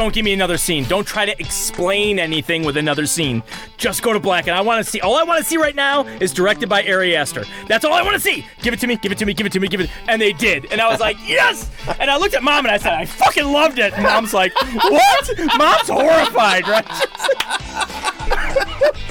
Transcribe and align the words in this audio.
Don't 0.00 0.14
give 0.14 0.24
me 0.24 0.32
another 0.32 0.56
scene. 0.56 0.84
Don't 0.84 1.06
try 1.06 1.26
to 1.26 1.38
explain 1.38 2.18
anything 2.18 2.64
with 2.64 2.76
another 2.76 3.06
scene. 3.06 3.42
Just 3.76 4.02
go 4.02 4.12
to 4.12 4.20
black, 4.20 4.46
and 4.46 4.56
I 4.56 4.60
want 4.60 4.84
to 4.84 4.90
see. 4.90 5.00
All 5.00 5.16
I 5.16 5.24
want 5.24 5.42
to 5.42 5.44
see 5.44 5.56
right 5.56 5.74
now 5.74 6.06
is 6.20 6.32
directed 6.32 6.68
by 6.68 6.86
Ari 6.86 7.16
Aster. 7.16 7.44
That's 7.68 7.84
all 7.84 7.92
I 7.92 8.02
want 8.02 8.14
to 8.14 8.20
see. 8.20 8.46
Give 8.62 8.72
it 8.72 8.80
to 8.80 8.86
me. 8.86 8.96
Give 8.96 9.12
it 9.12 9.18
to 9.18 9.26
me. 9.26 9.34
Give 9.34 9.46
it 9.46 9.52
to 9.52 9.60
me. 9.60 9.68
Give 9.68 9.80
it. 9.80 9.90
And 10.08 10.22
they 10.22 10.32
did, 10.32 10.72
and 10.72 10.80
I 10.80 10.88
was 10.88 11.00
like, 11.00 11.16
yes. 11.26 11.70
And 11.98 12.10
I 12.10 12.16
looked 12.16 12.34
at 12.34 12.42
mom 12.42 12.64
and 12.64 12.72
I 12.72 12.78
said, 12.78 12.92
I 12.94 13.04
fucking 13.04 13.44
loved 13.44 13.78
it. 13.78 13.92
And 13.92 14.04
mom's 14.04 14.32
like, 14.32 14.54
what? 14.54 15.30
Mom's 15.58 15.88
horrified, 15.88 16.66
right? 16.66 16.86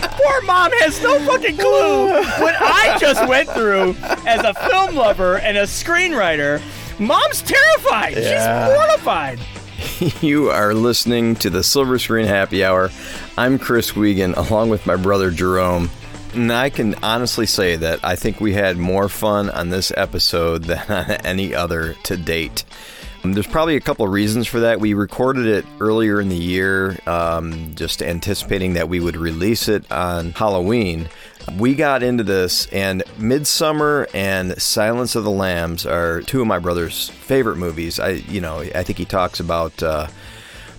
Poor 0.02 0.42
mom 0.42 0.72
has 0.80 1.02
no 1.04 1.20
fucking 1.20 1.58
clue 1.58 2.08
what 2.42 2.56
I 2.60 2.98
just 3.00 3.28
went 3.28 3.50
through 3.50 3.96
as 4.26 4.44
a 4.44 4.54
film 4.70 4.96
lover 4.96 5.38
and 5.40 5.58
a 5.58 5.64
screenwriter. 5.64 6.62
Mom's 7.00 7.42
terrified. 7.42 8.18
Yeah. 8.18 8.68
She's 8.68 8.76
mortified. 8.76 9.40
You 10.22 10.50
are 10.50 10.74
listening 10.74 11.36
to 11.38 11.50
the 11.50 11.62
Silver 11.64 12.00
Screen 12.00 12.26
Happy 12.26 12.64
Hour. 12.64 12.90
I'm 13.38 13.60
Chris 13.60 13.96
Wiegand, 13.98 14.36
along 14.36 14.70
with 14.70 14.86
my 14.86 14.96
brother 14.96 15.30
Jerome. 15.30 15.90
And 16.34 16.52
I 16.54 16.70
can 16.70 16.96
honestly 17.04 17.46
say 17.46 17.76
that 17.78 18.00
I 18.04 18.16
think 18.16 18.40
we 18.40 18.54
had 18.54 18.78
more 18.78 19.10
fun 19.10 19.50
on 19.50 19.70
this 19.70 19.92
episode 19.98 20.64
than 20.66 20.80
on 20.90 21.12
any 21.26 21.54
other 21.54 21.96
to 22.04 22.16
date. 22.18 22.64
Um, 23.24 23.34
There's 23.34 23.48
probably 23.48 23.76
a 23.76 23.82
couple 23.82 24.06
of 24.06 24.12
reasons 24.12 24.48
for 24.48 24.62
that. 24.62 24.80
We 24.80 24.94
recorded 24.94 25.48
it 25.48 25.66
earlier 25.82 26.22
in 26.22 26.30
the 26.30 26.36
year, 26.36 26.98
um, 27.06 27.76
just 27.76 28.02
anticipating 28.02 28.74
that 28.74 28.88
we 28.88 29.00
would 29.02 29.18
release 29.18 29.68
it 29.68 29.90
on 29.92 30.32
Halloween. 30.32 31.10
We 31.58 31.76
got 31.76 32.04
into 32.04 32.24
this, 32.24 32.68
and 32.68 33.04
Midsommar 33.18 34.08
and 34.14 34.62
Silence 34.62 35.16
of 35.16 35.24
the 35.24 35.32
Lambs 35.32 35.86
are 35.86 36.22
two 36.22 36.42
of 36.42 36.48
my 36.48 36.60
brother's 36.60 37.10
favorite 37.10 37.58
movies. 37.58 38.00
I, 38.00 38.10
you 38.10 38.40
know, 38.42 38.60
I 38.60 38.84
think 38.84 38.98
he 38.98 39.06
talks 39.06 39.40
about 39.40 39.82
uh, 39.82 40.08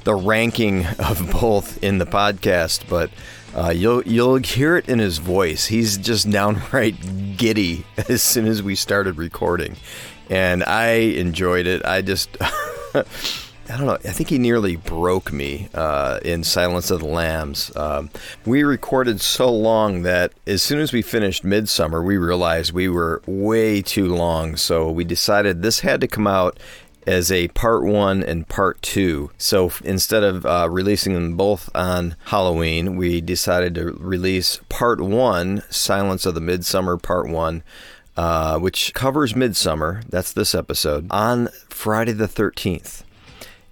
the 0.05 0.15
ranking 0.15 0.87
of 0.98 1.30
both 1.41 1.83
in 1.83 1.99
the 1.99 2.07
podcast, 2.07 2.88
but 2.88 3.10
uh, 3.54 3.71
you'll 3.71 4.02
you'll 4.04 4.37
hear 4.37 4.77
it 4.77 4.88
in 4.88 4.99
his 4.99 5.18
voice. 5.18 5.66
He's 5.66 5.99
just 5.99 6.30
downright 6.30 7.37
giddy 7.37 7.84
as 8.09 8.23
soon 8.23 8.46
as 8.46 8.62
we 8.62 8.74
started 8.74 9.16
recording, 9.16 9.77
and 10.29 10.62
I 10.65 10.90
enjoyed 10.93 11.66
it. 11.66 11.84
I 11.84 12.02
just. 12.02 12.37
I 13.71 13.76
don't 13.76 13.87
know. 13.87 13.95
I 13.95 14.13
think 14.13 14.30
he 14.30 14.38
nearly 14.38 14.74
broke 14.74 15.32
me 15.32 15.68
uh, 15.74 16.18
in 16.24 16.43
Silence 16.43 16.90
of 16.90 17.01
the 17.01 17.07
Lambs. 17.07 17.74
Um, 17.77 18.10
we 18.45 18.65
recorded 18.65 19.21
so 19.21 19.51
long 19.52 20.02
that 20.02 20.32
as 20.46 20.62
soon 20.62 20.80
as 20.80 20.93
we 20.93 21.02
finished 21.02 21.45
Midsommar, 21.45 22.04
we 22.04 22.16
realized 22.16 22.73
we 22.73 22.88
were 22.88 23.23
way 23.27 23.80
too 23.80 24.12
long. 24.12 24.57
So 24.57 24.90
we 24.90 25.04
decided 25.04 25.62
this 25.62 25.80
had 25.80 26.01
to 26.01 26.09
come 26.09 26.27
out 26.27 26.59
as 27.07 27.30
a 27.30 27.49
part 27.49 27.85
one 27.85 28.24
and 28.24 28.49
part 28.49 28.82
two. 28.82 29.30
So 29.38 29.71
instead 29.84 30.24
of 30.24 30.45
uh, 30.45 30.68
releasing 30.68 31.15
them 31.15 31.37
both 31.37 31.71
on 31.74 32.16
Halloween, 32.27 32.96
we 32.96 33.21
decided 33.21 33.77
to 33.77 33.93
release 33.93 34.60
part 34.68 35.01
one, 35.01 35.62
Silence 35.71 36.27
of 36.27 36.34
the 36.34 36.40
Midsommar, 36.40 37.01
part 37.01 37.29
one. 37.29 37.62
Uh, 38.16 38.59
which 38.59 38.93
covers 38.93 39.32
Midsommar, 39.32 40.05
that's 40.10 40.32
this 40.32 40.55
episode, 40.55 41.07
on 41.10 41.49
Friday 41.71 42.12
the 42.12 42.27
13th. 42.27 43.02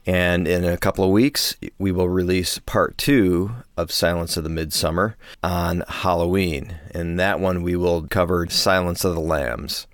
And 0.08 0.48
in 0.48 0.64
a 0.64 0.78
couple 0.78 1.04
of 1.04 1.10
weeks, 1.10 1.54
we 1.78 1.92
will 1.92 2.08
release 2.08 2.56
part 2.60 2.96
two 2.96 3.50
of 3.76 3.92
Silence 3.92 4.38
of 4.38 4.44
the 4.44 4.48
Midsommar 4.48 5.16
on 5.42 5.84
Halloween. 5.86 6.76
And 6.94 7.20
that 7.20 7.40
one 7.40 7.62
we 7.62 7.76
will 7.76 8.06
cover 8.06 8.46
Silence 8.48 9.04
of 9.04 9.14
the 9.14 9.20
Lambs. 9.20 9.86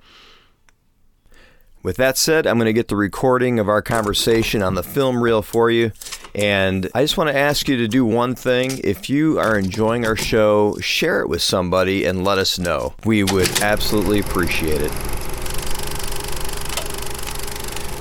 With 1.82 1.96
that 1.96 2.16
said, 2.16 2.46
I'm 2.46 2.58
going 2.58 2.66
to 2.66 2.72
get 2.72 2.86
the 2.86 2.94
recording 2.94 3.58
of 3.58 3.68
our 3.68 3.82
conversation 3.82 4.62
on 4.62 4.76
the 4.76 4.84
film 4.84 5.20
reel 5.20 5.42
for 5.42 5.68
you. 5.68 5.90
And 6.32 6.88
I 6.94 7.02
just 7.02 7.16
want 7.16 7.30
to 7.30 7.36
ask 7.36 7.66
you 7.66 7.76
to 7.78 7.88
do 7.88 8.06
one 8.06 8.36
thing. 8.36 8.78
If 8.84 9.10
you 9.10 9.40
are 9.40 9.58
enjoying 9.58 10.06
our 10.06 10.14
show, 10.14 10.76
share 10.78 11.22
it 11.22 11.28
with 11.28 11.42
somebody 11.42 12.04
and 12.04 12.22
let 12.22 12.38
us 12.38 12.56
know. 12.56 12.94
We 13.04 13.24
would 13.24 13.50
absolutely 13.62 14.20
appreciate 14.20 14.80
it. 14.80 14.92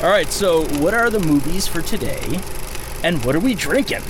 All 0.04 0.10
right, 0.10 0.28
so 0.28 0.66
what 0.82 0.94
are 0.94 1.10
the 1.10 1.20
movies 1.22 1.66
for 1.66 1.82
today, 1.82 2.40
and 3.06 3.24
what 3.24 3.36
are 3.36 3.40
we 3.40 3.54
drinking? 3.56 4.02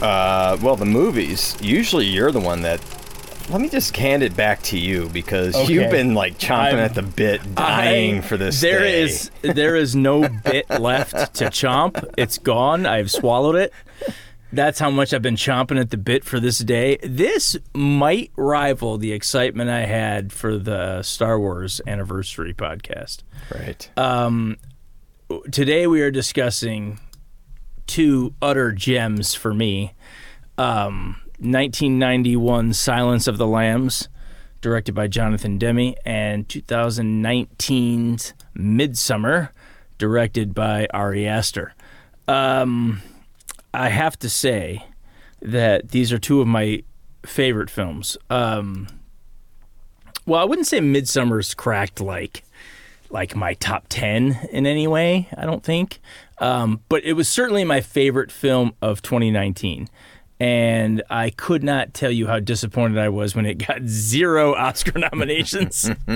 Uh, 0.00 0.56
well, 0.62 0.76
the 0.76 0.86
movies. 0.86 1.58
Usually, 1.60 2.06
you're 2.06 2.32
the 2.32 2.40
one 2.40 2.62
that. 2.62 2.80
Let 3.50 3.60
me 3.60 3.68
just 3.68 3.94
hand 3.94 4.22
it 4.22 4.34
back 4.34 4.62
to 4.62 4.78
you 4.78 5.10
because 5.12 5.54
Okay. 5.54 5.72
you've 5.74 5.90
been 5.90 6.14
like 6.14 6.38
chomping 6.38 6.74
I'm- 6.74 6.78
at 6.78 6.94
the 6.94 7.02
bit, 7.02 7.54
dying 7.54 8.18
I- 8.18 8.20
for 8.22 8.38
this. 8.38 8.62
There 8.62 8.78
day. 8.80 9.02
is 9.02 9.30
there 9.42 9.76
is 9.76 9.94
no 9.94 10.26
bit 10.28 10.70
left 10.70 11.34
to 11.34 11.46
chomp. 11.46 12.02
It's 12.16 12.38
gone. 12.38 12.86
I've 12.86 13.10
swallowed 13.10 13.56
it. 13.56 13.72
That's 14.52 14.78
how 14.78 14.90
much 14.90 15.14
I've 15.14 15.22
been 15.22 15.36
chomping 15.36 15.80
at 15.80 15.90
the 15.90 15.96
bit 15.96 16.24
for 16.24 16.38
this 16.38 16.58
day. 16.58 16.98
This 17.02 17.56
might 17.74 18.30
rival 18.36 18.98
the 18.98 19.12
excitement 19.12 19.70
I 19.70 19.86
had 19.86 20.30
for 20.30 20.58
the 20.58 21.02
Star 21.02 21.40
Wars 21.40 21.80
anniversary 21.86 22.52
podcast. 22.52 23.22
right. 23.54 23.90
Uh, 23.96 25.38
today 25.50 25.86
we 25.86 26.02
are 26.02 26.10
discussing 26.10 27.00
two 27.86 28.34
utter 28.42 28.72
gems 28.72 29.34
for 29.34 29.54
me. 29.54 29.94
Um, 30.58 31.16
1991 31.38 32.74
Silence 32.74 33.26
of 33.26 33.38
the 33.38 33.46
Lambs, 33.46 34.08
directed 34.60 34.94
by 34.94 35.08
Jonathan 35.08 35.56
Demme, 35.56 35.94
and 36.04 36.46
2019's 36.46 38.34
Midsommar, 38.54 39.48
directed 39.96 40.54
by 40.54 40.86
Ari 40.92 41.26
Aster. 41.26 41.74
Um, 42.28 43.02
I 43.74 43.88
have 43.88 44.18
to 44.20 44.28
say 44.28 44.84
that 45.40 45.90
these 45.90 46.12
are 46.12 46.18
two 46.18 46.40
of 46.40 46.46
my 46.46 46.82
favorite 47.24 47.70
films. 47.70 48.16
Um, 48.30 48.86
well, 50.26 50.40
I 50.40 50.44
wouldn't 50.44 50.66
say 50.66 50.80
Midsommar's 50.80 51.54
cracked 51.54 52.00
like 52.00 52.44
like 53.10 53.36
my 53.36 53.52
top 53.54 53.84
10 53.90 54.48
in 54.52 54.66
any 54.66 54.86
way, 54.88 55.28
I 55.36 55.44
don't 55.44 55.62
think. 55.62 56.00
Um, 56.38 56.80
but 56.88 57.04
it 57.04 57.12
was 57.12 57.28
certainly 57.28 57.62
my 57.62 57.82
favorite 57.82 58.32
film 58.32 58.72
of 58.80 59.02
2019. 59.02 59.88
And 60.40 61.02
I 61.10 61.28
could 61.30 61.62
not 61.62 61.92
tell 61.92 62.10
you 62.10 62.26
how 62.26 62.40
disappointed 62.40 62.98
I 62.98 63.10
was 63.10 63.36
when 63.36 63.44
it 63.44 63.54
got 63.66 63.86
zero 63.86 64.54
Oscar 64.54 64.98
nominations. 64.98 65.90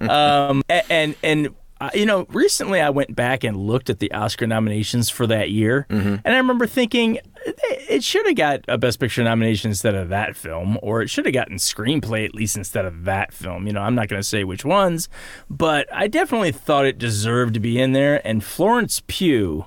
um, 0.00 0.62
a- 0.68 0.92
and, 0.92 1.14
and, 1.22 1.54
uh, 1.80 1.90
you 1.94 2.04
know, 2.04 2.26
recently 2.30 2.80
I 2.80 2.90
went 2.90 3.16
back 3.16 3.42
and 3.42 3.56
looked 3.56 3.88
at 3.88 3.98
the 3.98 4.12
Oscar 4.12 4.46
nominations 4.46 5.08
for 5.08 5.26
that 5.26 5.50
year. 5.50 5.86
And 6.24 6.34
I 6.34 6.36
remember 6.36 6.66
thinking, 6.66 7.16
it 7.46 7.58
it 7.88 8.04
should 8.04 8.26
have 8.26 8.36
got 8.36 8.64
a 8.68 8.76
Best 8.76 9.00
Picture 9.00 9.24
nomination 9.24 9.70
instead 9.70 9.94
of 9.94 10.10
that 10.10 10.36
film, 10.36 10.78
or 10.82 11.00
it 11.00 11.08
should 11.08 11.24
have 11.24 11.34
gotten 11.34 11.56
screenplay 11.56 12.24
at 12.24 12.34
least 12.34 12.56
instead 12.56 12.84
of 12.84 13.04
that 13.04 13.32
film. 13.32 13.66
You 13.66 13.72
know, 13.72 13.80
I'm 13.80 13.94
not 13.94 14.08
going 14.08 14.20
to 14.20 14.28
say 14.28 14.44
which 14.44 14.64
ones, 14.64 15.08
but 15.48 15.88
I 15.92 16.06
definitely 16.06 16.52
thought 16.52 16.84
it 16.86 16.98
deserved 16.98 17.54
to 17.54 17.60
be 17.60 17.80
in 17.80 17.92
there. 17.92 18.24
And 18.26 18.44
Florence 18.44 19.02
Pugh 19.06 19.64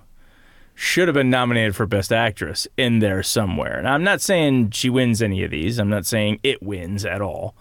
should 0.75 1.07
have 1.07 1.15
been 1.15 1.29
nominated 1.29 1.75
for 1.75 1.85
Best 1.85 2.11
Actress 2.11 2.67
in 2.77 2.99
there 2.99 3.23
somewhere. 3.23 3.77
And 3.77 3.87
I'm 3.87 4.03
not 4.03 4.21
saying 4.21 4.71
she 4.71 4.89
wins 4.89 5.21
any 5.21 5.43
of 5.43 5.51
these, 5.51 5.79
I'm 5.79 5.89
not 5.89 6.05
saying 6.05 6.39
it 6.43 6.61
wins 6.61 7.05
at 7.05 7.21
all. 7.21 7.55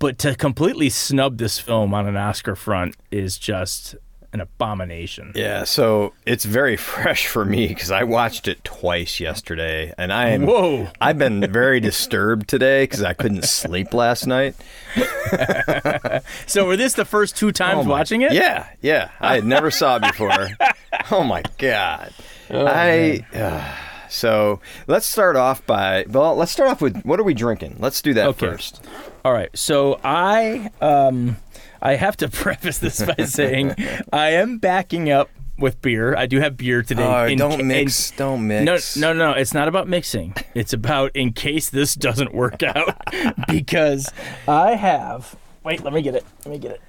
But 0.00 0.18
to 0.20 0.34
completely 0.34 0.88
snub 0.90 1.38
this 1.38 1.58
film 1.60 1.94
on 1.94 2.08
an 2.08 2.16
Oscar 2.16 2.56
front 2.56 2.96
is 3.12 3.38
just 3.38 3.94
an 4.32 4.40
abomination. 4.40 5.32
Yeah, 5.34 5.64
so 5.64 6.12
it's 6.24 6.44
very 6.44 6.76
fresh 6.92 7.26
for 7.26 7.44
me 7.44 7.66
because 7.68 7.90
I 7.90 8.04
watched 8.04 8.48
it 8.48 8.62
twice 8.64 9.20
yesterday, 9.20 9.92
and 9.98 10.12
I 10.12 10.30
am. 10.30 10.46
Whoa. 10.46 10.88
I've 11.00 11.18
been 11.18 11.52
very 11.52 11.80
disturbed 11.80 12.48
today 12.48 12.84
because 12.84 13.02
I 13.02 13.12
couldn't 13.12 13.44
sleep 13.44 13.92
last 13.94 14.26
night. 14.26 14.56
So 16.46 16.66
were 16.66 16.76
this 16.76 16.94
the 16.94 17.04
first 17.04 17.36
two 17.36 17.52
times 17.52 17.80
Oh 17.80 17.84
my- 17.84 17.90
watching 17.90 18.22
it? 18.22 18.32
Yeah, 18.32 18.66
yeah. 18.82 19.10
I 19.20 19.36
had 19.36 19.44
never 19.44 19.70
saw 19.70 19.96
it 19.96 20.02
before. 20.02 20.48
oh 21.10 21.22
my 21.22 21.42
god. 21.58 22.12
I. 22.50 23.24
uh, 23.34 23.76
so 24.10 24.60
let's 24.86 25.06
start 25.06 25.36
off 25.36 25.64
by. 25.66 26.04
Well, 26.08 26.36
let's 26.36 26.52
start 26.52 26.68
off 26.70 26.82
with 26.82 27.02
what 27.04 27.18
are 27.18 27.24
we 27.24 27.32
drinking? 27.34 27.76
Let's 27.78 28.02
do 28.02 28.12
that 28.14 28.26
Okay. 28.28 28.46
first. 28.48 28.84
All 29.24 29.32
right. 29.32 29.48
So 29.56 29.98
I 30.04 30.70
um 30.80 31.36
I 31.80 31.94
have 31.94 32.16
to 32.18 32.28
preface 32.30 32.78
this 32.78 33.02
by 33.02 33.24
saying 33.24 33.74
I 34.12 34.30
am 34.30 34.58
backing 34.58 35.10
up 35.10 35.30
with 35.58 35.80
beer. 35.82 36.16
I 36.16 36.24
do 36.26 36.40
have 36.40 36.56
beer 36.56 36.82
today. 36.82 37.04
Oh, 37.06 37.26
in 37.26 37.36
don't 37.38 37.66
mix. 37.66 38.10
in- 38.12 38.16
don't 38.16 38.46
mix. 38.46 38.96
no, 38.96 39.12
no, 39.12 39.32
no. 39.32 39.38
It's 39.38 39.52
not 39.54 39.68
about 39.68 39.88
mixing. 39.88 40.34
It's 40.54 40.72
about 40.72 41.14
in 41.14 41.32
case 41.32 41.68
this 41.70 41.94
doesn't 41.94 42.32
work 42.34 42.62
out, 42.62 42.96
because 43.48 44.10
I 44.48 44.74
have. 44.74 45.36
Wait, 45.62 45.84
let 45.84 45.92
me 45.92 46.00
get 46.00 46.14
it. 46.14 46.24
Let 46.46 46.52
me 46.52 46.58
get 46.58 46.70
it. 46.72 46.80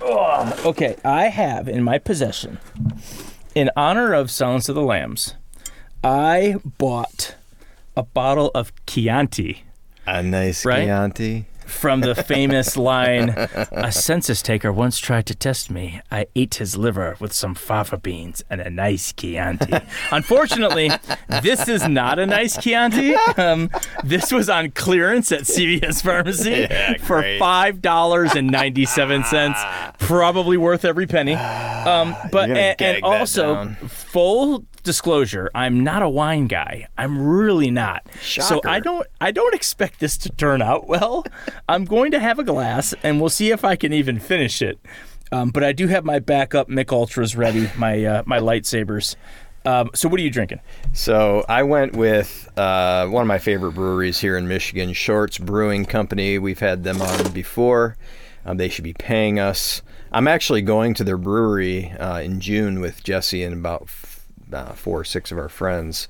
Oh, 0.00 0.52
okay, 0.66 0.96
I 1.04 1.24
have 1.24 1.66
in 1.68 1.82
my 1.82 1.98
possession, 1.98 2.58
in 3.54 3.70
honor 3.76 4.12
of 4.12 4.30
Silence 4.30 4.68
of 4.68 4.74
the 4.76 4.82
Lambs, 4.82 5.34
I 6.04 6.56
bought 6.78 7.34
a 7.96 8.02
bottle 8.02 8.50
of 8.54 8.72
Chianti. 8.86 9.64
A 10.06 10.22
nice 10.22 10.64
Right? 10.66 10.84
Chianti. 10.84 11.46
from 11.66 12.00
the 12.02 12.14
famous 12.28 12.76
line 12.76 13.30
A 13.72 13.90
census 13.90 14.42
taker 14.42 14.70
once 14.70 14.98
tried 14.98 15.24
to 15.26 15.34
test 15.34 15.70
me. 15.70 16.02
I 16.10 16.26
ate 16.36 16.56
his 16.56 16.76
liver 16.76 17.16
with 17.20 17.32
some 17.32 17.54
fava 17.54 17.96
beans 17.96 18.44
and 18.50 18.60
a 18.60 18.68
nice 18.68 19.14
Chianti. 19.14 19.72
Unfortunately, 20.12 20.90
this 21.42 21.66
is 21.66 21.88
not 21.88 22.18
a 22.18 22.26
nice 22.26 22.58
Chianti. 22.58 23.14
Um, 23.38 23.70
this 24.04 24.30
was 24.30 24.50
on 24.50 24.70
clearance 24.72 25.32
at 25.32 25.40
CVS 25.42 26.02
Pharmacy 26.02 26.66
Yeah, 26.70 26.98
for 26.98 27.22
$5.97. 27.22 29.98
Probably 29.98 30.56
worth 30.58 30.84
every 30.84 31.06
penny. 31.06 31.32
Um, 31.34 32.14
but 32.30 32.50
and, 32.50 32.80
and 32.80 33.02
also, 33.02 33.54
down. 33.54 33.74
full 33.88 34.64
disclosure, 34.84 35.50
I'm 35.54 35.82
not 35.82 36.02
a 36.02 36.08
wine 36.08 36.46
guy. 36.46 36.86
I'm 36.96 37.26
really 37.26 37.70
not. 37.70 38.06
So 38.22 38.60
I 38.64 38.80
don't 38.80 39.06
I 39.20 39.32
don't 39.32 39.54
expect 39.54 40.00
this 40.00 40.16
to 40.18 40.28
turn 40.30 40.62
out 40.62 40.86
well. 40.86 41.24
I'm 41.68 41.84
going 41.84 42.12
to 42.12 42.20
have 42.20 42.38
a 42.38 42.44
glass 42.44 42.94
and 43.02 43.20
we'll 43.20 43.30
see 43.30 43.50
if 43.50 43.64
I 43.64 43.74
can 43.76 43.92
even 43.92 44.20
finish 44.20 44.62
it. 44.62 44.78
Um, 45.32 45.50
but 45.50 45.64
I 45.64 45.72
do 45.72 45.88
have 45.88 46.04
my 46.04 46.20
backup 46.20 46.68
Mick 46.68 46.92
Ultras 46.92 47.34
ready, 47.34 47.70
my 47.76 48.04
uh, 48.04 48.22
my 48.26 48.38
lightsabers. 48.38 49.16
Um, 49.66 49.90
so 49.94 50.08
what 50.08 50.20
are 50.20 50.22
you 50.22 50.30
drinking? 50.30 50.60
So 50.92 51.44
I 51.48 51.62
went 51.62 51.96
with 51.96 52.48
uh, 52.56 53.06
one 53.06 53.22
of 53.22 53.28
my 53.28 53.38
favorite 53.38 53.72
breweries 53.72 54.20
here 54.20 54.36
in 54.36 54.46
Michigan, 54.46 54.92
Shorts 54.92 55.38
Brewing 55.38 55.86
Company. 55.86 56.38
We've 56.38 56.58
had 56.58 56.84
them 56.84 57.00
on 57.00 57.32
before. 57.32 57.96
Um, 58.44 58.58
they 58.58 58.68
should 58.68 58.84
be 58.84 58.92
paying 58.92 59.38
us. 59.40 59.80
I'm 60.12 60.28
actually 60.28 60.62
going 60.62 60.94
to 60.94 61.04
their 61.04 61.16
brewery 61.16 61.90
uh, 61.92 62.20
in 62.20 62.40
June 62.40 62.80
with 62.80 63.02
Jesse 63.02 63.42
and 63.42 63.54
about 63.54 63.88
uh, 64.52 64.72
four 64.72 65.00
or 65.00 65.04
six 65.04 65.32
of 65.32 65.38
our 65.38 65.48
friends, 65.48 66.08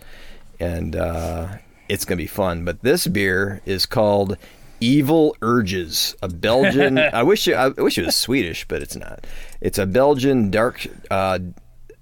and 0.60 0.96
uh, 0.96 1.56
it's 1.88 2.04
gonna 2.04 2.16
be 2.16 2.26
fun. 2.26 2.64
But 2.64 2.82
this 2.82 3.06
beer 3.06 3.60
is 3.64 3.86
called 3.86 4.36
Evil 4.80 5.36
Urges, 5.42 6.14
a 6.22 6.28
Belgian. 6.28 6.98
I 7.12 7.22
wish 7.22 7.48
it, 7.48 7.54
I 7.54 7.68
wish 7.68 7.98
it 7.98 8.06
was 8.06 8.16
Swedish, 8.16 8.66
but 8.66 8.82
it's 8.82 8.96
not. 8.96 9.26
It's 9.60 9.78
a 9.78 9.86
Belgian 9.86 10.50
dark. 10.50 10.86
Uh, 11.10 11.38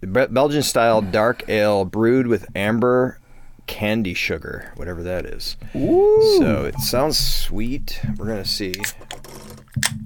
Belgian 0.03 0.63
style 0.63 1.01
dark 1.01 1.49
ale 1.49 1.85
brewed 1.85 2.27
with 2.27 2.47
amber 2.57 3.21
candy 3.67 4.15
sugar, 4.15 4.73
whatever 4.77 5.03
that 5.03 5.25
is. 5.27 5.57
Ooh. 5.77 6.37
So 6.39 6.65
it 6.65 6.79
sounds 6.81 7.19
sweet. 7.19 8.01
We're 8.17 8.27
gonna 8.27 8.45
see. 8.45 8.75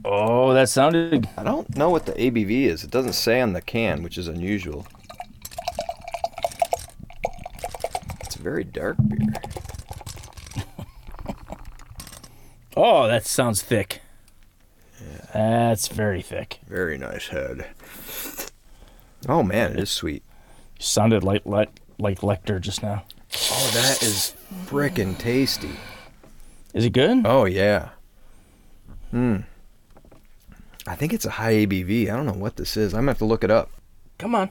Oh, 0.05 0.53
that 0.53 0.69
sounded 0.69 1.29
I 1.37 1.43
don't 1.43 1.77
know 1.77 1.91
what 1.91 2.07
the 2.07 2.13
ABV 2.13 2.67
is. 2.67 2.85
It 2.85 2.91
doesn't 2.91 3.15
say 3.15 3.41
on 3.41 3.55
the 3.55 3.61
can, 3.61 4.03
which 4.03 4.19
is 4.19 4.29
unusual. 4.29 4.87
It's 8.21 8.29
a 8.29 8.35
very 8.47 8.63
dark 8.63 8.97
beer. 9.09 9.33
Oh, 12.79 13.07
that 13.07 13.25
sounds 13.25 13.63
thick. 13.63 14.03
That's 15.33 15.89
very 15.89 16.21
thick. 16.21 16.61
Very 16.69 16.99
nice 16.99 17.29
head. 17.29 17.69
Oh 19.27 19.43
man, 19.43 19.73
it 19.73 19.79
is 19.79 19.91
sweet. 19.91 20.23
You 20.79 20.85
Sounded 20.85 21.25
like 21.25 21.47
like 21.47 21.71
like 21.99 22.21
Lecter 22.21 22.61
just 22.61 22.83
now. 22.83 23.05
Oh, 23.51 23.71
that 23.73 24.03
is 24.03 24.35
frickin' 24.67 25.17
tasty. 25.17 25.71
Is 26.75 26.85
it 26.85 26.93
good? 26.93 27.23
Oh 27.25 27.47
yeah. 27.47 27.89
Hmm. 29.11 29.39
I 30.87 30.97
think 30.97 31.15
it's 31.15 31.25
a 31.25 31.31
high 31.31 31.55
ABV. 31.55 32.11
I 32.11 32.15
don't 32.15 32.27
know 32.27 32.35
what 32.35 32.57
this 32.57 32.77
is. 32.77 32.93
I'm 32.93 33.01
gonna 33.01 33.13
have 33.13 33.19
to 33.19 33.25
look 33.25 33.43
it 33.43 33.51
up. 33.51 33.71
Come 34.19 34.35
on. 34.35 34.51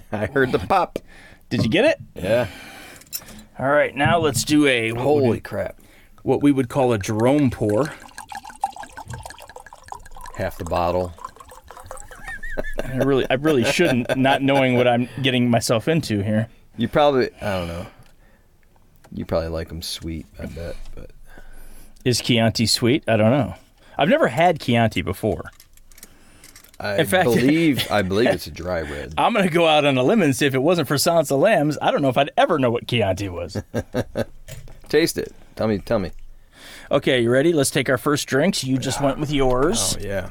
I 0.10 0.26
heard 0.26 0.50
the 0.50 0.58
pop. 0.58 0.98
Did 1.48 1.62
you 1.62 1.70
get 1.70 1.84
it? 1.84 1.98
Yeah. 2.14 2.48
All 3.58 3.68
right, 3.68 3.94
now 3.94 4.18
let's 4.18 4.44
do 4.44 4.66
a 4.66 4.92
what 4.92 4.98
would- 5.04 5.22
Holy 5.24 5.40
crap. 5.40 5.80
what 6.22 6.42
we 6.42 6.52
would 6.52 6.68
call 6.68 6.92
a 6.92 6.98
Jerome 6.98 7.50
pour. 7.50 7.86
Half 10.36 10.58
the 10.58 10.64
bottle. 10.64 11.14
I 12.84 12.96
really, 12.98 13.26
I 13.30 13.34
really 13.34 13.64
shouldn't, 13.64 14.16
not 14.16 14.42
knowing 14.42 14.74
what 14.76 14.86
I'm 14.86 15.08
getting 15.22 15.48
myself 15.50 15.88
into 15.88 16.22
here. 16.22 16.48
You 16.76 16.88
probably, 16.88 17.30
I 17.40 17.58
don't 17.58 17.68
know. 17.68 17.86
You 19.12 19.24
probably 19.24 19.48
like 19.48 19.68
them 19.68 19.80
sweet, 19.82 20.26
I 20.38 20.46
bet. 20.46 20.76
But 20.94 21.10
Is 22.04 22.20
Chianti 22.20 22.66
sweet? 22.66 23.02
I 23.08 23.16
don't 23.16 23.30
know. 23.30 23.54
I've 23.96 24.08
never 24.10 24.28
had 24.28 24.60
Chianti 24.60 25.00
before. 25.00 25.50
I 26.78 26.98
In 26.98 27.06
fact- 27.06 27.24
believe, 27.24 27.90
I 27.90 28.02
believe 28.02 28.28
it's 28.28 28.46
a 28.46 28.50
dry 28.62 28.82
red. 28.82 29.14
I'm 29.16 29.32
gonna 29.32 29.48
go 29.48 29.66
out 29.66 29.84
on 29.84 29.96
a 29.96 30.02
limb 30.02 30.22
and 30.22 30.34
say 30.36 30.46
if 30.46 30.54
it 30.54 30.58
wasn't 30.62 30.88
for 30.88 30.98
Silence 30.98 31.30
of 31.30 31.38
the 31.38 31.42
Lambs, 31.44 31.78
I 31.80 31.90
don't 31.90 32.02
know 32.02 32.08
if 32.10 32.18
I'd 32.18 32.30
ever 32.36 32.58
know 32.58 32.70
what 32.70 32.86
Chianti 32.86 33.28
was. 33.28 33.62
Taste 34.88 35.18
it. 35.18 35.32
Tell 35.56 35.68
me, 35.68 35.78
tell 35.78 35.98
me. 35.98 36.10
okay, 36.90 37.20
you 37.22 37.30
ready? 37.30 37.52
Let's 37.52 37.70
take 37.70 37.88
our 37.88 37.98
first 37.98 38.26
drinks. 38.28 38.62
You 38.62 38.78
just 38.78 39.00
went 39.00 39.18
with 39.18 39.32
yours. 39.32 39.96
Oh 39.98 40.02
yeah, 40.02 40.28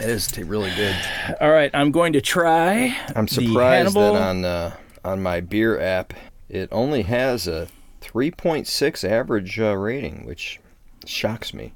it 0.00 0.08
is 0.08 0.26
t- 0.26 0.42
really 0.42 0.70
good. 0.74 0.96
All 1.40 1.50
right, 1.50 1.70
I'm 1.72 1.90
going 1.92 2.12
to 2.14 2.20
try. 2.20 2.96
I'm 3.14 3.28
surprised 3.28 3.94
that 3.94 4.14
on 4.14 4.44
uh, 4.44 4.76
on 5.04 5.22
my 5.22 5.40
beer 5.40 5.80
app 5.80 6.12
it 6.48 6.68
only 6.70 7.02
has 7.02 7.46
a 7.48 7.68
3.6 8.02 9.08
average 9.08 9.58
uh, 9.58 9.74
rating, 9.76 10.26
which 10.26 10.60
shocks 11.06 11.54
me. 11.54 11.72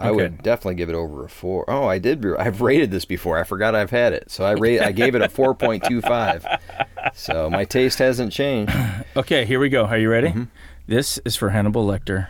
I 0.00 0.08
Okay. 0.10 0.16
would 0.16 0.42
definitely 0.42 0.76
give 0.76 0.88
it 0.88 0.94
over 0.94 1.24
a 1.24 1.28
four. 1.28 1.64
Oh, 1.68 1.86
I 1.86 1.98
did. 1.98 2.24
I've 2.38 2.60
rated 2.60 2.90
this 2.90 3.04
before. 3.04 3.38
I 3.38 3.44
forgot 3.44 3.74
I've 3.74 3.90
had 3.90 4.12
it, 4.12 4.30
so 4.30 4.44
I 4.44 4.52
rate. 4.52 4.80
I 4.80 4.92
gave 4.92 5.14
it 5.16 5.22
a 5.22 5.28
4.25. 5.28 6.60
So 7.14 7.50
my 7.50 7.64
taste 7.64 7.98
hasn't 7.98 8.32
changed. 8.32 8.72
Okay, 9.16 9.44
here 9.44 9.58
we 9.58 9.68
go. 9.68 9.84
Are 9.86 9.98
you 9.98 10.08
ready? 10.10 10.28
Mm-hmm. 10.28 10.44
This 10.86 11.18
is 11.24 11.34
for 11.34 11.50
Hannibal 11.50 11.84
Lecter. 11.86 12.28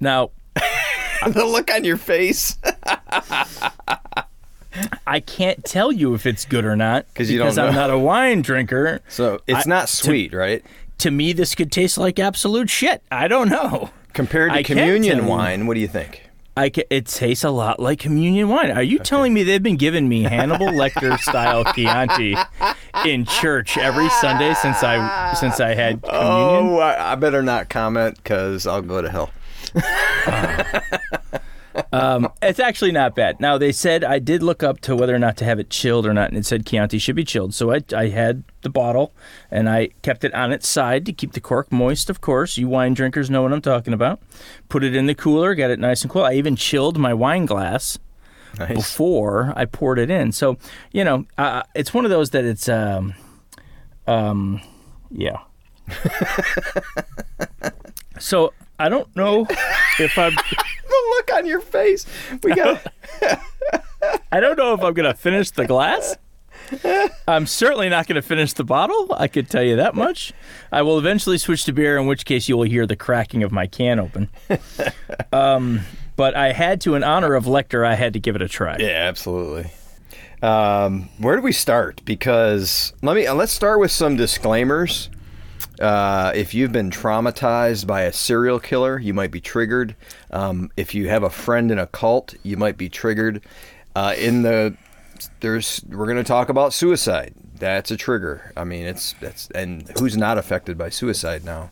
Now, 0.00 0.30
the 1.26 1.44
look 1.44 1.72
on 1.72 1.84
your 1.84 1.96
face. 1.96 2.58
I 5.06 5.20
can't 5.20 5.64
tell 5.64 5.90
you 5.90 6.14
if 6.14 6.24
it's 6.26 6.44
good 6.44 6.64
or 6.64 6.76
not 6.76 7.06
'Cause 7.14 7.30
you 7.30 7.38
don't 7.38 7.46
because 7.48 7.58
I'm 7.58 7.74
not 7.74 7.90
a 7.90 7.98
wine 7.98 8.42
drinker. 8.42 9.00
So 9.08 9.40
it's 9.46 9.66
I- 9.66 9.68
not 9.68 9.88
sweet, 9.88 10.32
right? 10.32 10.62
To 10.98 11.10
me, 11.10 11.32
this 11.32 11.54
could 11.54 11.70
taste 11.70 11.96
like 11.96 12.18
absolute 12.18 12.68
shit. 12.70 13.02
I 13.10 13.28
don't 13.28 13.48
know. 13.48 13.90
Compared 14.12 14.52
to 14.52 14.58
I 14.58 14.62
communion 14.62 15.26
wine, 15.26 15.66
what 15.66 15.74
do 15.74 15.80
you 15.80 15.88
think? 15.88 16.28
I 16.56 16.70
ca 16.70 16.82
it 16.90 17.06
tastes 17.06 17.44
a 17.44 17.50
lot 17.50 17.78
like 17.78 18.00
communion 18.00 18.48
wine. 18.48 18.72
Are 18.72 18.82
you 18.82 18.98
telling 18.98 19.32
me 19.32 19.44
they've 19.44 19.62
been 19.62 19.76
giving 19.76 20.08
me 20.08 20.24
Hannibal 20.24 20.66
Lecter 20.82 21.16
style 21.20 21.64
Chianti 21.72 22.34
in 23.06 23.26
church 23.26 23.78
every 23.78 24.08
Sunday 24.08 24.54
since 24.54 24.82
I 24.82 25.34
since 25.34 25.60
I 25.60 25.74
had 25.74 26.00
oh, 26.02 26.08
communion? 26.08 26.74
Oh, 26.74 26.78
I, 26.78 27.12
I 27.12 27.14
better 27.14 27.42
not 27.42 27.68
comment 27.68 28.16
because 28.16 28.66
I'll 28.66 28.82
go 28.82 29.00
to 29.00 29.10
hell. 29.10 29.30
Uh, 30.26 30.80
Um, 31.90 32.30
it's 32.42 32.60
actually 32.60 32.92
not 32.92 33.14
bad. 33.14 33.40
Now 33.40 33.56
they 33.56 33.72
said 33.72 34.04
I 34.04 34.18
did 34.18 34.42
look 34.42 34.62
up 34.62 34.80
to 34.82 34.94
whether 34.94 35.14
or 35.14 35.18
not 35.18 35.38
to 35.38 35.44
have 35.44 35.58
it 35.58 35.70
chilled 35.70 36.06
or 36.06 36.12
not, 36.12 36.28
and 36.28 36.36
it 36.36 36.44
said 36.44 36.66
Chianti 36.66 36.98
should 36.98 37.16
be 37.16 37.24
chilled. 37.24 37.54
So 37.54 37.72
I, 37.72 37.82
I 37.96 38.08
had 38.08 38.44
the 38.60 38.68
bottle 38.68 39.14
and 39.50 39.68
I 39.70 39.88
kept 40.02 40.24
it 40.24 40.34
on 40.34 40.52
its 40.52 40.68
side 40.68 41.06
to 41.06 41.12
keep 41.12 41.32
the 41.32 41.40
cork 41.40 41.72
moist. 41.72 42.10
Of 42.10 42.20
course, 42.20 42.58
you 42.58 42.68
wine 42.68 42.94
drinkers 42.94 43.30
know 43.30 43.42
what 43.42 43.52
I'm 43.52 43.62
talking 43.62 43.94
about. 43.94 44.20
Put 44.68 44.84
it 44.84 44.94
in 44.94 45.06
the 45.06 45.14
cooler, 45.14 45.54
got 45.54 45.70
it 45.70 45.78
nice 45.78 46.02
and 46.02 46.10
cool. 46.10 46.24
I 46.24 46.34
even 46.34 46.56
chilled 46.56 46.98
my 46.98 47.14
wine 47.14 47.46
glass 47.46 47.98
Nice. 48.58 48.74
before 48.74 49.52
I 49.56 49.64
poured 49.64 49.98
it 49.98 50.10
in. 50.10 50.32
So 50.32 50.58
you 50.92 51.04
know, 51.04 51.24
uh, 51.38 51.62
it's 51.74 51.94
one 51.94 52.04
of 52.04 52.10
those 52.10 52.30
that 52.30 52.44
it's 52.44 52.68
um, 52.68 53.14
um, 54.06 54.60
yeah. 55.10 55.38
so 58.18 58.52
I 58.78 58.88
don't 58.88 59.14
know 59.16 59.46
if 59.98 60.18
I'm. 60.18 60.34
Look 61.16 61.32
on 61.32 61.46
your 61.46 61.60
face. 61.60 62.06
We 62.42 62.54
got. 62.54 62.92
I 64.32 64.40
don't 64.40 64.56
know 64.56 64.74
if 64.74 64.80
I'm 64.80 64.94
to 64.94 65.14
finish 65.14 65.50
the 65.50 65.66
glass. 65.66 66.16
I'm 67.26 67.46
certainly 67.46 67.88
not 67.88 68.06
going 68.06 68.16
to 68.16 68.22
finish 68.22 68.52
the 68.52 68.64
bottle. 68.64 69.14
I 69.16 69.28
could 69.28 69.48
tell 69.48 69.62
you 69.62 69.76
that 69.76 69.94
much. 69.94 70.32
I 70.70 70.82
will 70.82 70.98
eventually 70.98 71.38
switch 71.38 71.64
to 71.64 71.72
beer, 71.72 71.96
in 71.96 72.06
which 72.06 72.24
case 72.24 72.48
you 72.48 72.56
will 72.56 72.64
hear 72.64 72.86
the 72.86 72.96
cracking 72.96 73.42
of 73.42 73.52
my 73.52 73.66
can 73.66 73.98
open. 73.98 74.28
Um, 75.30 75.80
but 76.16 76.34
I 76.34 76.52
had 76.52 76.80
to, 76.82 76.94
in 76.94 77.04
honor 77.04 77.34
of 77.34 77.44
Lecter, 77.44 77.86
I 77.86 77.94
had 77.94 78.14
to 78.14 78.18
give 78.18 78.34
it 78.34 78.40
a 78.40 78.48
try. 78.48 78.76
yeah, 78.78 79.06
absolutely. 79.08 79.70
Um, 80.42 81.10
where 81.18 81.36
do 81.36 81.42
we 81.42 81.52
start? 81.52 82.00
Because 82.04 82.94
let 83.02 83.14
me 83.14 83.30
let's 83.30 83.52
start 83.52 83.78
with 83.78 83.90
some 83.90 84.16
disclaimers. 84.16 85.10
Uh, 85.80 86.32
if 86.34 86.54
you've 86.54 86.72
been 86.72 86.90
traumatized 86.90 87.86
by 87.86 88.02
a 88.02 88.12
serial 88.12 88.58
killer, 88.58 88.98
you 88.98 89.12
might 89.12 89.30
be 89.30 89.40
triggered. 89.40 89.94
Um, 90.30 90.70
if 90.76 90.94
you 90.94 91.08
have 91.08 91.22
a 91.22 91.30
friend 91.30 91.70
in 91.70 91.78
a 91.78 91.86
cult, 91.86 92.34
you 92.42 92.56
might 92.56 92.76
be 92.76 92.88
triggered. 92.88 93.42
Uh, 93.96 94.14
in 94.16 94.42
the 94.42 94.76
there's 95.40 95.82
we're 95.88 96.06
going 96.06 96.16
to 96.16 96.24
talk 96.24 96.48
about 96.48 96.72
suicide. 96.72 97.34
That's 97.58 97.90
a 97.90 97.96
trigger. 97.96 98.52
I 98.56 98.64
mean, 98.64 98.86
it's 98.86 99.14
that's 99.20 99.48
and 99.50 99.90
who's 99.98 100.16
not 100.16 100.38
affected 100.38 100.78
by 100.78 100.90
suicide 100.90 101.44
now? 101.44 101.70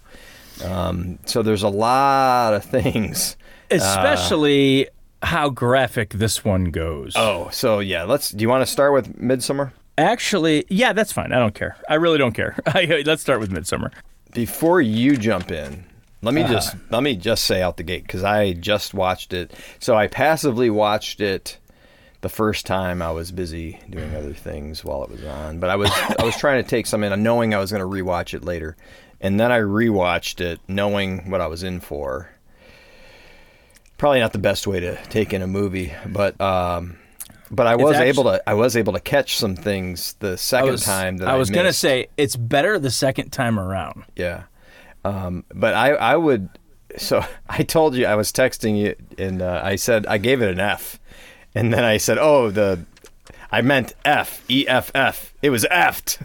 Um, 0.64 1.18
so 1.26 1.42
there's 1.42 1.62
a 1.62 1.68
lot 1.68 2.54
of 2.54 2.64
things. 2.82 3.36
Especially 3.70 4.88
how 5.22 5.50
graphic 5.50 6.10
this 6.10 6.44
one 6.44 6.66
goes. 6.66 7.14
Oh, 7.16 7.48
so 7.50 7.80
yeah, 7.80 8.04
let's. 8.04 8.30
Do 8.30 8.42
you 8.42 8.48
want 8.48 8.62
to 8.62 8.70
start 8.70 8.92
with 8.92 9.18
Midsommar? 9.20 9.72
Actually, 9.98 10.64
yeah, 10.68 10.92
that's 10.92 11.12
fine. 11.12 11.32
I 11.32 11.38
don't 11.38 11.54
care. 11.54 11.76
I 11.88 11.94
really 11.94 12.18
don't 12.18 12.34
care. 12.34 12.54
Let's 12.74 13.22
start 13.22 13.40
with 13.40 13.50
Midsommar. 13.50 13.92
Before 14.34 14.82
you 14.82 15.16
jump 15.16 15.50
in, 15.50 15.86
let 16.22 16.34
me 16.34 16.42
just 16.42 16.74
let 16.90 17.02
me 17.02 17.16
just 17.16 17.44
say 17.44 17.62
out 17.62 17.76
the 17.76 17.82
gate 17.82 18.02
because 18.02 18.24
I 18.24 18.52
just 18.52 18.94
watched 18.94 19.32
it. 19.32 19.52
So 19.78 19.94
I 19.94 20.06
passively 20.06 20.70
watched 20.70 21.20
it 21.20 21.58
the 22.22 22.28
first 22.28 22.66
time. 22.66 23.02
I 23.02 23.10
was 23.10 23.30
busy 23.30 23.80
doing 23.88 24.14
other 24.14 24.32
things 24.32 24.84
while 24.84 25.04
it 25.04 25.10
was 25.10 25.24
on, 25.24 25.60
but 25.60 25.70
I 25.70 25.76
was 25.76 25.90
I 26.18 26.24
was 26.24 26.36
trying 26.36 26.62
to 26.62 26.68
take 26.68 26.86
some 26.86 27.04
in, 27.04 27.22
knowing 27.22 27.54
I 27.54 27.58
was 27.58 27.70
going 27.70 27.82
to 27.82 27.86
rewatch 27.86 28.34
it 28.34 28.44
later, 28.44 28.76
and 29.20 29.38
then 29.38 29.52
I 29.52 29.60
rewatched 29.60 30.40
it 30.40 30.60
knowing 30.68 31.30
what 31.30 31.40
I 31.40 31.46
was 31.46 31.62
in 31.62 31.80
for. 31.80 32.30
Probably 33.98 34.20
not 34.20 34.32
the 34.32 34.38
best 34.38 34.66
way 34.66 34.80
to 34.80 35.02
take 35.06 35.32
in 35.32 35.42
a 35.42 35.46
movie, 35.46 35.92
but 36.06 36.38
um, 36.40 36.98
but 37.50 37.66
I 37.66 37.76
was 37.76 37.96
actu- 37.96 38.08
able 38.08 38.24
to 38.24 38.42
I 38.48 38.54
was 38.54 38.76
able 38.76 38.94
to 38.94 39.00
catch 39.00 39.36
some 39.36 39.54
things 39.54 40.14
the 40.14 40.36
second 40.36 40.70
was, 40.70 40.84
time 40.84 41.18
that 41.18 41.28
I, 41.28 41.34
I 41.34 41.36
was 41.36 41.50
gonna 41.50 41.72
say 41.72 42.08
it's 42.16 42.36
better 42.36 42.78
the 42.78 42.90
second 42.90 43.30
time 43.30 43.58
around. 43.58 44.04
Yeah. 44.16 44.44
Um, 45.06 45.44
but 45.54 45.74
I, 45.74 45.90
I 45.90 46.16
would. 46.16 46.48
So 46.96 47.24
I 47.48 47.62
told 47.62 47.94
you 47.94 48.06
I 48.06 48.14
was 48.14 48.32
texting 48.32 48.78
you, 48.78 48.94
and 49.18 49.42
uh, 49.42 49.60
I 49.62 49.76
said 49.76 50.06
I 50.06 50.18
gave 50.18 50.42
it 50.42 50.50
an 50.50 50.60
F, 50.60 50.98
and 51.54 51.72
then 51.72 51.84
I 51.84 51.96
said, 51.98 52.18
"Oh, 52.18 52.50
the." 52.50 52.84
I 53.52 53.62
meant 53.62 53.94
F 54.04 54.42
E 54.50 54.66
F 54.66 54.90
F. 54.92 55.32
It 55.40 55.50
was 55.50 55.64
F'd. 55.70 56.18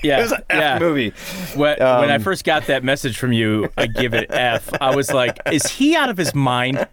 Yeah, 0.04 0.20
it 0.20 0.22
was 0.22 0.32
an 0.32 0.44
F 0.48 0.58
yeah. 0.60 0.78
movie. 0.78 1.12
When, 1.56 1.76
when 1.76 2.10
I 2.10 2.14
Um, 2.14 2.22
first 2.22 2.44
got 2.44 2.66
that 2.68 2.84
message 2.84 3.18
from 3.18 3.32
you, 3.32 3.68
I 3.76 3.88
give 3.88 4.14
it 4.14 4.30
F. 4.30 4.70
I 4.80 4.94
was 4.94 5.12
like, 5.12 5.38
is 5.50 5.66
he 5.66 5.96
out 5.96 6.08
of 6.08 6.16
his 6.16 6.36
mind? 6.36 6.86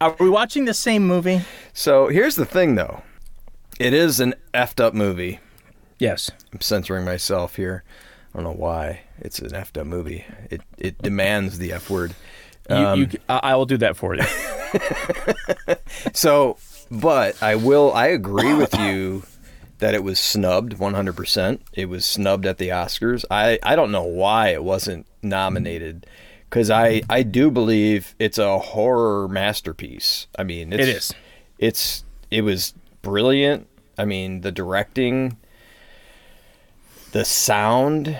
Are 0.00 0.14
we 0.20 0.30
watching 0.30 0.64
the 0.64 0.72
same 0.72 1.06
movie? 1.08 1.40
So 1.72 2.06
here's 2.06 2.36
the 2.36 2.46
thing, 2.46 2.76
though. 2.76 3.02
It 3.80 3.92
is 3.92 4.20
an 4.20 4.34
effed 4.54 4.78
up 4.80 4.94
movie. 4.94 5.40
Yes. 5.98 6.30
I'm 6.52 6.60
censoring 6.60 7.04
myself 7.04 7.56
here. 7.56 7.82
I 8.32 8.38
don't 8.38 8.44
know 8.44 8.52
why. 8.52 9.00
It's 9.20 9.38
an 9.38 9.50
effed 9.50 9.80
up 9.80 9.86
movie. 9.86 10.24
It 10.50 10.62
it 10.78 10.98
demands 10.98 11.58
the 11.58 11.72
F 11.72 11.90
word. 11.90 12.14
Um, 12.68 13.00
you, 13.00 13.08
I 13.28 13.40
I 13.42 13.54
will 13.54 13.66
do 13.66 13.76
that 13.78 13.96
for 13.96 14.14
you. 14.14 14.22
So, 16.12 16.58
but 16.90 17.42
I 17.42 17.54
will. 17.56 17.92
I 17.92 18.06
agree 18.08 18.54
with 18.54 18.74
you 18.78 19.22
that 19.78 19.94
it 19.94 20.02
was 20.02 20.18
snubbed 20.18 20.74
100%. 20.76 21.60
It 21.72 21.86
was 21.86 22.06
snubbed 22.06 22.46
at 22.46 22.58
the 22.58 22.68
Oscars. 22.68 23.24
I 23.30 23.58
I 23.62 23.76
don't 23.76 23.92
know 23.92 24.04
why 24.04 24.48
it 24.48 24.64
wasn't 24.64 25.06
nominated 25.22 26.06
cuz 26.50 26.70
I 26.70 27.02
I 27.10 27.22
do 27.22 27.50
believe 27.50 28.14
it's 28.18 28.38
a 28.38 28.58
horror 28.58 29.28
masterpiece. 29.28 30.26
I 30.38 30.44
mean, 30.44 30.72
it's, 30.72 30.82
It 30.82 30.88
is. 30.88 31.14
It's 31.58 32.04
it 32.30 32.42
was 32.42 32.74
brilliant. 33.02 33.66
I 33.98 34.04
mean, 34.04 34.42
the 34.42 34.52
directing, 34.52 35.36
the 37.12 37.24
sound, 37.24 38.18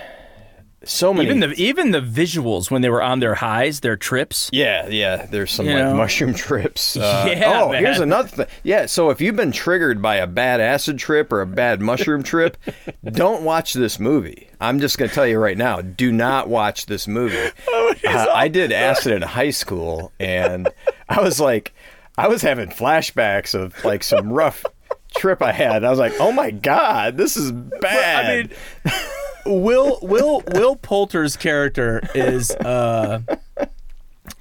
so 0.87 1.13
many 1.13 1.27
even 1.27 1.39
the 1.41 1.53
even 1.61 1.91
the 1.91 2.01
visuals 2.01 2.71
when 2.71 2.81
they 2.81 2.89
were 2.89 3.01
on 3.03 3.19
their 3.19 3.35
highs, 3.35 3.81
their 3.81 3.95
trips. 3.97 4.49
Yeah, 4.53 4.87
yeah. 4.87 5.25
There's 5.25 5.51
some 5.51 5.65
You 5.67 5.73
like 5.75 5.83
know? 5.83 5.93
mushroom 5.95 6.33
trips. 6.33 6.95
Uh, 7.07 7.25
Yeah, 7.29 7.61
Oh, 7.63 7.71
here's 7.71 7.99
another 7.99 8.27
thing. 8.29 8.45
Yeah. 8.63 8.85
So 8.87 9.09
if 9.09 9.21
you've 9.21 9.35
been 9.35 9.51
triggered 9.51 10.01
by 10.01 10.15
a 10.15 10.27
bad 10.27 10.59
acid 10.61 10.97
trip 10.97 11.31
or 11.31 11.41
a 11.41 11.45
bad 11.47 11.81
mushroom 11.81 12.23
trip, 12.23 12.57
don't 13.03 13.43
watch 13.43 13.73
this 13.73 13.99
movie. 13.99 14.49
I'm 14.59 14.79
just 14.79 14.97
gonna 14.97 15.11
tell 15.11 15.27
you 15.27 15.37
right 15.39 15.57
now. 15.57 15.81
Do 15.81 16.11
not 16.11 16.47
watch 16.49 16.85
this 16.87 17.07
movie. 17.07 17.51
Oh, 17.69 17.93
Uh, 18.07 18.27
I 18.33 18.47
did 18.47 18.71
acid 18.71 19.11
in 19.13 19.21
high 19.21 19.49
school, 19.51 20.11
and 20.19 20.67
I 21.09 21.21
was 21.21 21.39
like, 21.39 21.73
I 22.17 22.27
was 22.27 22.41
having 22.41 22.69
flashbacks 22.69 23.53
of 23.55 23.83
like 23.85 24.03
some 24.03 24.31
rough 24.31 24.65
trip 25.15 25.41
I 25.41 25.51
had. 25.51 25.83
I 25.83 25.89
was 25.89 25.99
like, 25.99 26.13
oh 26.19 26.31
my 26.31 26.51
god, 26.51 27.17
this 27.17 27.37
is 27.37 27.51
bad. 27.51 28.25
I 28.85 28.89
mean, 28.89 28.93
Will 29.47 29.99
Will 30.01 30.43
Will 30.53 30.75
Poulter's 30.75 31.35
character 31.37 32.01
is. 32.13 32.51
Uh, 32.51 33.21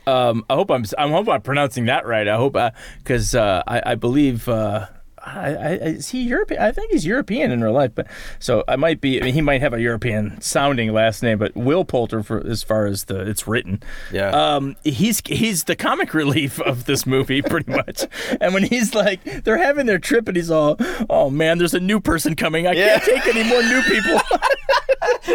um, 0.07 0.45
I 0.49 0.55
hope 0.55 0.71
I'm. 0.71 0.85
I 0.99 1.09
hope 1.09 1.29
I'm 1.29 1.43
pronouncing 1.43 1.87
that 1.87 2.07
right. 2.07 2.27
I 2.29 2.37
hope 2.37 2.57
because 2.99 3.35
uh, 3.35 3.63
I, 3.67 3.93
I 3.93 3.95
believe. 3.95 4.49
Uh, 4.49 4.87
I, 5.29 5.55
I, 5.57 5.69
is 5.79 6.11
he 6.11 6.23
European? 6.23 6.63
I 6.63 6.71
think 6.71 6.93
he's 6.93 7.05
European 7.05 7.51
in 7.51 7.61
real 7.61 7.73
life, 7.73 7.91
but 7.97 8.07
so 8.39 8.63
I 8.69 8.77
might 8.77 9.01
be. 9.01 9.21
I 9.21 9.25
mean, 9.25 9.35
he 9.35 9.41
might 9.41 9.61
have 9.61 9.75
a 9.75 9.81
European 9.81 10.41
sounding 10.41 10.93
last 10.93 11.21
name, 11.21 11.39
but 11.39 11.57
Will 11.57 11.85
Poulter, 11.85 12.23
for 12.23 12.47
as 12.47 12.63
far 12.63 12.87
as 12.87 13.05
the 13.07 13.29
it's 13.29 13.49
written, 13.49 13.83
Yeah. 14.13 14.29
um, 14.31 14.77
he's 14.85 15.21
he's 15.27 15.65
the 15.65 15.75
comic 15.75 16.15
relief 16.15 16.61
of 16.61 16.85
this 16.85 17.07
movie, 17.07 17.43
pretty 17.43 17.73
much. 17.73 18.05
And 18.41 18.55
when 18.55 18.63
he's 18.63 18.95
like, 18.95 19.43
they're 19.43 19.59
having 19.59 19.87
their 19.87 19.99
trip, 19.99 20.29
and 20.29 20.37
he's 20.37 20.51
all, 20.51 20.77
"Oh 21.11 21.29
man, 21.29 21.59
there's 21.59 21.75
a 21.75 21.81
new 21.81 21.99
person 21.99 22.37
coming. 22.37 22.69
I 22.69 22.73
Yeah. 22.75 23.01
can't 23.01 23.03
take 23.25 23.35
any 23.35 23.49
more 23.49 23.63
new 23.65 23.83
people." 23.83 24.21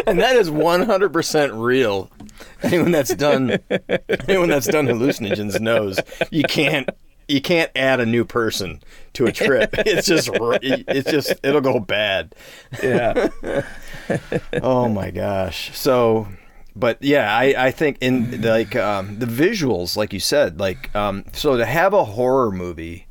and 0.06 0.18
that 0.20 0.36
is 0.36 0.50
100% 0.50 1.62
real. 1.62 2.10
Anyone 2.62 2.90
that's 2.92 3.14
done 3.14 3.58
anyone 4.28 4.48
that's 4.48 4.66
done 4.66 4.86
hallucinogens 4.86 5.60
knows 5.60 5.98
you 6.30 6.42
can't 6.44 6.88
you 7.28 7.40
can't 7.40 7.70
add 7.76 8.00
a 8.00 8.06
new 8.06 8.24
person 8.24 8.80
to 9.14 9.26
a 9.26 9.32
trip. 9.32 9.74
It's 9.78 10.06
just 10.06 10.30
it's 10.32 11.10
just 11.10 11.34
it'll 11.42 11.60
go 11.60 11.80
bad. 11.80 12.34
yeah. 12.82 13.28
Oh 14.62 14.88
my 14.88 15.10
gosh. 15.10 15.76
So 15.76 16.28
but 16.74 17.02
yeah, 17.02 17.34
I, 17.34 17.54
I 17.66 17.70
think 17.70 17.98
in 18.00 18.42
like 18.42 18.74
um, 18.76 19.18
the 19.18 19.26
visuals, 19.26 19.96
like 19.96 20.12
you 20.12 20.20
said, 20.20 20.58
like 20.58 20.94
um, 20.96 21.24
so 21.32 21.56
to 21.56 21.66
have 21.66 21.92
a 21.92 22.04
horror 22.04 22.50
movie 22.50 23.06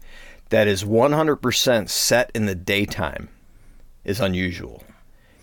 that 0.49 0.67
is 0.67 0.83
100% 0.83 1.89
set 1.89 2.31
in 2.33 2.45
the 2.45 2.55
daytime 2.55 3.29
is 4.03 4.19
unusual. 4.19 4.83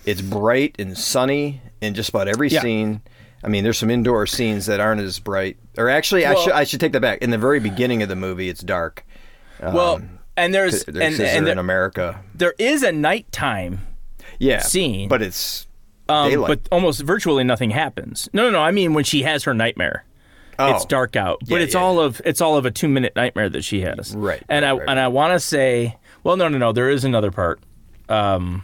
It's 0.09 0.21
bright 0.23 0.77
and 0.79 0.97
sunny 0.97 1.61
in 1.81 1.95
just 1.95 2.09
about 2.09 2.29
every 2.29 2.49
Yeah. 2.49 2.63
scene. 2.63 3.03
I 3.45 3.49
mean, 3.49 3.63
there's 3.63 3.79
some 3.79 3.91
indoor 3.91 4.27
scenes 4.27 4.67
that 4.67 4.81
aren't 4.81 5.01
as 5.01 5.19
bright. 5.21 5.57
Or 5.77 5.89
actually, 5.89 6.27
I 6.27 6.35
should 6.35 6.53
I 6.53 6.65
should 6.65 6.81
take 6.81 6.93
that 6.93 7.01
back. 7.01 7.23
In 7.23 7.31
the 7.31 7.39
very 7.39 7.61
beginning 7.61 8.03
of 8.03 8.09
the 8.09 8.17
movie, 8.17 8.49
it's 8.49 8.63
dark. 8.63 9.05
Well, 9.63 10.01
and 10.37 10.55
there's 10.55 10.83
and, 10.85 10.97
and 11.21 11.49
in 11.49 11.59
America. 11.59 12.21
there 12.35 12.55
is 12.59 12.83
a 12.83 12.91
nighttime, 12.93 13.81
Yeah, 14.39 14.61
scene. 14.61 15.09
but 15.09 15.21
it's 15.23 15.67
um, 16.09 16.33
but 16.47 16.61
almost 16.73 17.03
virtually 17.03 17.45
nothing 17.45 17.71
happens. 17.71 18.29
No, 18.33 18.45
no, 18.45 18.51
no. 18.51 18.61
I 18.61 18.71
mean 18.71 18.95
when 18.95 19.05
she 19.05 19.23
has 19.25 19.45
her 19.45 19.53
nightmare. 19.55 20.05
oh, 20.59 20.75
it's 20.75 20.85
dark 20.87 21.15
out, 21.17 21.39
but 21.41 21.57
Yeah, 21.59 21.59
it's 21.59 21.75
yeah, 21.75 21.81
all 21.81 22.01
of 22.01 22.21
it's 22.25 22.41
all 22.41 22.57
of 22.57 22.65
a 22.67 22.71
two 22.71 22.89
minute 22.89 23.13
nightmare 23.15 23.49
that 23.51 23.63
she 23.63 23.83
has. 23.83 24.15
Right, 24.17 24.43
And 24.49 24.65
I 24.65 24.71
right, 24.73 24.79
right. 24.81 24.89
and 24.89 24.99
I 24.99 25.07
want 25.09 25.33
to 25.35 25.39
say, 25.41 25.97
well, 26.25 26.37
no, 26.37 26.49
no, 26.49 26.59
no. 26.59 26.73
There 26.73 26.89
is 26.91 27.05
another 27.05 27.31
part. 27.31 27.61
Um, 28.09 28.63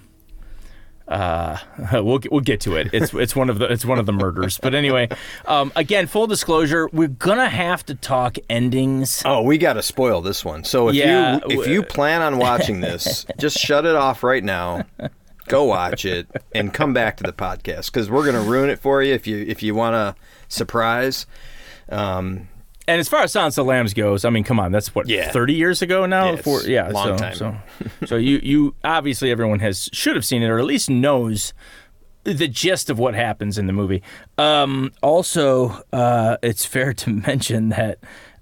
uh, 1.09 1.59
we'll 1.93 2.21
we'll 2.31 2.41
get 2.41 2.61
to 2.63 2.77
it. 2.77 2.89
It's 2.93 3.13
it's 3.15 3.37
one 3.37 3.51
of 3.51 3.59
the 3.59 3.67
it's 3.71 3.85
one 3.85 3.99
of 3.99 4.07
the 4.07 4.13
murders. 4.13 4.59
But 4.59 4.75
anyway, 4.75 5.09
um, 5.47 5.73
again, 5.77 6.07
full 6.07 6.27
disclosure, 6.27 6.89
we're 6.93 7.09
gonna 7.09 7.49
have 7.49 7.85
to 7.87 7.95
talk 7.95 8.37
endings. 8.49 9.23
Oh, 9.25 9.43
we 9.43 9.59
got 9.59 9.75
to 9.75 9.83
spoil 9.83 10.21
this 10.21 10.45
one. 10.45 10.65
So 10.65 10.89
if 10.89 10.95
Yeah, 10.95 11.41
you 11.49 11.61
if 11.61 11.67
you 11.67 11.83
plan 11.83 12.23
on 12.23 12.39
watching 12.39 12.81
this, 12.81 13.27
just 13.39 13.59
shut 13.59 13.85
it 13.85 13.95
off 13.97 14.23
right 14.23 14.43
now. 14.45 14.85
Go 15.47 15.65
watch 15.65 16.07
it 16.07 16.27
and 16.55 16.73
come 16.73 16.95
back 16.95 17.19
to 17.19 17.25
the 17.25 17.33
podcast 17.33 17.87
because 17.93 18.11
we're 18.11 18.25
gonna 18.25 18.41
ruin 18.41 18.71
it 18.71 18.79
for 18.79 19.03
you 19.03 19.13
if 19.13 19.27
you 19.27 19.45
if 19.47 19.63
you 19.63 19.75
want 19.75 19.95
a 19.95 20.15
surprise. 20.49 21.27
Um, 21.91 22.49
And 22.87 23.01
as 23.01 23.09
far 23.09 23.23
as 23.23 23.33
Silence 23.33 23.57
of 23.57 23.65
the 23.65 23.69
Lambs 23.71 23.95
goes, 23.95 24.25
I 24.25 24.31
mean, 24.31 24.45
come 24.45 24.61
on, 24.61 24.71
that's 24.73 24.95
what 24.95 25.09
Yeah. 25.09 25.31
thirty 25.31 25.55
years 25.55 25.81
ago 25.83 26.05
now. 26.07 26.31
Yeah, 26.33 26.37
For- 26.37 26.63
yeah, 26.63 26.89
long 26.89 27.17
so, 27.17 27.17
time. 27.17 27.35
So, 27.35 27.57
so 28.07 28.17
you 28.17 28.41
you 28.43 28.75
obviously 28.85 29.31
everyone 29.31 29.61
has 29.61 29.89
should 29.93 30.17
have 30.17 30.25
seen 30.25 30.43
it 30.43 30.49
or 30.49 30.59
at 30.59 30.65
least 30.67 30.91
knows 30.91 31.55
the 32.25 32.49
gist 32.49 32.89
of 32.91 32.99
what 32.99 33.15
happens 33.15 33.59
in 33.59 33.67
the 33.67 33.73
movie. 33.73 34.03
Um, 34.39 34.93
also, 35.03 35.83
uh, 35.93 36.37
it's 36.43 36.65
fair 36.65 36.93
to 36.95 37.11
mention 37.27 37.71
that 37.71 37.99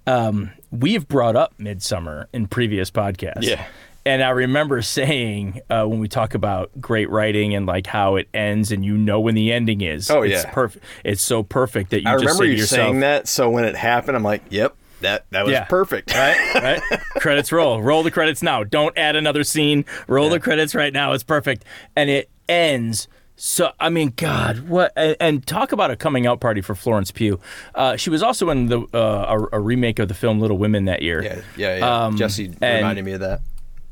um, 0.06 0.50
we've 0.70 1.06
brought 1.06 1.36
up 1.36 1.54
Midsommar 1.58 2.26
in 2.32 2.46
previous 2.46 2.90
podcasts. 2.90 3.42
Yeah. 3.42 3.64
And 4.04 4.22
I 4.22 4.30
remember 4.30 4.82
saying 4.82 5.60
uh, 5.70 5.84
when 5.84 6.00
we 6.00 6.08
talk 6.08 6.34
about 6.34 6.70
great 6.80 7.08
writing 7.08 7.54
and 7.54 7.66
like 7.66 7.86
how 7.86 8.16
it 8.16 8.28
ends, 8.34 8.72
and 8.72 8.84
you 8.84 8.96
know 8.96 9.20
when 9.20 9.34
the 9.36 9.52
ending 9.52 9.80
is. 9.80 10.10
Oh, 10.10 10.22
yeah, 10.22 10.34
it's 10.36 10.44
yeah. 10.44 10.50
perfect. 10.52 10.84
It's 11.04 11.22
so 11.22 11.42
perfect 11.44 11.90
that 11.90 12.02
you 12.02 12.08
I 12.08 12.14
just 12.14 12.24
remember 12.24 12.44
say 12.44 12.50
you 12.50 12.56
yourself, 12.56 12.78
saying 12.88 13.00
that. 13.00 13.28
So 13.28 13.48
when 13.48 13.64
it 13.64 13.76
happened, 13.76 14.16
I'm 14.16 14.24
like, 14.24 14.42
"Yep, 14.50 14.74
that 15.02 15.24
that 15.30 15.44
was 15.44 15.52
Yeah. 15.52 15.64
perfect." 15.64 16.12
right? 16.12 16.54
Right? 16.54 17.00
credits 17.16 17.52
roll. 17.52 17.80
Roll 17.80 18.02
the 18.02 18.10
credits 18.10 18.42
now. 18.42 18.64
Don't 18.64 18.96
add 18.98 19.14
another 19.14 19.44
scene. 19.44 19.84
Roll 20.08 20.28
the 20.30 20.40
credits 20.40 20.74
right 20.74 20.92
now. 20.92 21.12
It's 21.12 21.22
perfect. 21.24 21.64
And 21.94 22.10
it 22.10 22.28
ends. 22.48 23.06
So 23.36 23.70
I 23.80 23.88
mean, 23.88 24.12
God, 24.16 24.68
what? 24.68 24.92
And, 24.96 25.44
talk 25.46 25.72
about 25.72 25.90
a 25.90 25.96
coming 25.96 26.26
out 26.26 26.40
party 26.40 26.60
for 26.60 26.74
Florence 26.74 27.10
Pugh. 27.10 27.40
Uh, 27.74 27.96
she 27.96 28.10
was 28.10 28.22
also 28.22 28.50
in 28.50 28.66
the 28.66 28.80
uh, 28.92 29.46
a, 29.52 29.56
a 29.56 29.60
remake 29.60 29.98
of 29.98 30.08
the 30.08 30.14
film 30.14 30.38
Little 30.40 30.58
Women 30.58 30.84
that 30.84 31.02
year. 31.02 31.22
yeah, 31.22 31.40
yeah, 31.56 31.76
yeah. 31.78 32.04
Um, 32.06 32.16
Jesse 32.16 32.46
and- 32.60 32.60
reminded 32.62 33.04
me 33.04 33.12
of 33.12 33.20
that. 33.20 33.40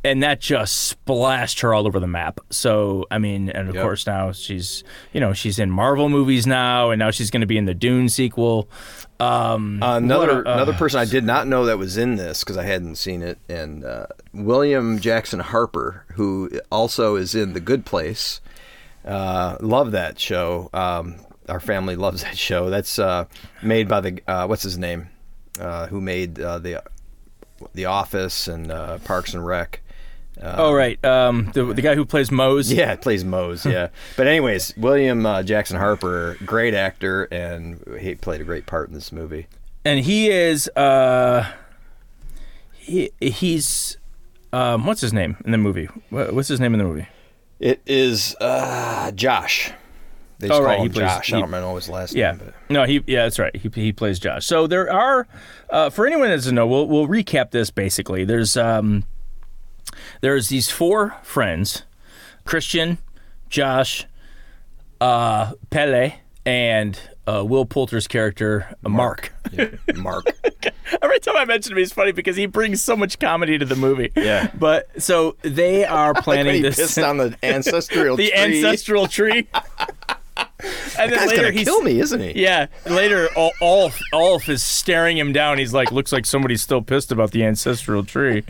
And 0.04 0.22
that 0.22 0.40
just 0.40 0.76
splashed 0.86 1.60
her 1.60 1.74
all 1.74 1.86
over 1.86 2.00
the 2.00 2.06
map. 2.06 2.40
So 2.50 3.06
I 3.10 3.18
mean, 3.18 3.50
and 3.50 3.68
of 3.68 3.74
Yep. 3.74 3.82
course 3.82 4.06
now 4.06 4.32
she's 4.32 4.82
you 5.12 5.20
know 5.20 5.32
she's 5.32 5.58
in 5.58 5.70
Marvel 5.70 6.08
movies 6.08 6.46
now, 6.46 6.90
and 6.90 6.98
now 6.98 7.10
she's 7.10 7.30
going 7.30 7.40
to 7.42 7.46
be 7.46 7.58
in 7.58 7.64
the 7.66 7.74
Dune 7.74 8.08
sequel. 8.08 8.68
Um, 9.18 9.80
Another 9.82 10.36
what 10.36 10.46
a- 10.46 10.50
uh, 10.50 10.54
another 10.54 10.72
person 10.72 10.98
I 11.00 11.04
did 11.04 11.24
not 11.24 11.46
know 11.46 11.66
that 11.66 11.76
was 11.78 11.96
in 11.98 12.16
this 12.16 12.40
because 12.42 12.56
I 12.56 12.64
hadn't 12.64 12.94
seen 12.96 13.20
it, 13.22 13.38
and 13.48 13.84
uh, 13.84 14.06
William 14.32 14.98
Jackson 14.98 15.40
Harper, 15.40 16.04
who 16.14 16.50
also 16.72 17.16
is 17.16 17.34
in 17.34 17.52
The 17.52 17.60
Good 17.60 17.84
Place. 17.84 18.40
Uh, 19.04 19.56
love 19.60 19.92
that 19.92 20.18
show. 20.18 20.70
Um, 20.72 21.16
our 21.48 21.60
family 21.60 21.96
loves 21.96 22.22
that 22.22 22.38
show. 22.38 22.70
That's 22.70 22.98
uh, 22.98 23.26
made 23.62 23.88
by 23.88 24.00
the 24.00 24.20
uh, 24.26 24.46
what's 24.46 24.62
his 24.62 24.78
name, 24.78 25.08
uh, 25.60 25.86
who 25.88 26.00
made 26.00 26.40
uh, 26.40 26.58
the 26.58 26.82
The 27.74 27.84
Office 27.86 28.48
and 28.48 28.70
uh, 28.72 28.98
Parks 29.00 29.34
and 29.34 29.44
Rec. 29.46 29.82
Oh 30.42 30.72
right, 30.72 31.02
um, 31.04 31.50
the 31.54 31.64
the 31.64 31.82
guy 31.82 31.94
who 31.94 32.04
plays 32.04 32.30
Mose. 32.30 32.72
Yeah, 32.72 32.94
plays 32.96 33.24
Mose. 33.24 33.64
Yeah, 33.66 33.88
but 34.16 34.26
anyways, 34.26 34.74
William 34.76 35.24
uh, 35.26 35.42
Jackson 35.42 35.76
Harper, 35.76 36.36
great 36.44 36.74
actor, 36.74 37.24
and 37.30 37.82
he 38.00 38.14
played 38.14 38.40
a 38.40 38.44
great 38.44 38.66
part 38.66 38.88
in 38.88 38.94
this 38.94 39.12
movie. 39.12 39.46
and 39.84 40.00
he 40.00 40.30
is 40.30 40.68
uh, 40.76 41.46
he 42.72 43.10
he's 43.20 43.96
um, 44.52 44.86
what's 44.86 45.00
his 45.00 45.12
name 45.12 45.36
in 45.44 45.52
the 45.52 45.58
movie? 45.58 45.86
What's 46.10 46.48
his 46.48 46.60
name 46.60 46.74
in 46.74 46.78
the 46.78 46.84
movie? 46.84 47.06
It 47.58 47.80
is 47.86 48.34
uh, 48.40 49.10
Josh. 49.12 49.70
They 50.38 50.46
Oh, 50.46 50.52
just 50.52 50.62
right, 50.62 50.76
call 50.76 50.84
he 50.84 50.86
him 50.86 50.92
plays- 50.94 51.06
Josh. 51.10 51.26
he- 51.28 51.34
I 51.36 51.40
don't 51.40 51.50
know 51.50 51.74
his 51.76 51.88
last 51.90 52.14
Yeah, 52.14 52.30
name. 52.32 52.40
But. 52.46 52.54
no, 52.70 52.84
he 52.84 53.04
yeah, 53.06 53.24
that's 53.24 53.38
right. 53.38 53.54
He 53.54 53.68
he 53.74 53.92
plays 53.92 54.18
Josh. 54.18 54.46
So 54.46 54.66
there 54.66 54.90
are 54.90 55.26
uh, 55.68 55.90
for 55.90 56.06
anyone 56.06 56.30
that 56.30 56.36
doesn't 56.36 56.54
know, 56.54 56.66
we'll 56.66 56.86
we'll 56.88 57.06
recap 57.06 57.50
this 57.50 57.70
basically. 57.70 58.24
There's 58.24 58.56
um 58.56 59.04
there's 60.20 60.48
these 60.48 60.70
four 60.70 61.16
friends, 61.22 61.82
Christian, 62.44 62.98
Josh, 63.48 64.06
uh, 65.00 65.52
Pelle, 65.70 66.12
and 66.46 66.98
uh, 67.26 67.44
Will 67.44 67.64
Poulter's 67.66 68.06
character 68.08 68.76
uh, 68.84 68.88
Mark. 68.88 69.32
Yeah, 69.52 69.68
Mark. 69.96 70.26
Every 71.02 71.20
time 71.20 71.36
I 71.36 71.44
mention 71.44 71.72
him, 71.72 71.78
he's 71.78 71.92
funny 71.92 72.12
because 72.12 72.36
he 72.36 72.46
brings 72.46 72.82
so 72.82 72.96
much 72.96 73.18
comedy 73.18 73.58
to 73.58 73.64
the 73.64 73.76
movie. 73.76 74.10
Yeah. 74.16 74.50
But 74.58 75.02
so 75.02 75.36
they 75.42 75.84
are 75.84 76.12
when 76.14 76.22
planning 76.22 76.54
he 76.56 76.62
this 76.62 76.76
pissed 76.76 76.98
on 76.98 77.18
the 77.18 77.36
ancestral 77.42 78.16
the 78.16 78.30
tree. 78.30 78.38
ancestral 78.38 79.06
tree. 79.06 79.46
and 80.98 81.10
then 81.10 81.10
Guy's 81.10 81.28
later 81.28 81.42
gonna 81.42 81.52
he's 81.52 81.64
kill 81.66 81.82
me, 81.82 82.00
isn't 82.00 82.20
he? 82.20 82.40
Yeah. 82.42 82.66
Later, 82.86 83.28
Ol- 83.36 83.52
Olaf, 83.60 83.98
Olaf 84.12 84.48
is 84.48 84.62
staring 84.62 85.16
him 85.16 85.32
down. 85.32 85.58
He's 85.58 85.72
like, 85.74 85.92
looks 85.92 86.12
like 86.12 86.26
somebody's 86.26 86.62
still 86.62 86.82
pissed 86.82 87.12
about 87.12 87.30
the 87.30 87.44
ancestral 87.44 88.04
tree. 88.04 88.42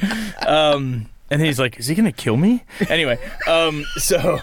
Um, 0.47 1.07
and 1.31 1.41
he's 1.41 1.59
like, 1.59 1.79
is 1.79 1.87
he 1.87 1.95
gonna 1.95 2.13
kill 2.13 2.37
me? 2.37 2.65
Anyway, 2.89 3.19
um, 3.49 3.85
so 3.97 4.41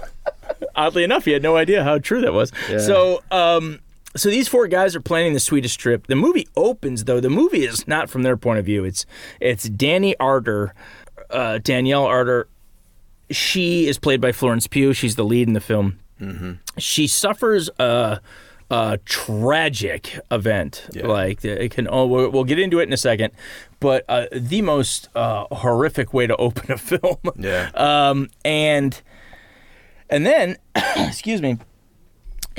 oddly 0.76 1.04
enough, 1.04 1.26
he 1.26 1.32
had 1.32 1.44
no 1.44 1.56
idea 1.56 1.84
how 1.84 2.00
true 2.00 2.22
that 2.22 2.34
was. 2.34 2.52
Yeah. 2.70 2.80
So, 2.80 3.24
um, 3.32 3.80
so 4.16 4.30
these 4.30 4.48
four 4.48 4.68
guys 4.68 4.96
are 4.96 5.02
planning 5.02 5.34
the 5.34 5.40
Swedish 5.40 5.76
trip. 5.76 6.08
The 6.08 6.16
movie 6.16 6.48
opens 6.56 7.04
though. 7.04 7.20
The 7.20 7.30
movie 7.30 7.66
is 7.66 7.88
not 7.88 8.10
from 8.10 8.24
their 8.24 8.38
point 8.38 8.60
of 8.60 8.66
view. 8.66 8.84
It's 8.84 9.06
it's 9.40 9.70
Dani 9.70 10.14
Ardor, 10.20 10.74
uh, 11.30 11.60
Danielle 11.60 12.06
Ardor. 12.06 12.48
She 13.30 13.88
is 13.88 14.00
played 14.00 14.22
by 14.22 14.32
Florence 14.32 14.68
Pugh. 14.68 14.94
She's 14.94 15.16
the 15.18 15.26
lead 15.26 15.48
in 15.48 15.54
the 15.54 15.60
film. 15.60 16.00
She 16.78 17.08
suffers 17.08 17.70
a, 17.78 18.20
a 18.70 19.00
tragic 19.06 20.20
event. 20.32 20.88
Like 21.08 21.44
it 21.46 21.72
can. 21.72 21.88
Oh, 21.90 22.06
we'll, 22.06 22.30
we'll 22.30 22.44
get 22.44 22.60
into 22.60 22.80
it 22.80 22.84
in 22.84 22.94
a 22.94 22.98
second. 22.98 23.34
But 23.80 24.06
uh, 24.10 24.26
the 24.32 24.62
most 24.62 25.10
uh, 25.16 25.46
horrific 25.52 26.14
way 26.14 26.28
to 26.28 26.36
open 26.36 26.72
a 26.72 26.78
film. 26.78 27.18
Yeah. 27.38 27.70
Um, 27.74 28.30
and 28.44 29.02
and 30.10 30.26
then, 30.26 30.58
excuse 30.96 31.42
me, 31.42 31.58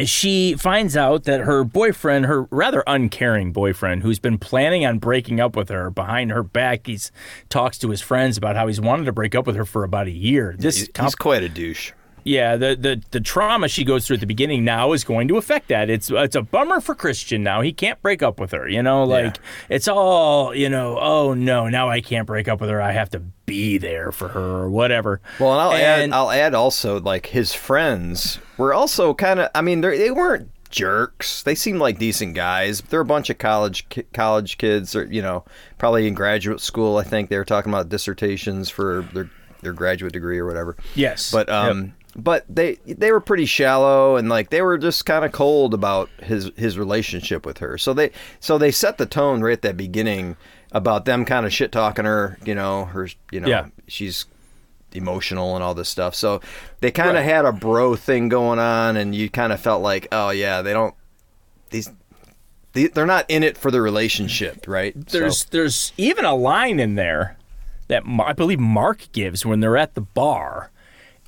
she 0.04 0.54
finds 0.54 0.96
out 0.96 1.24
that 1.24 1.40
her 1.40 1.64
boyfriend, 1.64 2.26
her 2.26 2.42
rather 2.50 2.84
uncaring 2.86 3.52
boyfriend, 3.52 4.02
who's 4.02 4.18
been 4.18 4.38
planning 4.38 4.86
on 4.86 4.98
breaking 4.98 5.40
up 5.40 5.56
with 5.56 5.68
her 5.70 5.90
behind 5.90 6.30
her 6.30 6.42
back, 6.42 6.86
he's 6.86 7.10
talks 7.48 7.78
to 7.78 7.90
his 7.90 8.00
friends 8.00 8.36
about 8.36 8.56
how 8.56 8.66
he's 8.66 8.80
wanted 8.80 9.04
to 9.04 9.12
break 9.12 9.34
up 9.34 9.46
with 9.46 9.56
her 9.56 9.64
for 9.64 9.84
about 9.84 10.06
a 10.06 10.12
year. 10.12 10.54
This 10.58 10.78
He's, 10.78 10.90
he's 10.98 11.14
quite 11.14 11.42
a 11.42 11.48
douche. 11.48 11.92
Yeah, 12.28 12.56
the, 12.56 12.76
the 12.76 13.02
the 13.10 13.20
trauma 13.20 13.68
she 13.68 13.84
goes 13.84 14.06
through 14.06 14.14
at 14.14 14.20
the 14.20 14.26
beginning 14.26 14.64
now 14.64 14.92
is 14.92 15.02
going 15.04 15.28
to 15.28 15.36
affect 15.36 15.68
that. 15.68 15.88
It's 15.90 16.10
it's 16.10 16.36
a 16.36 16.42
bummer 16.42 16.80
for 16.80 16.94
Christian 16.94 17.42
now. 17.42 17.62
He 17.62 17.72
can't 17.72 18.00
break 18.02 18.22
up 18.22 18.38
with 18.38 18.50
her. 18.52 18.68
You 18.68 18.82
know, 18.82 19.04
like 19.04 19.38
it's 19.68 19.88
all 19.88 20.54
you 20.54 20.68
know. 20.68 20.98
Oh 21.00 21.34
no, 21.34 21.68
now 21.68 21.88
I 21.88 22.00
can't 22.00 22.26
break 22.26 22.48
up 22.48 22.60
with 22.60 22.70
her. 22.70 22.80
I 22.82 22.92
have 22.92 23.10
to 23.10 23.20
be 23.46 23.78
there 23.78 24.12
for 24.12 24.28
her 24.28 24.40
or 24.40 24.70
whatever. 24.70 25.20
Well, 25.40 25.52
and 25.52 25.60
I'll 25.60 25.72
And- 25.72 26.12
add, 26.12 26.16
I'll 26.16 26.30
add 26.30 26.54
also 26.54 27.00
like 27.00 27.26
his 27.26 27.54
friends 27.54 28.38
were 28.58 28.74
also 28.74 29.14
kind 29.14 29.40
of. 29.40 29.50
I 29.54 29.62
mean, 29.62 29.80
they 29.80 29.96
they 29.98 30.10
weren't 30.10 30.50
jerks. 30.70 31.42
They 31.44 31.54
seemed 31.54 31.78
like 31.80 31.98
decent 31.98 32.34
guys. 32.34 32.82
They're 32.82 33.00
a 33.00 33.04
bunch 33.04 33.30
of 33.30 33.38
college 33.38 33.88
ki- 33.88 34.04
college 34.12 34.58
kids, 34.58 34.94
or 34.94 35.04
you 35.04 35.22
know, 35.22 35.44
probably 35.78 36.06
in 36.06 36.14
graduate 36.14 36.60
school. 36.60 36.98
I 36.98 37.04
think 37.04 37.30
they 37.30 37.38
were 37.38 37.44
talking 37.46 37.72
about 37.72 37.88
dissertations 37.88 38.68
for 38.68 39.02
their 39.14 39.30
their 39.62 39.72
graduate 39.72 40.12
degree 40.12 40.38
or 40.38 40.46
whatever. 40.46 40.76
Yes, 40.94 41.32
But 41.32 41.48
um, 41.48 41.92
but 42.16 42.44
they 42.48 42.78
they 42.86 43.12
were 43.12 43.20
pretty 43.20 43.46
shallow 43.46 44.16
and 44.16 44.28
like 44.28 44.50
they 44.50 44.62
were 44.62 44.78
just 44.78 45.04
kind 45.06 45.24
of 45.24 45.32
cold 45.32 45.74
about 45.74 46.08
his 46.22 46.50
his 46.56 46.78
relationship 46.78 47.44
with 47.46 47.58
her. 47.58 47.78
So 47.78 47.92
they 47.94 48.10
so 48.40 48.58
they 48.58 48.70
set 48.70 48.98
the 48.98 49.06
tone 49.06 49.40
right 49.42 49.52
at 49.52 49.62
that 49.62 49.76
beginning 49.76 50.36
about 50.72 51.04
them 51.04 51.24
kind 51.24 51.46
of 51.46 51.52
shit 51.52 51.72
talking 51.72 52.04
her. 52.04 52.38
You 52.44 52.54
know, 52.54 52.86
her. 52.86 53.08
You 53.30 53.40
know, 53.40 53.48
Yeah. 53.48 53.66
she's 53.86 54.26
emotional 54.92 55.54
and 55.54 55.62
all 55.62 55.74
this 55.74 55.88
stuff. 55.88 56.14
So 56.14 56.40
they 56.80 56.90
kind 56.90 57.10
of 57.10 57.16
Right. 57.16 57.24
had 57.24 57.44
a 57.44 57.52
bro 57.52 57.94
thing 57.94 58.28
going 58.28 58.58
on, 58.58 58.96
and 58.96 59.14
you 59.14 59.28
kind 59.30 59.52
of 59.52 59.60
felt 59.60 59.82
like, 59.82 60.08
oh 60.12 60.30
yeah, 60.30 60.62
they 60.62 60.72
don't 60.72 60.94
these. 61.70 61.90
they- 62.72 62.86
They're 62.88 63.06
not 63.06 63.26
in 63.28 63.42
it 63.42 63.56
for 63.58 63.70
the 63.70 63.80
relationship, 63.82 64.66
right? 64.66 64.94
So- 65.08 65.18
there's 65.20 65.44
there's 65.46 65.92
even 65.98 66.24
a 66.24 66.34
line 66.34 66.80
in 66.80 66.94
there 66.94 67.36
that 67.88 68.04
Mar- 68.06 68.28
I 68.28 68.32
believe 68.32 68.60
Mark 68.60 69.08
gives 69.12 69.44
when 69.44 69.60
they're 69.60 69.76
at 69.76 69.94
the 69.94 70.00
bar. 70.00 70.70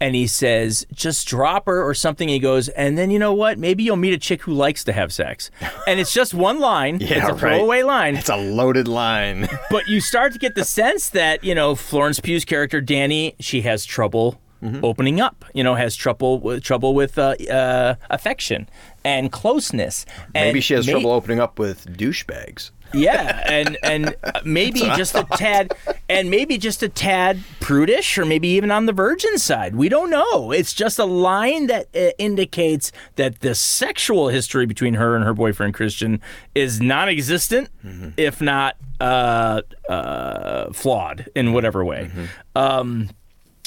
And 0.01 0.15
he 0.15 0.27
says, 0.27 0.87
just 0.95 1.29
drop 1.29 1.67
her 1.67 1.83
or 1.87 1.93
something. 1.93 2.29
He 2.29 2.39
goes, 2.39 2.69
and 2.71 2.97
then 2.97 3.11
you 3.11 3.19
know 3.19 3.35
what? 3.35 3.59
Maybe 3.59 3.83
you'll 3.83 3.97
meet 3.97 4.15
a 4.15 4.19
chick 4.19 4.41
who 4.43 4.53
likes 4.55 4.83
to 4.85 4.93
have 4.93 5.13
sex. 5.13 5.51
And 5.87 6.01
it's 6.01 6.13
just 6.15 6.33
one 6.35 6.59
line. 6.61 6.99
Yeah, 7.01 7.19
it's 7.19 7.29
a 7.29 7.33
right. 7.33 7.39
throwaway 7.41 7.83
line. 7.83 8.17
it's 8.17 8.29
a 8.29 8.37
loaded 8.37 8.87
line. 8.89 9.49
but 9.71 9.89
you 9.89 10.01
start 10.01 10.33
to 10.35 10.39
get 10.39 10.55
the 10.55 10.65
sense 10.65 11.09
that 11.11 11.43
you 11.45 11.55
know 11.55 11.75
Florence 11.75 12.21
Pugh's 12.21 12.45
character 12.45 12.81
Dani, 12.81 13.35
she 13.41 13.63
has 13.63 13.85
trouble 13.85 14.41
Mm-hmm. 14.63 14.85
opening 14.85 15.23
up. 15.23 15.47
You 15.55 15.65
know, 15.65 15.75
has 15.75 15.97
trouble 15.97 16.39
with 16.39 16.63
trouble 16.63 16.93
with 16.95 17.19
uh, 17.19 17.35
uh, 17.51 17.95
affection 18.11 18.69
and 19.03 19.33
closeness. 19.33 20.05
And 20.35 20.49
Maybe 20.49 20.61
she 20.61 20.75
has 20.75 20.87
may- 20.87 20.93
trouble 20.93 21.13
opening 21.13 21.41
up 21.41 21.59
with 21.59 21.87
douchebags. 21.97 22.71
Yeah, 22.93 23.43
and 23.47 23.79
and 23.83 24.17
uh, 24.23 24.41
maybe 24.45 24.81
just 24.81 25.15
a 25.15 25.25
tad, 25.37 25.75
and 26.09 26.31
maybe 26.31 26.59
just 26.59 26.83
a 26.83 26.89
tad 26.89 27.41
prudish, 27.61 28.19
or 28.19 28.25
maybe 28.25 28.49
even 28.49 28.71
on 28.71 28.87
the 28.87 28.93
virgin 28.93 29.39
side. 29.39 29.77
We 29.77 29.89
don't 29.89 30.11
know. 30.11 30.51
It's 30.51 30.73
just 30.73 30.99
a 30.99 31.05
line 31.05 31.69
that 31.69 31.87
uh, 31.95 32.11
indicates 32.19 32.91
that 33.17 33.41
the 33.41 33.55
sexual 33.55 34.29
history 34.29 34.67
between 34.67 34.95
her 34.95 35.15
and 35.15 35.25
her 35.25 35.35
boyfriend 35.35 35.75
Christian 35.75 36.21
is 36.55 36.81
non-existent, 36.81 37.69
if 38.17 38.41
not 38.41 38.77
uh, 39.01 39.63
uh, 39.89 40.73
flawed 40.73 41.29
in 41.35 41.53
whatever 41.53 41.85
way. 41.85 42.11
Um, 42.57 43.11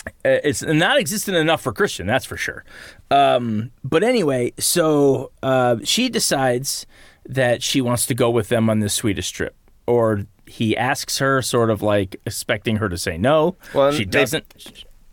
uh, 0.06 0.40
it's 0.44 0.62
not 0.62 1.00
existent 1.00 1.38
enough 1.38 1.62
for 1.62 1.72
Christian, 1.72 2.08
that's 2.08 2.26
for 2.26 2.36
sure. 2.36 2.66
Um, 3.10 3.72
but 3.84 4.04
anyway, 4.04 4.52
so 4.60 5.32
uh, 5.42 5.78
she 5.84 6.10
decides 6.10 6.86
that 7.26 7.64
she 7.64 7.82
wants 7.82 8.06
to 8.08 8.16
go 8.16 8.30
with 8.30 8.50
them 8.50 8.70
on 8.70 8.80
this 8.80 8.94
Swedish 8.94 9.32
trip, 9.32 9.56
or 9.88 10.26
he 10.46 10.76
asks 10.76 11.20
her, 11.20 11.42
sort 11.42 11.70
of 11.70 11.82
like 11.82 12.20
expecting 12.26 12.78
her 12.78 12.90
to 12.90 12.98
say 12.98 13.18
no. 13.18 13.56
Well, 13.74 13.92
she 13.92 14.06
doesn't. 14.06 14.46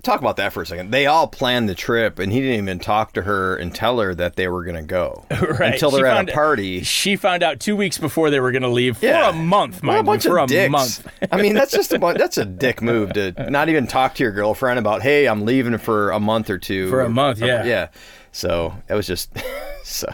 talk 0.03 0.19
about 0.21 0.37
that 0.39 0.53
for 0.53 0.63
a 0.63 0.67
second. 0.67 0.91
They 0.91 1.07
all 1.07 1.29
planned 1.29 1.69
the 1.69 1.75
trip, 1.75 2.19
and 2.19 2.33
he 2.33 2.41
didn't 2.41 2.63
even 2.65 2.79
talk 2.79 3.13
to 3.13 3.23
her 3.23 3.55
and 3.57 3.73
tell 3.75 4.01
her 4.01 4.15
that 4.15 4.35
they 4.37 4.49
were 4.49 4.65
going 4.65 4.77
to 4.77 4.83
go 4.83 5.25
Right. 5.31 5.75
until 5.75 5.91
She 5.91 5.97
they're 5.99 6.07
at 6.07 6.15
found- 6.17 6.29
a 6.31 6.33
party. 6.33 6.83
She 6.83 7.17
found 7.17 7.43
out 7.43 7.61
two 7.61 7.77
weeks 7.77 7.97
before 7.99 8.31
they 8.31 8.41
were 8.41 8.51
going 8.51 8.63
to 8.63 8.69
leave 8.69 8.97
for 8.99 9.07
Yeah. 9.07 9.29
a 9.29 9.33
month, 9.33 9.83
What 9.83 10.09
a 10.09 10.13
you, 10.15 10.21
for 10.21 10.41
of 10.41 10.51
a 10.51 10.69
month. 10.69 11.07
I 11.31 11.41
mean, 11.41 11.55
that's 11.55 11.71
just 11.73 11.93
a. 11.93 11.99
That's 11.99 12.39
a 12.39 12.45
dick 12.45 12.81
move 12.83 13.13
to 13.13 13.33
not 13.51 13.69
even 13.69 13.87
talk 13.87 14.15
to 14.17 14.23
your 14.25 14.33
girlfriend 14.33 14.79
about, 14.79 15.03
hey, 15.03 15.27
I'm 15.27 15.45
leaving 15.45 15.77
for 15.79 16.11
a 16.11 16.19
month 16.21 16.49
or 16.51 16.59
two. 16.59 16.89
For 16.91 17.03
a 17.03 17.09
month, 17.11 17.39
yeah. 17.41 17.65
yeah. 17.65 17.89
So 18.33 18.75
it 18.89 18.95
was 18.95 19.07
just. 19.07 19.31
So, 19.83 20.13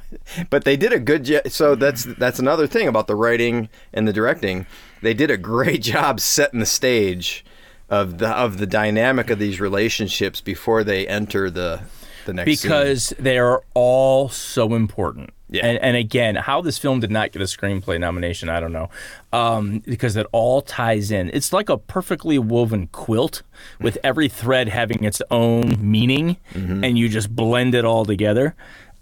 but 0.48 0.64
they 0.64 0.76
did 0.76 0.92
a 0.92 1.00
good 1.00 1.24
job. 1.24 1.48
So 1.48 1.74
that's 1.74 2.04
that's 2.04 2.38
another 2.38 2.68
thing 2.68 2.86
about 2.86 3.08
the 3.08 3.16
writing 3.16 3.68
and 3.92 4.06
the 4.06 4.12
directing. 4.12 4.64
They 5.02 5.12
did 5.12 5.28
a 5.28 5.36
great 5.36 5.82
job 5.92 6.20
setting 6.20 6.60
the 6.60 6.66
stage 6.66 7.44
of 7.90 8.18
the 8.18 8.28
of 8.28 8.58
the 8.58 8.66
dynamic 8.66 9.28
of 9.28 9.40
these 9.40 9.60
relationships 9.60 10.40
before 10.40 10.84
they 10.84 11.06
enter 11.08 11.50
the 11.50 11.82
the 12.26 12.32
next 12.32 12.60
scene. 12.60 12.70
because 12.70 13.12
they 13.18 13.38
are 13.38 13.64
all 13.74 14.28
so 14.28 14.72
important. 14.72 15.30
Yeah. 15.48 15.64
And, 15.64 15.78
and 15.78 15.96
again, 15.96 16.34
how 16.34 16.60
this 16.60 16.76
film 16.76 17.00
did 17.00 17.10
not 17.10 17.30
get 17.30 17.40
a 17.40 17.44
screenplay 17.44 18.00
nomination, 18.00 18.48
I 18.48 18.58
don't 18.58 18.72
know, 18.72 18.90
um, 19.32 19.78
because 19.80 20.16
it 20.16 20.26
all 20.32 20.60
ties 20.60 21.10
in. 21.10 21.30
It's 21.32 21.52
like 21.52 21.68
a 21.68 21.78
perfectly 21.78 22.38
woven 22.38 22.88
quilt 22.88 23.42
with 23.80 23.96
every 24.02 24.28
thread 24.28 24.68
having 24.68 25.04
its 25.04 25.22
own 25.30 25.76
meaning, 25.78 26.36
and 26.84 26.98
you 26.98 27.08
just 27.08 27.34
blend 27.34 27.74
it 27.74 27.84
all 27.84 28.04
together. 28.04 28.56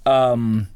Um, 0.05 0.69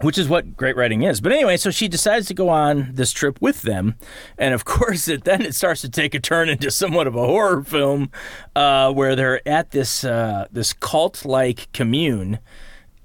which 0.00 0.18
is 0.18 0.28
what 0.28 0.56
great 0.56 0.76
writing 0.76 1.02
is. 1.02 1.20
But 1.20 1.32
anyway, 1.32 1.56
so 1.56 1.70
she 1.70 1.86
decides 1.86 2.26
to 2.26 2.34
go 2.34 2.48
on 2.48 2.90
this 2.94 3.12
trip 3.12 3.40
with 3.40 3.62
them, 3.62 3.94
and 4.38 4.52
of 4.52 4.64
course, 4.64 5.08
it 5.08 5.24
then 5.24 5.42
it 5.42 5.54
starts 5.54 5.80
to 5.82 5.88
take 5.88 6.14
a 6.14 6.20
turn 6.20 6.48
into 6.48 6.70
somewhat 6.70 7.06
of 7.06 7.14
a 7.14 7.26
horror 7.26 7.62
film, 7.62 8.10
uh, 8.56 8.92
where 8.92 9.14
they're 9.16 9.46
at 9.48 9.70
this 9.70 10.04
uh, 10.04 10.46
this 10.50 10.72
cult 10.72 11.24
like 11.24 11.70
commune, 11.72 12.38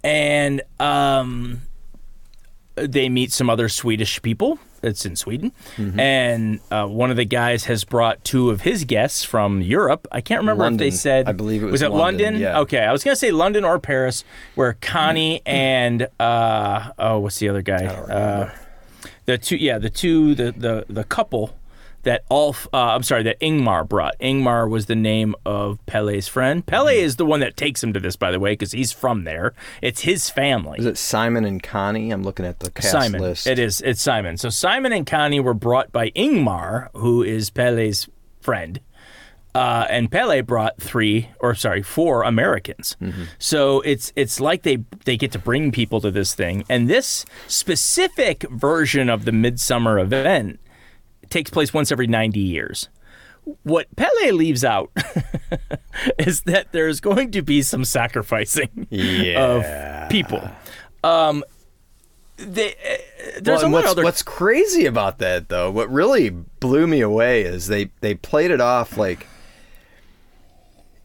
and 0.03 0.61
um, 0.79 1.61
they 2.75 3.09
meet 3.09 3.31
some 3.31 3.49
other 3.49 3.69
Swedish 3.69 4.21
people. 4.21 4.59
It's 4.81 5.05
in 5.05 5.17
Sweden, 5.17 5.51
and 5.77 6.61
uh, 6.71 6.87
one 6.87 7.11
of 7.11 7.17
the 7.17 7.25
guys 7.25 7.65
has 7.65 7.83
brought 7.83 8.23
two 8.23 8.49
of 8.49 8.61
his 8.61 8.85
guests 8.85 9.25
from 9.25 9.59
Europe. 9.61 10.07
I 10.09 10.21
can't 10.21 10.39
remember 10.39 10.65
if 10.67 10.77
they 10.77 10.89
said. 10.91 11.27
I 11.27 11.33
believe 11.33 11.63
it 11.63 11.65
was 11.65 11.73
was 11.73 11.81
it 11.81 11.89
London, 11.89 12.25
London. 12.25 12.41
yeah. 12.41 12.59
Okay, 12.61 12.79
I 12.79 12.93
was 12.93 13.03
gonna 13.03 13.17
say 13.17 13.31
London 13.31 13.65
or 13.65 13.77
Paris, 13.79 14.23
where 14.55 14.77
Connie 14.79 15.41
and 15.45 16.07
uh, 16.17 16.91
oh, 16.97 17.19
what's 17.19 17.39
the 17.39 17.49
other 17.49 17.61
guy? 17.61 17.87
Uh, 17.87 18.51
the 19.25 19.37
two, 19.37 19.57
yeah, 19.57 19.79
the 19.79 19.89
two, 19.89 20.33
the 20.33 20.53
the 20.53 20.85
the 20.87 21.03
couple 21.03 21.58
that 22.03 22.23
Ulf, 22.31 22.67
uh, 22.73 22.77
I'm 22.77 23.03
sorry, 23.03 23.23
that 23.23 23.39
Ingmar 23.39 23.87
brought. 23.87 24.17
Ingmar 24.19 24.69
was 24.69 24.85
the 24.85 24.95
name 24.95 25.35
of 25.45 25.83
Pelle's 25.85 26.27
friend. 26.27 26.65
Pelle 26.65 26.87
is 26.87 27.17
the 27.17 27.25
one 27.25 27.39
that 27.41 27.57
takes 27.57 27.83
him 27.83 27.93
to 27.93 27.99
this, 27.99 28.15
by 28.15 28.31
the 28.31 28.39
way, 28.39 28.53
because 28.53 28.71
he's 28.71 28.91
from 28.91 29.23
there. 29.23 29.53
It's 29.81 30.01
his 30.01 30.29
family. 30.29 30.79
Is 30.79 30.85
it 30.85 30.97
Simon 30.97 31.45
and 31.45 31.61
Connie? 31.61 32.11
I'm 32.11 32.23
looking 32.23 32.45
at 32.45 32.59
the 32.59 32.71
cast 32.71 32.91
Simon. 32.91 33.21
list. 33.21 33.47
It 33.47 33.59
is. 33.59 33.81
It's 33.81 34.01
Simon. 34.01 34.37
So 34.37 34.49
Simon 34.49 34.93
and 34.93 35.05
Connie 35.05 35.39
were 35.39 35.53
brought 35.53 35.91
by 35.91 36.11
Ingmar, 36.11 36.89
who 36.93 37.23
is 37.23 37.49
Pelle's 37.49 38.07
friend. 38.41 38.79
Uh, 39.55 39.87
and 39.89 40.11
Pelle 40.11 40.43
brought 40.43 40.79
three, 40.79 41.29
or 41.39 41.55
sorry, 41.55 41.81
four 41.81 42.21
Americans. 42.23 42.95
Mm-hmm. 43.01 43.23
So 43.39 43.81
it's 43.81 44.13
it's 44.15 44.39
like 44.39 44.61
they 44.61 44.83
they 45.05 45.17
get 45.17 45.31
to 45.31 45.39
bring 45.39 45.71
people 45.71 45.99
to 46.01 46.11
this 46.11 46.35
thing, 46.35 46.63
and 46.69 46.87
this 46.87 47.25
specific 47.47 48.43
version 48.51 49.09
of 49.09 49.25
the 49.25 49.31
midsummer 49.31 49.97
event 49.97 50.59
takes 51.29 51.49
place 51.49 51.73
once 51.73 51.91
every 51.91 52.07
ninety 52.07 52.39
years. 52.41 52.89
What 53.63 53.87
Pelle 53.95 54.11
leaves 54.33 54.63
out 54.63 54.91
is 56.19 56.41
that 56.41 56.71
there's 56.71 56.99
going 56.99 57.31
to 57.31 57.41
be 57.41 57.61
some 57.61 57.83
sacrificing 57.85 58.87
Yeah. 58.91 60.03
of 60.05 60.09
people. 60.09 60.47
Um, 61.03 61.43
they, 62.37 62.71
uh, 62.73 63.39
there's 63.41 63.63
Well, 63.63 63.71
what's, 63.71 63.87
other. 63.89 64.03
what's 64.03 64.21
crazy 64.21 64.85
about 64.85 65.17
that 65.19 65.49
though, 65.49 65.71
what 65.71 65.89
really 65.91 66.29
blew 66.29 66.85
me 66.87 67.01
away 67.01 67.41
is 67.41 67.67
they 67.67 67.89
they 68.01 68.13
played 68.15 68.51
it 68.51 68.61
off 68.61 68.97
like 68.97 69.25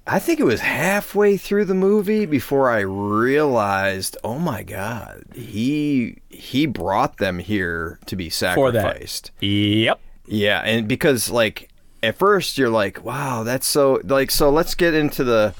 I 0.06 0.18
think 0.18 0.38
it 0.38 0.44
was 0.44 0.60
halfway 0.60 1.38
through 1.38 1.64
the 1.64 1.74
movie 1.74 2.26
before 2.26 2.70
I 2.70 2.80
realized, 2.80 4.18
oh 4.22 4.38
my 4.38 4.62
god, 4.62 5.24
he 5.34 6.18
he 6.28 6.66
brought 6.66 7.16
them 7.16 7.38
here 7.38 7.98
to 8.06 8.16
be 8.16 8.28
sacrificed. 8.28 9.30
Yep. 9.40 9.98
Yeah, 10.26 10.60
and 10.60 10.88
because 10.88 11.30
like 11.30 11.70
at 12.02 12.16
first 12.18 12.58
you're 12.58 12.70
like, 12.70 13.04
wow, 13.04 13.42
that's 13.42 13.66
so 13.66 14.00
like 14.04 14.30
so 14.30 14.50
let's 14.50 14.74
get 14.74 14.94
into 14.94 15.24
the 15.24 15.54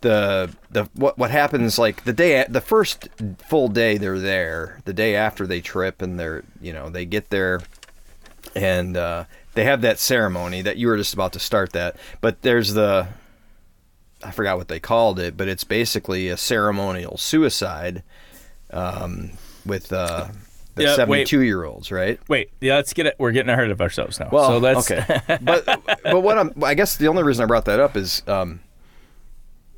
the 0.00 0.54
the 0.70 0.84
what 0.94 1.18
what 1.18 1.30
happens 1.30 1.78
like 1.78 2.04
the 2.04 2.12
day 2.12 2.44
the 2.48 2.60
first 2.60 3.08
full 3.48 3.68
day 3.68 3.98
they're 3.98 4.18
there, 4.18 4.80
the 4.84 4.92
day 4.92 5.16
after 5.16 5.46
they 5.46 5.60
trip 5.60 6.02
and 6.02 6.18
they're, 6.18 6.44
you 6.60 6.72
know, 6.72 6.88
they 6.88 7.04
get 7.04 7.30
there 7.30 7.60
and 8.54 8.96
uh 8.96 9.24
they 9.54 9.64
have 9.64 9.80
that 9.82 9.98
ceremony 9.98 10.62
that 10.62 10.76
you 10.76 10.86
were 10.86 10.96
just 10.96 11.14
about 11.14 11.32
to 11.32 11.40
start 11.40 11.72
that, 11.72 11.96
but 12.20 12.42
there's 12.42 12.74
the 12.74 13.08
I 14.22 14.30
forgot 14.32 14.58
what 14.58 14.68
they 14.68 14.80
called 14.80 15.18
it, 15.18 15.36
but 15.36 15.48
it's 15.48 15.64
basically 15.64 16.28
a 16.28 16.36
ceremonial 16.36 17.16
suicide 17.16 18.02
um 18.70 19.30
with 19.66 19.92
uh 19.92 20.28
the 20.78 20.84
Yeah, 20.84 20.90
wait. 21.04 21.28
72 21.28 21.40
year 21.42 21.64
olds, 21.64 21.90
right? 21.92 22.18
Wait. 22.28 22.50
Yeah. 22.60 22.76
Let's 22.76 22.92
get 22.92 23.06
it. 23.06 23.16
We're 23.18 23.32
getting 23.32 23.50
ahead 23.50 23.70
of 23.70 23.80
ourselves 23.80 24.18
now. 24.18 24.28
Well, 24.32 24.48
so 24.48 24.58
let's. 24.58 24.90
okay, 24.90 25.20
but 25.42 25.64
but 26.02 26.20
what 26.22 26.38
I'm 26.38 26.52
I 26.64 26.74
guess 26.74 26.96
the 26.96 27.08
only 27.08 27.22
reason 27.22 27.42
I 27.42 27.46
brought 27.46 27.66
that 27.66 27.80
up 27.80 27.96
is 27.96 28.22
um, 28.26 28.60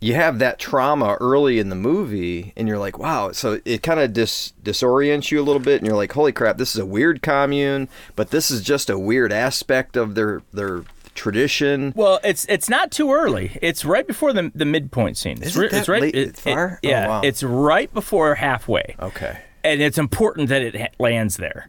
you 0.03 0.15
have 0.15 0.39
that 0.39 0.59
trauma 0.59 1.17
early 1.21 1.59
in 1.59 1.69
the 1.69 1.75
movie, 1.77 2.53
and 2.57 2.67
you're 2.67 2.79
like, 2.79 2.99
wow. 2.99 3.33
So 3.33 3.61
it 3.65 3.83
kind 3.83 4.01
of 4.01 4.13
dis 4.15 4.53
disorients 4.63 5.31
you 5.31 5.41
a 5.41 5.45
little 5.45 5.61
bit, 5.61 5.79
and 5.79 5.87
you're 5.87 5.97
like, 5.97 6.13
holy 6.13 6.33
crap, 6.33 6.57
this 6.57 6.75
is 6.75 6.81
a 6.81 6.87
weird 6.87 7.21
commune, 7.23 7.89
but 8.17 8.31
this 8.31 8.51
is 8.51 8.63
just 8.63 8.89
a 8.89 8.99
weird 8.99 9.33
aspect 9.33 9.97
of 9.97 10.15
their 10.15 10.43
their 10.55 10.85
tradition. 11.15 11.93
Well, 11.95 12.19
it's 12.25 12.47
it's 12.49 12.71
not 12.71 12.91
too 12.91 13.13
early. 13.13 13.59
It's 13.61 13.85
right 13.85 14.07
before 14.07 14.33
the 14.33 14.51
the 14.55 14.65
midpoint 14.65 15.19
scene. 15.19 15.37
It's, 15.39 15.49
Is 15.49 15.57
it 15.57 15.61
ri- 15.61 15.69
that 15.69 15.79
it's 15.81 15.89
right. 15.89 16.03
late- 16.03 16.15
it- 16.15 16.37
far? 16.39 16.79
it- 16.83 16.89
yeah. 16.89 17.07
Oh, 17.07 17.09
wow. 17.11 17.21
It's 17.23 17.43
right 17.43 17.93
before 17.93 18.37
halfway. 18.37 18.95
Okay. 19.01 19.39
And 19.65 19.81
it's 19.81 19.99
important 19.99 20.49
that 20.49 20.63
it 20.63 20.95
lands 20.99 21.37
there. 21.37 21.69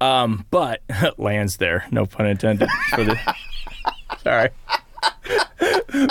Um, 0.00 0.46
but 0.50 0.82
lands 1.18 1.56
there, 1.56 1.84
no 1.90 2.06
pun 2.06 2.26
intended. 2.26 2.68
For 2.94 3.04
the 3.04 3.18
sorry, 4.22 4.50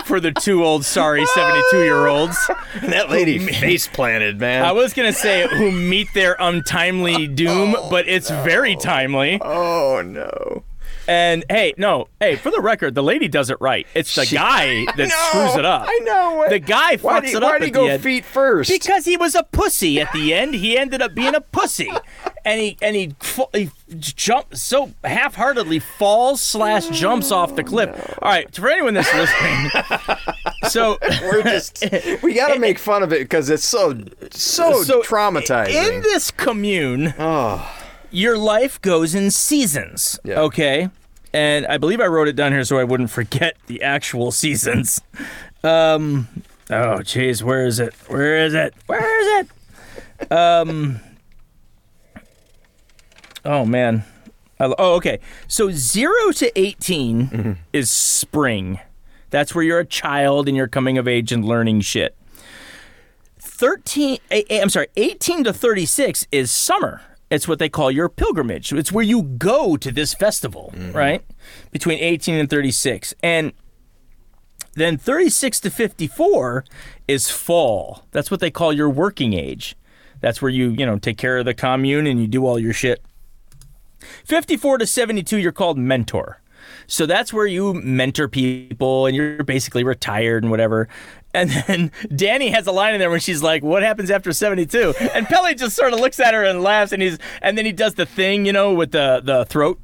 for 0.06 0.20
the 0.20 0.32
two 0.32 0.63
old 0.63 0.84
sorry 0.86 1.26
seventy-two 1.28 1.84
year 1.84 2.08
olds. 2.08 2.38
That 2.84 3.10
lady 3.10 3.40
face 3.54 3.88
planted, 3.88 4.40
man. 4.40 4.63
I 4.66 4.72
was 4.74 4.94
gonna 4.94 5.13
say 5.13 5.48
who 5.48 5.72
meet 5.72 6.08
their 6.13 6.36
untimely 6.40 7.28
doom, 7.28 7.76
but 7.90 8.08
it's 8.08 8.30
very 8.30 8.76
timely. 8.76 9.40
oh 9.42 10.02
no. 10.06 10.63
And 11.08 11.46
hey, 11.50 11.74
no, 11.78 12.08
hey, 12.20 12.36
for 12.36 12.52
the 12.52 12.60
record, 12.62 12.93
the 12.96 13.04
lady 13.04 13.28
does 13.28 13.50
it 13.50 13.58
right. 13.62 13.88
It's 13.93 14.13
the 14.15 14.26
guy 14.26 14.86
that 14.98 15.10
screws 15.10 15.56
it 15.56 15.63
up. 15.65 15.86
I 15.88 16.00
know. 16.04 16.46
The 16.50 16.60
guy 16.60 16.98
Why 16.98 17.20
fucks 17.22 17.26
did, 17.28 17.36
it 17.36 17.43
up 17.43 17.50
why 17.52 17.60
did 17.60 17.65
he 17.65 17.72
go 17.72 17.88
end. 17.88 18.04
feet 18.04 18.26
first? 18.26 18.70
Because 18.70 19.06
he 19.06 19.15
was 19.17 19.34
a 19.36 19.43
pussy 19.43 20.02
at 20.02 20.12
the 20.12 20.34
end. 20.34 20.56
He 20.56 20.78
ended 20.78 21.02
up 21.02 21.13
being 21.15 21.34
a 21.36 21.41
pussy, 21.41 21.89
and 22.43 22.60
he 22.62 22.78
and 22.82 22.96
he, 22.96 23.15
he 23.54 23.70
jumps 24.00 24.62
so 24.62 24.91
half-heartedly 25.04 25.80
falls 25.80 26.41
slash 26.41 26.88
jumps 26.89 27.32
off 27.32 27.56
the 27.56 27.63
cliff. 27.63 27.89
All 28.22 28.30
right, 28.30 28.54
for 28.54 28.70
anyone 28.70 28.93
that's 28.93 29.13
listening, 29.13 29.70
so 30.70 30.98
We're 31.22 31.43
just 31.43 31.86
we 32.22 32.34
got 32.34 32.54
to 32.54 32.60
make 32.60 32.80
fun 32.80 33.02
of 33.04 33.13
it 33.13 33.20
because 33.20 33.50
it's 33.50 33.63
so 33.65 33.98
so, 34.32 34.84
So, 34.84 35.02
traumatizing. 35.04 35.70
in 35.96 36.02
this 36.02 36.32
commune, 36.32 37.13
your 38.12 38.38
life 38.38 38.82
goes 38.82 39.15
in 39.15 39.32
seasons. 39.32 40.20
Yeah. 40.24 40.41
Okay. 40.41 40.89
And 41.34 41.65
I 41.67 41.78
believe 41.78 42.02
I 42.02 42.08
wrote 42.08 42.28
it 42.28 42.36
down 42.36 42.52
here 42.52 42.63
so 42.63 42.78
I 42.80 42.84
wouldn't 42.84 43.10
forget 43.10 43.58
the 43.67 43.84
actual 43.84 44.32
seasons. 44.32 45.02
Um, 45.63 46.28
oh, 46.70 47.00
jeez, 47.00 47.43
where 47.43 47.65
is 47.65 47.80
it? 47.80 47.93
Where 48.08 48.46
is 48.46 48.54
it? 48.54 48.74
Where 48.86 49.41
is 49.41 49.48
it? 50.22 50.32
Um, 50.32 51.00
oh, 53.43 53.65
man. 53.65 54.04
I, 54.60 54.74
oh, 54.78 54.96
okay. 54.96 55.20
So 55.48 55.70
zero 55.72 56.32
to 56.34 56.60
18 56.60 57.58
is 57.74 57.91
spring. 57.91 58.80
That's 59.30 59.54
where 59.54 59.63
you're 59.63 59.80
a 59.80 59.86
child 59.86 60.48
and 60.48 60.56
you're 60.56 60.67
coming 60.67 60.98
of 60.98 61.08
age 61.08 61.32
and 61.32 61.43
learning 61.43 61.82
shit. 61.82 62.15
13 63.39 64.20
eh, 64.30 64.43
eh, 64.50 64.62
I'm 64.62 64.70
sorry, 64.70 64.88
18 64.96 65.43
to 65.46 65.54
36 65.54 66.28
is 66.32 66.52
summer. 66.52 67.02
It's 67.30 67.48
what 67.48 67.60
they 67.60 67.70
call 67.70 67.92
your 67.92 68.10
pilgrimage. 68.10 68.72
It's 68.72 68.92
where 68.92 69.04
you 69.04 69.22
go 69.22 69.76
to 69.78 69.92
this 69.92 70.13
festival, 70.13 70.74
mm-hmm. 70.76 70.94
right? 70.94 71.24
Between 71.72 72.00
18 72.00 72.36
and 72.36 72.50
36. 72.50 73.13
And 73.22 73.52
then 74.76 74.98
36 74.98 75.60
to 75.62 75.70
54 75.70 76.63
is 77.08 77.30
fall. 77.30 78.04
That's 78.12 78.32
what 78.32 78.40
they 78.40 78.52
call 78.52 78.72
your 78.72 78.90
working 78.90 79.34
age. 79.34 79.76
That's 80.22 80.42
where 80.42 80.52
you, 80.52 80.70
you 80.70 80.86
know, 80.86 80.98
take 80.98 81.18
care 81.18 81.38
of 81.38 81.46
the 81.46 81.54
commune 81.54 82.08
and 82.08 82.22
you 82.22 82.28
do 82.28 82.46
all 82.46 82.60
your 82.60 82.74
shit. 82.74 83.04
54 84.26 84.80
to 84.80 84.88
72 84.88 85.38
you're 85.38 85.52
called 85.52 85.78
mentor. 85.78 86.42
So 86.86 87.06
that's 87.06 87.34
where 87.34 87.46
you 87.46 87.74
mentor 87.74 88.28
people 88.28 89.06
and 89.06 89.16
you're 89.16 89.44
basically 89.44 89.84
retired 89.84 90.44
and 90.44 90.52
whatever. 90.52 90.88
And 91.38 91.50
then 91.50 91.89
Dani 92.10 92.52
has 92.52 92.67
a 92.67 92.71
line 92.71 92.93
in 92.93 93.00
there 93.00 93.10
when 93.10 93.19
she's 93.19 93.43
like, 93.43 93.63
"What 93.63 93.84
happens 93.84 94.10
after 94.10 94.32
72?" 94.34 94.93
And 95.13 95.28
Pelle 95.28 95.54
just 95.56 95.76
sort 95.76 95.93
of 95.93 96.00
looks 96.00 96.19
at 96.19 96.34
her 96.34 96.43
and 96.43 96.63
laughs 96.63 96.91
and 96.91 97.02
he's 97.02 97.17
and 97.41 97.58
then 97.58 97.65
he 97.65 97.71
does 97.71 97.93
the 97.93 98.06
thing, 98.06 98.45
you 98.45 98.54
know, 98.54 98.73
with 98.73 98.91
the 98.91 99.21
the 99.23 99.45
throat 99.45 99.80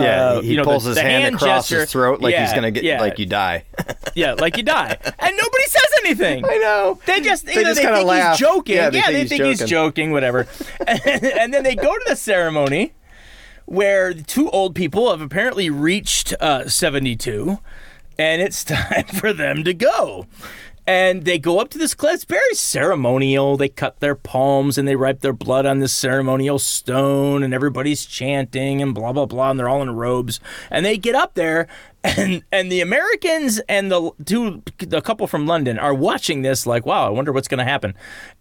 yeah, 0.00 0.24
uh, 0.24 0.40
he 0.40 0.50
you 0.50 0.56
know, 0.56 0.64
pulls 0.64 0.84
the- 0.84 0.90
his 0.90 0.96
the 0.96 1.02
hand, 1.02 1.36
across 1.36 1.68
gesture. 1.68 1.80
his 1.80 1.92
throat 1.92 2.20
like 2.20 2.34
he's 2.34 2.52
gonna 2.52 2.70
get 2.70 2.84
yeah. 2.84 3.00
like 3.00 3.18
you 3.18 3.26
die. 3.26 3.64
Yeah, 4.14 4.32
like 4.32 4.56
you 4.56 4.62
die. 4.62 4.96
And 5.18 5.36
nobody 5.36 5.64
says 5.64 5.90
anything. 6.02 6.42
I 6.46 6.56
know. 6.56 6.98
They 7.04 7.20
just, 7.20 7.44
They 7.44 7.52
just 7.52 7.82
they 7.82 7.86
think 7.86 8.06
laugh. 8.06 8.38
he's 8.38 8.48
joking. 8.48 8.76
Yeah, 8.76 8.88
they 8.88 9.02
think 9.02 9.12
they 9.12 9.20
he's 9.20 9.28
think 9.28 9.44
he's 9.44 9.58
joking. 9.58 9.68
joking, 9.68 10.12
whatever. 10.12 10.46
and, 10.86 11.22
and 11.24 11.52
then 11.52 11.62
they 11.64 11.74
go 11.74 11.92
to 11.92 12.04
the 12.06 12.16
ceremony 12.16 12.94
where 13.66 14.14
two 14.14 14.48
old 14.48 14.74
people 14.74 15.10
have 15.10 15.20
apparently 15.20 15.68
reached 15.68 16.32
uh, 16.40 16.66
72, 16.66 17.58
and 18.18 18.40
it's 18.40 18.64
time 18.64 19.04
for 19.04 19.34
them 19.34 19.64
to 19.64 19.74
go. 19.74 20.26
And 20.86 21.24
they 21.24 21.38
go 21.38 21.58
up 21.58 21.68
to 21.70 21.78
this 21.78 21.94
cliff. 21.94 22.14
It's 22.14 22.24
very 22.24 22.54
ceremonial. 22.54 23.56
They 23.56 23.68
cut 23.68 23.98
their 23.98 24.14
palms 24.14 24.78
and 24.78 24.86
they 24.86 24.94
wipe 24.94 25.20
their 25.20 25.32
blood 25.32 25.66
on 25.66 25.80
this 25.80 25.92
ceremonial 25.92 26.58
stone, 26.60 27.42
and 27.42 27.52
everybody's 27.52 28.06
chanting 28.06 28.80
and 28.80 28.94
blah 28.94 29.12
blah 29.12 29.26
blah. 29.26 29.50
And 29.50 29.58
they're 29.58 29.68
all 29.68 29.82
in 29.82 29.96
robes. 29.96 30.38
And 30.70 30.86
they 30.86 30.96
get 30.96 31.14
up 31.16 31.34
there, 31.34 31.66
and 32.04 32.44
and 32.52 32.70
the 32.70 32.80
Americans 32.80 33.60
and 33.68 33.90
the 33.90 34.12
two 34.24 34.62
the 34.78 35.00
couple 35.00 35.26
from 35.26 35.46
London 35.46 35.78
are 35.78 35.94
watching 35.94 36.42
this 36.42 36.66
like, 36.66 36.86
wow, 36.86 37.06
I 37.06 37.10
wonder 37.10 37.32
what's 37.32 37.48
going 37.48 37.58
to 37.58 37.64
happen. 37.64 37.94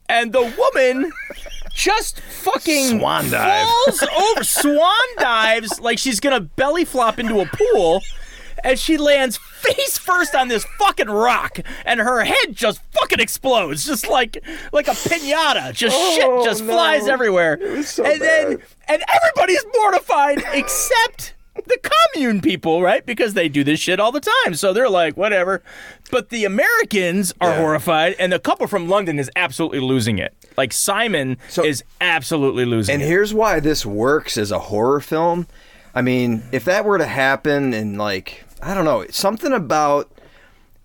And 0.08 0.32
the 0.32 0.42
woman 0.56 1.12
just 1.74 2.22
fucking 2.22 3.00
Swan 3.00 3.30
dive. 3.30 3.68
falls 3.68 4.04
over, 4.04 4.44
swan 4.44 5.08
dives 5.18 5.80
like 5.80 5.98
she's 6.00 6.20
gonna 6.20 6.40
belly 6.40 6.86
flop 6.86 7.20
into 7.20 7.40
a 7.42 7.46
pool, 7.48 8.02
and 8.66 8.78
she 8.78 8.98
lands 8.98 9.38
face 9.38 9.98
first 9.98 10.36
on 10.36 10.50
this 10.50 10.66
fucking 10.80 11.08
rock, 11.10 11.60
and 11.86 12.02
her 12.02 12.26
head 12.26 12.54
just 12.54 12.82
fucking 12.92 13.20
explodes, 13.22 13.86
just 13.86 14.10
like 14.10 14.44
like 14.74 14.88
a 14.90 14.92
pinata. 14.92 15.72
Just 15.74 15.96
Oh, 15.98 16.16
shit 16.16 16.50
just 16.50 16.64
no. 16.64 16.74
flies 16.74 17.08
everywhere, 17.08 17.84
so 17.84 18.04
and 18.04 18.22
then 18.22 18.58
and 18.90 19.04
everybody's 19.14 19.64
mortified 19.78 20.44
except. 20.54 21.32
The 21.68 21.78
commune 22.14 22.42
people, 22.42 22.82
right? 22.82 23.06
Because 23.06 23.34
they 23.34 23.48
do 23.48 23.64
this 23.64 23.80
shit 23.80 23.98
all 23.98 24.12
the 24.12 24.20
time. 24.20 24.56
So 24.56 24.74
they're 24.74 24.90
like, 24.90 25.16
whatever. 25.16 25.64
But 26.12 26.28
the 26.30 26.44
Americans 26.44 27.34
are 27.40 27.52
Yeah. 27.52 27.58
horrified, 27.60 28.14
and 28.20 28.34
the 28.34 28.40
couple 28.40 28.68
from 28.68 28.90
London 28.90 29.18
is 29.20 29.32
absolutely 29.38 29.80
losing 29.80 30.20
it. 30.20 30.34
Like 30.58 30.74
Simon 30.74 31.38
So- 31.48 31.64
is 31.64 31.82
absolutely 32.02 32.66
losing 32.66 32.92
it. 32.92 32.96
And 32.96 33.04
it. 33.04 33.08
here's 33.08 33.34
why 33.34 33.62
this 33.62 33.86
works 33.86 34.38
as 34.38 34.52
a 34.52 34.60
horror 34.60 35.00
film. 35.00 35.48
I 35.96 36.02
mean, 36.02 36.44
if 36.52 36.66
that 36.66 36.84
were 36.84 36.98
to 36.98 37.06
happen 37.08 37.74
and 37.74 37.98
like 37.98 38.44
I 38.62 38.74
don't 38.74 38.86
know, 38.86 39.06
something 39.10 39.54
about 39.54 40.12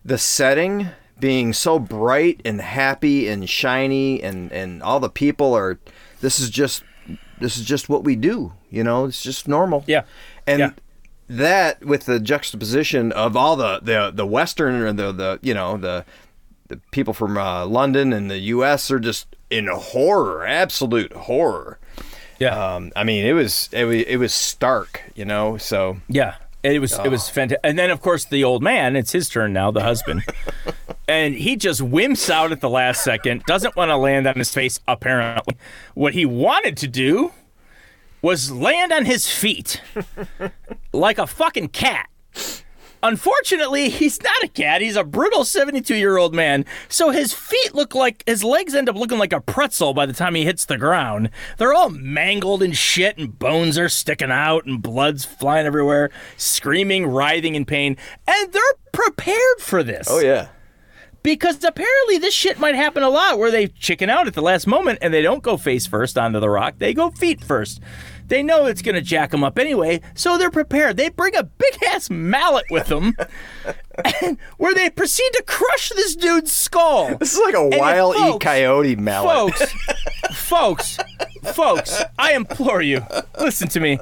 the 0.04 0.18
setting 0.18 0.88
being 1.18 1.52
so 1.52 1.78
bright 1.78 2.40
and 2.44 2.60
happy 2.60 3.28
and 3.28 3.48
shiny 3.48 4.22
and 4.22 4.50
and 4.52 4.82
all 4.82 5.00
the 5.00 5.10
people 5.10 5.52
are 5.54 5.78
this 6.20 6.40
is 6.40 6.48
just 6.50 6.82
this 7.38 7.56
is 7.58 7.64
just 7.64 7.88
what 7.88 8.04
we 8.04 8.16
do, 8.16 8.52
you 8.70 8.82
know? 8.84 9.04
It's 9.06 9.22
just 9.22 9.46
normal. 9.48 9.84
Yeah. 9.86 10.02
And 10.46 10.58
Yeah. 10.60 10.70
that 11.28 11.84
with 11.84 12.06
the 12.06 12.18
juxtaposition 12.20 13.12
of 13.12 13.36
all 13.36 13.56
the 13.56 13.80
the 13.82 14.10
the 14.14 14.26
western 14.26 14.74
or 14.76 14.92
the 14.92 15.12
the 15.12 15.38
you 15.42 15.54
know, 15.54 15.76
the 15.76 16.04
the 16.68 16.76
people 16.92 17.12
from 17.12 17.36
uh, 17.36 17.66
London 17.66 18.12
and 18.12 18.30
the 18.30 18.38
U.S. 18.54 18.90
are 18.92 19.00
just 19.00 19.34
in 19.50 19.66
horror, 19.66 20.46
absolute 20.46 21.12
horror. 21.12 21.78
Yeah. 22.38 22.54
Um, 22.74 22.92
I 22.94 23.02
mean, 23.04 23.26
it 23.26 23.32
was 23.32 23.68
it 23.72 23.84
was 23.84 24.02
it 24.02 24.16
was 24.16 24.32
stark, 24.32 25.02
you 25.14 25.24
know. 25.24 25.56
So 25.58 25.98
Yeah, 26.08 26.36
it 26.62 26.80
was 26.80 26.98
it 26.98 27.10
was 27.10 27.28
oh. 27.28 27.32
fantastic. 27.32 27.60
And 27.64 27.78
then 27.78 27.90
of 27.90 28.00
course 28.00 28.24
the 28.24 28.44
old 28.44 28.62
man, 28.62 28.96
it's 28.96 29.12
his 29.12 29.28
turn 29.28 29.52
now, 29.52 29.70
the 29.70 29.82
husband, 29.82 30.24
and 31.08 31.34
he 31.34 31.56
just 31.56 31.80
wimps 31.80 32.30
out 32.30 32.52
at 32.52 32.60
the 32.60 32.70
last 32.70 33.02
second. 33.02 33.42
Doesn't 33.44 33.76
want 33.76 33.90
to 33.90 33.96
land 33.96 34.26
on 34.26 34.36
his 34.36 34.52
face. 34.52 34.80
Apparently, 34.86 35.56
what 35.94 36.14
he 36.14 36.26
wanted 36.26 36.76
to 36.78 36.88
do 36.88 37.32
was 38.22 38.50
land 38.50 38.92
on 38.92 39.06
his 39.06 39.30
feet 39.30 39.80
like 40.92 41.18
a 41.18 41.26
fucking 41.26 41.68
cat. 41.68 42.08
Unfortunately, 43.02 43.88
he's 43.88 44.22
not 44.22 44.42
a 44.42 44.48
cat. 44.48 44.82
He's 44.82 44.96
a 44.96 45.04
brutal 45.04 45.44
72 45.44 45.94
year 45.94 46.16
old 46.18 46.34
man. 46.34 46.64
So 46.88 47.10
his 47.10 47.32
feet 47.32 47.74
look 47.74 47.94
like, 47.94 48.22
his 48.26 48.44
legs 48.44 48.74
end 48.74 48.88
up 48.88 48.96
looking 48.96 49.18
like 49.18 49.32
a 49.32 49.40
pretzel 49.40 49.94
by 49.94 50.06
the 50.06 50.12
time 50.12 50.34
he 50.34 50.44
hits 50.44 50.64
the 50.64 50.78
ground. 50.78 51.30
They're 51.58 51.74
all 51.74 51.90
mangled 51.90 52.62
and 52.62 52.76
shit, 52.76 53.16
and 53.18 53.38
bones 53.38 53.78
are 53.78 53.88
sticking 53.88 54.30
out, 54.30 54.66
and 54.66 54.82
blood's 54.82 55.24
flying 55.24 55.66
everywhere, 55.66 56.10
screaming, 56.36 57.06
writhing 57.06 57.54
in 57.54 57.64
pain. 57.64 57.96
And 58.26 58.52
they're 58.52 58.62
prepared 58.92 59.60
for 59.60 59.82
this 59.82 60.08
oh 60.10 60.18
yeah, 60.18 60.48
because 61.22 61.62
apparently 61.64 62.18
this 62.18 62.34
shit 62.34 62.58
might 62.58 62.74
happen 62.74 63.02
a 63.02 63.08
lot 63.08 63.38
where 63.38 63.50
they 63.50 63.68
chicken 63.68 64.10
out 64.10 64.26
at 64.26 64.34
the 64.34 64.42
last 64.42 64.66
moment 64.66 64.98
and 65.00 65.12
they 65.14 65.22
don't 65.22 65.42
go 65.42 65.56
face 65.56 65.86
first 65.86 66.18
onto 66.18 66.40
the 66.40 66.50
rock. 66.50 66.74
They 66.78 66.92
go 66.94 67.10
feet 67.10 67.42
first. 67.42 67.80
They 68.30 68.44
know 68.44 68.66
it's 68.66 68.80
going 68.80 68.94
to 68.94 69.00
jack 69.00 69.32
them 69.32 69.42
up 69.42 69.58
anyway, 69.58 70.00
so 70.14 70.38
they're 70.38 70.52
prepared. 70.52 70.96
They 70.96 71.08
bring 71.08 71.34
a 71.34 71.42
big 71.42 71.82
ass 71.88 72.08
mallet 72.08 72.64
with 72.70 72.86
them 72.86 73.16
and, 74.22 74.38
where 74.56 74.72
they 74.72 74.88
proceed 74.88 75.30
to 75.34 75.42
crush 75.42 75.88
this 75.90 76.14
dude's 76.14 76.52
skull. 76.52 77.16
this 77.16 77.34
is 77.34 77.40
like 77.40 77.54
a 77.56 77.66
Wile 77.76 78.14
E. 78.16 78.38
Coyote 78.38 78.94
mallet. 78.94 79.52
Folks, 79.52 79.74
folks, 80.32 80.98
folks, 81.52 82.02
I 82.20 82.34
implore 82.34 82.82
you, 82.82 83.04
listen 83.40 83.66
to 83.68 83.80
me. 83.80 83.98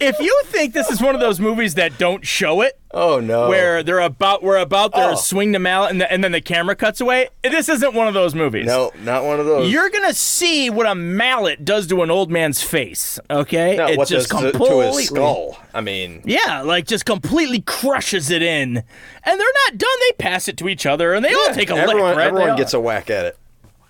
If 0.00 0.18
you 0.18 0.42
think 0.46 0.74
this 0.74 0.90
is 0.90 1.00
one 1.00 1.14
of 1.14 1.20
those 1.20 1.38
movies 1.40 1.74
that 1.74 1.98
don't 1.98 2.26
show 2.26 2.60
it, 2.60 2.78
Oh 2.92 3.18
no, 3.20 3.48
where 3.48 3.82
they're 3.82 4.00
about 4.00 4.42
we're 4.42 4.56
about 4.58 4.92
to 4.94 5.10
Oh. 5.10 5.14
swing 5.14 5.52
the 5.52 5.58
mallet 5.58 5.90
and, 5.90 6.00
the, 6.00 6.10
and 6.12 6.22
then 6.22 6.32
the 6.32 6.40
camera 6.40 6.76
cuts 6.76 7.00
away. 7.00 7.28
This 7.42 7.68
isn't 7.68 7.94
one 7.94 8.06
of 8.08 8.14
those 8.14 8.34
movies. 8.34 8.66
No, 8.66 8.92
not 9.02 9.24
one 9.24 9.40
of 9.40 9.46
those. 9.46 9.70
You're 9.72 9.90
gonna 9.90 10.14
see 10.14 10.70
what 10.70 10.86
a 10.86 10.94
mallet 10.94 11.64
does 11.64 11.86
to 11.88 12.02
an 12.02 12.10
old 12.10 12.30
man's 12.30 12.62
face. 12.62 13.18
Okay, 13.30 13.76
no, 13.76 13.86
it 13.86 13.96
just 14.06 14.10
does 14.10 14.26
to, 14.28 14.50
completely. 14.52 14.86
his 15.02 15.06
skull. 15.06 15.58
I 15.72 15.80
mean, 15.80 16.22
Yeah, 16.24 16.62
like 16.62 16.86
just 16.86 17.04
completely 17.04 17.60
crushes 17.62 18.30
it 18.30 18.42
in, 18.42 18.76
and 18.76 19.40
they're 19.40 19.54
not 19.68 19.78
done. 19.78 19.90
They 20.08 20.12
pass 20.18 20.46
it 20.48 20.56
to 20.58 20.68
each 20.68 20.86
other, 20.86 21.14
and 21.14 21.24
they 21.24 21.34
all 21.34 21.52
take 21.52 21.70
a 21.70 21.74
everyone, 21.74 22.10
lick. 22.10 22.16
Right? 22.18 22.26
Everyone 22.28 22.56
gets 22.56 22.74
a 22.74 22.80
whack 22.80 23.10
at 23.10 23.26
it. 23.26 23.38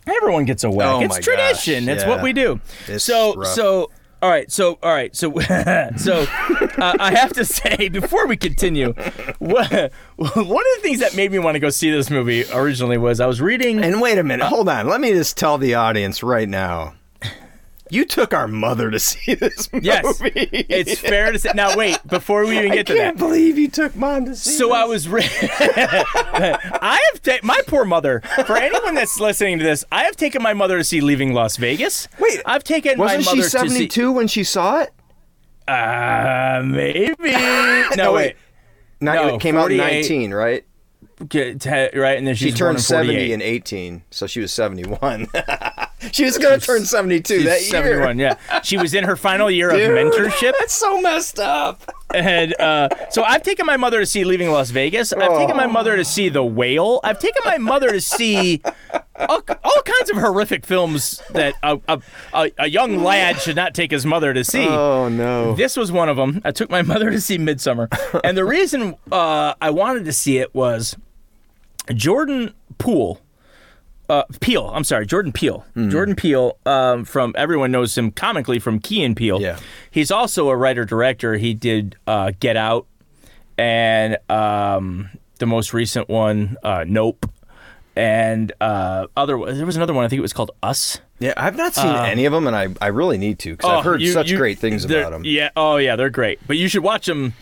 Everyone 0.07 0.45
gets 0.45 0.64
a 0.64 0.71
whack. 0.71 0.87
Oh 0.88 1.01
it's 1.01 1.19
tradition. 1.19 1.87
gosh, 1.87 1.95
It's 1.97 2.05
what 2.07 2.23
we 2.23 2.33
do. 2.33 2.61
It's 2.88 3.05
so 3.05 3.35
rough. 3.35 3.49
so 3.49 3.90
all 4.25 4.31
right. 4.31 4.51
So 4.51 4.79
all 4.83 4.91
right. 4.95 5.15
So 5.15 5.39
so 5.97 6.25
uh, 6.79 6.97
I 6.99 7.15
have 7.15 7.35
to 7.35 7.45
say 7.45 7.89
before 7.93 8.27
we 8.27 8.39
continue, 8.39 8.95
what, 9.39 9.93
one 10.17 10.31
of 10.39 10.39
the 10.39 10.79
things 10.81 11.01
that 11.01 11.15
made 11.15 11.31
me 11.31 11.39
want 11.39 11.57
to 11.57 11.59
go 11.59 11.69
see 11.69 11.91
this 11.91 12.09
movie 12.09 12.47
originally 12.51 12.97
was 12.97 13.21
I 13.21 13.27
was 13.27 13.43
reading. 13.43 13.85
And 13.85 14.01
wait 14.01 14.17
a 14.17 14.25
minute, 14.25 14.47
hold 14.47 14.71
on. 14.71 14.89
Let 14.89 15.03
me 15.03 15.13
just 15.13 15.37
tell 15.37 15.59
the 15.59 15.75
audience 15.75 16.23
right 16.23 16.49
now. 16.49 16.95
You 17.90 18.07
took 18.07 18.33
our 18.33 18.49
mother 18.49 18.90
to 18.90 18.99
see 18.99 19.35
this 19.35 19.70
movie. 19.73 19.87
yes, 19.87 20.20
it's 20.23 20.99
fair 20.99 21.33
to 21.33 21.38
say. 21.38 21.51
Now 21.55 21.77
wait, 21.77 21.99
before 22.07 22.47
we 22.47 22.59
even 22.59 22.73
get 22.73 22.87
to 22.87 22.94
that, 22.94 23.01
I 23.01 23.05
can't 23.05 23.18
believe 23.18 23.59
you 23.59 23.68
took 23.68 23.94
mom 23.94 24.25
to 24.25 24.37
see. 24.37 24.53
So 24.53 24.68
this. 24.68 24.77
I 24.77 24.85
was. 24.85 25.09
Re- 25.09 25.23
I 25.53 27.01
have 27.12 27.23
ta- 27.23 27.38
my 27.42 27.61
poor 27.66 27.85
mother. 27.85 28.23
For 28.47 28.57
anyone 28.57 28.94
that's 28.94 29.20
listening 29.20 29.59
to 29.59 29.64
this, 29.64 29.85
I 29.92 30.05
have 30.05 30.16
taken 30.16 30.42
my 30.42 30.55
mother 30.55 30.79
to 30.79 30.85
see 30.85 31.03
Leaving 31.03 31.35
Las 31.35 31.57
Vegas. 31.57 32.09
Wait, 32.18 32.40
I've 32.47 32.64
taken 32.64 32.99
Wasn't 32.99 33.27
my 33.27 33.33
mother 33.33 33.42
she 33.42 33.49
seventy 33.49 33.87
two 33.87 34.12
when 34.12 34.29
she 34.29 34.44
saw 34.44 34.81
it? 34.81 34.92
Uh, 35.68 36.62
maybe. 36.64 37.14
no, 37.97 38.12
wait. 38.12 38.14
wait. 38.14 38.37
Not, 39.01 39.14
No, 39.14 39.35
it 39.35 39.40
came 39.40 39.57
out 39.57 39.70
in 39.70 39.77
nineteen, 39.77 40.33
right? 40.33 40.64
Get 41.29 41.64
right, 41.66 42.16
and 42.18 42.27
then 42.27 42.35
She 42.35 42.51
turned 42.51 42.81
seventy 42.81 43.33
in 43.33 43.42
eighteen, 43.42 44.05
so 44.11 44.27
she 44.27 44.40
was 44.40 44.53
seventy 44.53 44.85
one. 44.85 45.27
she 46.12 46.25
was 46.25 46.38
gonna 46.38 46.59
turn 46.59 46.85
seventy 46.85 47.21
two 47.21 47.38
She's 47.38 47.45
that 47.47 47.61
year. 47.62 47.71
71, 47.71 48.19
yeah. 48.19 48.61
She 48.62 48.77
was 48.77 48.95
in 48.95 49.05
her 49.05 49.17
final 49.17 49.51
year 49.51 49.71
of 49.71 49.77
mentorship. 49.77 50.53
That's 50.59 50.75
so 50.75 51.01
messed 51.01 51.38
up. 51.38 51.90
And 52.14 52.55
uh, 52.61 52.88
so 53.11 53.25
I've 53.25 53.43
taken 53.43 53.67
my 53.67 53.77
mother 53.77 53.99
to 54.01 54.07
see 54.07 54.23
Leaving 54.25 54.51
Las 54.51 54.71
Vegas. 54.71 55.12
I've 55.12 55.37
taken 55.37 55.57
my 55.57 55.67
mother 55.67 55.97
to 55.97 56.05
see 56.05 56.29
The 56.29 56.45
Whale. 56.45 57.01
I've 57.03 57.19
taken 57.19 57.43
my 57.45 57.59
mother 57.59 57.90
to 57.90 58.01
see 58.01 58.62
all, 59.17 59.43
all 59.64 59.83
kinds 59.85 60.11
of 60.11 60.17
horrific 60.19 60.64
films 60.64 61.21
that 61.31 61.55
a, 61.64 61.81
a, 61.88 62.01
a, 62.33 62.51
a 62.59 62.69
young 62.69 63.03
lad 63.03 63.40
should 63.40 63.57
not 63.57 63.75
take 63.75 63.90
his 63.90 64.07
mother 64.07 64.33
to 64.33 64.45
see. 64.45 64.67
Oh 64.69 65.09
no. 65.09 65.55
This 65.55 65.77
was 65.77 65.90
one 65.90 66.09
of 66.09 66.17
them. 66.17 66.40
I 66.45 66.53
took 66.53 66.71
my 66.71 66.83
mother 66.95 67.11
to 67.11 67.21
see 67.21 67.37
Midsommar, 67.38 67.88
and 68.23 68.37
the 68.37 68.45
reason 68.45 68.95
uh, 69.11 69.55
I 69.61 69.71
wanted 69.71 70.05
to 70.05 70.12
see 70.12 70.38
it 70.38 70.55
was 70.55 70.97
Jordan 71.93 72.55
Poole. 72.79 73.21
Uh, 74.09 74.25
Peele, 74.40 74.71
I'm 74.75 74.85
sorry, 74.85 75.07
Jordan 75.07 75.33
Peele. 75.33 75.64
Hmm. 75.75 75.88
Jordan 75.90 76.14
Peele, 76.14 76.59
um, 76.67 77.05
from 77.07 77.33
everyone 77.38 77.73
knows 77.73 77.97
him 77.97 78.11
comically 78.11 78.59
from 78.59 78.79
Key 78.79 79.03
and 79.03 79.17
Peele. 79.17 79.40
Yeah. 79.40 79.59
he's 79.90 80.11
also 80.11 80.51
a 80.51 80.57
writer 80.57 80.85
director. 80.85 81.37
He 81.37 81.55
did 81.55 81.97
uh, 82.07 82.33
Get 82.38 82.57
Out, 82.57 82.87
and 83.57 84.19
um, 84.29 85.09
the 85.38 85.47
most 85.47 85.73
recent 85.73 86.09
one, 86.11 86.57
uh, 86.62 86.85
Nope, 86.87 87.31
and 87.97 88.53
uh, 88.61 89.07
other. 89.17 89.38
There 89.55 89.64
was 89.67 89.77
another 89.77 89.95
one. 89.95 90.05
I 90.05 90.09
think 90.09 90.19
it 90.19 90.23
was 90.23 90.33
called 90.35 90.51
Us. 90.62 91.01
Yeah, 91.21 91.33
I've 91.37 91.57
not 91.57 91.75
seen 91.75 91.87
any 91.87 92.25
of 92.27 92.33
them, 92.33 92.47
and 92.47 92.55
I, 92.57 92.69
I 92.83 92.88
really 92.88 93.17
need 93.19 93.38
to 93.40 93.53
because 93.53 93.71
I've 93.71 93.85
heard 93.85 94.03
you- 94.03 94.12
such 94.12 94.31
you- 94.31 94.37
great 94.37 94.59
things 94.59 94.85
about 94.85 95.12
them. 95.12 95.23
Yeah. 95.25 95.51
Oh, 95.57 95.77
yeah. 95.77 95.97
They're 95.97 96.11
great. 96.11 96.40
But 96.47 96.57
you 96.59 96.69
should 96.69 96.83
watch 96.83 97.07
them 97.07 97.33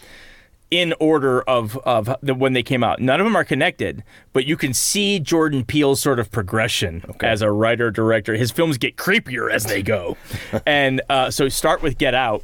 in 0.72 0.94
order 0.98 1.42
of 1.42 1.76
of 1.84 2.16
the, 2.22 2.34
when 2.34 2.54
they 2.54 2.62
came 2.62 2.82
out. 2.82 2.98
None 2.98 3.20
of 3.20 3.26
them 3.26 3.36
are 3.36 3.44
connected, 3.44 4.02
but 4.32 4.46
you 4.46 4.56
can 4.56 4.72
see 4.72 5.20
Jordan 5.20 5.66
Peele's 5.66 6.00
sort 6.00 6.18
of 6.18 6.30
progression 6.32 7.04
as 7.20 7.42
a 7.42 7.50
writer 7.52 7.90
director. 7.90 8.34
His 8.34 8.50
films 8.50 8.78
get 8.78 8.96
creepier 8.96 9.52
as 9.52 9.64
they 9.64 9.82
go, 9.82 10.16
and 10.66 11.02
uh, 11.10 11.30
so 11.30 11.50
start 11.50 11.82
with 11.82 11.98
Get 11.98 12.14
Out. 12.14 12.42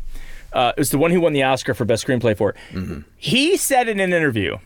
Uh, 0.53 0.73
it 0.77 0.81
was 0.81 0.91
the 0.91 0.99
one 0.99 1.11
he 1.11 1.17
won 1.17 1.33
the 1.33 1.43
Oscar 1.43 1.73
for 1.73 1.87
best 1.87 2.07
screenplay 2.07 2.37
for. 2.37 2.55
Mm-hmm. 2.71 3.01
He 3.17 3.57
said 3.57 3.89
in 3.89 3.99
an 3.99 4.13
interview, 4.13 4.59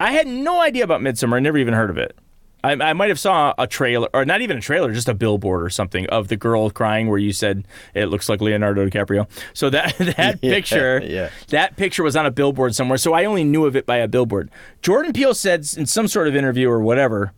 "I 0.00 0.10
had 0.10 0.26
no 0.26 0.60
idea 0.60 0.82
about 0.82 1.00
Midsommar. 1.00 1.36
I 1.36 1.40
never 1.40 1.58
even 1.58 1.72
heard 1.72 1.90
of 1.90 1.98
it." 1.98 2.18
I, 2.64 2.72
I 2.90 2.92
might 2.94 3.10
have 3.10 3.20
saw 3.20 3.54
a 3.58 3.66
trailer, 3.66 4.08
or 4.14 4.24
not 4.24 4.40
even 4.40 4.56
a 4.56 4.60
trailer, 4.60 4.92
just 4.92 5.08
a 5.08 5.14
billboard 5.14 5.62
or 5.62 5.70
something 5.70 6.06
of 6.08 6.28
the 6.28 6.36
girl 6.36 6.70
crying, 6.70 7.08
where 7.08 7.18
you 7.18 7.32
said 7.32 7.66
it 7.94 8.06
looks 8.06 8.28
like 8.28 8.40
Leonardo 8.40 8.88
DiCaprio. 8.88 9.28
So 9.52 9.70
that 9.70 9.96
that 10.16 10.38
Yeah, 10.42 10.54
picture, 10.54 11.00
yeah. 11.04 11.30
that 11.48 11.76
picture 11.76 12.02
was 12.02 12.16
on 12.16 12.26
a 12.26 12.30
billboard 12.30 12.74
somewhere. 12.74 12.98
So 12.98 13.12
I 13.12 13.24
only 13.24 13.44
knew 13.44 13.66
of 13.66 13.76
it 13.76 13.86
by 13.86 13.98
a 13.98 14.08
billboard. 14.08 14.50
Jordan 14.82 15.12
Peele 15.12 15.34
said 15.34 15.66
in 15.76 15.86
some 15.86 16.08
sort 16.08 16.26
of 16.28 16.34
interview 16.34 16.68
or 16.70 16.80
whatever 16.80 17.32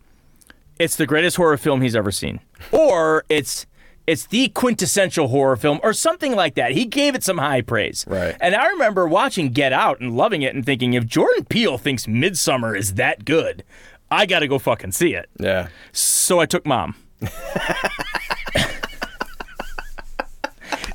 it's 0.79 0.95
the 0.95 1.05
greatest 1.07 1.37
horror 1.37 1.57
film 1.57 1.81
he's 1.81 1.95
ever 1.95 2.11
seen, 2.11 2.39
or 2.71 3.25
it's 3.29 3.65
it's 4.05 4.27
the 4.27 4.47
quintessential 4.49 5.27
horror 5.27 5.57
film, 5.57 5.79
or 5.83 5.91
something 5.91 6.33
like 6.35 6.55
that. 6.55 6.71
He 6.71 6.85
gave 6.85 7.13
it 7.13 7.23
some 7.23 7.39
high 7.39 7.61
praise. 7.61 8.05
Right. 8.07 8.37
And 8.39 8.55
I 8.55 8.67
remember 8.67 9.05
watching 9.07 9.49
Get 9.49 9.73
Out 9.73 9.99
and 9.99 10.15
loving 10.15 10.43
it 10.43 10.55
and 10.55 10.65
thinking, 10.65 10.93
if 10.93 11.05
Jordan 11.05 11.45
Peele 11.45 11.77
thinks 11.77 12.05
Midsommar 12.05 12.77
is 12.77 12.93
that 12.93 13.25
good, 13.25 13.63
I 14.09 14.25
got 14.25 14.39
to 14.39 14.47
go 14.47 14.57
fucking 14.59 14.91
see 14.93 15.13
it. 15.13 15.29
Yeah. 15.39 15.67
So 15.91 16.39
I 16.39 16.45
took 16.45 16.65
mom. 16.65 16.95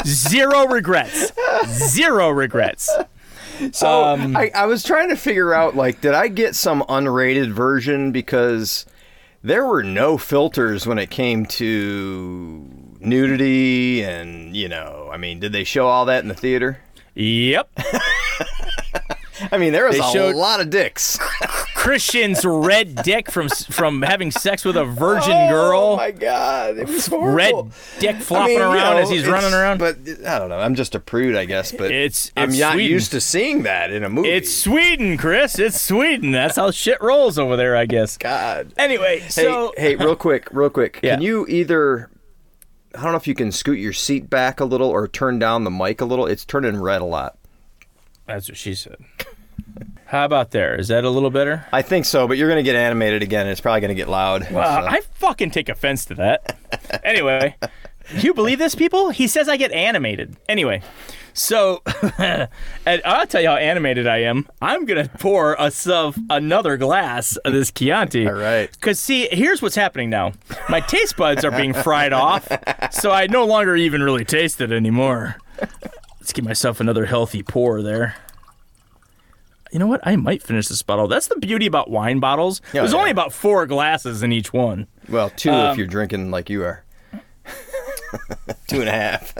Zero 0.06 0.66
regrets. 0.66 1.32
Zero 1.66 2.30
regrets. 2.30 2.90
So 3.72 4.04
Um, 4.04 4.36
I, 4.36 4.50
I 4.54 4.66
was 4.66 4.82
trying 4.82 5.10
to 5.10 5.16
figure 5.16 5.54
out 5.54 5.76
like, 5.76 6.00
did 6.00 6.14
I 6.14 6.28
get 6.28 6.56
some 6.56 6.82
unrated 6.88 7.52
version 7.52 8.10
because 8.10 8.84
there 9.44 9.64
were 9.64 9.82
no 9.84 10.18
filters 10.18 10.86
when 10.86 10.98
it 10.98 11.10
came 11.10 11.46
to 11.46 12.68
nudity 13.00 14.02
and 14.02 14.56
you 14.56 14.68
know, 14.68 15.08
I 15.12 15.16
mean, 15.16 15.38
did 15.38 15.52
they 15.52 15.64
show 15.64 15.86
all 15.86 16.04
that 16.06 16.22
in 16.22 16.28
the 16.28 16.34
theater? 16.34 16.80
Yep. 17.14 17.70
I 19.50 19.58
mean, 19.58 19.72
there 19.72 19.86
was 19.86 19.96
They 19.96 20.30
a 20.30 20.36
lot 20.36 20.60
of 20.60 20.70
dicks. 20.70 21.18
Christian's 21.74 22.44
red 22.44 22.94
dick 23.02 23.30
from 23.30 23.48
from 23.48 24.02
having 24.02 24.30
sex 24.30 24.64
with 24.64 24.76
a 24.76 24.84
virgin 24.84 25.32
Oh 25.32 25.48
girl. 25.48 25.80
Oh 25.80 25.96
my 25.96 26.10
god, 26.12 26.78
it 26.78 26.86
was 26.86 27.08
red 27.08 27.50
horrible. 27.52 27.72
dick 27.98 28.16
I 28.16 28.20
flopping 28.20 28.48
mean, 28.58 28.58
you 28.58 28.64
around 28.64 28.96
know, 28.96 29.02
as 29.02 29.10
he's 29.10 29.26
running 29.26 29.52
around. 29.52 29.78
But 29.78 29.96
I 30.26 30.38
don't 30.38 30.48
know. 30.48 30.58
I'm 30.58 30.74
just 30.76 30.94
a 30.94 31.00
prude, 31.00 31.34
I 31.34 31.44
guess. 31.44 31.72
But 31.72 31.90
It's- 31.90 32.30
I'm 32.36 32.56
not 32.56 32.74
Sweden. 32.74 32.92
used 32.92 33.10
to 33.12 33.20
seeing 33.20 33.62
that 33.64 33.90
in 33.92 34.04
a 34.04 34.08
movie. 34.08 34.28
it's 34.30 34.52
Sweden, 34.54 35.16
Chris. 35.16 35.58
It's 35.58 35.80
Sweden. 35.80 36.30
That's 36.30 36.56
how 36.56 36.70
shit 36.70 37.00
rolls 37.02 37.38
over 37.38 37.56
there, 37.56 37.74
I 37.76 37.86
guess. 37.86 38.16
God. 38.16 38.72
Anyway, 38.76 39.20
Hey, 39.20 39.28
so 39.30 39.72
hey, 39.76 39.96
real 39.96 40.14
quick, 40.16 40.48
real 40.52 40.70
quick. 40.70 41.00
Yeah. 41.02 41.14
Can 41.14 41.22
you 41.22 41.46
either? 41.48 42.10
I 42.94 43.02
don't 43.02 43.12
know 43.12 43.16
if 43.18 43.26
you 43.26 43.34
can 43.34 43.50
scoot 43.50 43.78
your 43.78 43.94
seat 43.94 44.28
back 44.30 44.60
a 44.60 44.64
little 44.66 44.88
or 44.88 45.08
turn 45.08 45.38
down 45.38 45.64
the 45.64 45.70
mic 45.70 46.00
a 46.00 46.04
little. 46.04 46.26
It's 46.26 46.44
turning 46.44 46.76
red 46.80 47.00
a 47.00 47.06
lot. 47.06 47.38
that's 48.26 48.48
what 48.48 48.56
she 48.58 48.74
said. 48.74 48.96
How 50.06 50.24
about 50.26 50.50
there? 50.50 50.78
Is 50.78 50.88
that 50.88 51.04
a 51.04 51.10
little 51.10 51.30
better? 51.30 51.64
I 51.72 51.80
think 51.82 52.04
so, 52.04 52.28
but 52.28 52.36
you're 52.36 52.48
gonna 52.48 52.62
get 52.62 52.76
animated 52.76 53.22
again. 53.22 53.42
and 53.42 53.50
It's 53.50 53.60
probably 53.60 53.80
gonna 53.80 53.94
get 53.94 54.08
loud. 54.08 54.50
Well, 54.50 54.82
So- 54.82 54.86
I 54.88 55.00
fucking 55.14 55.50
take 55.52 55.68
offense 55.68 56.04
to 56.06 56.14
that. 56.16 56.56
anyway, 57.04 57.56
you 58.16 58.34
believe 58.34 58.58
this, 58.58 58.74
people? 58.74 59.10
He 59.10 59.26
says 59.26 59.48
I 59.48 59.56
get 59.56 59.72
animated. 59.72 60.36
Anyway, 60.48 60.82
so 61.32 61.82
and 62.18 62.48
I'll 63.06 63.26
tell 63.26 63.40
you 63.40 63.48
how 63.48 63.56
animated 63.56 64.06
I 64.06 64.18
am. 64.18 64.46
I'm 64.60 64.84
gonna 64.84 65.08
pour 65.18 65.54
a 65.54 65.72
of 65.88 66.18
another 66.28 66.76
glass 66.76 67.36
of 67.36 67.54
this 67.54 67.70
Chianti. 67.70 68.26
All 68.26 68.34
right. 68.34 68.70
Because 68.70 69.00
see, 69.00 69.28
here's 69.32 69.62
what's 69.62 69.76
happening 69.76 70.10
now. 70.10 70.32
My 70.68 70.80
taste 70.80 71.16
buds 71.16 71.42
are 71.42 71.50
being 71.50 71.72
fried 71.72 72.12
off, 72.12 72.46
so 72.92 73.10
I 73.12 73.28
no 73.28 73.46
longer 73.46 73.76
even 73.76 74.02
really 74.02 74.26
taste 74.26 74.60
it 74.60 74.72
anymore. 74.72 75.36
Let's 76.20 76.34
give 76.34 76.44
myself 76.44 76.80
another 76.80 77.06
healthy 77.06 77.42
pour 77.42 77.80
there. 77.80 78.14
You 79.72 79.78
know 79.78 79.86
what? 79.86 80.00
I 80.04 80.16
might 80.16 80.42
finish 80.42 80.68
this 80.68 80.82
bottle. 80.82 81.08
That's 81.08 81.28
the 81.28 81.36
beauty 81.36 81.66
about 81.66 81.90
wine 81.90 82.20
bottles. 82.20 82.60
Yeah, 82.74 82.82
There's 82.82 82.92
yeah. 82.92 82.98
only 82.98 83.10
about 83.10 83.32
four 83.32 83.66
glasses 83.66 84.22
in 84.22 84.30
each 84.30 84.52
one. 84.52 84.86
well, 85.08 85.30
two 85.30 85.50
um, 85.50 85.72
if 85.72 85.78
you're 85.78 85.86
drinking 85.86 86.30
like 86.30 86.50
you 86.50 86.62
are. 86.62 86.84
two 88.68 88.80
and 88.80 88.88
a 88.88 88.92
half. 88.92 89.32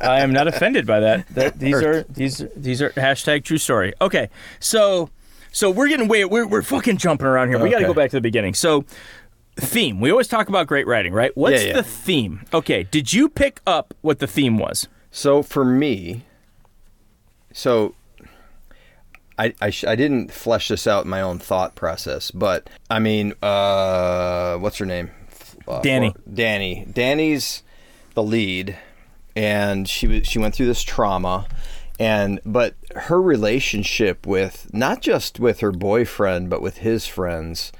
I 0.00 0.20
am 0.20 0.32
not 0.32 0.46
offended 0.48 0.86
by 0.86 1.00
that. 1.00 1.26
That- 1.34 1.58
these 1.58 1.74
are 1.82 2.04
these 2.04 2.44
these 2.56 2.80
are 2.80 2.90
hashtag 2.90 3.44
true 3.44 3.58
story. 3.58 3.92
Okay, 4.00 4.30
so 4.60 5.10
so 5.52 5.70
we're 5.70 5.88
getting 5.88 6.06
way 6.08 6.24
we're 6.24 6.46
we're 6.46 6.62
fucking 6.62 6.98
jumping 6.98 7.26
around 7.26 7.48
here. 7.48 7.58
We 7.58 7.70
got 7.70 7.80
to 7.80 7.86
go 7.86 7.94
back 7.94 8.10
to 8.10 8.16
the 8.16 8.20
beginning. 8.20 8.54
So 8.54 8.84
theme. 9.56 10.00
We 10.00 10.10
always 10.12 10.28
talk 10.28 10.48
about 10.48 10.66
great 10.68 10.86
writing, 10.86 11.12
right? 11.12 11.36
What's 11.36 11.62
Yeah, 11.62 11.68
yeah. 11.68 11.76
the 11.78 11.82
theme? 11.82 12.44
Okay, 12.54 12.84
did 12.84 13.12
you 13.12 13.28
pick 13.28 13.60
up 13.66 13.92
what 14.02 14.20
the 14.20 14.26
theme 14.28 14.56
was? 14.58 14.88
So 15.10 15.42
for 15.42 15.64
me, 15.64 16.24
so 17.52 17.94
I 19.40 19.54
I, 19.60 19.70
sh- 19.70 19.84
I 19.84 19.96
didn't 19.96 20.30
flesh 20.32 20.68
this 20.68 20.86
out 20.86 21.04
in 21.04 21.10
my 21.10 21.20
own 21.22 21.38
thought 21.38 21.74
process, 21.74 22.30
but 22.30 22.68
I 22.90 22.98
mean, 22.98 23.32
uh, 23.42 24.56
what's 24.58 24.78
her 24.78 24.86
name? 24.86 25.10
Uh, 25.66 25.80
Dani. 25.80 26.12
for- 26.12 26.20
Dani. 26.30 26.92
Dani's 26.92 27.62
the 28.14 28.22
lead, 28.22 28.76
and 29.34 29.88
she 29.88 30.06
was 30.06 30.26
she 30.26 30.38
went 30.38 30.54
through 30.54 30.66
this 30.66 30.82
trauma, 30.82 31.46
and 31.98 32.40
but 32.44 32.74
her 32.94 33.20
relationship 33.22 34.26
with 34.26 34.68
not 34.74 35.00
just 35.00 35.40
with 35.40 35.60
her 35.60 35.72
boyfriend 35.72 36.50
but 36.50 36.60
with 36.60 36.78
his 36.78 37.06
friends 37.06 37.72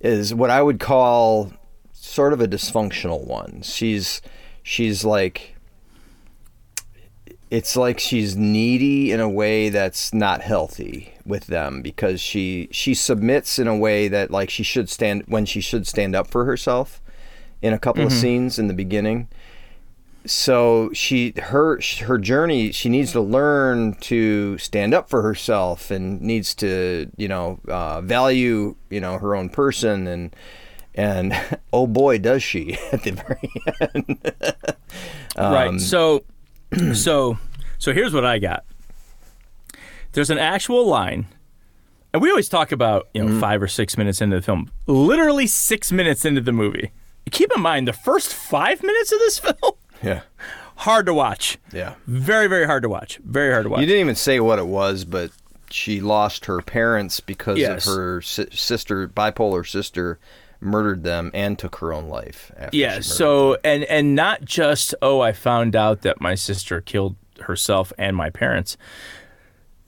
is 0.00 0.32
what 0.34 0.50
I 0.50 0.62
would 0.62 0.80
call 0.80 1.52
sort 1.92 2.32
of 2.32 2.40
a 2.40 2.48
dysfunctional 2.48 3.26
one. 3.26 3.60
She's 3.62 4.22
she's 4.62 5.04
like 5.04 5.56
it's 7.52 7.76
like 7.76 8.00
she's 8.00 8.34
needy 8.34 9.12
in 9.12 9.20
a 9.20 9.28
way 9.28 9.68
that's 9.68 10.14
not 10.14 10.40
healthy 10.40 11.12
with 11.26 11.48
them 11.48 11.82
because 11.82 12.18
she 12.18 12.66
she 12.70 12.94
submits 12.94 13.58
in 13.58 13.68
a 13.68 13.76
way 13.76 14.08
that 14.08 14.30
like 14.30 14.48
she 14.48 14.62
should 14.62 14.88
stand 14.88 15.22
when 15.26 15.44
she 15.44 15.60
should 15.60 15.86
stand 15.86 16.16
up 16.16 16.26
for 16.26 16.46
herself 16.46 17.02
in 17.60 17.74
a 17.74 17.78
couple 17.78 18.06
of 18.06 18.10
scenes 18.10 18.58
in 18.58 18.68
the 18.68 18.74
beginning. 18.74 19.28
So 20.24 20.90
she 20.94 21.34
her 21.42 21.78
her 22.00 22.16
journey 22.16 22.72
she 22.72 22.88
needs 22.88 23.12
to 23.12 23.20
learn 23.20 23.96
to 23.96 24.56
stand 24.56 24.94
up 24.94 25.10
for 25.10 25.20
herself 25.20 25.90
and 25.90 26.22
needs 26.22 26.54
to 26.54 27.10
you 27.18 27.28
know 27.28 27.60
uh, 27.68 28.00
value 28.00 28.76
you 28.88 29.00
know 29.00 29.18
her 29.18 29.36
own 29.36 29.50
person 29.50 30.06
and 30.06 30.34
and 30.94 31.34
oh 31.74 31.86
boy 31.86 32.16
does 32.16 32.42
she 32.42 32.78
at 32.92 33.02
the 33.02 33.10
very 33.10 33.52
end. 33.94 34.32
Um, 35.36 35.52
right. 35.52 35.80
So 35.80 36.24
so 36.94 37.38
so 37.78 37.92
here's 37.92 38.12
what 38.14 38.24
I 38.24 38.38
got. 38.38 38.64
There's 40.12 40.30
an 40.30 40.38
actual 40.38 40.86
line. 40.86 41.26
And 42.12 42.20
we 42.20 42.28
always 42.28 42.48
talk 42.50 42.72
about, 42.72 43.08
you 43.14 43.22
know, 43.22 43.28
Mm-hmm. 43.30 43.40
5 43.40 43.62
or 43.62 43.68
6 43.68 43.96
minutes 43.96 44.20
into 44.20 44.36
the 44.36 44.42
film. 44.42 44.70
Literally 44.86 45.46
6 45.46 45.92
minutes 45.92 46.26
into 46.26 46.42
the 46.42 46.52
movie. 46.52 46.92
Keep 47.30 47.52
in 47.56 47.62
mind 47.62 47.88
the 47.88 47.94
first 47.94 48.34
5 48.34 48.82
minutes 48.82 49.12
of 49.12 49.18
this 49.20 49.38
film 49.40 49.72
yeah 50.02 50.20
hard 50.76 51.06
to 51.06 51.14
watch. 51.14 51.58
yeah 51.72 51.94
Very 52.06 52.48
very 52.48 52.66
hard 52.66 52.82
to 52.82 52.88
watch. 52.88 53.18
Very 53.24 53.52
hard 53.52 53.64
to 53.64 53.70
watch. 53.70 53.80
You 53.80 53.86
didn't 53.86 54.00
even 54.00 54.14
say 54.16 54.40
what 54.40 54.58
it 54.58 54.66
was, 54.66 55.04
but 55.04 55.30
she 55.70 56.00
lost 56.00 56.44
her 56.46 56.60
parents 56.60 57.20
because 57.20 57.56
Yes. 57.58 57.86
of 57.86 57.94
her 57.94 58.20
si- 58.20 58.48
sister, 58.52 59.08
bipolar 59.08 59.66
sister, 59.66 60.18
murdered 60.62 61.02
them 61.02 61.30
and 61.34 61.58
took 61.58 61.76
her 61.76 61.92
own 61.92 62.08
life. 62.08 62.52
After 62.56 62.76
Yeah, 62.76 63.00
so 63.00 63.58
and 63.64 63.84
and 63.84 64.14
not 64.14 64.44
just 64.44 64.94
oh 65.02 65.20
I 65.20 65.32
found 65.32 65.76
out 65.76 66.02
that 66.02 66.20
my 66.20 66.34
sister 66.34 66.80
killed 66.80 67.16
herself 67.40 67.92
and 67.98 68.16
my 68.16 68.30
parents. 68.30 68.76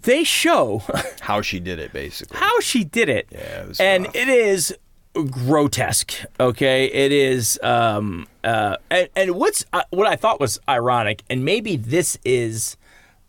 They 0.02 0.24
show 0.24 0.82
how 1.20 1.40
she 1.40 1.60
did 1.60 1.78
it, 1.78 1.92
basically. 1.92 2.38
how 2.38 2.60
she 2.60 2.84
did 2.84 3.08
it. 3.08 3.28
Yeah, 3.30 3.64
it 3.64 3.80
and 3.80 4.04
rough. 4.06 4.16
it 4.16 4.28
is 4.28 4.76
grotesque. 5.14 6.12
Okay, 6.38 6.86
it 6.86 7.12
is. 7.12 7.58
Um, 7.62 8.26
uh, 8.42 8.76
and, 8.90 9.08
and 9.16 9.30
what's 9.36 9.64
uh, 9.72 9.82
what 9.90 10.06
I 10.06 10.16
thought 10.16 10.40
was 10.40 10.58
ironic, 10.68 11.22
and 11.30 11.44
maybe 11.44 11.76
this 11.76 12.18
is, 12.24 12.76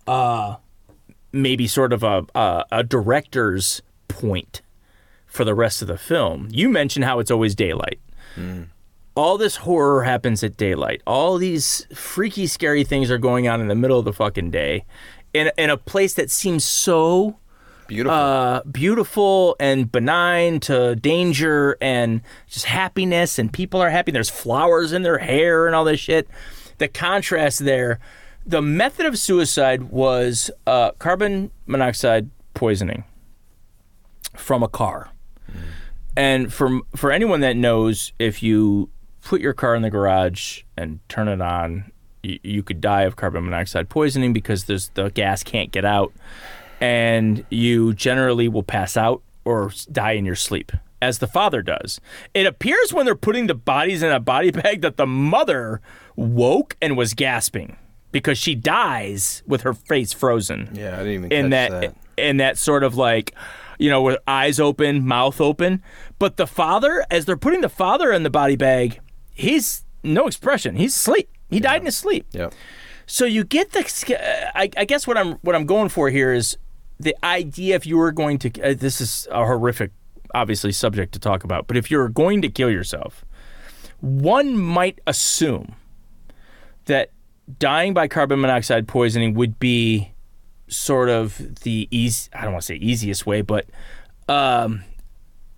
uh, 0.08 0.56
maybe 1.32 1.68
sort 1.68 1.94
of 1.94 2.04
a 2.04 2.26
a, 2.36 2.66
a 2.72 2.84
director's 2.84 3.82
point 4.08 4.62
for 5.36 5.44
the 5.44 5.54
rest 5.54 5.82
of 5.82 5.88
the 5.88 5.98
film. 5.98 6.48
You 6.52 6.70
mentioned 6.70 7.06
how 7.06 7.20
it's 7.20 7.30
always 7.30 7.54
daylight. 7.56 8.00
All 9.16 9.38
this 9.38 9.58
horror 9.58 10.04
happens 10.04 10.44
at 10.44 10.58
daylight. 10.58 11.02
All 11.08 11.38
these 11.38 11.88
freaky, 11.94 12.48
scary 12.48 12.84
things 12.84 13.10
are 13.12 13.18
going 13.18 13.48
on 13.48 13.62
in 13.62 13.68
the 13.68 13.76
middle 13.76 13.98
of 14.00 14.06
the 14.06 14.12
fucking 14.14 14.52
day, 14.52 14.86
in 15.34 15.52
in 15.58 15.70
a 15.70 15.78
place 15.78 16.14
that 16.16 16.30
seems 16.32 16.64
so 16.66 17.38
Beautiful. 17.88 18.18
uh, 18.18 18.64
beautiful 18.64 19.56
and 19.60 19.92
benign 19.92 20.60
to 20.62 20.96
danger 20.96 21.78
and 21.80 22.22
just 22.48 22.66
happiness 22.66 23.38
and 23.40 23.54
people 23.54 23.80
are 23.80 23.90
happy. 23.90 24.12
There's 24.12 24.30
flowers 24.30 24.92
in 24.92 25.04
their 25.04 25.20
hair 25.20 25.68
and 25.68 25.76
all 25.76 25.84
this 25.86 26.00
shit. 26.00 26.28
The 26.78 26.88
contrast 26.88 27.60
there. 27.64 28.00
The 28.46 28.62
method 28.62 29.06
of 29.06 29.18
suicide 29.18 29.84
was 29.92 30.52
uh, 30.68 30.92
carbon 31.00 31.52
monoxide 31.68 32.30
poisoning 32.54 33.04
from 34.36 34.62
a 34.62 34.68
car. 34.68 35.12
And 36.18 36.54
for 36.54 36.82
for 36.96 37.12
anyone 37.12 37.42
that 37.42 37.58
knows, 37.58 38.14
if 38.20 38.42
you 38.42 38.90
put 39.22 39.42
your 39.42 39.54
car 39.54 39.76
in 39.76 39.82
the 39.82 39.90
garage 39.90 40.62
and 40.78 41.00
turn 41.10 41.28
it 41.28 41.42
on, 41.42 41.92
you, 42.24 42.40
you 42.44 42.64
could 42.64 42.80
die 42.80 43.02
of 43.04 43.16
carbon 43.16 43.44
monoxide 43.44 43.90
poisoning 43.90 44.32
because 44.34 44.66
there's 44.66 44.90
the 44.90 45.10
gas 45.10 45.44
can't 45.44 45.72
get 45.72 45.84
out 45.84 46.14
and 46.80 47.46
you 47.50 47.94
generally 47.94 48.48
will 48.48 48.64
pass 48.64 48.98
out 48.98 49.22
or 49.44 49.72
die 49.92 50.14
in 50.14 50.26
your 50.26 50.36
sleep, 50.36 50.72
as 51.02 51.20
the 51.20 51.28
father 51.28 51.62
does. 51.62 52.00
It 52.34 52.46
appears 52.46 52.94
when 52.94 53.06
they're 53.06 53.16
putting 53.16 53.48
the 53.48 53.56
bodies 53.56 54.04
in 54.04 54.12
a 54.12 54.20
body 54.20 54.52
bag 54.52 54.82
that 54.82 54.98
the 54.98 55.08
mother 55.08 55.82
woke 56.16 56.76
and 56.82 56.98
was 56.98 57.14
gasping 57.14 57.78
because 58.12 58.38
she 58.38 58.56
dies 58.56 59.44
with 59.46 59.62
her 59.62 59.74
face 59.74 60.14
frozen 60.14 60.70
yeah, 60.74 60.96
I 60.96 61.00
didn't 61.00 61.14
even 61.14 61.32
in 61.34 61.50
catch 61.50 61.70
that, 61.70 61.82
that. 61.82 61.96
in 62.18 62.38
that 62.38 62.58
sort 62.58 62.84
of 62.84 62.96
like 62.96 63.36
you 63.78 63.90
know, 63.90 64.02
with 64.02 64.18
eyes 64.28 64.60
open, 64.60 65.06
mouth 65.06 65.40
open. 65.42 65.82
But 66.20 66.38
the 66.38 66.48
father, 66.48 67.06
as 67.12 67.26
they're 67.26 67.38
putting 67.38 67.62
the 67.62 67.70
father 67.70 68.12
in 68.12 68.24
the 68.24 68.30
body 68.30 68.56
bag, 68.56 69.00
he's 69.32 69.86
no 70.04 70.28
expression. 70.28 70.76
He's 70.76 70.96
asleep. 70.96 71.30
He 71.50 71.60
died 71.60 71.82
in 71.82 71.86
his 71.86 71.98
sleep. 71.98 72.28
Yep. 72.32 72.54
So 73.06 73.26
you 73.26 73.44
get 73.44 73.72
the. 73.72 74.52
I, 74.56 74.70
I 74.78 74.86
guess 74.86 75.06
what 75.06 75.18
I'm 75.18 75.34
what 75.42 75.56
I'm 75.56 75.66
going 75.66 75.90
for 75.90 76.10
here 76.10 76.34
is 76.34 76.58
the 77.00 77.16
idea. 77.24 77.76
If 77.76 77.86
you 77.86 77.98
were 77.98 78.12
going 78.12 78.40
to, 78.40 78.62
uh, 78.62 78.74
this 78.74 79.00
is 79.00 79.28
a 79.32 79.46
horrific, 79.46 79.92
obviously 80.34 80.72
subject 80.72 81.14
to 81.14 81.20
talk 81.20 81.44
about. 81.44 81.68
But 81.68 81.78
if 81.78 81.92
you're 81.92 82.10
going 82.10 82.42
to 82.42 82.50
kill 82.50 82.72
yourself, 82.72 83.24
one 84.02 84.58
might 84.58 85.00
assume 85.06 85.76
that 86.86 87.12
dying 87.60 87.94
by 87.94 88.08
carbon 88.08 88.42
monoxide 88.42 88.88
poisoning 88.88 89.34
would 89.36 89.60
be 89.60 90.12
sort 90.68 91.10
of 91.10 91.62
the 91.62 91.88
easy. 91.92 92.30
I 92.34 92.42
don't 92.42 92.54
want 92.54 92.64
to 92.64 92.68
say 92.68 92.76
easiest 92.76 93.26
way, 93.26 93.42
but 93.42 93.66
um, 94.28 94.84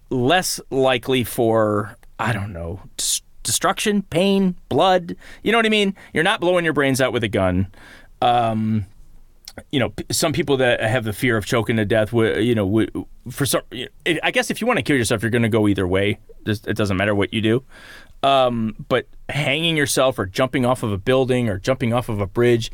less 0.10 0.60
likely 0.70 1.24
for 1.24 1.98
I 2.20 2.34
don't 2.34 2.54
know. 2.54 2.82
Just, 2.98 3.24
destruction, 3.48 4.04
pain, 4.04 4.56
blood. 4.70 5.16
You 5.42 5.52
know 5.52 5.58
what 5.58 5.66
I 5.66 5.70
mean? 5.70 5.96
You're 6.14 6.24
not 6.24 6.42
blowing 6.42 6.66
your 6.66 6.74
brains 6.74 7.02
out 7.02 7.14
with 7.14 7.24
a 7.24 7.28
gun. 7.28 7.68
Um, 8.22 8.86
you 9.72 9.80
know, 9.80 9.94
some 10.12 10.34
people 10.34 10.58
that 10.58 10.82
have 10.82 11.04
the 11.04 11.14
fear 11.14 11.38
of 11.38 11.46
choking 11.46 11.78
to 11.78 11.86
death, 11.86 12.14
you 12.14 12.54
know, 12.54 12.86
for 13.32 13.46
some, 13.46 13.62
I 14.24 14.30
guess 14.32 14.52
if 14.52 14.62
you 14.62 14.68
want 14.68 14.78
to 14.78 14.84
kill 14.84 14.98
yourself, 14.98 15.24
you're 15.24 15.32
going 15.32 15.44
to 15.44 15.50
go 15.50 15.68
either 15.68 15.88
way. 15.88 16.20
It 16.46 16.78
doesn't 16.78 16.98
matter 16.98 17.16
what 17.16 17.34
you 17.34 17.42
do. 17.42 17.64
Um, 18.22 18.76
but 18.90 19.08
hanging 19.30 19.78
yourself 19.78 20.20
or 20.20 20.26
jumping 20.26 20.66
off 20.66 20.84
of 20.84 20.92
a 20.92 20.98
building 20.98 21.50
or 21.50 21.58
jumping 21.58 21.94
off 21.94 22.10
of 22.10 22.20
a 22.20 22.28
bridge, 22.28 22.72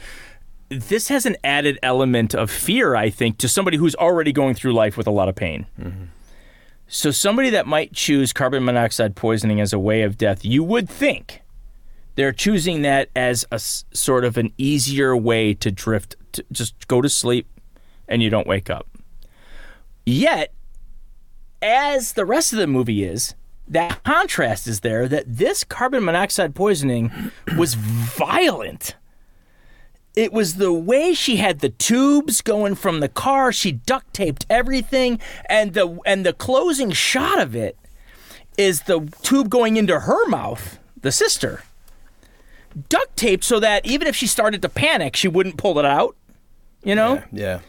this 0.73 1.07
has 1.07 1.25
an 1.25 1.37
added 1.43 1.79
element 1.83 2.33
of 2.33 2.49
fear, 2.51 2.95
I 2.95 3.09
think, 3.09 3.37
to 3.39 3.47
somebody 3.47 3.77
who's 3.77 3.95
already 3.95 4.31
going 4.31 4.55
through 4.55 4.73
life 4.73 4.97
with 4.97 5.07
a 5.07 5.11
lot 5.11 5.29
of 5.29 5.35
pain. 5.35 5.65
Mm-hmm. 5.79 6.03
So, 6.87 7.11
somebody 7.11 7.49
that 7.51 7.65
might 7.65 7.93
choose 7.93 8.33
carbon 8.33 8.63
monoxide 8.63 9.15
poisoning 9.15 9.59
as 9.59 9.73
a 9.73 9.79
way 9.79 10.03
of 10.03 10.17
death, 10.17 10.45
you 10.45 10.63
would 10.63 10.89
think 10.89 11.41
they're 12.15 12.31
choosing 12.31 12.83
that 12.83 13.09
as 13.15 13.45
a 13.51 13.59
sort 13.59 14.25
of 14.25 14.37
an 14.37 14.53
easier 14.57 15.15
way 15.17 15.53
to 15.55 15.71
drift, 15.71 16.15
to 16.33 16.45
just 16.51 16.87
go 16.87 17.01
to 17.01 17.09
sleep 17.09 17.47
and 18.07 18.21
you 18.21 18.29
don't 18.29 18.45
wake 18.45 18.69
up. 18.69 18.87
Yet, 20.05 20.53
as 21.61 22.13
the 22.13 22.25
rest 22.25 22.53
of 22.53 22.59
the 22.59 22.67
movie 22.67 23.03
is, 23.03 23.33
that 23.67 24.03
contrast 24.03 24.67
is 24.67 24.81
there 24.81 25.07
that 25.07 25.23
this 25.25 25.63
carbon 25.63 26.03
monoxide 26.03 26.53
poisoning 26.53 27.31
was 27.57 27.75
violent 27.75 28.95
it 30.15 30.31
was 30.31 30.55
the 30.55 30.71
way 30.71 31.13
she 31.13 31.37
had 31.37 31.59
the 31.59 31.69
tubes 31.69 32.41
going 32.41 32.75
from 32.75 32.99
the 32.99 33.09
car. 33.09 33.51
She 33.51 33.71
duct 33.71 34.13
taped 34.13 34.45
everything, 34.49 35.19
and 35.49 35.73
the 35.73 35.99
and 36.05 36.25
the 36.25 36.33
closing 36.33 36.91
shot 36.91 37.39
of 37.41 37.55
it 37.55 37.77
is 38.57 38.81
the 38.81 39.11
tube 39.23 39.49
going 39.49 39.77
into 39.77 40.01
her 40.01 40.27
mouth, 40.27 40.79
the 41.01 41.11
sister. 41.11 41.63
Duct 42.89 43.15
taped 43.17 43.43
so 43.43 43.59
that 43.59 43.85
even 43.85 44.07
if 44.07 44.15
she 44.15 44.27
started 44.27 44.61
to 44.61 44.69
panic, 44.69 45.15
she 45.15 45.27
wouldn't 45.27 45.57
pull 45.57 45.79
it 45.79 45.85
out. 45.85 46.15
You 46.83 46.95
know. 46.95 47.15
Yeah. 47.15 47.23
yeah. 47.31 47.59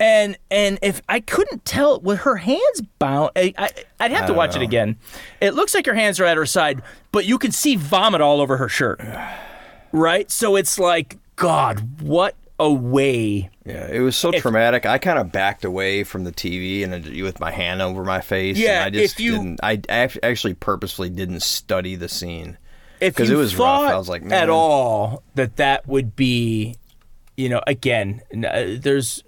And 0.00 0.38
and 0.50 0.78
if 0.80 1.02
I 1.08 1.20
couldn't 1.20 1.64
tell 1.64 2.00
with 2.00 2.20
her 2.20 2.36
hands 2.36 2.82
bound, 2.98 3.32
I, 3.36 3.52
I 3.58 4.08
would 4.08 4.12
have 4.12 4.26
to 4.28 4.32
watch 4.32 4.54
know. 4.54 4.60
it 4.60 4.64
again. 4.64 4.96
It 5.40 5.54
looks 5.54 5.74
like 5.74 5.86
her 5.86 5.94
hands 5.94 6.20
are 6.20 6.24
at 6.24 6.36
her 6.36 6.46
side, 6.46 6.82
but 7.10 7.26
you 7.26 7.36
can 7.36 7.50
see 7.50 7.74
vomit 7.74 8.20
all 8.20 8.40
over 8.40 8.56
her 8.58 8.68
shirt. 8.68 9.00
right? 9.92 10.30
So 10.30 10.56
it's 10.56 10.78
like 10.78 11.18
God, 11.38 12.02
what 12.02 12.34
a 12.58 12.70
way. 12.70 13.48
Yeah, 13.64 13.88
it 13.88 14.00
was 14.00 14.16
so 14.16 14.30
if, 14.30 14.42
traumatic. 14.42 14.84
I 14.86 14.98
kind 14.98 15.20
of 15.20 15.30
backed 15.30 15.64
away 15.64 16.02
from 16.02 16.24
the 16.24 16.32
TV 16.32 16.82
and 16.82 17.22
with 17.22 17.38
my 17.38 17.52
hand 17.52 17.80
over 17.80 18.04
my 18.04 18.20
face. 18.20 18.58
Yeah, 18.58 18.84
I 18.84 18.90
just 18.90 19.14
if 19.14 19.20
you, 19.20 19.32
didn't. 19.32 19.60
I 19.62 19.80
actually 19.92 20.54
purposely 20.54 21.08
didn't 21.08 21.42
study 21.42 21.94
the 21.94 22.08
scene 22.08 22.58
because 22.98 23.30
it 23.30 23.36
was 23.36 23.56
rough. 23.56 23.88
I 23.88 23.96
was 23.96 24.08
like, 24.08 24.24
Man. 24.24 24.42
at 24.42 24.50
all 24.50 25.22
that 25.36 25.56
that 25.56 25.86
would 25.86 26.16
be, 26.16 26.74
you 27.36 27.48
know, 27.48 27.62
again, 27.68 28.20
uh, 28.32 28.74
there's 28.76 29.22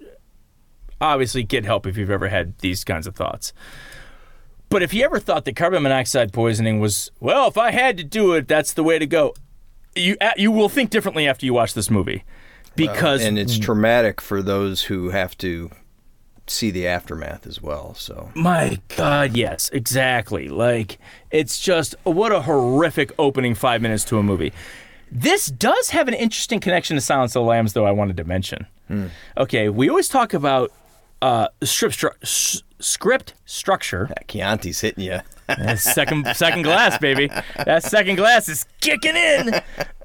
obviously 0.99 1.43
get 1.43 1.63
help 1.63 1.87
if 1.87 1.95
you've 1.95 2.11
ever 2.11 2.27
had 2.27 2.57
these 2.57 2.83
kinds 2.83 3.07
of 3.07 3.15
thoughts. 3.15 3.53
But 4.67 4.83
if 4.83 4.93
you 4.93 5.05
ever 5.05 5.19
thought 5.19 5.45
that 5.45 5.55
carbon 5.55 5.83
monoxide 5.83 6.33
poisoning 6.33 6.81
was, 6.81 7.09
well, 7.21 7.47
if 7.47 7.57
I 7.57 7.71
had 7.71 7.97
to 7.97 8.03
do 8.03 8.33
it, 8.33 8.49
that's 8.49 8.73
the 8.73 8.83
way 8.83 8.99
to 8.99 9.05
go 9.05 9.33
you 9.95 10.17
you 10.37 10.51
will 10.51 10.69
think 10.69 10.89
differently 10.89 11.27
after 11.27 11.45
you 11.45 11.53
watch 11.53 11.73
this 11.73 11.89
movie 11.89 12.23
because 12.75 13.23
and 13.23 13.37
it's 13.37 13.57
traumatic 13.57 14.21
for 14.21 14.41
those 14.41 14.83
who 14.83 15.09
have 15.09 15.37
to 15.39 15.69
see 16.47 16.71
the 16.71 16.87
aftermath 16.87 17.45
as 17.47 17.61
well 17.61 17.93
so. 17.93 18.29
My 18.35 18.79
god 18.95 19.35
yes 19.35 19.69
exactly. 19.73 20.47
Like 20.49 20.97
it's 21.29 21.59
just 21.59 21.95
what 22.03 22.31
a 22.31 22.41
horrific 22.41 23.11
opening 23.19 23.55
5 23.55 23.81
minutes 23.81 24.03
to 24.05 24.17
a 24.17 24.23
movie. 24.23 24.53
This 25.11 25.47
does 25.47 25.89
have 25.89 26.07
an 26.07 26.13
interesting 26.13 26.61
connection 26.61 26.95
to 26.95 27.01
Silence 27.01 27.35
of 27.35 27.43
the 27.43 27.47
Lambs 27.49 27.73
though 27.73 27.85
I 27.85 27.91
wanted 27.91 28.17
to 28.17 28.23
mention. 28.23 28.65
Hmm. 28.87 29.07
okay 29.37 29.69
we 29.69 29.89
always 29.89 30.09
talk 30.09 30.33
about 30.33 30.71
uh, 31.21 31.47
script, 31.63 31.95
stru- 31.97 32.63
script 32.81 33.33
structure. 33.45 34.07
That 34.09 34.27
Chianti's 34.27 34.81
hitting 34.81 35.03
you. 35.03 35.19
second 35.77 36.27
second 36.35 36.63
glass, 36.63 36.97
baby. 36.97 37.29
That 37.65 37.83
second 37.83 38.15
glass 38.15 38.47
is 38.49 38.65
kicking 38.79 39.15
in. 39.15 39.61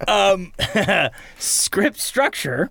Um, 0.09 0.53
script 1.39 1.99
structure 1.99 2.71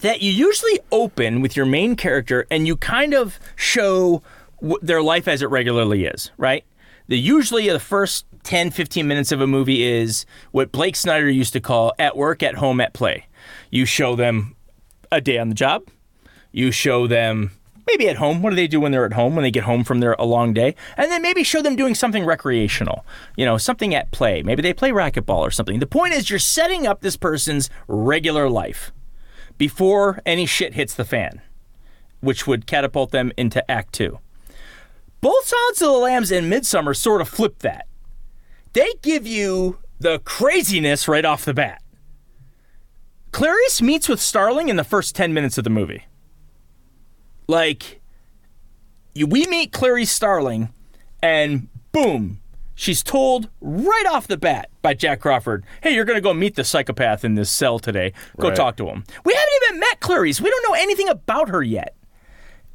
that 0.00 0.22
you 0.22 0.30
usually 0.30 0.80
open 0.90 1.40
with 1.40 1.56
your 1.56 1.66
main 1.66 1.96
character 1.96 2.46
and 2.50 2.66
you 2.66 2.76
kind 2.76 3.14
of 3.14 3.38
show 3.56 4.22
w- 4.60 4.78
their 4.82 5.02
life 5.02 5.28
as 5.28 5.40
it 5.40 5.50
regularly 5.50 6.04
is, 6.04 6.32
right? 6.36 6.64
The 7.06 7.18
usually 7.18 7.68
the 7.68 7.78
first 7.78 8.26
10 8.44 8.70
15 8.70 9.06
minutes 9.06 9.32
of 9.32 9.40
a 9.40 9.46
movie 9.46 9.82
is 9.82 10.26
what 10.50 10.72
Blake 10.72 10.96
Snyder 10.96 11.30
used 11.30 11.52
to 11.52 11.60
call 11.60 11.92
at 11.98 12.16
work, 12.16 12.42
at 12.42 12.56
home, 12.56 12.80
at 12.80 12.92
play. 12.92 13.26
You 13.70 13.84
show 13.86 14.16
them 14.16 14.56
a 15.12 15.20
day 15.20 15.38
on 15.38 15.48
the 15.48 15.54
job. 15.54 15.88
You 16.50 16.70
show 16.70 17.06
them 17.06 17.52
maybe 17.86 18.08
at 18.08 18.16
home. 18.16 18.42
What 18.42 18.50
do 18.50 18.56
they 18.56 18.66
do 18.66 18.80
when 18.80 18.92
they're 18.92 19.04
at 19.04 19.12
home, 19.12 19.34
when 19.34 19.42
they 19.42 19.50
get 19.50 19.64
home 19.64 19.84
from 19.84 20.00
their 20.00 20.14
a 20.14 20.24
long 20.24 20.52
day? 20.52 20.74
And 20.96 21.10
then 21.10 21.22
maybe 21.22 21.44
show 21.44 21.62
them 21.62 21.76
doing 21.76 21.94
something 21.94 22.24
recreational, 22.24 23.04
you 23.36 23.44
know, 23.44 23.58
something 23.58 23.94
at 23.94 24.10
play. 24.10 24.42
Maybe 24.42 24.62
they 24.62 24.72
play 24.72 24.90
racquetball 24.90 25.38
or 25.38 25.50
something. 25.50 25.80
The 25.80 25.86
point 25.86 26.14
is, 26.14 26.30
you're 26.30 26.38
setting 26.38 26.86
up 26.86 27.00
this 27.00 27.16
person's 27.16 27.70
regular 27.88 28.48
life 28.48 28.92
before 29.58 30.20
any 30.26 30.46
shit 30.46 30.74
hits 30.74 30.94
the 30.94 31.04
fan, 31.04 31.40
which 32.20 32.46
would 32.46 32.66
catapult 32.66 33.10
them 33.10 33.32
into 33.36 33.68
Act 33.70 33.92
Two. 33.92 34.18
Both 35.20 35.46
Silence 35.46 35.80
of 35.80 35.88
the 35.88 35.98
Lambs 35.98 36.30
and 36.30 36.52
Midsommar 36.52 36.94
sort 36.94 37.20
of 37.20 37.28
flip 37.28 37.60
that. 37.60 37.86
They 38.74 38.92
give 39.00 39.26
you 39.26 39.78
the 39.98 40.18
craziness 40.18 41.08
right 41.08 41.24
off 41.24 41.44
the 41.44 41.54
bat. 41.54 41.80
Clarice 43.32 43.80
meets 43.80 44.08
with 44.08 44.20
Starling 44.20 44.68
in 44.68 44.76
the 44.76 44.84
first 44.84 45.16
10 45.16 45.32
minutes 45.32 45.56
of 45.56 45.64
the 45.64 45.70
movie. 45.70 46.04
Like, 47.46 48.00
we 49.14 49.46
meet 49.46 49.72
Clarice 49.72 50.10
Starling, 50.10 50.70
and 51.22 51.68
boom, 51.92 52.40
she's 52.74 53.02
told 53.02 53.48
right 53.60 54.06
off 54.10 54.26
the 54.26 54.36
bat 54.36 54.70
by 54.82 54.94
Jack 54.94 55.20
Crawford, 55.20 55.64
"Hey, 55.82 55.94
you're 55.94 56.04
going 56.04 56.16
to 56.16 56.22
go 56.22 56.34
meet 56.34 56.56
the 56.56 56.64
psychopath 56.64 57.24
in 57.24 57.34
this 57.34 57.50
cell 57.50 57.78
today. 57.78 58.12
Go 58.38 58.48
right. 58.48 58.56
talk 58.56 58.76
to 58.76 58.86
him." 58.88 59.04
We 59.24 59.34
haven't 59.34 59.54
even 59.62 59.80
met 59.80 60.00
Clarice. 60.00 60.40
We 60.40 60.50
don't 60.50 60.62
know 60.68 60.74
anything 60.74 61.08
about 61.08 61.48
her 61.50 61.62
yet. 61.62 61.94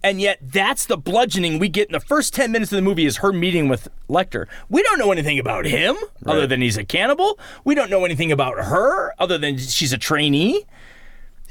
And 0.02 0.22
yet, 0.22 0.40
that's 0.42 0.86
the 0.86 0.98
bludgeoning 0.98 1.60
we 1.60 1.68
get 1.68 1.90
in 1.90 1.92
the 1.92 2.00
first 2.00 2.34
10 2.34 2.54
minutes 2.54 2.72
of 2.72 2.78
the 2.78 2.82
movie 2.82 3.06
is 3.06 3.18
her 3.18 3.34
meeting 3.34 3.68
with 3.68 3.90
Lecter. 4.08 4.46
We 4.70 4.82
don't 4.82 4.98
know 4.98 5.12
anything 5.12 5.40
about 5.40 5.66
him 5.66 5.98
right. 6.24 6.38
other 6.38 6.48
than 6.48 6.62
he's 6.62 6.78
a 6.78 6.86
cannibal. 6.86 7.38
We 7.66 7.76
don't 7.76 7.90
know 7.90 8.06
anything 8.06 8.32
about 8.32 8.64
her 8.64 9.14
other 9.20 9.38
than 9.38 9.58
she's 9.58 9.92
a 9.92 9.98
trainee. 9.98 10.66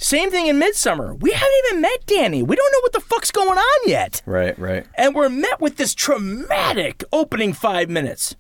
Same 0.01 0.31
thing 0.31 0.47
in 0.47 0.61
Midsommar. 0.61 1.21
We 1.21 1.33
haven't 1.33 1.55
even 1.67 1.81
met 1.81 2.07
Dani. 2.07 2.47
We 2.47 2.55
don't 2.55 2.73
know 2.73 2.81
what 2.83 2.93
the 2.93 3.01
fuck's 3.01 3.33
going 3.33 3.59
on 3.59 3.89
yet. 3.89 4.23
Right, 4.27 4.57
right. 4.57 4.87
And 4.95 5.13
we're 5.13 5.29
met 5.29 5.61
with 5.61 5.77
this 5.77 5.93
traumatic 5.93 7.03
opening 7.13 7.53
five 7.53 7.91
minutes. 7.91 8.37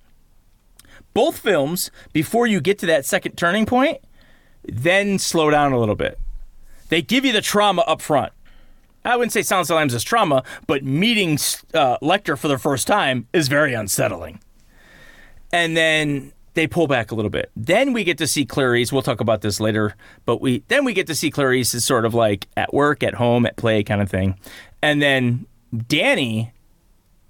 Both 1.14 1.38
films, 1.38 1.90
before 2.12 2.46
you 2.46 2.60
get 2.60 2.78
to 2.78 2.86
that 2.86 3.04
second 3.04 3.32
turning 3.36 3.66
point, 3.66 3.98
then 4.62 5.18
slow 5.18 5.50
down 5.50 5.72
a 5.72 5.80
little 5.80 5.96
bit. 5.96 6.20
They 6.90 7.02
give 7.02 7.24
you 7.24 7.32
the 7.32 7.42
trauma 7.42 7.82
up 7.82 8.00
front. 8.00 8.32
I 9.04 9.16
wouldn't 9.16 9.32
say 9.32 9.42
Silence 9.42 9.68
of 9.68 9.74
the 9.74 9.78
Lambs 9.78 9.94
is 9.94 10.04
trauma, 10.04 10.44
but 10.68 10.84
meeting 10.84 11.32
uh, 11.74 11.98
Lecter 11.98 12.38
for 12.38 12.46
the 12.46 12.58
first 12.58 12.86
time 12.86 13.26
is 13.32 13.48
very 13.48 13.74
unsettling. 13.74 14.38
And 15.52 15.76
then 15.76 16.32
they 16.58 16.66
pull 16.66 16.88
back 16.88 17.12
a 17.12 17.14
little 17.14 17.30
bit. 17.30 17.52
Then 17.54 17.92
we 17.92 18.02
get 18.02 18.18
to 18.18 18.26
see 18.26 18.44
Clarice. 18.44 18.92
We'll 18.92 19.02
talk 19.02 19.20
about 19.20 19.42
this 19.42 19.60
later, 19.60 19.94
but 20.24 20.40
we 20.40 20.64
then 20.66 20.84
we 20.84 20.92
get 20.92 21.06
to 21.06 21.14
see 21.14 21.30
Clarice 21.30 21.72
is 21.72 21.84
sort 21.84 22.04
of 22.04 22.14
like 22.14 22.48
at 22.56 22.74
work, 22.74 23.04
at 23.04 23.14
home, 23.14 23.46
at 23.46 23.56
play 23.56 23.84
kind 23.84 24.02
of 24.02 24.10
thing, 24.10 24.36
and 24.82 25.00
then 25.00 25.46
Dani 25.72 26.50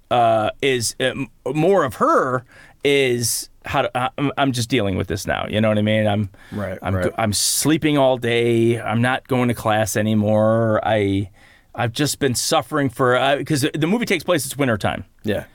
uh, 0.09 0.49
is 0.63 0.95
uh, 0.99 1.13
more 1.53 1.83
of 1.83 1.95
her 1.95 2.43
is 2.83 3.49
how 3.65 3.83
to, 3.83 3.95
uh, 3.95 4.31
I'm 4.35 4.51
just 4.51 4.67
dealing 4.67 4.95
with 4.95 5.07
this 5.07 5.27
now. 5.27 5.45
You 5.47 5.61
know 5.61 5.67
what 5.69 5.77
I 5.77 5.83
mean? 5.83 6.07
I'm 6.07 6.29
right. 6.51 6.79
I'm 6.81 6.95
right. 6.95 7.13
I'm 7.19 7.33
sleeping 7.33 7.99
all 7.99 8.17
day. 8.17 8.81
I'm 8.81 9.01
not 9.01 9.27
going 9.27 9.49
to 9.49 9.53
class 9.53 9.95
anymore. 9.95 10.81
I 10.83 11.29
I've 11.75 11.93
just 11.93 12.17
been 12.17 12.33
suffering 12.33 12.89
for 12.89 13.37
because 13.37 13.61
the 13.61 13.87
movie 13.87 14.07
takes 14.07 14.23
place 14.23 14.43
it's 14.47 14.57
wintertime. 14.57 15.05
Yeah. 15.23 15.45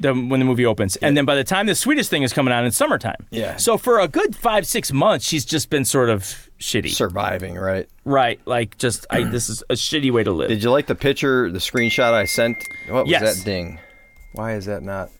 The, 0.00 0.14
when 0.14 0.38
the 0.38 0.46
movie 0.46 0.64
opens, 0.64 0.94
and 0.96 1.16
then 1.16 1.24
by 1.24 1.34
the 1.34 1.42
time 1.42 1.66
the 1.66 1.74
sweetest 1.74 2.08
thing 2.08 2.22
is 2.22 2.32
coming 2.32 2.54
out 2.54 2.64
in 2.64 2.70
summertime. 2.70 3.26
Yeah. 3.30 3.56
So 3.56 3.76
for 3.76 3.98
a 3.98 4.06
good 4.06 4.36
five 4.36 4.64
six 4.66 4.92
months, 4.92 5.26
she's 5.26 5.44
just 5.44 5.70
been 5.70 5.84
sort 5.84 6.08
of 6.08 6.22
shitty. 6.60 6.90
Surviving, 6.90 7.56
right? 7.56 7.88
Right. 8.04 8.40
Like 8.46 8.78
just 8.78 9.06
I, 9.10 9.24
this 9.24 9.48
is 9.48 9.64
a 9.68 9.74
shitty 9.74 10.12
way 10.12 10.22
to 10.22 10.30
live. 10.30 10.48
Did 10.50 10.62
you 10.62 10.70
like 10.70 10.86
the 10.86 10.94
picture, 10.94 11.50
the 11.50 11.58
screenshot 11.58 12.12
I 12.12 12.26
sent? 12.26 12.56
What 12.88 13.06
was 13.06 13.10
Yes. 13.10 13.38
that 13.38 13.44
ding? 13.44 13.80
Why 14.34 14.54
is 14.54 14.66
that 14.66 14.82
not? 14.84 15.10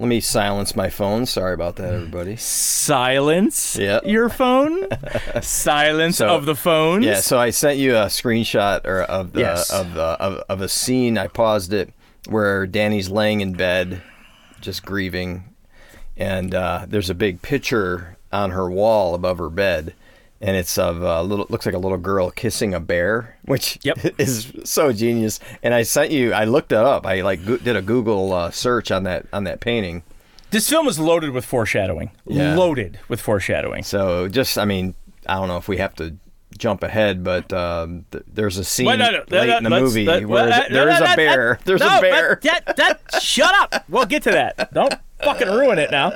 Let 0.00 0.08
me 0.08 0.18
silence 0.18 0.74
my 0.74 0.90
phone. 0.90 1.24
Sorry 1.26 1.54
about 1.54 1.76
that, 1.76 1.94
everybody. 1.94 2.34
Silence 2.34 3.76
Yeah. 3.76 4.00
your 4.04 4.28
phone. 4.28 4.88
Silence 5.42 6.16
So- 6.16 6.28
of 6.34 6.46
the 6.46 6.56
phones. 6.56 7.04
Yeah, 7.04 7.20
so 7.20 7.38
I 7.38 7.50
sent 7.50 7.78
you 7.78 7.94
a 7.94 8.06
screenshot 8.06 8.84
or 8.84 9.02
of 9.02 9.32
the 9.34 9.40
Yes. 9.40 9.70
of 9.70 9.94
the 9.94 10.02
of, 10.02 10.42
of 10.48 10.60
a 10.62 10.68
scene. 10.68 11.16
I 11.16 11.28
paused 11.28 11.72
it 11.72 11.92
where 12.28 12.66
Dani's 12.66 13.10
laying 13.10 13.40
in 13.40 13.52
bed, 13.52 14.02
just 14.60 14.84
grieving, 14.84 15.44
and 16.16 16.54
uh, 16.54 16.86
there's 16.88 17.10
a 17.10 17.14
big 17.14 17.42
picture 17.42 18.16
on 18.32 18.50
her 18.50 18.70
wall 18.70 19.14
above 19.14 19.38
her 19.38 19.50
bed, 19.50 19.94
and 20.40 20.56
it's 20.56 20.76
of 20.78 21.02
a 21.02 21.22
little 21.22 21.46
looks 21.48 21.66
like 21.66 21.74
a 21.74 21.78
little 21.78 21.98
girl 21.98 22.30
kissing 22.30 22.74
a 22.74 22.80
bear, 22.80 23.36
which 23.44 23.78
Yep. 23.82 23.98
is 24.18 24.52
so 24.64 24.92
genius. 24.92 25.40
And 25.62 25.72
I 25.74 25.82
sent 25.82 26.10
you. 26.10 26.32
I 26.32 26.44
looked 26.44 26.72
it 26.72 26.78
up. 26.78 27.06
I 27.06 27.20
like 27.22 27.44
go- 27.44 27.56
did 27.58 27.76
a 27.76 27.82
Google 27.82 28.32
uh, 28.32 28.50
search 28.50 28.90
on 28.90 29.04
that 29.04 29.26
on 29.32 29.44
that 29.44 29.60
painting. 29.60 30.02
This 30.50 30.68
film 30.68 30.86
is 30.86 30.98
loaded 30.98 31.30
with 31.30 31.44
foreshadowing. 31.44 32.10
Yeah. 32.26 32.54
Loaded 32.54 32.98
with 33.08 33.20
foreshadowing. 33.20 33.82
So 33.82 34.28
just, 34.28 34.56
I 34.56 34.64
mean, 34.64 34.94
I 35.26 35.34
don't 35.34 35.48
know 35.48 35.56
if 35.56 35.66
we 35.66 35.78
have 35.78 35.94
to 35.96 36.14
jump 36.58 36.82
ahead, 36.82 37.22
but 37.24 37.52
um, 37.52 38.04
th- 38.10 38.24
there's 38.32 38.58
a 38.58 38.64
scene 38.64 38.86
Wait, 38.86 38.98
no, 38.98 39.10
no, 39.10 39.18
late 39.30 39.48
no, 39.48 39.56
in 39.58 39.64
the 39.64 39.70
movie 39.70 40.04
let- 40.06 40.26
where 40.26 40.48
well, 40.48 40.60
th- 40.60 40.72
there 40.72 40.88
is 40.88 41.00
a 41.00 41.16
bear. 41.16 41.54
that- 41.58 41.64
There's 41.64 41.80
a 41.82 42.00
bear. 42.00 42.40
That, 42.42 42.76
that, 42.76 43.00
shut 43.22 43.52
up. 43.54 43.84
We'll 43.88 44.06
get 44.06 44.22
to 44.24 44.30
that. 44.30 44.72
Don't 44.72 44.94
fucking 45.22 45.48
ruin 45.48 45.78
it 45.78 45.90
now. 45.90 46.12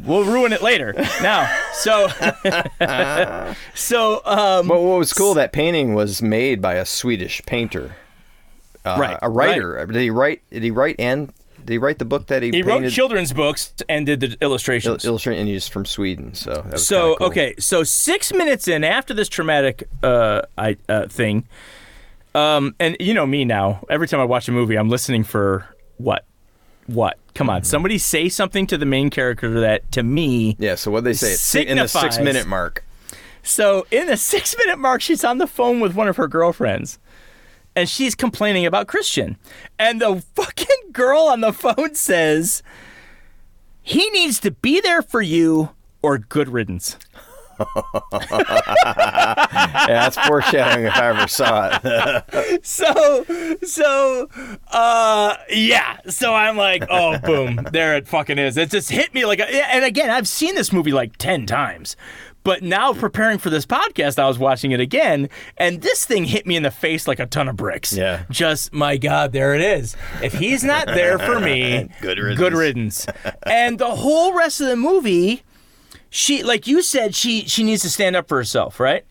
We'll 0.00 0.24
ruin 0.24 0.52
it 0.52 0.62
later. 0.62 0.92
Now, 1.22 1.50
so, 1.74 2.08
so, 3.74 4.22
um, 4.24 4.68
But 4.68 4.80
what 4.80 4.98
was 4.98 5.12
cool, 5.12 5.34
that 5.34 5.52
painting 5.52 5.94
was 5.94 6.22
made 6.22 6.60
by 6.62 6.74
a 6.74 6.84
Swedish 6.86 7.42
painter, 7.46 7.96
uh, 8.84 8.96
Right, 8.98 9.18
a 9.22 9.30
writer. 9.30 9.84
Did 9.86 9.96
he 10.00 10.10
write? 10.10 10.42
Did 10.50 10.62
he 10.62 10.70
write 10.70 10.96
and 10.98 11.32
did 11.64 11.72
he 11.72 11.78
write 11.78 11.98
the 11.98 12.04
book 12.04 12.26
that 12.26 12.42
he, 12.42 12.50
he 12.50 12.62
wrote 12.62 12.88
children's 12.90 13.32
books 13.32 13.72
and 13.88 14.04
did 14.06 14.20
the 14.20 14.26
Il- 14.28 14.36
illustrations. 14.42 15.04
illustrating, 15.04 15.40
and 15.40 15.48
he's 15.48 15.66
from 15.68 15.84
Sweden. 15.86 16.34
So 16.34 16.54
that 16.54 16.72
was 16.72 16.86
So 16.86 17.16
cool. 17.16 17.28
okay, 17.28 17.54
so 17.58 17.82
six 17.84 18.32
minutes 18.32 18.68
in 18.68 18.84
after 18.84 19.14
this 19.14 19.28
traumatic 19.28 19.88
uh, 20.02 20.42
I, 20.58 20.76
uh, 20.88 21.06
thing, 21.08 21.46
um, 22.34 22.74
and 22.80 22.96
you 23.00 23.14
know 23.14 23.26
me 23.26 23.44
now. 23.44 23.84
Every 23.88 24.08
time 24.08 24.20
I 24.20 24.24
watch 24.24 24.48
a 24.48 24.52
movie, 24.52 24.76
I'm 24.76 24.88
listening 24.88 25.24
for 25.24 25.66
what, 25.98 26.24
what? 26.86 27.18
Come 27.34 27.46
Mm-hmm. 27.48 27.56
on, 27.56 27.64
somebody 27.64 27.98
say 27.98 28.28
something 28.28 28.66
to 28.68 28.78
the 28.78 28.86
main 28.86 29.10
character 29.10 29.60
that 29.60 29.90
to 29.92 30.02
me. 30.02 30.56
Yeah. 30.58 30.74
So 30.76 30.90
what 30.90 31.02
they 31.04 31.14
say 31.14 31.32
it's 31.32 31.54
in 31.54 31.78
the 31.78 31.88
six 31.88 32.18
minute 32.18 32.46
mark. 32.46 32.84
So 33.42 33.86
in 33.90 34.06
the 34.06 34.16
six 34.16 34.54
minute 34.56 34.78
mark, 34.78 35.00
she's 35.02 35.24
on 35.24 35.38
the 35.38 35.46
phone 35.46 35.80
with 35.80 35.94
one 35.94 36.08
of 36.08 36.16
her 36.16 36.28
girlfriends. 36.28 36.98
And 37.76 37.88
she's 37.88 38.14
complaining 38.14 38.66
about 38.66 38.86
Christian. 38.86 39.36
And 39.78 40.00
the 40.00 40.22
fucking 40.34 40.92
girl 40.92 41.24
on 41.24 41.40
the 41.40 41.52
phone 41.52 41.94
says, 41.94 42.62
he 43.82 44.08
needs 44.10 44.40
to 44.40 44.50
be 44.50 44.80
there 44.80 45.02
for 45.02 45.20
you 45.20 45.70
or 46.02 46.18
good 46.18 46.48
riddance. 46.48 46.96
yeah, 47.76 47.86
that's 49.86 50.16
foreshadowing 50.26 50.86
if 50.86 50.94
I 50.94 51.08
ever 51.08 51.28
saw 51.28 51.78
it. 51.82 52.60
so 52.66 53.24
so 53.62 54.28
uh 54.72 55.36
yeah 55.50 55.98
so 56.08 56.34
i'm 56.34 56.56
like 56.56 56.84
oh 56.90 57.18
boom 57.18 57.60
there 57.72 57.96
it 57.96 58.08
fucking 58.08 58.38
is 58.38 58.56
it 58.56 58.70
just 58.70 58.90
hit 58.90 59.12
me 59.14 59.24
like 59.24 59.38
a, 59.38 59.72
and 59.72 59.84
again 59.84 60.10
i've 60.10 60.28
seen 60.28 60.54
this 60.54 60.72
movie 60.72 60.92
like 60.92 61.16
10 61.16 61.46
times 61.46 61.96
but 62.44 62.62
now 62.62 62.92
preparing 62.92 63.38
for 63.38 63.50
this 63.50 63.66
podcast 63.66 64.18
i 64.18 64.28
was 64.28 64.38
watching 64.38 64.70
it 64.70 64.80
again 64.80 65.28
and 65.56 65.82
this 65.82 66.04
thing 66.06 66.24
hit 66.24 66.46
me 66.46 66.54
in 66.56 66.62
the 66.62 66.70
face 66.70 67.08
like 67.08 67.18
a 67.18 67.26
ton 67.26 67.48
of 67.48 67.56
bricks 67.56 67.92
Yeah. 67.92 68.24
just 68.30 68.72
my 68.72 68.96
god 68.96 69.32
there 69.32 69.54
it 69.54 69.60
is 69.60 69.96
if 70.22 70.32
he's 70.34 70.62
not 70.62 70.86
there 70.86 71.18
for 71.18 71.40
me 71.40 71.88
Good 72.00 72.18
riddance. 72.18 72.38
good 72.38 72.52
riddance 72.54 73.06
and 73.44 73.78
the 73.78 73.96
whole 73.96 74.32
rest 74.34 74.60
of 74.60 74.68
the 74.68 74.76
movie 74.76 75.42
she 76.10 76.42
like 76.42 76.66
you 76.66 76.82
said 76.82 77.14
she 77.14 77.42
she 77.46 77.64
needs 77.64 77.82
to 77.82 77.90
stand 77.90 78.14
up 78.16 78.28
for 78.28 78.36
herself 78.36 78.78
right 78.78 79.04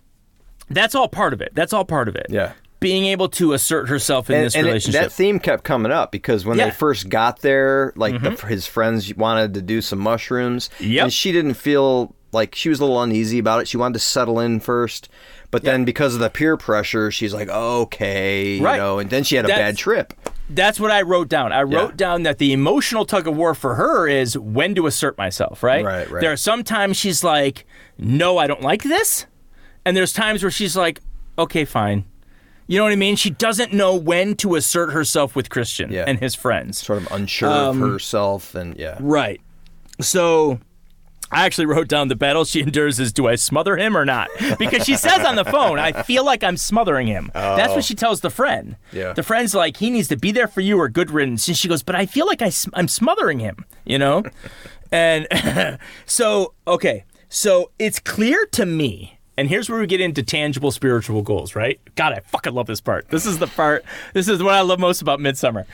that's 0.70 0.96
all 0.96 1.08
part 1.10 1.34
of 1.34 1.42
it 1.42 1.52
that's 1.54 1.74
all 1.74 1.84
part 1.86 2.08
of 2.08 2.16
it 2.16 2.28
Yeah. 2.30 2.54
being 2.80 3.06
able 3.06 3.30
to 3.30 3.54
assert 3.54 3.90
herself 3.90 4.30
in 4.30 4.38
and, 4.38 4.46
this 4.46 4.56
and 4.56 4.66
it- 4.66 4.70
relationship. 4.70 5.02
that 5.02 5.12
theme 5.12 5.40
kept 5.40 5.64
coming 5.64 5.92
up 5.92 6.12
because 6.12 6.46
when 6.46 6.58
Yeah. 6.58 6.66
Mm-hmm. 6.66 6.70
they 6.72 6.76
first 6.76 7.10
got 7.10 7.40
there, 7.40 7.94
like 7.96 8.22
the, 8.22 8.32
his 8.48 8.66
friends 8.68 9.14
wanted 9.16 9.54
to 9.56 9.62
do 9.62 9.82
some 9.82 10.00
mushrooms, 10.00 10.70
Yep. 10.80 11.04
and 11.04 11.14
she 11.14 11.32
didn't 11.32 11.54
feel 11.56 12.14
like 12.34 12.56
she 12.56 12.70
was 12.70 12.80
a 12.80 12.84
little 12.84 13.02
uneasy 13.02 13.40
about 13.40 13.62
it. 13.62 13.68
She 13.68 13.78
wanted 13.78 13.94
to 13.94 14.00
settle 14.00 14.40
in 14.40 14.60
first, 14.60 15.10
but 15.52 15.64
then 15.64 15.86
because 15.86 16.14
of 16.14 16.20
the 16.20 16.30
peer 16.30 16.58
pressure, 16.58 17.12
she's 17.12 17.34
like, 17.34 17.50
okay, 17.50 18.56
you 18.56 18.64
Right. 18.66 18.78
know, 18.78 19.00
and 19.00 19.10
then 19.10 19.24
she 19.24 19.36
had 19.36 19.46
a 19.46 19.48
That's- 19.48 19.68
bad 19.74 19.78
trip. 19.78 20.14
That's 20.50 20.80
what 20.80 20.92
I 20.92 21.04
wrote 21.04 21.30
down. 21.30 21.54
I 21.54 21.64
wrote 21.64 21.92
Yeah. 21.92 21.96
down 21.96 22.24
that 22.24 22.38
the 22.38 22.52
emotional 22.52 23.06
tug 23.06 23.28
of 23.28 23.36
war 23.38 23.56
for 23.56 23.76
her 23.76 24.08
is 24.08 24.38
when 24.38 24.76
to 24.76 24.88
assert 24.88 25.18
myself, 25.18 25.64
right? 25.64 25.86
Right, 25.86 26.10
right. 26.12 26.22
There 26.22 26.32
are 26.32 26.38
some 26.38 26.64
times 26.64 26.98
she's 26.98 27.24
like, 27.24 27.66
no, 27.98 28.38
I 28.38 28.48
don't 28.48 28.62
like 28.62 28.84
this. 28.84 29.26
And 29.86 29.96
there's 29.96 30.12
times 30.12 30.44
where 30.44 30.52
she's 30.52 30.76
like, 30.76 31.00
okay, 31.38 31.64
fine. 31.66 32.04
You 32.68 32.78
know 32.78 32.84
what 32.84 32.94
I 32.94 32.98
mean? 32.98 33.16
She 33.16 33.30
doesn't 33.30 33.74
know 33.74 33.96
when 33.96 34.36
to 34.36 34.56
assert 34.56 34.92
herself 34.92 35.36
with 35.36 35.50
Christian 35.50 35.92
Yeah. 35.92 36.06
and 36.08 36.20
his 36.20 36.36
friends. 36.36 36.78
Sort 36.86 37.02
of 37.02 37.12
unsure 37.12 37.50
Um, 37.50 37.82
of 37.84 37.90
herself, 37.92 38.54
and 38.56 38.76
yeah, 38.78 38.98
Right. 39.00 39.40
So 40.02 40.60
I 41.34 41.46
actually 41.46 41.66
wrote 41.66 41.88
down 41.88 42.08
the 42.08 42.16
battle 42.16 42.46
she 42.46 42.62
endures 42.62 43.00
is 43.00 43.12
do 43.12 43.28
I 43.28 43.36
smother 43.36 43.78
him 43.78 43.98
or 43.98 44.06
not? 44.06 44.30
Because 44.60 44.86
she 44.86 44.96
says 44.96 45.26
on 45.26 45.36
the 45.36 45.46
phone, 45.46 45.80
I 45.80 46.04
feel 46.04 46.26
like 46.26 46.44
I'm 46.44 46.58
smothering 46.58 47.08
him. 47.08 47.32
That's 47.34 47.74
what 47.74 47.84
she 47.84 47.96
tells 47.96 48.22
the 48.22 48.30
friend. 48.30 48.76
Yeah. 48.92 49.14
The 49.14 49.24
friend's 49.24 49.54
like, 49.54 49.78
he 49.78 49.90
needs 49.90 50.08
to 50.10 50.18
be 50.18 50.32
there 50.32 50.48
for 50.48 50.62
you 50.62 50.80
or 50.80 50.90
good 50.90 51.12
riddance. 51.12 51.48
And 51.48 51.58
she 51.58 51.68
goes, 51.68 51.84
but 51.84 51.96
I 51.96 52.06
feel 52.06 52.26
like 52.26 52.42
I, 52.42 52.52
I'm 52.74 52.88
smothering 52.88 53.40
him, 53.40 53.66
you 53.86 53.98
know? 53.98 54.24
and 54.92 55.28
so, 56.06 56.54
okay. 56.68 57.06
So 57.30 57.72
it's 57.80 58.00
clear 58.00 58.46
to 58.52 58.66
me. 58.66 59.18
And 59.36 59.50
here's 59.50 59.68
where 59.68 59.80
we 59.80 59.88
get 59.88 60.00
into 60.00 60.22
tangible 60.22 60.70
spiritual 60.70 61.24
goals, 61.24 61.56
right? 61.56 61.80
God, 61.96 62.14
I 62.14 62.20
fucking 62.20 62.54
love 62.54 62.68
this 62.68 62.82
part. 62.82 63.10
This 63.10 63.26
is 63.26 63.40
the 63.40 63.48
part, 63.48 63.84
this 64.14 64.28
is 64.28 64.44
what 64.44 64.54
I 64.54 64.62
love 64.62 64.80
most 64.80 65.02
about 65.02 65.20
Midsommar. 65.20 65.66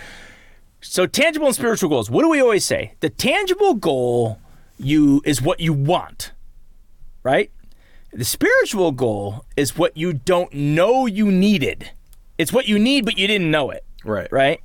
So 0.81 1.05
tangible 1.05 1.47
and 1.47 1.55
spiritual 1.55 1.89
goals. 1.89 2.09
What 2.09 2.21
do 2.21 2.29
we 2.29 2.39
always 2.41 2.63
say? 2.63 2.93
The 3.01 3.09
tangible 3.09 3.73
goal 3.73 4.39
you 4.79 5.21
is 5.25 5.41
what 5.41 5.59
you 5.59 5.73
want, 5.73 6.31
right? 7.23 7.51
The 8.11 8.25
spiritual 8.25 8.91
goal 8.91 9.45
is 9.55 9.77
what 9.77 9.95
you 9.95 10.13
don't 10.13 10.51
know 10.53 11.05
you 11.05 11.31
needed. 11.31 11.91
It's 12.37 12.51
what 12.53 12.67
you 12.67 12.79
need, 12.79 13.05
but 13.05 13.17
you 13.17 13.27
didn't 13.27 13.51
know 13.51 13.69
it, 13.69 13.83
right, 14.03 14.31
right? 14.31 14.61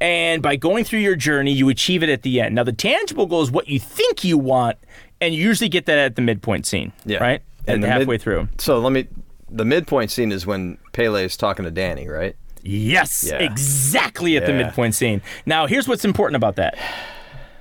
And 0.00 0.42
by 0.42 0.56
going 0.56 0.84
through 0.84 0.98
your 1.00 1.16
journey, 1.16 1.52
you 1.52 1.68
achieve 1.70 2.02
it 2.02 2.10
at 2.10 2.22
the 2.22 2.40
end. 2.40 2.54
Now, 2.54 2.62
the 2.64 2.72
tangible 2.72 3.26
goal 3.26 3.42
is 3.42 3.50
what 3.50 3.66
you 3.68 3.80
think 3.80 4.22
you 4.22 4.36
want, 4.36 4.76
and 5.20 5.34
you 5.34 5.42
usually 5.42 5.70
get 5.70 5.86
that 5.86 5.98
at 5.98 6.16
the 6.16 6.22
midpoint 6.22 6.66
scene, 6.66 6.92
Yeah. 7.06 7.18
right? 7.18 7.42
And 7.66 7.82
halfway 7.82 8.14
mid- 8.14 8.22
through. 8.22 8.48
So 8.58 8.78
let 8.78 8.92
me. 8.92 9.06
The 9.48 9.64
midpoint 9.64 10.10
scene 10.10 10.30
is 10.32 10.44
when 10.46 10.76
Pelle 10.92 11.16
is 11.16 11.36
talking 11.36 11.64
to 11.64 11.70
Dani, 11.70 12.08
right? 12.08 12.36
Yes, 12.62 13.24
Yeah. 13.28 13.38
exactly 13.38 14.36
at 14.36 14.44
the 14.44 14.52
midpoint 14.52 14.94
scene. 14.94 15.22
Now, 15.46 15.66
here's 15.66 15.88
what's 15.88 16.04
important 16.04 16.36
about 16.36 16.56
that. 16.56 16.76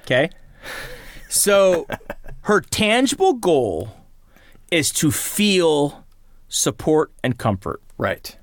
Okay? 0.04 0.30
So, 1.36 1.88
her 2.41 2.61
tangible 2.61 3.33
goal 3.33 3.89
is 4.71 4.91
to 4.93 5.11
feel 5.11 6.03
support 6.47 7.11
and 7.23 7.38
comfort, 7.38 7.81
Right. 7.97 8.36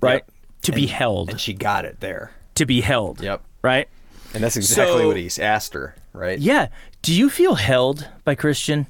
right? 0.00 0.22
Yep. 0.26 0.30
To 0.62 0.72
be 0.72 0.86
held, 0.86 1.30
And 1.30 1.40
she 1.40 1.52
got 1.52 1.84
it 1.84 2.00
there. 2.00 2.32
to 2.54 2.64
be 2.66 2.80
held. 2.80 3.20
Yep. 3.20 3.42
Right? 3.62 3.88
And 4.34 4.42
that's 4.42 4.56
exactly 4.56 4.98
So- 5.02 5.06
what 5.08 5.16
he's 5.16 5.38
asked 5.38 5.74
her, 5.74 5.94
right? 6.12 6.38
Yeah. 6.38 6.68
Do 7.02 7.12
you 7.14 7.28
feel 7.30 7.54
held 7.56 8.08
by 8.24 8.34
Christian? 8.34 8.86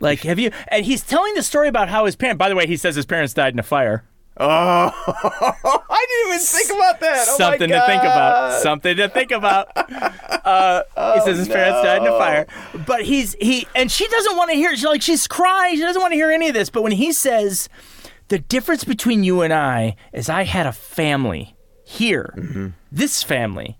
Like, 0.00 0.20
have 0.20 0.38
you? 0.38 0.50
And 0.68 0.84
he's 0.84 1.02
telling 1.02 1.34
the 1.34 1.42
story 1.42 1.68
about 1.68 1.88
how 1.88 2.04
his 2.06 2.16
parents. 2.16 2.38
By 2.38 2.48
the 2.48 2.54
way, 2.56 2.66
he 2.66 2.76
says 2.76 2.94
his 2.94 3.06
parents 3.06 3.34
died 3.34 3.52
in 3.52 3.58
a 3.58 3.62
fire. 3.64 4.04
Oh, 4.40 4.92
I 5.90 6.06
didn't 6.08 6.28
even 6.34 6.38
think 6.46 6.70
about 6.70 7.00
that. 7.00 7.26
Oh 7.28 7.32
my 7.32 7.36
something 7.36 7.68
to 7.70 7.86
think 7.86 8.02
about. 8.02 8.62
Something 8.62 8.96
to 8.96 9.08
think 9.08 9.30
about. 9.30 9.68
Uh, 10.48 10.82
he 11.14 11.20
says 11.20 11.36
his 11.36 11.46
parents 11.48 11.82
died 11.82 12.00
in 12.00 12.08
a 12.08 12.16
fire, 12.18 12.46
but 12.86 13.02
he's 13.04 13.34
he 13.38 13.66
and 13.74 13.92
she 13.92 14.08
doesn't 14.08 14.34
want 14.34 14.48
to 14.50 14.56
hear. 14.56 14.70
She's 14.74 14.84
like 14.84 15.02
she's 15.02 15.26
crying. 15.26 15.74
She 15.76 15.82
doesn't 15.82 16.00
want 16.00 16.12
to 16.12 16.16
hear 16.16 16.30
any 16.30 16.48
of 16.48 16.54
this. 16.54 16.70
But 16.70 16.82
when 16.82 16.92
he 16.92 17.12
says, 17.12 17.68
"The 18.28 18.38
difference 18.38 18.82
between 18.82 19.24
you 19.24 19.42
and 19.42 19.52
I 19.52 19.94
is 20.10 20.30
I 20.30 20.44
had 20.44 20.64
a 20.66 20.72
family 20.72 21.54
here. 21.84 22.32
Mm-hmm. 22.38 22.68
This 22.90 23.22
family, 23.22 23.76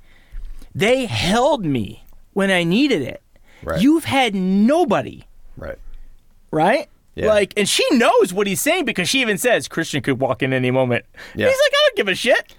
they 0.74 1.06
held 1.06 1.64
me 1.64 2.04
when 2.34 2.50
I 2.50 2.64
needed 2.64 3.00
it. 3.00 3.22
Right. 3.62 3.80
You've 3.80 4.04
had 4.04 4.34
nobody, 4.34 5.24
Right. 5.56 5.78
right?" 6.50 6.88
Yeah. 7.18 7.26
Like, 7.28 7.52
and 7.56 7.68
she 7.68 7.84
knows 7.92 8.32
what 8.32 8.46
he's 8.46 8.60
saying 8.60 8.84
because 8.84 9.08
she 9.08 9.20
even 9.20 9.38
says 9.38 9.68
Christian 9.68 10.00
could 10.02 10.20
walk 10.20 10.42
in 10.42 10.52
any 10.52 10.70
moment. 10.70 11.04
Yeah. 11.34 11.46
He's 11.48 11.56
like, 11.58 11.72
I 11.72 11.88
don't 11.88 11.96
give 11.96 12.08
a 12.08 12.14
shit. 12.14 12.54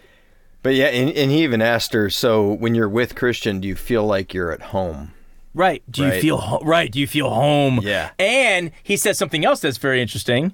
But 0.62 0.76
yeah, 0.76 0.88
and, 0.88 1.10
and 1.12 1.32
he 1.32 1.44
even 1.44 1.62
asked 1.62 1.94
her, 1.94 2.10
so 2.10 2.52
when 2.54 2.76
you're 2.76 2.90
with 2.90 3.16
Christian, 3.16 3.62
do 3.62 3.68
you 3.68 3.76
feel 3.76 4.06
like 4.06 4.34
you're 4.34 4.52
at 4.52 4.62
home? 4.62 5.14
Right. 5.54 5.82
Do 5.90 6.04
you 6.04 6.10
Right. 6.10 6.22
feel 6.22 6.38
ho- 6.38 6.60
right? 6.64 6.92
Do 6.92 7.00
you 7.00 7.08
feel 7.08 7.30
home? 7.30 7.80
Yeah. 7.82 8.12
And 8.20 8.72
he 8.84 8.98
says 8.98 9.18
something 9.18 9.46
else 9.46 9.62
that's 9.62 9.78
very 9.78 10.02
interesting. 10.02 10.54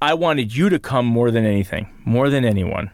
I 0.00 0.14
wanted 0.14 0.56
you 0.56 0.68
to 0.70 0.78
come 0.78 1.06
more 1.06 1.30
than 1.30 1.44
anything, 1.46 1.88
more 2.04 2.28
than 2.30 2.44
anyone. 2.44 2.90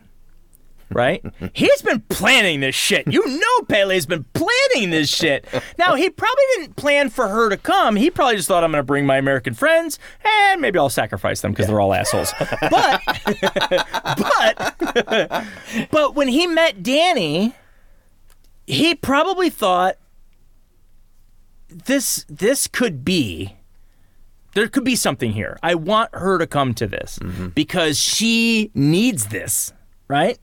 Right? 0.94 1.24
He's 1.52 1.82
been 1.82 2.00
planning 2.08 2.60
this 2.60 2.74
shit. 2.74 3.06
You 3.06 3.26
know 3.26 3.64
Pelle's 3.68 4.06
been 4.06 4.24
planning 4.32 4.90
this 4.90 5.08
shit. 5.08 5.46
Now, 5.78 5.94
he 5.94 6.10
probably 6.10 6.44
didn't 6.56 6.76
plan 6.76 7.10
for 7.10 7.28
her 7.28 7.48
to 7.48 7.56
come. 7.56 7.96
He 7.96 8.10
probably 8.10 8.36
just 8.36 8.48
thought 8.48 8.64
I'm 8.64 8.70
going 8.70 8.80
to 8.80 8.86
bring 8.86 9.06
my 9.06 9.16
American 9.16 9.54
friends 9.54 9.98
and 10.24 10.60
maybe 10.60 10.78
I'll 10.78 10.88
sacrifice 10.88 11.40
them 11.40 11.52
because 11.52 11.66
they're 11.66 11.80
all 11.80 11.94
assholes. 11.94 12.32
But 12.70 13.00
but 14.16 15.44
but 15.90 16.14
when 16.14 16.28
he 16.28 16.46
met 16.46 16.82
Dani, 16.82 17.54
he 18.66 18.94
probably 18.94 19.50
thought 19.50 19.96
this 21.68 22.24
this 22.28 22.66
could 22.66 23.04
be 23.04 23.56
there 24.54 24.68
could 24.68 24.84
be 24.84 24.96
something 24.96 25.32
here. 25.32 25.58
I 25.62 25.74
want 25.74 26.14
her 26.14 26.38
to 26.38 26.46
come 26.46 26.74
to 26.74 26.86
this 26.86 27.18
mm-hmm. 27.18 27.48
because 27.48 27.98
she 27.98 28.70
needs 28.74 29.26
this, 29.26 29.72
right? 30.08 30.38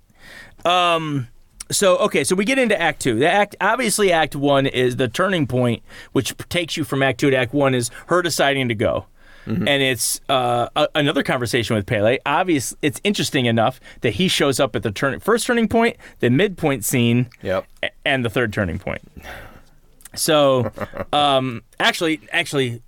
Um 0.66 1.28
so 1.72 1.98
okay, 1.98 2.24
so 2.24 2.36
we 2.36 2.46
get 2.46 2.58
into 2.58 2.80
Act 2.80 3.00
Two. 3.02 3.20
The 3.20 3.30
act 3.32 3.56
obviously 3.62 4.12
Act 4.12 4.36
One 4.36 4.66
is 4.66 4.96
the 4.96 5.08
turning 5.08 5.46
point, 5.46 5.84
which 6.14 6.36
takes 6.50 6.76
you 6.78 6.84
from 6.84 7.04
Act 7.04 7.20
Two 7.20 7.30
to 7.30 7.38
Act 7.38 7.54
One 7.54 7.76
is 7.76 7.92
her 8.08 8.22
deciding 8.24 8.70
to 8.70 8.76
go, 8.76 9.06
and 9.46 9.68
it's 9.68 10.20
uh, 10.30 10.68
a, 10.76 10.88
another 10.96 11.22
conversation 11.22 11.76
with 11.76 11.86
Pelle. 11.86 12.18
Obviously, 12.26 12.78
it's 12.82 13.00
interesting 13.04 13.46
enough 13.46 13.80
that 14.02 14.12
he 14.16 14.28
shows 14.28 14.60
up 14.60 14.76
at 14.76 14.82
the 14.84 14.92
turn 14.92 15.20
first 15.20 15.46
turning 15.46 15.68
point, 15.68 15.96
the 16.22 16.32
midpoint 16.32 16.86
scene, 16.86 17.30
Yep. 17.44 17.68
a- 17.84 17.90
and 18.06 18.26
the 18.26 18.30
third 18.32 18.52
turning 18.52 18.80
point. 18.80 19.02
So, 20.16 20.72
um, 21.14 21.62
actually, 21.80 22.20
actually, 22.32 22.82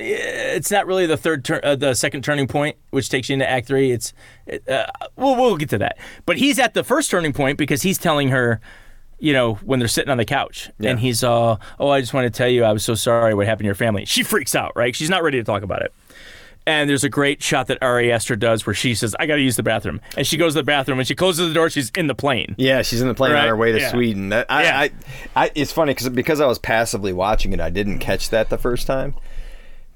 it's 0.00 0.70
not 0.70 0.86
really 0.86 1.06
the 1.06 1.16
third, 1.16 1.44
tur- 1.44 1.60
uh, 1.62 1.76
the 1.76 1.94
second 1.94 2.22
turning 2.24 2.46
point, 2.46 2.76
which 2.90 3.08
takes 3.08 3.28
you 3.28 3.34
into 3.34 3.48
Act 3.48 3.66
Three. 3.66 3.90
It's, 3.92 4.12
uh, 4.68 4.84
we'll 5.16 5.36
we'll 5.36 5.56
get 5.56 5.70
to 5.70 5.78
that. 5.78 5.98
But 6.26 6.38
he's 6.38 6.58
at 6.58 6.74
the 6.74 6.84
first 6.84 7.10
turning 7.10 7.32
point 7.32 7.58
because 7.58 7.82
he's 7.82 7.98
telling 7.98 8.28
her, 8.28 8.60
you 9.18 9.32
know, 9.32 9.54
when 9.56 9.78
they're 9.78 9.88
sitting 9.88 10.10
on 10.10 10.18
the 10.18 10.24
couch, 10.24 10.70
Yeah. 10.78 10.90
and 10.90 11.00
he's, 11.00 11.24
uh, 11.24 11.56
oh, 11.80 11.88
I 11.88 12.00
just 12.00 12.14
want 12.14 12.24
to 12.26 12.30
tell 12.30 12.48
you, 12.48 12.64
I 12.64 12.72
was 12.72 12.84
so 12.84 12.94
sorry 12.94 13.34
what 13.34 13.46
happened 13.46 13.64
to 13.64 13.68
your 13.68 13.74
family. 13.74 14.04
She 14.04 14.22
freaks 14.22 14.54
out, 14.54 14.72
right? 14.76 14.94
She's 14.94 15.10
not 15.10 15.22
ready 15.22 15.38
to 15.38 15.44
talk 15.44 15.62
about 15.62 15.82
it. 15.82 15.92
And 16.66 16.90
there's 16.90 17.02
a 17.02 17.08
great 17.08 17.42
shot 17.42 17.68
that 17.68 17.78
Ari 17.80 18.12
Aster 18.12 18.36
does 18.36 18.66
where 18.66 18.74
she 18.74 18.94
says, 18.94 19.16
I 19.18 19.24
got 19.24 19.36
to 19.36 19.40
use 19.40 19.56
the 19.56 19.62
bathroom. 19.62 20.02
And 20.18 20.26
she 20.26 20.36
goes 20.36 20.52
to 20.52 20.58
the 20.60 20.64
bathroom 20.64 20.98
and 20.98 21.08
she 21.08 21.14
closes 21.14 21.48
the 21.48 21.54
door. 21.54 21.70
She's 21.70 21.88
in 21.96 22.08
the 22.08 22.14
plane. 22.14 22.54
Yeah, 22.58 22.82
she's 22.82 23.00
in 23.00 23.08
the 23.08 23.14
plane 23.14 23.32
Right, 23.32 23.44
on 23.44 23.48
her 23.48 23.56
way 23.56 23.72
to 23.72 23.80
yeah. 23.80 23.90
Sweden. 23.90 24.28
That, 24.28 24.44
I, 24.50 24.62
Yeah. 24.64 24.78
I, 24.78 24.90
I, 25.46 25.50
it's 25.54 25.72
funny 25.72 25.94
because 25.94 26.10
because 26.10 26.40
I 26.42 26.46
was 26.46 26.58
passively 26.58 27.14
watching 27.14 27.54
it, 27.54 27.60
I 27.60 27.70
didn't 27.70 28.00
catch 28.00 28.28
that 28.30 28.50
the 28.50 28.58
first 28.58 28.86
time. 28.86 29.14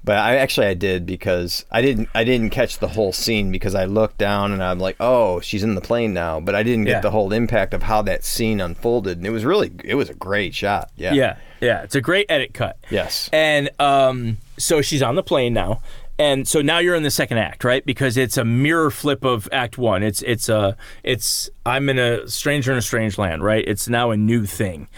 But 0.05 0.17
I 0.17 0.35
actually 0.35 0.67
I 0.67 0.73
did 0.73 1.05
because 1.05 1.63
I 1.71 1.81
didn't 1.81 2.09
I 2.13 2.23
didn't 2.25 2.49
catch 2.49 2.79
the 2.79 2.89
whole 2.89 3.13
scene 3.13 3.51
because 3.51 3.73
I 3.73 3.85
looked 3.85 4.17
down 4.17 4.51
and 4.51 4.61
I'm 4.61 4.77
like, 4.79 4.97
oh, 4.99 5.39
she's 5.39 5.63
in 5.63 5.75
the 5.75 5.81
plane 5.81 6.13
now. 6.13 6.41
But 6.41 6.55
I 6.55 6.63
didn't 6.63 6.85
get 6.85 6.91
Yeah. 6.91 6.99
the 6.99 7.11
whole 7.11 7.31
impact 7.31 7.73
of 7.73 7.83
how 7.83 8.01
that 8.01 8.25
scene 8.25 8.59
unfolded, 8.59 9.17
and 9.17 9.25
it 9.25 9.29
was 9.29 9.45
really 9.45 9.71
it 9.85 9.95
was 9.95 10.09
a 10.09 10.13
great 10.13 10.53
shot. 10.53 10.91
Yeah. 10.97 11.13
Yeah, 11.13 11.37
yeah. 11.61 11.83
It's 11.83 11.95
a 11.95 12.01
great 12.01 12.25
edit 12.29 12.53
cut. 12.53 12.77
Yes. 12.89 13.29
And 13.31 13.69
um, 13.79 14.39
so 14.57 14.81
she's 14.81 15.01
on 15.01 15.15
the 15.15 15.23
plane 15.23 15.53
now, 15.53 15.81
and 16.19 16.45
so 16.45 16.61
now 16.61 16.79
you're 16.79 16.95
in 16.95 17.03
the 17.03 17.09
second 17.11 17.37
act, 17.37 17.63
right? 17.63 17.85
Because 17.85 18.17
it's 18.17 18.35
a 18.35 18.43
mirror 18.43 18.91
flip 18.91 19.23
of 19.23 19.47
Act 19.53 19.77
One. 19.77 20.03
It's 20.03 20.21
it's 20.23 20.49
a 20.49 20.75
it's 21.03 21.49
I'm 21.65 21.87
in 21.87 21.97
a 21.97 22.27
stranger 22.27 22.73
in 22.73 22.77
a 22.77 22.81
strange 22.81 23.17
land, 23.17 23.41
right? 23.41 23.63
It's 23.65 23.87
now 23.87 24.11
a 24.11 24.17
new 24.17 24.45
thing. 24.45 24.89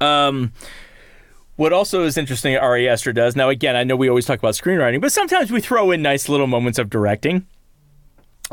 Um, 0.00 0.52
what 1.56 1.72
also 1.72 2.04
is 2.04 2.16
interesting, 2.16 2.56
Ari 2.56 2.88
Aster 2.88 3.12
does 3.12 3.36
now. 3.36 3.48
Again, 3.48 3.76
I 3.76 3.84
know 3.84 3.96
we 3.96 4.08
always 4.08 4.26
talk 4.26 4.38
about 4.38 4.54
screenwriting, 4.54 5.00
but 5.00 5.12
sometimes 5.12 5.50
we 5.50 5.60
throw 5.60 5.90
in 5.90 6.02
nice 6.02 6.28
little 6.28 6.46
moments 6.46 6.78
of 6.78 6.90
directing 6.90 7.46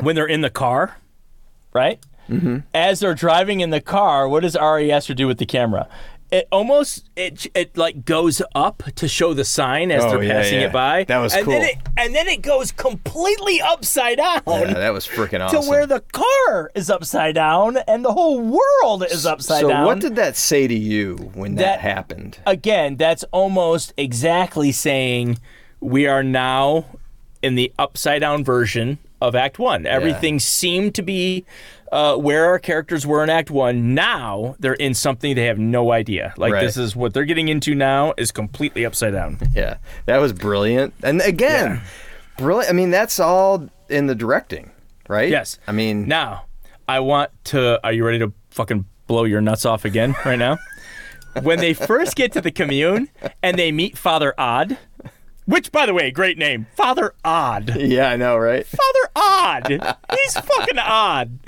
when 0.00 0.14
they're 0.14 0.26
in 0.26 0.40
the 0.40 0.50
car, 0.50 0.96
right? 1.72 2.04
Mm-hmm. 2.28 2.58
As 2.72 3.00
they're 3.00 3.14
driving 3.14 3.60
in 3.60 3.70
the 3.70 3.80
car, 3.80 4.28
what 4.28 4.40
does 4.40 4.56
Ari 4.56 4.92
Aster 4.92 5.14
do 5.14 5.26
with 5.26 5.38
the 5.38 5.46
camera? 5.46 5.88
It 6.32 6.48
almost 6.50 7.10
it 7.14 7.46
it 7.54 7.76
like 7.76 8.06
goes 8.06 8.40
up 8.54 8.82
to 8.96 9.06
show 9.06 9.34
the 9.34 9.44
sign 9.44 9.90
as 9.90 10.02
Oh, 10.02 10.12
they're 10.12 10.22
yeah, 10.22 10.32
passing 10.32 10.60
yeah. 10.60 10.66
it 10.68 10.72
by. 10.72 11.04
That 11.04 11.18
was 11.18 11.34
and 11.34 11.46
Then 11.46 11.60
cool. 11.60 11.68
it, 11.68 11.76
and 11.98 12.14
then 12.14 12.26
it 12.26 12.40
goes 12.40 12.72
completely 12.72 13.60
upside 13.60 14.16
down 14.16 14.40
Yeah, 14.46 14.72
that 14.72 14.94
was 14.94 15.06
freaking 15.06 15.44
awesome. 15.44 15.62
to 15.62 15.68
where 15.68 15.86
the 15.86 16.00
car 16.00 16.70
is 16.74 16.88
upside 16.88 17.34
down 17.34 17.76
and 17.86 18.02
the 18.02 18.12
whole 18.14 18.40
world 18.40 19.04
is 19.04 19.26
upside 19.26 19.60
so 19.60 19.68
down. 19.68 19.84
what 19.84 20.00
did 20.00 20.16
that 20.16 20.38
say 20.38 20.66
to 20.66 20.74
you 20.74 21.16
when 21.34 21.56
that, 21.56 21.62
That- 21.64 21.80
happened? 21.80 22.38
again, 22.46 22.96
that's 22.96 23.24
almost 23.30 23.92
exactly 23.98 24.72
saying 24.72 25.38
we 25.80 26.06
are 26.06 26.22
now 26.22 26.86
in 27.42 27.56
the 27.56 27.70
upside 27.78 28.22
down 28.22 28.42
version 28.42 28.96
of 29.20 29.34
Act 29.34 29.58
One. 29.58 29.84
Everything 29.84 30.38
seemed 30.40 30.94
to 30.94 31.02
be 31.02 31.44
uh, 31.92 32.16
where 32.16 32.46
our 32.46 32.58
characters 32.58 33.06
were 33.06 33.22
in 33.22 33.30
Act 33.30 33.50
One. 33.50 33.94
Now 33.94 34.56
they're 34.58 34.74
in 34.74 34.94
something 34.94 35.34
they 35.36 35.44
have 35.44 35.58
no 35.58 35.92
idea. 35.92 36.34
Like 36.36 36.52
Right. 36.54 36.62
this 36.62 36.76
is 36.76 36.96
what 36.96 37.14
they're 37.14 37.24
getting 37.26 37.48
into 37.48 37.74
now 37.74 38.14
is 38.16 38.32
completely 38.32 38.84
upside 38.84 39.12
down. 39.12 39.38
Yeah, 39.54 39.76
that 40.06 40.18
was 40.18 40.32
brilliant. 40.32 40.94
And 41.04 41.20
again, 41.20 41.82
brilliant. 42.38 42.70
I 42.70 42.72
mean, 42.72 42.90
that's 42.90 43.20
all 43.20 43.68
in 43.88 44.06
the 44.06 44.14
directing, 44.14 44.70
right? 45.08 45.28
Yes. 45.28 45.58
I 45.68 45.72
mean, 45.72 46.08
Now, 46.08 46.46
I 46.88 46.98
want 47.00 47.30
to. 47.44 47.78
Are 47.84 47.92
you 47.92 48.04
ready 48.04 48.18
to 48.20 48.32
fucking 48.50 48.86
blow 49.06 49.24
your 49.24 49.40
nuts 49.42 49.64
off 49.66 49.84
again 49.84 50.14
right 50.24 50.38
now? 50.38 50.58
when 51.42 51.58
they 51.60 51.72
first 51.72 52.14
get 52.16 52.30
to 52.32 52.40
the 52.42 52.50
commune 52.50 53.08
and 53.42 53.58
they 53.58 53.72
meet 53.72 53.96
Father 53.96 54.34
Odd, 54.36 54.76
which, 55.46 55.72
by 55.72 55.86
the 55.86 55.94
way, 55.94 56.10
great 56.10 56.38
name, 56.38 56.66
Father 56.74 57.14
Odd. 57.24 57.76
yeah, 57.76 58.08
I 58.10 58.16
know, 58.16 58.36
right? 58.36 58.66
Father 58.66 59.10
Odd. 59.16 59.96
He's 60.14 60.34
fucking 60.38 60.78
odd. 60.78 61.38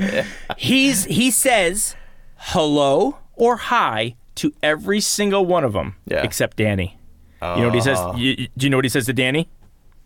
He's 0.57 1.05
he 1.05 1.31
says 1.31 1.97
hello 2.37 3.19
or 3.35 3.57
hi 3.57 4.17
to 4.37 4.53
every 4.63 5.01
single 5.01 5.47
one 5.47 5.65
of 5.65 5.73
them 5.73 5.97
Yeah. 6.07 6.23
except 6.23 6.57
Dani. 6.57 6.95
You 7.43 7.61
know 7.61 7.65
what 7.67 7.75
he 7.75 7.81
says? 7.83 7.99
Oh. 8.01 8.17
You, 8.17 8.35
you- 8.39 8.49
do 8.57 8.67
you 8.67 8.71
know 8.71 8.79
what 8.79 8.85
he 8.87 8.89
says 8.89 9.05
to 9.07 9.15
Dani? 9.15 9.47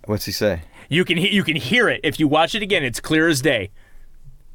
What's 0.06 0.24
he 0.24 0.32
say? 0.32 0.62
You 0.88 1.04
can 1.04 1.16
he- 1.18 1.30
you 1.34 1.44
can 1.44 1.54
hear 1.56 1.88
it 1.88 2.00
if 2.02 2.18
you 2.18 2.26
watch 2.26 2.54
it 2.54 2.62
again. 2.62 2.82
It's 2.82 2.98
clear 3.00 3.28
as 3.28 3.40
day. 3.40 3.70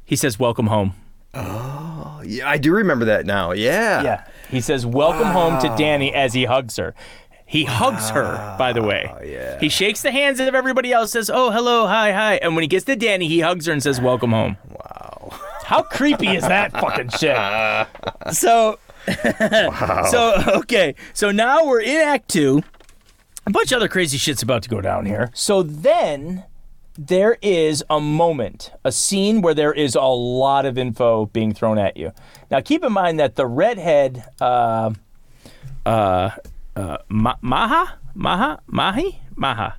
He 0.04 0.16
says, 0.16 0.38
"Welcome 0.38 0.66
home." 0.66 0.92
Oh, 1.32 2.20
yeah, 2.24 2.48
I 2.48 2.58
do 2.58 2.72
remember 2.74 3.04
that 3.06 3.24
now. 3.26 3.52
Yeah. 3.52 4.02
Yeah. 4.02 4.24
He 4.50 4.60
says, 4.60 4.84
Welcome 4.86 5.28
home 5.28 5.60
to 5.62 5.68
Dani 5.68 6.12
as 6.12 6.32
he 6.34 6.44
hugs 6.44 6.76
her. 6.76 6.94
He 7.46 7.64
hugs 7.64 8.10
her, 8.10 8.56
by 8.58 8.72
the 8.72 8.82
way. 8.82 9.10
yeah. 9.24 9.58
He 9.60 9.68
shakes 9.68 10.02
the 10.02 10.10
hands 10.10 10.40
of 10.40 10.54
everybody 10.54 10.92
else, 10.92 11.12
says, 11.12 11.30
Oh, 11.30 11.50
hello, 11.50 11.86
hi, 11.86 12.10
hi. 12.12 12.34
And 12.36 12.56
when 12.56 12.62
he 12.62 12.68
gets 12.68 12.84
to 12.86 12.96
Dani, 12.96 13.28
he 13.28 13.40
hugs 13.40 13.66
her 13.66 13.72
and 13.72 13.82
says, 13.82 14.00
Welcome 14.00 14.30
home. 14.32 14.56
Wow. 14.70 15.30
How 15.64 15.82
creepy 15.82 16.28
is 16.28 16.42
that 16.42 16.72
fucking 16.72 17.10
shit? 17.10 17.36
So, 18.34 18.78
so, 20.10 20.42
okay. 20.60 20.94
So 21.12 21.30
now 21.30 21.66
we're 21.66 21.80
in 21.82 21.96
Act 22.08 22.28
Two. 22.30 22.62
A 23.46 23.50
bunch 23.50 23.70
of 23.72 23.76
other 23.76 23.88
crazy 23.88 24.16
shit's 24.16 24.42
about 24.42 24.62
to 24.62 24.68
go 24.70 24.80
down 24.80 25.04
here. 25.04 25.30
So 25.34 25.62
then 25.62 26.44
there 26.96 27.36
is 27.42 27.84
a 27.90 28.00
moment, 28.00 28.70
a 28.84 28.90
scene 28.92 29.42
where 29.42 29.52
there 29.52 29.72
is 29.74 29.94
a 29.94 30.00
lot 30.02 30.64
of 30.64 30.78
info 30.78 31.26
being 31.26 31.52
thrown 31.52 31.76
at 31.76 31.96
you. 31.98 32.12
Now, 32.50 32.60
keep 32.60 32.82
in 32.82 32.92
mind 32.92 33.18
that 33.20 33.34
the 33.36 33.46
redhead, 33.46 34.24
uh, 34.40 34.92
uh, 35.84 36.30
uh, 36.76 36.98
Ma- 37.08 37.36
Maha, 37.40 37.98
Maha, 38.14 38.60
Mahi, 38.66 39.20
Maha, 39.36 39.74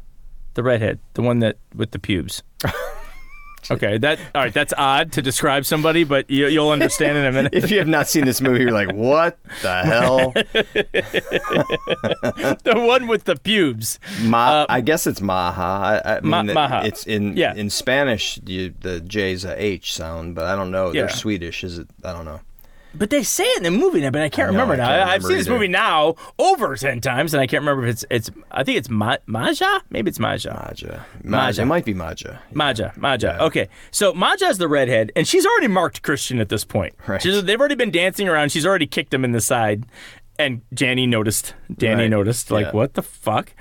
the 0.55 0.63
redhead, 0.63 0.99
the 1.13 1.21
one 1.21 1.39
that 1.39 1.57
with 1.75 1.91
the 1.91 1.99
pubes. 1.99 2.43
Okay, 3.71 3.97
that 3.97 4.19
all 4.35 4.43
right. 4.43 4.53
That's 4.53 4.75
odd 4.77 5.11
to 5.13 5.23
describe 5.23 5.65
somebody, 5.65 6.03
but 6.03 6.29
you, 6.29 6.45
you'll 6.45 6.69
understand 6.69 7.17
in 7.17 7.25
a 7.25 7.31
minute. 7.31 7.51
If 7.55 7.71
you 7.71 7.79
have 7.79 7.87
not 7.87 8.07
seen 8.07 8.23
this 8.23 8.39
movie, 8.39 8.59
you're 8.61 8.71
like, 8.71 8.93
what 8.93 9.39
the 9.63 9.83
hell? 9.83 10.33
the 12.63 12.73
one 12.75 13.07
with 13.07 13.23
the 13.23 13.35
pubes. 13.37 13.99
Ma- 14.21 14.67
I 14.69 14.81
guess 14.81 15.07
it's 15.07 15.19
Maha. 15.19 15.61
I, 15.61 15.95
I 16.13 16.17
Uh, 16.17 16.21
Ma- 16.21 16.43
mean, 16.43 16.53
Maha. 16.53 16.85
it's 16.85 17.05
in 17.07 17.35
Yeah. 17.35 17.55
in 17.55 17.71
Spanish. 17.71 18.39
You, 18.45 18.73
the 18.81 18.99
J's 19.01 19.43
a 19.45 19.59
H 19.61 19.93
sound, 19.95 20.35
but 20.35 20.45
I 20.45 20.55
don't 20.55 20.69
know. 20.69 20.87
Yeah. 20.93 21.01
They're 21.07 21.09
Swedish. 21.09 21.63
Is 21.63 21.79
it? 21.79 21.87
I 22.03 22.13
don't 22.13 22.25
know. 22.25 22.41
But 22.97 23.09
they 23.09 23.23
say 23.23 23.43
it 23.43 23.57
in 23.57 23.63
the 23.63 23.71
movie, 23.71 24.01
now, 24.01 24.09
but 24.11 24.21
I 24.21 24.29
can't 24.29 24.49
I 24.49 24.51
know, 24.51 24.59
remember 24.61 24.73
I 24.73 24.77
now. 24.77 24.87
can't 24.87 24.99
I- 24.99 25.03
I've 25.03 25.07
remember 25.23 25.27
seen 25.29 25.37
this 25.37 25.47
either. 25.47 25.53
movie 25.55 25.67
now 25.67 26.15
over 26.39 26.75
ten 26.75 27.01
times, 27.01 27.33
and 27.33 27.41
I 27.41 27.47
can't 27.47 27.61
remember 27.61 27.85
if 27.85 27.91
it's 27.93 28.05
it's. 28.09 28.31
I 28.51 28.63
think 28.63 28.77
it's 28.77 28.89
Ma- 28.89 29.17
Maja. 29.25 29.79
Maybe 29.89 30.09
it's 30.09 30.19
Maja. 30.19 30.53
Maja. 30.53 31.05
Maja. 31.23 31.61
It 31.61 31.65
might 31.65 31.85
be 31.85 31.93
Maja. 31.93 32.39
Maja, 32.53 32.91
Maja. 32.95 33.37
Okay, 33.41 33.67
so 33.91 34.13
Maja's 34.13 34.57
the 34.57 34.67
redhead, 34.67 35.11
and 35.15 35.27
she's 35.27 35.45
already 35.45 35.67
marked 35.67 36.01
Christian 36.01 36.39
at 36.39 36.49
this 36.49 36.63
point. 36.63 36.93
Right. 37.07 37.21
She's, 37.21 37.43
they've 37.43 37.59
already 37.59 37.75
been 37.75 37.91
dancing 37.91 38.27
around. 38.27 38.51
She's 38.51 38.65
already 38.65 38.87
kicked 38.87 39.13
him 39.13 39.23
in 39.25 39.31
the 39.33 39.41
side, 39.41 39.83
and 40.39 40.61
Dani 40.73 41.07
noticed. 41.07 41.53
Dani 41.73 41.97
Right. 41.97 42.09
noticed, 42.09 42.51
like, 42.51 42.67
Yeah. 42.67 42.71
what 42.71 42.93
the 42.93 43.01
fuck? 43.01 43.53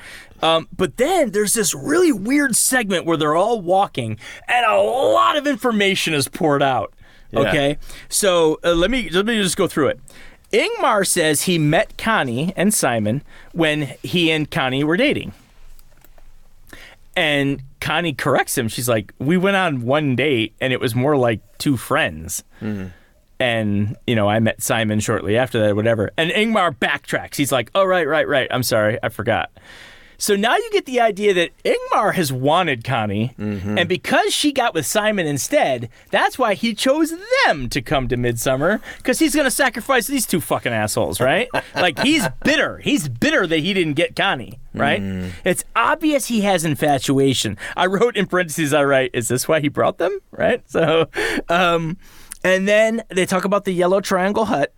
Um, 0.42 0.68
but 0.76 0.96
then 0.98 1.30
there's 1.30 1.54
this 1.54 1.74
really 1.74 2.12
weird 2.12 2.54
segment 2.54 3.06
where 3.06 3.16
they're 3.16 3.34
all 3.36 3.60
walking, 3.62 4.18
and 4.46 4.66
a 4.66 4.76
lot 4.76 5.36
of 5.36 5.46
information 5.46 6.12
is 6.14 6.28
poured 6.28 6.62
out. 6.62 6.92
Yeah. 7.34 7.48
Okay, 7.48 7.78
so 8.08 8.58
uh, 8.64 8.74
let 8.74 8.90
me 8.90 9.08
let 9.10 9.26
me 9.26 9.40
just 9.42 9.56
go 9.56 9.66
through 9.66 9.88
it. 9.88 10.00
Ingmar 10.52 11.06
says 11.06 11.42
he 11.42 11.58
met 11.58 11.98
Connie 11.98 12.52
and 12.56 12.72
Simon 12.72 13.22
when 13.52 13.94
he 14.02 14.30
and 14.30 14.48
Connie 14.50 14.84
were 14.84 14.96
dating. 14.96 15.32
And 17.16 17.62
Connie 17.80 18.12
corrects 18.12 18.56
him. 18.58 18.68
She's 18.68 18.88
like, 18.88 19.12
"We 19.18 19.36
went 19.36 19.56
on 19.56 19.82
one 19.82 20.16
date, 20.16 20.54
and 20.60 20.72
it 20.72 20.80
was 20.80 20.94
more 20.94 21.16
like 21.16 21.40
two 21.58 21.76
friends." 21.76 22.42
And 23.40 23.96
you 24.06 24.14
know, 24.14 24.28
I 24.28 24.38
met 24.40 24.62
Simon 24.62 25.00
shortly 25.00 25.36
after 25.36 25.60
that, 25.60 25.76
whatever. 25.76 26.10
And 26.16 26.30
Ingmar 26.30 26.76
backtracks. 26.76 27.36
He's 27.36 27.52
like, 27.52 27.70
"Oh, 27.74 27.84
right, 27.84 28.06
right, 28.06 28.26
right. 28.26 28.48
I'm 28.50 28.62
sorry, 28.62 28.98
I 29.02 29.08
forgot." 29.10 29.50
So 30.24 30.36
now 30.36 30.56
you 30.56 30.70
get 30.72 30.86
the 30.86 31.00
idea 31.00 31.34
that 31.34 31.50
Ingmar 31.66 32.14
has 32.14 32.32
wanted 32.32 32.82
Connie, 32.82 33.34
and 33.36 33.86
because 33.86 34.32
she 34.32 34.52
got 34.52 34.72
with 34.72 34.86
Simon 34.86 35.26
instead, 35.26 35.90
that's 36.10 36.38
why 36.38 36.54
he 36.54 36.72
chose 36.74 37.12
them 37.44 37.68
to 37.68 37.82
come 37.82 38.08
to 38.08 38.16
Midsummer, 38.16 38.80
because 38.96 39.18
he's 39.18 39.34
going 39.34 39.44
to 39.44 39.50
sacrifice 39.50 40.06
these 40.06 40.24
two 40.24 40.40
fucking 40.40 40.72
assholes, 40.72 41.20
right? 41.20 41.48
like, 41.74 41.98
he's 41.98 42.26
bitter. 42.42 42.78
He's 42.78 43.06
bitter 43.06 43.46
that 43.46 43.58
he 43.58 43.74
didn't 43.74 43.94
get 43.94 44.16
Connie, 44.16 44.58
right? 44.72 45.02
It's 45.44 45.62
obvious 45.76 46.24
he 46.28 46.40
has 46.40 46.64
infatuation. 46.64 47.58
I 47.76 47.84
wrote 47.84 48.16
in 48.16 48.24
parentheses, 48.26 48.72
I 48.72 48.82
write, 48.84 49.10
is 49.12 49.28
this 49.28 49.46
why 49.46 49.60
he 49.60 49.68
brought 49.68 49.98
them, 49.98 50.20
right? 50.30 50.62
So, 50.70 51.06
um, 51.50 51.98
and 52.42 52.66
then 52.66 53.02
they 53.10 53.26
talk 53.26 53.44
about 53.44 53.66
the 53.66 53.72
yellow 53.72 54.00
triangle 54.00 54.46
hut 54.46 54.72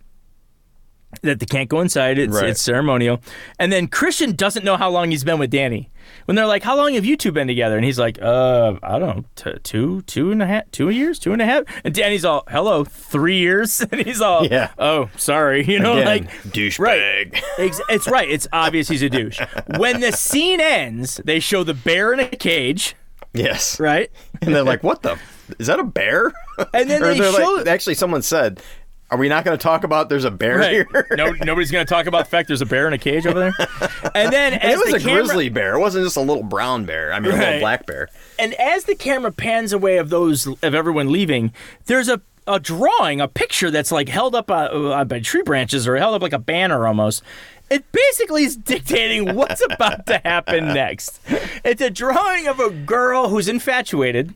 that 1.23 1.39
they 1.39 1.45
can't 1.45 1.69
go 1.69 1.81
inside. 1.81 2.17
It's, 2.17 2.33
Right. 2.33 2.49
it's 2.49 2.61
ceremonial. 2.61 3.21
And 3.59 3.71
then 3.71 3.87
Christian 3.87 4.33
doesn't 4.35 4.63
know 4.65 4.77
how 4.77 4.89
long 4.89 5.11
he's 5.11 5.23
been 5.23 5.39
with 5.39 5.51
Dani. 5.51 5.87
When 6.25 6.35
they're 6.35 6.45
like, 6.45 6.63
"How 6.63 6.77
long 6.77 6.93
have 6.93 7.03
you 7.03 7.17
two 7.17 7.33
been 7.33 7.47
together?" 7.47 7.75
and 7.75 7.83
he's 7.83 7.99
like, 7.99 8.17
"Uh, 8.21 8.75
I 8.81 8.97
don't 8.97 9.17
know, 9.17 9.23
t- 9.35 9.59
two, 9.63 10.01
two 10.03 10.31
and 10.31 10.41
a 10.41 10.47
half, 10.47 10.71
two 10.71 10.89
years, 10.89 11.19
two 11.19 11.33
and 11.33 11.41
a 11.41 11.45
half." 11.45 11.63
And 11.83 11.93
Dani's 11.93 12.23
all, 12.23 12.43
"Hello, 12.49 12.85
three 12.85 13.37
years," 13.39 13.81
and 13.91 14.01
he's 14.05 14.21
all, 14.21 14.45
Yeah. 14.47 14.69
oh, 14.79 15.09
sorry," 15.17 15.65
you 15.65 15.79
know, 15.79 15.93
Again, 15.97 16.05
like 16.05 16.31
douchebag. 16.53 16.79
Right. 16.79 17.43
Ex- 17.57 17.81
it's 17.89 18.07
right. 18.07 18.29
It's 18.29 18.47
obvious 18.53 18.87
he's 18.87 19.01
a 19.03 19.09
douche. 19.09 19.41
When 19.77 19.99
the 19.99 20.13
scene 20.13 20.61
ends, 20.61 21.19
they 21.25 21.41
show 21.41 21.65
the 21.65 21.73
bear 21.73 22.13
in 22.13 22.21
a 22.21 22.27
cage, 22.27 22.95
Yes. 23.33 23.77
right? 23.79 24.09
And 24.41 24.55
they're 24.55 24.63
like, 24.63 24.83
"What 24.83 25.01
the? 25.01 25.17
Is 25.59 25.67
that 25.67 25.79
a 25.79 25.83
bear?" 25.83 26.31
And 26.73 26.89
then 26.89 27.01
they 27.01 27.17
show- 27.17 27.55
like, 27.57 27.67
actually, 27.67 27.95
someone 27.95 28.21
said, 28.21 28.61
"Are 29.09 29.17
we 29.17 29.29
not 29.29 29.45
going 29.45 29.57
to 29.57 29.61
talk 29.61 29.83
about 29.83 30.09
there's 30.09 30.25
a 30.25 30.31
bear 30.31 30.57
Right. 30.57 30.71
here?" 30.71 31.07
No, 31.11 31.31
nobody's 31.43 31.71
going 31.71 31.85
to 31.85 31.89
talk 31.93 32.05
about 32.07 32.25
the 32.25 32.29
fact 32.29 32.47
there's 32.47 32.61
a 32.61 32.65
bear 32.65 32.87
in 32.87 32.93
a 32.93 32.97
cage 32.97 33.25
over 33.25 33.39
there. 33.39 33.67
And 34.15 34.31
then 34.31 34.53
And 34.53 34.63
as 34.63 34.73
it 34.73 34.77
was 34.79 34.89
the 34.91 34.95
a 34.97 34.99
camera, 34.99 35.23
grizzly 35.23 35.49
bear. 35.49 35.75
It 35.75 35.79
wasn't 35.79 36.05
just 36.05 36.17
a 36.17 36.21
little 36.21 36.43
brown 36.43 36.85
bear. 36.85 37.13
I 37.13 37.19
mean, 37.19 37.31
a 37.31 37.37
little 37.37 37.59
black 37.59 37.85
bear. 37.85 38.09
And 38.39 38.53
as 38.55 38.85
the 38.85 38.95
camera 38.95 39.31
pans 39.31 39.73
away 39.73 39.97
of 39.97 40.09
those 40.09 40.47
of 40.47 40.73
everyone 40.75 41.11
leaving, 41.11 41.53
there's 41.85 42.09
a 42.09 42.21
a 42.49 42.61
drawing, 42.61 43.19
a 43.19 43.27
picture 43.27 43.69
that's 43.69 43.91
like 43.91 44.07
held 44.07 44.33
up 44.33 44.49
uh, 44.49 45.03
by 45.03 45.19
tree 45.19 45.41
branches 45.43 45.85
or 45.85 45.97
held 45.97 46.15
up 46.15 46.21
like 46.21 46.31
a 46.31 46.39
banner 46.39 46.87
almost. 46.87 47.21
It 47.69 47.83
basically 47.91 48.45
is 48.45 48.55
dictating 48.55 49.35
what's 49.35 49.61
about 49.61 50.05
to 50.05 50.21
happen 50.23 50.67
next. 50.73 51.19
It's 51.65 51.81
a 51.81 51.89
drawing 51.89 52.47
of 52.47 52.61
a 52.61 52.69
girl 52.69 53.27
who's 53.27 53.49
infatuated, 53.49 54.33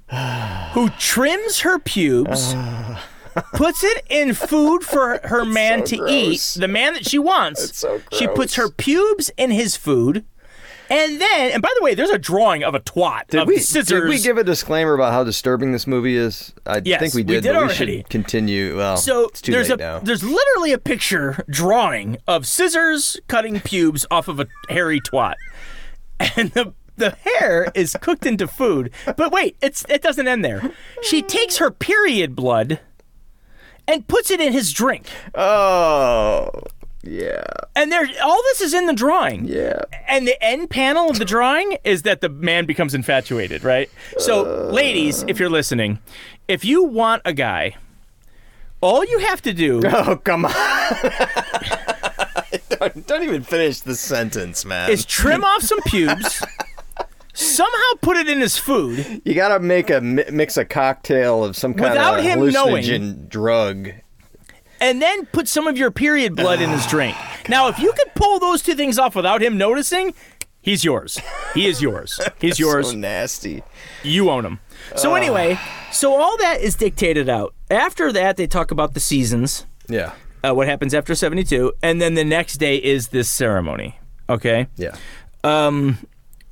who 0.74 0.90
trims 1.00 1.62
her 1.62 1.80
pubes, 1.80 2.54
puts 3.54 3.84
it 3.84 4.06
in 4.10 4.34
food 4.34 4.84
for 4.84 5.20
her 5.26 5.46
man 5.46 5.86
so 5.86 5.98
to 5.98 6.06
eat, 6.10 6.56
the 6.58 6.68
man 6.68 6.94
that 6.94 7.08
she 7.08 7.20
wants. 7.20 7.64
It's 7.70 7.80
so 7.80 8.02
She 8.12 8.28
puts 8.28 8.56
her 8.56 8.70
pubes 8.70 9.32
in 9.38 9.52
his 9.52 9.76
food. 9.76 10.26
And 10.90 11.22
then, 11.22 11.52
and 11.54 11.62
by 11.62 11.70
the 11.80 11.84
way, 11.86 11.94
there's 11.96 12.10
a 12.10 12.18
drawing 12.18 12.66
of 12.66 12.76
a 12.76 12.82
twat 12.82 13.28
Did 13.30 13.42
of 13.44 13.48
we, 13.48 13.60
scissors. 13.60 14.02
did 14.02 14.10
we 14.10 14.20
give 14.20 14.38
a 14.38 14.44
disclaimer 14.44 14.94
about 14.94 15.14
how 15.14 15.24
disturbing 15.24 15.72
this 15.72 15.88
movie 15.88 16.18
is? 16.18 16.52
I 16.66 16.82
Yes, 16.84 17.00
think 17.00 17.14
we 17.14 17.24
did. 17.24 17.30
we 17.30 17.36
did, 17.36 17.42
did 17.44 17.54
but 17.54 17.60
we 17.60 17.64
already. 17.76 17.98
should 18.00 18.10
continue. 18.10 18.76
Well, 18.76 18.98
So 18.98 19.28
it's 19.28 19.40
too 19.42 19.54
there's 19.54 19.70
late 19.70 19.80
a 19.80 19.84
now. 19.84 20.00
there's 20.00 20.22
literally 20.22 20.74
a 20.74 20.78
picture 20.78 21.46
drawing 21.50 22.18
of 22.28 22.46
scissors 22.46 23.18
cutting 23.30 23.62
pubes 23.62 24.06
off 24.12 24.28
of 24.28 24.42
a 24.42 24.48
hairy 24.68 25.00
twat, 25.00 25.36
and 26.36 26.52
the 26.52 26.74
the 26.98 27.12
hair 27.40 27.72
is 27.74 27.96
cooked 28.02 28.26
into 28.26 28.46
food. 28.46 28.92
But 29.16 29.32
wait, 29.32 29.56
it's 29.62 29.86
it 29.88 30.02
doesn't 30.02 30.28
end 30.28 30.44
there. 30.44 30.72
She 31.04 31.22
takes 31.22 31.58
her 31.58 31.72
period 31.72 32.36
blood 32.36 32.82
and 33.92 34.08
puts 34.08 34.32
it 34.32 34.40
in 34.40 34.54
his 34.54 34.72
drink, 34.72 35.08
Oh, 35.36 36.50
yeah, 37.04 37.44
and 37.76 37.92
there 37.92 38.08
all 38.24 38.42
this 38.44 38.62
is 38.62 38.74
in 38.74 38.86
the 38.86 38.94
drawing. 38.94 39.46
yeah. 39.46 39.82
And 40.08 40.28
the 40.28 40.42
end 40.44 40.70
panel 40.70 41.10
of 41.10 41.20
the 41.20 41.26
drawing 41.26 41.78
is 41.84 42.04
that 42.04 42.22
the 42.22 42.30
man 42.30 42.66
becomes 42.66 42.94
infatuated, 42.94 43.64
right? 43.64 43.90
So, 44.18 44.70
ladies, 44.72 45.24
if 45.28 45.40
you're 45.40 45.50
listening, 45.50 46.00
if 46.48 46.64
you 46.64 46.84
want 46.84 47.22
a 47.26 47.34
guy, 47.34 47.76
all 48.82 49.04
you 49.06 49.20
have 49.20 49.42
to 49.44 49.54
do 49.54 49.82
Oh, 49.86 50.16
come 50.18 50.46
on. 50.46 50.54
don't, 52.70 53.08
don't 53.08 53.24
even 53.24 53.44
finish 53.44 53.80
the 53.82 53.96
sentence, 53.96 54.66
man. 54.66 54.90
is 54.90 55.06
trim 55.06 55.44
off 55.44 55.62
some 55.64 55.80
pubes, 55.88 56.44
somehow 57.34 57.94
put 58.02 58.18
it 58.18 58.28
in 58.30 58.42
his 58.42 58.58
food, 58.58 59.22
you 59.26 59.34
gotta 59.34 59.60
make 59.60 59.90
a 59.90 60.02
mi- 60.02 60.26
mix 60.32 60.58
a 60.58 60.66
cocktail 60.66 61.44
of 61.44 61.56
some 61.56 61.74
kind 61.74 61.92
Without 61.92 62.20
of 62.20 62.26
him 62.26 62.50
knowing. 62.50 62.84
hallucinogen 62.84 63.30
drug. 63.30 63.90
and 64.80 65.02
then 65.02 65.26
put 65.28 65.48
some 65.48 65.68
of 65.68 65.78
your 65.78 65.92
period 65.92 66.36
blood 66.36 66.62
in 66.62 66.70
his 66.70 66.86
ah, 66.86 66.90
drink. 66.90 67.18
Now, 67.50 67.68
if 67.68 67.80
you 67.80 67.92
could 67.94 68.14
pull 68.16 68.40
those 68.40 68.62
two 68.62 68.76
things 68.76 68.98
off 68.98 69.16
without 69.16 69.42
him 69.42 69.58
noticing, 69.58 70.14
he's 70.62 70.84
yours. 70.84 71.20
He 71.54 71.68
is 71.68 71.82
yours. 71.82 72.20
He's 72.40 72.60
yours. 72.60 72.90
So 72.90 72.96
nasty. 72.96 73.64
You 74.04 74.30
own 74.30 74.46
him. 74.46 74.60
So 74.96 75.12
ah. 75.12 75.16
anyway, 75.16 75.60
so 75.92 76.20
all 76.20 76.38
that 76.38 76.62
is 76.62 76.76
dictated 76.76 77.30
out. 77.30 77.54
After 77.70 78.12
that, 78.12 78.38
they 78.38 78.48
talk 78.48 78.72
about 78.72 78.94
the 78.94 79.00
seasons. 79.00 79.66
Yeah, 79.88 80.14
uh, 80.44 80.54
what 80.54 80.68
happens 80.68 80.94
after 80.94 81.16
72 81.16 81.74
and 81.82 82.02
then 82.02 82.14
the 82.16 82.24
next 82.24 82.58
day 82.58 82.78
is 82.78 83.10
this 83.10 83.30
ceremony 83.30 84.00
okay 84.30 84.68
yeah. 84.76 84.96
Um, 85.44 85.98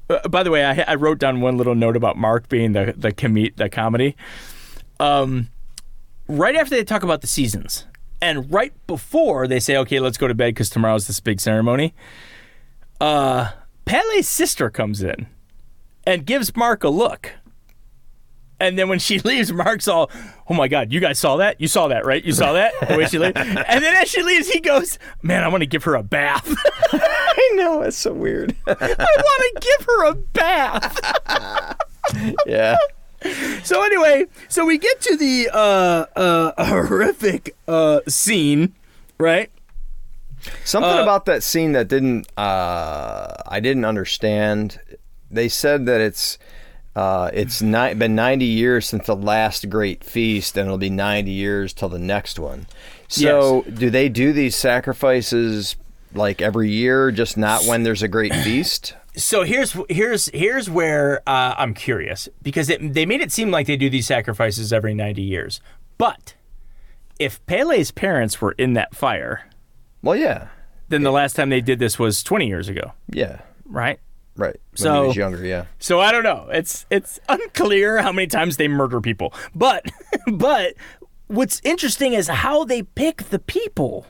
uh, 0.10 0.28
by 0.28 0.44
the 0.44 0.52
way 0.52 0.66
I, 0.66 0.84
I 0.88 0.96
wrote 0.96 1.20
down 1.20 1.42
one 1.42 1.58
little 1.58 1.76
note 1.76 1.96
about 1.96 2.18
mark 2.18 2.50
being 2.50 2.74
the 2.74 2.94
the, 2.96 3.12
com- 3.12 3.50
the 3.56 3.70
comedy. 3.70 4.16
Um, 5.00 5.50
right 6.28 6.56
after 6.56 6.76
they 6.76 6.84
talk 6.84 7.04
about 7.04 7.22
the 7.22 7.28
seasons 7.28 7.86
and 8.22 8.52
right 8.52 8.74
before 8.86 9.48
they 9.48 9.60
say 9.60 9.78
okay 9.78 10.00
let's 10.00 10.18
go 10.18 10.28
to 10.28 10.36
bed 10.36 10.54
because 10.54 10.70
tomorrow's 10.70 11.08
this 11.08 11.20
big 11.20 11.40
ceremony 11.40 11.94
uh, 13.02 13.52
Pelle's 13.86 14.28
sister 14.28 14.70
comes 14.70 15.02
in 15.02 15.28
and 16.06 16.26
gives 16.26 16.56
mark 16.56 16.84
a 16.84 16.90
look 16.90 17.34
and 18.60 18.78
then 18.78 18.90
when 18.90 19.00
she 19.00 19.20
leaves, 19.30 19.52
Mark's 19.52 19.88
all, 19.88 20.10
"Oh 20.50 20.54
my 20.54 20.68
God, 20.68 20.92
you 20.92 21.00
guys 21.00 21.20
saw 21.20 21.38
that? 21.38 21.60
You 21.62 21.68
saw 21.68 21.88
that, 21.90 22.06
right? 22.06 22.24
You 22.24 22.34
saw 22.34 22.54
that 22.54 22.74
the 22.88 22.98
way 22.98 23.06
she 23.08 23.18
leaves." 23.20 23.36
And 23.40 23.84
then 23.84 23.96
as 23.96 24.08
she 24.10 24.22
leaves, 24.24 24.50
he 24.50 24.60
goes, 24.60 24.98
"Man, 25.22 25.44
I 25.44 25.48
want 25.48 25.62
to 25.62 25.68
give 25.68 25.84
her 25.86 25.96
a 25.96 26.04
bath. 26.04 26.48
I 26.92 27.52
know 27.56 27.82
it's 27.82 27.98
so 27.98 28.14
weird. 28.14 28.56
I 28.68 28.72
want 28.72 29.62
to 29.62 29.62
give 29.62 29.86
her 29.86 30.06
a 30.06 30.14
bath." 30.16 31.00
yeah. 32.46 32.78
So 33.64 33.84
anyway, 33.84 34.26
so 34.48 34.66
we 34.66 34.78
get 34.78 35.02
to 35.02 35.18
the 35.18 35.50
uh, 35.54 36.06
uh, 36.16 36.66
horrific 36.66 37.56
uh, 37.68 38.00
scene, 38.08 38.74
right? 39.18 39.52
Something 40.64 41.00
Uh, 41.00 41.04
about 41.04 41.26
that 41.26 41.44
scene 41.44 41.74
that 41.74 41.90
didn't 41.90 42.28
uh, 42.38 43.34
I 43.46 43.60
didn't 43.60 43.84
understand. 43.84 44.80
They 45.30 45.50
said 45.50 45.86
that 45.86 46.00
it's 46.00 46.38
uh, 46.96 47.30
it's 47.34 47.62
ni- 47.62 47.94
been 47.94 48.16
90 48.16 48.46
years 48.46 48.88
since 48.88 49.06
the 49.06 49.16
last 49.16 49.70
great 49.70 50.04
feast, 50.04 50.58
and 50.58 50.68
it'll 50.68 50.78
be 50.78 50.90
90 50.90 51.32
years 51.32 51.74
till 51.74 51.90
the 51.90 52.00
next 52.00 52.40
one. 52.40 52.68
So, 53.08 53.64
do 53.64 53.90
they 53.90 54.10
do 54.10 54.34
these 54.34 54.56
sacrifices 54.56 55.76
like 56.14 56.42
every 56.42 56.70
year, 56.70 57.12
just 57.12 57.38
not 57.38 57.64
when 57.66 57.84
there's 57.84 58.04
a 58.04 58.08
great 58.08 58.34
feast? 58.44 58.96
So 59.16 59.44
here's 59.44 59.76
here's 59.90 60.28
here's 60.28 60.70
where 60.70 61.22
uh, 61.28 61.56
I'm 61.58 61.74
curious 61.74 62.30
because 62.42 62.70
it, 62.70 62.94
they 62.94 63.06
made 63.06 63.22
it 63.22 63.32
seem 63.32 63.52
like 63.52 63.68
they 63.68 63.76
do 63.76 63.90
these 63.90 64.06
sacrifices 64.08 64.72
every 64.72 64.94
90 64.94 65.22
years, 65.22 65.60
but 65.98 66.36
if 67.18 67.44
Pelle's 67.48 67.92
parents 67.92 68.40
were 68.40 68.54
in 68.54 68.74
that 68.74 68.96
fire, 68.96 69.50
Well, 70.02 70.16
yeah, 70.16 70.48
then 70.88 71.04
the 71.04 71.12
last 71.12 71.36
time 71.36 71.50
they 71.50 71.60
did 71.60 71.80
this 71.80 72.00
was 72.00 72.24
20 72.24 72.48
years 72.48 72.70
ago, 72.70 72.94
yeah, 73.12 73.42
right? 73.66 74.00
Right. 74.40 74.60
When 74.72 74.78
So- 74.78 75.02
he 75.04 75.08
was 75.10 75.16
younger, 75.16 75.46
yeah. 75.46 75.66
So 75.80 76.00
I 76.00 76.12
don't 76.12 76.24
know. 76.24 76.48
It's 76.52 76.86
it's 76.90 77.20
unclear 77.30 78.02
how 78.02 78.12
many 78.12 78.28
times 78.28 78.58
they 78.58 78.68
murder 78.68 79.02
people. 79.02 79.34
But 79.54 79.86
but 80.32 80.74
what's 81.28 81.62
interesting 81.64 82.14
is 82.14 82.28
how 82.28 82.64
they 82.64 82.84
pick 82.84 83.30
the 83.30 83.40
people. 83.40 84.08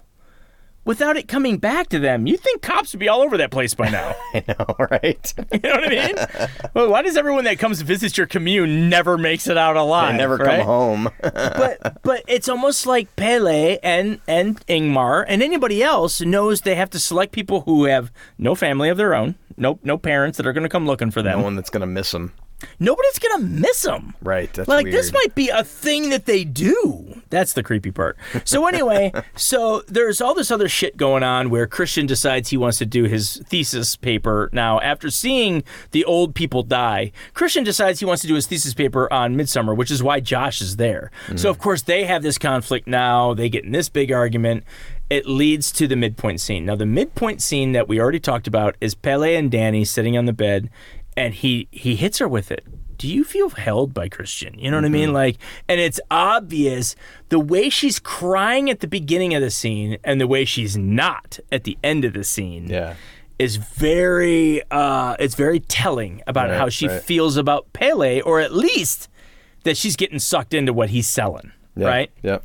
without 0.85 1.15
it 1.17 1.27
coming 1.27 1.57
back 1.59 1.87
to 1.89 1.99
them. 1.99 2.25
You'd 2.25 2.39
think 2.39 2.63
cops 2.63 2.93
would 2.93 2.99
be 2.99 3.09
all 3.09 3.21
over 3.21 3.37
that 3.37 3.51
place 3.51 3.75
by 3.75 3.89
now. 3.89 4.15
I 4.33 4.43
know, 4.47 4.75
right? 4.89 5.33
you 5.53 5.59
know 5.59 5.69
what 5.71 5.83
I 5.83 5.89
mean? 5.89 6.15
well, 6.73 6.89
why 6.89 7.03
does 7.03 7.15
everyone 7.15 7.43
that 7.43 7.59
comes 7.59 7.77
to 7.79 7.85
visit 7.85 8.17
your 8.17 8.25
commune 8.25 8.89
never 8.89 9.15
makes 9.15 9.45
it 9.47 9.57
out 9.57 9.75
alive? 9.75 10.15
I 10.15 10.17
never 10.17 10.37
right? 10.37 10.57
come 10.59 10.65
home. 10.65 11.09
but 11.21 12.01
but 12.01 12.23
it's 12.27 12.49
almost 12.49 12.87
like 12.87 13.13
Pelle 13.17 13.77
and 13.83 14.19
and 14.27 14.65
Ingmar 14.65 15.25
and 15.27 15.43
anybody 15.43 15.83
else 15.83 16.21
knows 16.21 16.61
they 16.61 16.75
have 16.75 16.89
to 16.91 16.99
select 16.99 17.33
people 17.33 17.61
who 17.61 17.85
have 17.85 18.11
no 18.39 18.55
family 18.55 18.89
of 18.89 18.97
their 18.97 19.13
own, 19.13 19.35
no 19.59 19.79
no 19.83 19.97
parents 19.97 20.37
that 20.37 20.47
are 20.47 20.53
going 20.53 20.63
to 20.63 20.69
come 20.69 20.85
looking 20.85 21.11
for 21.11 21.21
them. 21.21 21.39
no 21.39 21.43
one 21.43 21.55
that's 21.55 21.69
gonna 21.69 21.85
miss 21.85 22.11
them. 22.11 22.33
Nobody's 22.79 23.19
gonna 23.19 23.43
miss 23.43 23.83
them. 23.83 24.15
Right. 24.21 24.51
That's 24.51 24.67
like 24.67 24.85
weird. 24.85 24.95
this 24.95 25.13
might 25.13 25.33
be 25.35 25.49
a 25.49 25.63
thing 25.63 26.09
that 26.09 26.25
they 26.25 26.43
do. 26.43 27.21
That's 27.29 27.53
the 27.53 27.63
creepy 27.63 27.91
part. 27.91 28.17
So 28.43 28.67
anyway, 28.67 29.13
so 29.35 29.81
there's 29.87 30.19
all 30.19 30.33
this 30.33 30.51
other 30.51 30.67
shit 30.67 30.97
going 30.97 31.23
on 31.23 31.49
where 31.49 31.67
Christian 31.67 32.05
decides 32.05 32.49
he 32.49 32.57
wants 32.57 32.77
to 32.79 32.85
do 32.85 33.05
his 33.05 33.41
thesis 33.47 33.95
paper 33.95 34.49
now 34.51 34.79
after 34.81 35.09
seeing 35.09 35.63
the 35.91 36.03
old 36.05 36.35
people 36.35 36.63
die. 36.63 37.11
Christian 37.33 37.63
decides 37.63 37.99
he 37.99 38.05
wants 38.05 38.21
to 38.23 38.27
do 38.27 38.35
his 38.35 38.47
thesis 38.47 38.73
paper 38.73 39.11
on 39.11 39.35
Midsummer, 39.35 39.73
which 39.73 39.91
is 39.91 40.03
why 40.03 40.19
Josh 40.19 40.61
is 40.61 40.75
there. 40.77 41.11
So 41.35 41.49
hmm. 41.49 41.51
of 41.51 41.59
course 41.59 41.83
they 41.83 42.05
have 42.05 42.23
this 42.23 42.37
conflict 42.37 42.87
now. 42.87 43.33
They 43.33 43.49
get 43.49 43.63
in 43.63 43.71
this 43.71 43.89
big 43.89 44.11
argument. 44.11 44.63
It 45.09 45.25
leads 45.25 45.71
to 45.73 45.87
the 45.87 45.95
midpoint 45.95 46.39
scene. 46.41 46.65
Now 46.65 46.75
the 46.75 46.85
midpoint 46.85 47.41
scene 47.41 47.71
that 47.71 47.87
we 47.87 47.99
already 47.99 48.19
talked 48.19 48.47
about 48.47 48.75
is 48.79 48.93
Pelle 48.95 49.23
and 49.23 49.49
Dani 49.51 49.85
sitting 49.87 50.17
on 50.17 50.25
the 50.25 50.33
bed 50.33 50.69
and 51.17 51.33
he 51.33 51.67
he 51.71 51.95
hits 51.95 52.19
her 52.19 52.27
with 52.27 52.51
it. 52.51 52.63
Do 52.97 53.07
you 53.07 53.23
feel 53.23 53.49
held 53.49 53.93
by 53.93 54.09
Christian? 54.09 54.59
You 54.59 54.69
know 54.69 54.77
what 54.77 54.83
I 54.85 54.89
mean? 54.89 55.13
Like, 55.13 55.37
and 55.69 55.79
it's 55.79 56.01
obvious 56.11 56.97
the 57.29 57.39
way 57.39 57.69
she's 57.69 57.97
crying 57.97 58.69
at 58.69 58.81
the 58.81 58.87
beginning 58.87 59.33
of 59.33 59.41
the 59.41 59.49
scene 59.49 59.97
and 60.03 60.19
the 60.19 60.27
way 60.27 60.43
she's 60.43 60.77
not 60.77 61.39
at 61.49 61.63
the 61.63 61.77
end 61.81 62.03
of 62.03 62.11
the 62.13 62.25
scene 62.25 62.67
Yeah. 62.67 62.95
is 63.39 63.55
very 63.55 64.61
uh 64.69 65.15
it's 65.17 65.35
very 65.35 65.61
telling 65.61 66.21
about 66.27 66.49
Right, 66.49 66.57
how 66.59 66.69
she 66.69 66.87
right. 66.87 67.01
feels 67.01 67.37
about 67.37 67.71
Pelle, 67.73 68.21
or 68.25 68.41
at 68.41 68.53
least 68.53 69.07
that 69.63 69.75
she's 69.77 69.95
getting 69.95 70.19
sucked 70.19 70.53
into 70.53 70.71
what 70.73 70.89
he's 70.89 71.07
selling. 71.07 71.51
Yeah. 71.75 71.87
Right? 71.87 72.11
Yep. 72.21 72.43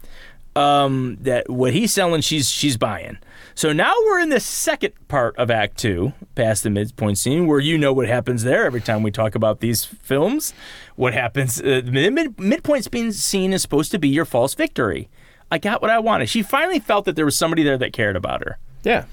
Um, 0.56 1.18
that 1.20 1.48
what 1.48 1.72
he's 1.72 1.92
selling, 1.92 2.20
she's 2.20 2.48
she's 2.50 2.76
buying. 2.76 3.18
So 3.56 3.72
now 3.72 3.92
we're 4.06 4.20
in 4.20 4.30
the 4.30 4.40
second 4.40 4.92
part 5.08 5.36
of 5.36 5.50
Act 5.50 5.76
Two, 5.78 6.12
past 6.34 6.62
the 6.62 6.70
midpoint 6.70 7.18
scene, 7.18 7.46
where 7.46 7.60
you 7.60 7.78
know 7.78 7.92
what 7.92 8.08
happens 8.08 8.42
there. 8.42 8.64
Every 8.66 8.80
time 8.80 9.02
we 9.02 9.10
talk 9.10 9.34
about 9.34 9.60
these 9.60 9.84
films, 9.84 10.54
what 10.96 11.12
happens? 11.14 11.60
Uh, 11.60 11.80
the 11.84 12.10
mid, 12.10 12.38
midpoint 12.40 12.84
scene- 12.84 13.12
scene 13.12 13.52
is 13.52 13.62
supposed 13.62 13.90
to 13.92 13.98
be 13.98 14.08
your 14.08 14.24
false 14.24 14.54
victory. 14.54 15.08
I 15.50 15.58
got 15.58 15.82
what 15.82 15.90
I 15.90 15.98
wanted. 16.00 16.28
She 16.28 16.42
finally 16.42 16.80
felt 16.80 17.04
that 17.04 17.14
there 17.16 17.24
was 17.24 17.36
somebody 17.36 17.62
there 17.62 17.78
that 17.78 17.92
cared 17.92 18.16
about 18.16 18.42
her. 18.44 18.58
Yeah. 18.82 19.04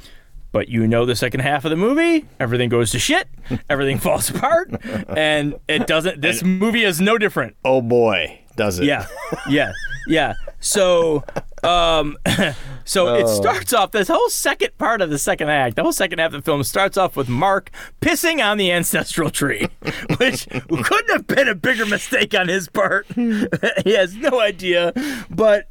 But 0.51 0.67
you 0.69 0.85
know 0.87 1.05
the 1.05 1.15
second 1.15 1.41
half 1.41 1.63
of 1.63 1.69
the 1.71 1.77
movie, 1.77 2.25
everything 2.39 2.67
goes 2.67 2.91
to 2.91 2.99
shit, 2.99 3.27
everything 3.69 3.99
falls 3.99 4.29
apart, 4.29 4.69
and 5.07 5.55
it 5.69 5.87
doesn't. 5.87 6.19
This 6.19 6.43
movie 6.43 6.83
is 6.83 6.99
no 6.99 7.17
different. 7.17 7.55
Oh 7.63 7.81
boy, 7.81 8.41
does 8.57 8.77
it? 8.79 8.85
Yeah, 8.85 9.07
yeah, 9.47 9.71
yeah. 10.07 10.33
So, 10.59 11.23
um, 11.63 12.17
so 12.85 13.15
it 13.15 13.23
Oh. 13.25 13.35
starts 13.35 13.73
off. 13.73 13.91
This 13.91 14.07
whole 14.07 14.29
second 14.29 14.77
part 14.77 15.01
of 15.01 15.09
the 15.09 15.17
second 15.17 15.49
act, 15.49 15.75
the 15.75 15.83
whole 15.83 15.91
second 15.93 16.19
half 16.19 16.27
of 16.33 16.33
the 16.33 16.41
film 16.41 16.63
starts 16.63 16.97
off 16.97 17.15
with 17.15 17.29
Mark 17.29 17.71
pissing 18.01 18.43
on 18.43 18.57
the 18.57 18.71
ancestral 18.71 19.29
tree, 19.29 19.67
which 20.17 20.47
couldn't 20.49 21.09
have 21.11 21.27
been 21.27 21.47
a 21.47 21.55
bigger 21.55 21.85
mistake 21.85 22.33
on 22.35 22.47
his 22.47 22.67
part. 22.69 23.05
he 23.15 23.93
has 23.95 24.15
no 24.15 24.39
idea, 24.39 24.93
but. 25.29 25.67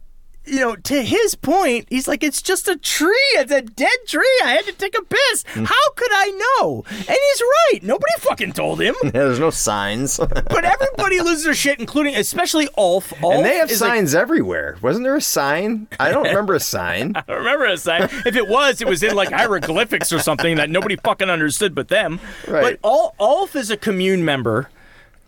You 0.50 0.60
know, 0.60 0.76
to 0.76 1.02
his 1.02 1.34
point, 1.36 1.86
he's 1.90 2.08
like, 2.08 2.22
it's 2.24 2.42
just 2.42 2.66
a 2.68 2.76
tree. 2.76 3.14
It's 3.34 3.52
a 3.52 3.62
dead 3.62 3.96
tree. 4.06 4.40
I 4.44 4.50
had 4.50 4.64
to 4.66 4.72
take 4.72 4.98
a 4.98 5.02
piss. 5.02 5.44
Hmm. 5.48 5.64
How 5.64 5.90
could 5.94 6.10
I 6.12 6.56
know? 6.60 6.84
And 6.90 7.00
he's 7.08 7.42
right. 7.42 7.80
Nobody 7.82 8.12
fucking 8.18 8.52
told 8.52 8.80
him. 8.80 8.94
Yeah, 9.04 9.10
there's 9.12 9.38
no 9.38 9.50
signs. 9.50 10.18
But 10.50 10.64
everybody 10.64 11.20
loses 11.20 11.44
their 11.44 11.54
shit, 11.54 11.78
including, 11.78 12.16
especially 12.16 12.68
Ulf. 12.76 13.12
Ulf 13.22 13.34
and 13.36 13.44
they 13.44 13.56
have 13.56 13.70
is 13.70 13.80
like, 13.80 13.90
signs 13.90 14.14
everywhere. 14.14 14.76
Wasn't 14.82 15.04
there 15.04 15.14
a 15.16 15.20
sign? 15.20 15.86
I 16.00 16.10
don't 16.10 16.24
remember 16.24 16.54
a 16.54 16.60
sign. 16.60 17.12
I 17.16 17.20
don't 17.20 17.38
remember 17.38 17.66
a 17.66 17.76
sign. 17.76 18.02
If 18.02 18.34
it 18.36 18.48
was, 18.48 18.80
it 18.80 18.88
was 18.88 19.02
in 19.02 19.14
like 19.14 19.30
hieroglyphics 19.30 20.12
or 20.12 20.18
something 20.18 20.56
that 20.56 20.68
nobody 20.70 20.96
fucking 20.96 21.30
understood 21.30 21.74
but 21.74 21.88
them. 21.88 22.18
Right. 22.48 22.78
But 22.82 22.88
Ul- 22.88 23.14
Ulf 23.20 23.54
is 23.54 23.70
a 23.70 23.76
commune 23.76 24.24
member, 24.24 24.68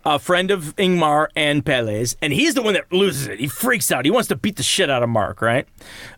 a 0.05 0.19
friend 0.19 0.51
of 0.51 0.75
Ingmar 0.75 1.27
and 1.35 1.65
Pelle's, 1.65 2.15
and 2.21 2.33
he's 2.33 2.53
the 2.55 2.61
one 2.61 2.73
that 2.73 2.91
loses 2.91 3.27
it. 3.27 3.39
He 3.39 3.47
freaks 3.47 3.91
out. 3.91 4.05
He 4.05 4.11
wants 4.11 4.27
to 4.29 4.35
beat 4.35 4.55
the 4.57 4.63
shit 4.63 4.89
out 4.89 5.03
of 5.03 5.09
Mark, 5.09 5.41
right? 5.41 5.67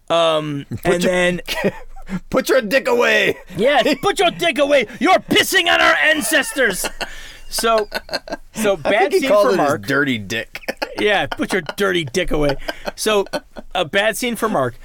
Um, 0.09 0.65
and 0.83 1.03
your- 1.03 1.11
then, 1.11 1.41
Put 2.29 2.49
your 2.49 2.61
dick 2.61 2.87
away. 2.87 3.35
yes, 3.57 3.95
put 4.01 4.19
your 4.19 4.29
dick 4.29 4.59
away. 4.59 4.85
You're 4.99 5.17
pissing 5.17 5.61
on 5.73 5.81
our 5.81 5.95
ancestors. 5.95 6.85
So, 7.49 7.89
so 8.53 8.77
bad 8.77 9.11
scene 9.11 9.27
for 9.29 9.55
Mark. 9.55 9.85
dirty 9.87 10.17
dick. 10.17 10.59
Yeah, 10.97 11.27
put 11.27 11.51
your 11.51 11.61
dirty 11.75 12.05
dick 12.05 12.31
away. 12.31 12.55
So, 12.95 13.25
a 13.73 13.83
bad 13.83 14.15
scene 14.15 14.37
for 14.37 14.47
Mark. 14.47 14.75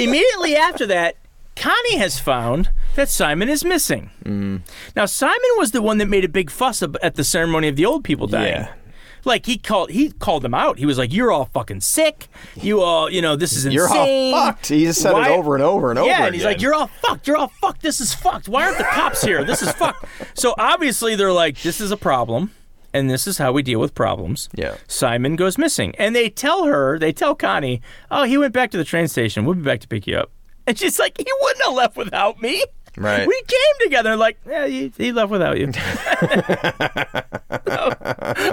Immediately 0.00 0.56
after 0.56 0.84
that, 0.86 1.14
Connie 1.60 1.98
has 1.98 2.18
found 2.18 2.70
that 2.94 3.08
Simon 3.08 3.48
is 3.48 3.64
missing. 3.64 4.10
Mm. 4.24 4.62
Now, 4.96 5.04
Simon 5.06 5.38
was 5.58 5.70
the 5.72 5.82
one 5.82 5.98
that 5.98 6.06
made 6.06 6.24
a 6.24 6.28
big 6.28 6.50
fuss 6.50 6.82
ab- 6.82 6.96
at 7.02 7.14
the 7.16 7.22
ceremony 7.24 7.68
of 7.68 7.76
the 7.76 7.84
old 7.86 8.02
people 8.02 8.26
dying. 8.26 8.52
Yeah. 8.62 8.72
Like 9.26 9.44
he 9.44 9.58
called, 9.58 9.90
he 9.90 10.10
called 10.12 10.42
them 10.42 10.54
out. 10.54 10.78
He 10.78 10.86
was 10.86 10.96
like, 10.96 11.12
"You're 11.12 11.30
all 11.30 11.44
fucking 11.44 11.82
sick. 11.82 12.28
You 12.56 12.80
all, 12.80 13.10
you 13.10 13.20
know, 13.20 13.36
this 13.36 13.52
is 13.52 13.66
You're 13.66 13.84
insane. 13.86 14.32
all 14.32 14.46
fucked. 14.46 14.68
He 14.68 14.84
just 14.84 15.02
said 15.02 15.12
Why- 15.12 15.28
it 15.28 15.32
over 15.32 15.54
and 15.54 15.62
over 15.62 15.90
and 15.90 15.98
over. 15.98 16.08
Yeah, 16.08 16.24
and 16.24 16.34
he's 16.34 16.42
again. 16.42 16.52
like, 16.54 16.62
"You're 16.62 16.72
all 16.74 16.86
fucked. 16.86 17.26
You're 17.28 17.36
all 17.36 17.52
fucked. 17.60 17.82
This 17.82 18.00
is 18.00 18.14
fucked. 18.14 18.48
Why 18.48 18.64
aren't 18.64 18.78
the 18.78 18.84
cops 18.84 19.20
here? 19.20 19.44
This 19.44 19.60
is 19.60 19.70
fucked." 19.72 20.06
So 20.32 20.54
obviously 20.56 21.16
they're 21.16 21.34
like, 21.34 21.60
"This 21.60 21.82
is 21.82 21.90
a 21.90 21.98
problem, 21.98 22.52
and 22.94 23.10
this 23.10 23.26
is 23.26 23.36
how 23.36 23.52
we 23.52 23.62
deal 23.62 23.78
with 23.78 23.94
problems." 23.94 24.48
Yeah. 24.54 24.76
Simon 24.88 25.36
goes 25.36 25.58
missing, 25.58 25.94
and 25.98 26.16
they 26.16 26.30
tell 26.30 26.64
her, 26.64 26.98
they 26.98 27.12
tell 27.12 27.34
Connie, 27.34 27.82
"Oh, 28.10 28.22
he 28.24 28.38
went 28.38 28.54
back 28.54 28.70
to 28.70 28.78
the 28.78 28.84
train 28.84 29.06
station. 29.06 29.44
We'll 29.44 29.54
be 29.56 29.60
back 29.60 29.80
to 29.80 29.88
pick 29.88 30.06
you 30.06 30.16
up." 30.16 30.30
And 30.66 30.78
she's 30.78 30.98
like, 30.98 31.16
"He 31.18 31.26
wouldn't 31.40 31.64
have 31.64 31.74
left 31.74 31.96
without 31.96 32.40
me." 32.40 32.64
Right. 32.96 33.26
We 33.26 33.42
came 33.46 33.86
together. 33.88 34.16
Like, 34.16 34.38
yeah, 34.46 34.66
he, 34.66 34.92
he 34.96 35.12
left 35.12 35.30
without 35.30 35.58
you. 35.58 35.72
So, 37.70 37.94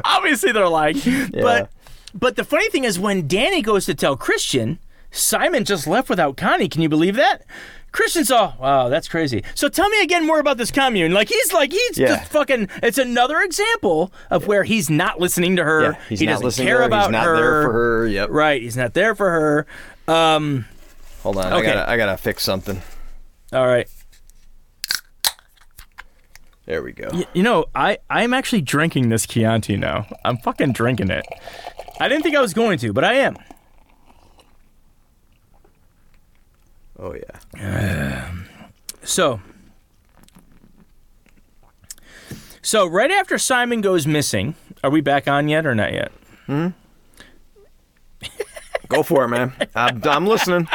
obviously, 0.05 0.51
they're 0.51 0.67
like, 0.67 0.95
but 1.33 1.69
but 2.13 2.35
the 2.35 2.43
funny 2.43 2.69
thing 2.69 2.83
is, 2.83 2.99
when 2.99 3.27
Dani 3.27 3.63
goes 3.63 3.85
to 3.85 3.95
tell 3.95 4.15
Christian, 4.15 4.79
Simon 5.11 5.65
just 5.65 5.87
left 5.87 6.09
without 6.09 6.37
Connie. 6.37 6.67
Can 6.69 6.81
you 6.81 6.89
believe 6.89 7.15
that? 7.15 7.43
Christian's 7.91 8.29
all, 8.31 8.55
wow, 8.59 8.89
that's 8.89 9.07
crazy. 9.07 9.43
So 9.55 9.69
tell 9.69 9.89
me 9.89 10.01
again 10.01 10.25
more 10.27 10.39
about 10.39 10.57
this 10.57 10.69
commune. 10.71 11.13
Like 11.13 11.29
he's 11.29 11.51
like 11.53 11.71
he's 11.71 11.97
Yeah. 11.97 12.07
just 12.17 12.31
fucking. 12.31 12.69
It's 12.83 12.97
another 12.97 13.39
example 13.41 14.11
of 14.29 14.45
where 14.45 14.63
he's 14.63 14.89
not 14.89 15.19
listening 15.19 15.55
to 15.55 15.63
her. 15.63 15.81
Yeah, 15.83 15.99
he's 16.09 16.19
he 16.19 16.25
not 16.25 16.33
doesn't 16.33 16.45
listening 16.45 16.67
care 16.67 16.77
her, 16.79 16.83
about 16.83 17.05
he's 17.05 17.11
not 17.11 17.25
there 17.25 17.63
for 17.63 17.71
her, 17.71 18.07
yep. 18.07 18.29
Right, 18.29 18.61
he's 18.61 18.77
not 18.77 18.93
there 18.93 19.15
for 19.15 19.29
her. 20.07 20.13
Um, 20.13 20.65
Hold 21.27 21.39
on, 21.45 21.51
Okay. 21.51 21.71
I 21.71 21.73
gotta, 21.73 21.89
I 21.91 21.97
gotta 21.97 22.15
fix 22.17 22.41
something. 22.41 22.81
all 23.51 23.67
right. 23.67 23.89
There 26.65 26.81
we 26.81 26.93
go. 26.93 27.09
Y- 27.11 27.25
You 27.33 27.43
know, 27.43 27.65
I 27.75 27.97
I'm 28.09 28.33
actually 28.33 28.61
drinking 28.61 29.09
this 29.09 29.25
Chianti 29.27 29.75
now. 29.75 30.07
I'm 30.23 30.37
fucking 30.37 30.71
drinking 30.71 31.09
it. 31.11 31.25
I 31.99 32.07
didn't 32.07 32.23
think 32.23 32.37
I 32.37 32.39
was 32.39 32.53
going 32.53 32.77
to, 32.79 32.93
but 32.93 33.03
I 33.03 33.15
am. 33.15 33.35
Oh 36.97 37.13
yeah. 37.13 38.31
So, 39.03 39.41
so 42.61 42.87
right 42.87 43.11
after 43.11 43.37
Simon 43.37 43.81
goes 43.81 44.07
missing, 44.07 44.55
are 44.81 44.89
we 44.89 45.01
back 45.01 45.27
on 45.27 45.49
yet 45.49 45.65
or 45.65 45.75
not 45.75 45.91
yet? 45.91 46.11
Hmm. 46.45 46.67
Go 48.87 49.03
for 49.03 49.25
it, 49.25 49.27
man. 49.27 49.51
I'm, 49.75 50.01
I'm 50.05 50.25
listening. 50.25 50.67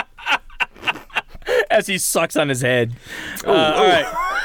As 1.73 1.87
he 1.87 1.97
sucks 1.99 2.37
on 2.37 2.49
his 2.49 2.61
head. 2.61 2.93
Uh, 3.47 3.51
all 3.51 3.85
right. 3.85 4.39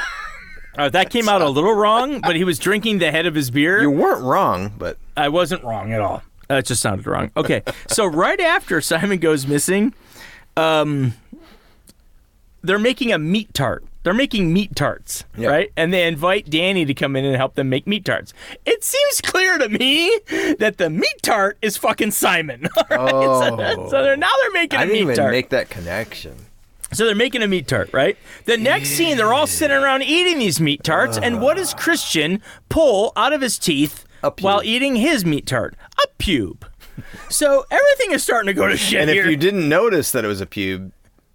Right, 0.78 0.92
that 0.92 1.10
came 1.10 1.28
out 1.28 1.42
a 1.42 1.48
little 1.48 1.74
wrong, 1.74 2.20
but 2.20 2.36
he 2.36 2.44
was 2.44 2.58
drinking 2.58 2.98
the 2.98 3.10
head 3.10 3.26
of 3.26 3.34
his 3.34 3.50
beer. 3.50 3.80
You 3.82 3.90
weren't 3.90 4.22
wrong, 4.22 4.72
but 4.78 4.96
I 5.16 5.28
wasn't 5.28 5.64
wrong 5.64 5.92
at 5.92 6.00
all. 6.00 6.22
That 6.48 6.64
just 6.64 6.80
sounded 6.80 7.06
wrong. 7.06 7.30
Okay, 7.36 7.62
so 7.88 8.06
right 8.06 8.40
after 8.40 8.80
Simon 8.80 9.18
goes 9.18 9.46
missing, 9.46 9.92
um, 10.56 11.14
they're 12.62 12.78
making 12.78 13.12
a 13.12 13.18
meat 13.18 13.52
tart. 13.54 13.84
They're 14.04 14.14
making 14.14 14.52
meat 14.52 14.74
tarts, 14.76 15.24
Yeah. 15.36 15.48
right? 15.48 15.72
And 15.76 15.92
they 15.92 16.06
invite 16.06 16.48
Dani 16.48 16.86
to 16.86 16.94
come 16.94 17.16
in 17.16 17.24
and 17.24 17.36
help 17.36 17.56
them 17.56 17.68
make 17.68 17.86
meat 17.86 18.04
tarts. 18.04 18.32
It 18.64 18.82
seems 18.84 19.20
clear 19.20 19.58
to 19.58 19.68
me 19.68 20.18
that 20.58 20.76
the 20.78 20.88
meat 20.88 21.22
tart 21.22 21.58
is 21.60 21.76
fucking 21.76 22.12
Simon. 22.12 22.68
all 22.76 22.84
right? 22.88 23.10
So, 23.10 23.56
Oh. 23.60 23.88
so 23.90 24.02
they're 24.02 24.16
now 24.16 24.30
they're 24.42 24.52
making 24.52 24.78
I 24.78 24.82
a 24.84 24.86
didn't 24.86 24.94
meat 24.94 25.02
even 25.02 25.16
tart. 25.16 25.32
make 25.32 25.48
that 25.50 25.68
connection. 25.68 26.36
So 26.92 27.04
they're 27.04 27.14
making 27.14 27.42
a 27.42 27.46
meat 27.46 27.68
tart, 27.68 27.90
right? 27.92 28.16
The 28.46 28.56
next 28.56 28.90
scene, 28.90 29.16
they're 29.16 29.32
all 29.32 29.46
sitting 29.46 29.76
around 29.76 30.02
eating 30.02 30.38
these 30.38 30.60
meat 30.60 30.82
tarts, 30.82 31.18
and 31.18 31.40
what 31.40 31.56
does 31.56 31.72
uh-huh. 31.74 31.82
Christian 31.82 32.42
pull 32.68 33.12
out 33.16 33.32
of 33.32 33.40
his 33.42 33.58
teeth 33.58 34.04
A 34.22 34.30
pube. 34.30 34.42
while 34.42 34.62
eating 34.64 34.96
his 34.96 35.24
meat 35.24 35.46
tart? 35.46 35.76
A 36.02 36.08
pube. 36.22 36.62
So 37.28 37.64
everything 37.70 38.12
is 38.12 38.22
starting 38.22 38.46
to 38.46 38.54
go 38.54 38.66
to 38.68 38.76
shit 38.78 39.00
And 39.02 39.10
here. 39.10 39.24
if 39.24 39.30
you 39.30 39.36
didn't 39.36 39.68
notice 39.68 40.12
that 40.12 40.24
it 40.24 40.28
was 40.28 40.40
a 40.40 40.46
pube, 40.46 40.92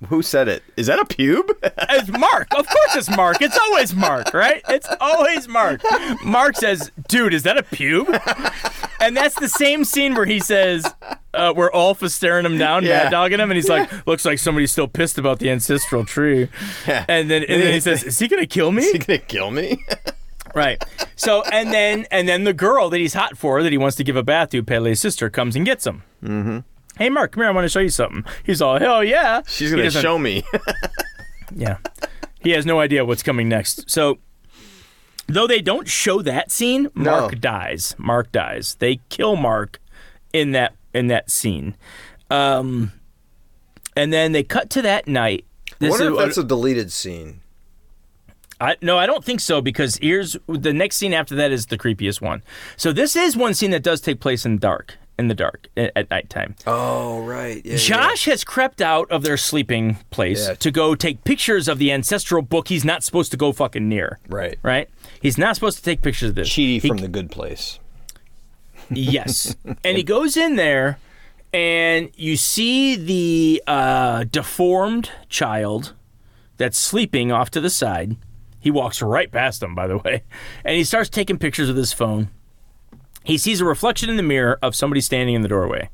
Who 0.09 0.21
said 0.21 0.47
it? 0.47 0.63
Is 0.77 0.87
that 0.87 0.99
a 0.99 1.05
pube? 1.05 1.49
It's 1.95 2.09
Mark. 2.09 2.47
Of 2.57 2.67
course 2.67 2.95
it's 2.95 3.09
Mark. 3.15 3.41
It's 3.41 3.57
always 3.57 3.93
Mark, 3.93 4.33
right? 4.33 4.61
It's 4.69 4.87
always 4.99 5.47
Mark. 5.47 5.81
Mark 6.23 6.55
says, 6.55 6.91
dude, 7.07 7.33
is 7.33 7.43
that 7.43 7.57
a 7.57 7.63
pube? 7.63 8.07
And 8.99 9.15
that's 9.15 9.35
the 9.39 9.47
same 9.49 9.83
scene 9.85 10.15
where 10.15 10.25
he 10.25 10.39
says, 10.39 10.85
uh, 11.33 11.53
where 11.53 11.73
Ulf 11.75 12.01
is 12.03 12.13
staring 12.15 12.45
him 12.45 12.57
down, 12.57 12.83
Yeah. 12.83 13.03
mad 13.03 13.09
dogging 13.11 13.39
him, 13.39 13.51
and 13.51 13.55
he's 13.55 13.69
like, 13.69 13.89
looks 14.07 14.25
like 14.25 14.39
somebody's 14.39 14.71
still 14.71 14.87
pissed 14.87 15.17
about 15.17 15.39
the 15.39 15.49
ancestral 15.51 16.03
tree. 16.05 16.49
Yeah. 16.87 17.05
And 17.07 17.29
then, 17.29 17.43
and 17.43 17.61
then 17.61 17.73
he 17.73 17.79
says, 17.89 18.03
is 18.03 18.17
he 18.19 18.27
going 18.27 18.41
to 18.41 18.47
kill 18.47 18.71
me? 18.71 18.85
you 18.85 18.97
gonna 18.99 19.19
kill 19.19 19.51
me? 19.51 19.83
Right. 20.55 20.83
So 21.15 21.41
and 21.51 21.73
then 21.73 22.05
and 22.11 22.27
then 22.29 22.43
the 22.43 22.53
girl 22.53 22.91
that 22.91 22.99
he's 22.99 23.15
hot 23.15 23.39
for 23.39 23.63
that 23.63 23.71
he 23.71 23.77
wants 23.79 23.95
to 23.95 24.03
give 24.03 24.15
a 24.15 24.21
bath 24.21 24.51
to, 24.51 24.61
Pelle's 24.61 24.99
sister, 24.99 25.27
comes 25.27 25.55
and 25.55 25.65
gets 25.65 25.87
him. 25.87 26.03
Mm-hmm. 26.23 26.59
Hey 26.97 27.09
Mark, 27.09 27.31
come 27.31 27.41
here. 27.41 27.49
I 27.49 27.53
want 27.53 27.65
to 27.65 27.69
show 27.69 27.79
you 27.79 27.89
something. 27.89 28.23
He's 28.43 28.61
all 28.61 28.77
hell 28.79 29.03
yeah. 29.03 29.41
She's 29.47 29.69
He 29.69 29.75
gonna 29.75 29.83
doesn't- 29.83 30.01
show 30.01 30.17
me. 30.17 30.43
Yeah. 31.55 31.77
He 32.39 32.49
has 32.51 32.65
no 32.65 32.79
idea 32.79 33.05
what's 33.05 33.21
coming 33.21 33.47
next. 33.47 33.87
So 33.87 34.17
though 35.27 35.45
they 35.45 35.61
don't 35.61 35.87
show 35.87 36.23
that 36.23 36.51
scene, 36.51 36.89
Mark 36.95 37.33
No. 37.33 37.37
dies. 37.39 37.93
Mark 37.99 38.31
dies. 38.31 38.75
They 38.79 39.01
kill 39.09 39.35
Mark 39.35 39.79
in 40.33 40.51
that 40.53 40.73
in 40.95 41.07
that 41.07 41.29
scene. 41.29 41.75
Um 42.31 42.91
and 43.95 44.11
then 44.11 44.31
they 44.31 44.41
cut 44.43 44.71
to 44.71 44.81
that 44.81 45.07
night. 45.07 45.45
I 45.73 45.75
This 45.79 45.89
wonder 45.91 46.05
is- 46.05 46.11
if 46.13 46.17
that's 46.17 46.37
a 46.39 46.43
deleted 46.43 46.91
scene. 46.91 47.41
I, 48.59 48.77
no, 48.81 48.97
I 48.97 49.05
don't 49.05 49.23
think 49.25 49.39
so 49.39 49.61
because 49.61 49.97
here's 49.97 50.37
the 50.47 50.73
next 50.73 50.95
scene 50.95 51.13
after 51.13 51.35
that 51.35 51.51
is 51.51 51.65
the 51.67 51.77
creepiest 51.77 52.21
one. 52.21 52.41
So 52.77 52.91
this 52.93 53.15
is 53.15 53.35
one 53.37 53.53
scene 53.53 53.71
that 53.71 53.83
does 53.83 53.99
take 54.01 54.19
place 54.21 54.45
in 54.45 54.57
dark, 54.57 54.95
in 55.19 55.27
the 55.27 55.35
dark 55.35 55.67
at, 55.77 56.09
nighttime. 56.09 56.55
Oh 56.65 57.19
right. 57.25 57.63
Yeah, 57.65 57.77
Josh 57.77 58.25
has 58.25 58.43
crept 58.43 58.81
out 58.81 59.09
of 59.11 59.23
their 59.23 59.37
sleeping 59.37 59.97
place 60.09 60.47
Yeah. 60.47 60.55
to 60.55 60.71
go 60.71 60.95
take 60.95 61.23
pictures 61.23 61.67
of 61.67 61.77
the 61.77 61.91
ancestral 61.91 62.41
book 62.41 62.67
he's 62.67 62.83
not 62.83 63.03
supposed 63.03 63.31
to 63.31 63.37
go 63.37 63.51
fucking 63.51 63.87
near. 63.87 64.19
Right. 64.27 64.57
Right? 64.63 64.89
He's 65.21 65.37
not 65.37 65.55
supposed 65.55 65.77
to 65.77 65.83
take 65.83 66.01
pictures 66.01 66.29
of 66.29 66.35
this. 66.35 66.49
Chidi 66.49 66.81
He- 66.81 66.87
from 66.87 66.97
the 66.97 67.07
good 67.07 67.29
place. 67.31 67.79
Yes. 68.89 69.55
and 69.83 69.97
he 69.97 70.03
goes 70.03 70.35
in 70.37 70.55
there 70.55 70.97
and 71.53 72.09
you 72.15 72.35
see 72.35 72.95
the 72.95 73.63
uh, 73.67 74.23
deformed 74.25 75.11
child 75.29 75.93
that's 76.57 76.77
sleeping 76.77 77.31
off 77.31 77.49
to 77.51 77.61
the 77.61 77.69
side. 77.69 78.15
He 78.59 78.71
walks 78.71 79.01
right 79.01 79.31
past 79.31 79.61
him, 79.61 79.75
by 79.75 79.87
the 79.87 79.97
way, 80.05 80.23
and 80.63 80.75
he 80.75 80.83
starts 80.83 81.09
taking 81.09 81.37
pictures 81.37 81.67
with 81.67 81.77
his 81.77 81.93
phone. 81.93 82.29
He 83.23 83.37
sees 83.37 83.61
a 83.61 83.65
reflection 83.65 84.09
in 84.09 84.17
the 84.17 84.23
mirror 84.23 84.59
of 84.61 84.75
somebody 84.75 85.01
standing 85.01 85.35
in 85.35 85.41
the 85.41 85.47
doorway. 85.47 85.89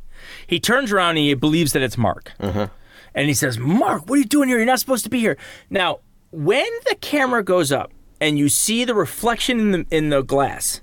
He 0.48 0.60
turns 0.60 0.92
around 0.92 1.12
and 1.12 1.20
he 1.20 1.34
believes 1.34 1.74
that 1.74 1.82
it's 1.82 1.98
Mark. 1.98 2.34
Uh-huh. 2.40 2.68
And 3.16 3.28
he 3.28 3.34
says, 3.34 3.58
Mark, 3.58 4.04
what 4.10 4.16
are 4.16 4.20
you 4.22 4.26
doing 4.26 4.50
here? 4.50 4.58
You're 4.58 4.66
not 4.66 4.80
supposed 4.80 5.04
to 5.04 5.10
be 5.10 5.20
here. 5.20 5.38
Now, 5.70 6.00
when 6.32 6.68
the 6.88 6.96
camera 6.96 7.44
goes 7.44 7.72
up 7.72 7.92
and 8.22 8.38
you 8.38 8.50
see 8.50 8.86
the 8.86 8.94
reflection 8.94 9.60
in 9.60 9.72
the, 9.72 9.86
in 9.90 10.10
the 10.10 10.22
glass, 10.22 10.82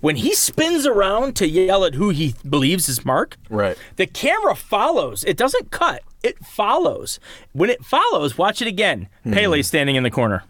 when 0.00 0.16
he 0.16 0.34
spins 0.34 0.86
around 0.86 1.34
to 1.36 1.48
yell 1.48 1.84
at 1.84 1.94
who 1.94 2.10
he 2.10 2.34
believes 2.48 2.88
is 2.88 3.04
Mark, 3.04 3.36
Right. 3.48 3.76
the 3.96 4.06
camera 4.06 4.54
follows. 4.54 5.24
It 5.24 5.36
doesn't 5.36 5.70
cut, 5.70 6.02
it 6.22 6.44
follows. 6.44 7.18
When 7.52 7.70
it 7.70 7.84
follows, 7.84 8.36
watch 8.36 8.60
it 8.60 8.68
again. 8.68 9.08
Hmm. 9.22 9.32
Pelle 9.32 9.62
standing 9.62 9.96
in 9.96 10.02
the 10.02 10.10
corner. 10.10 10.44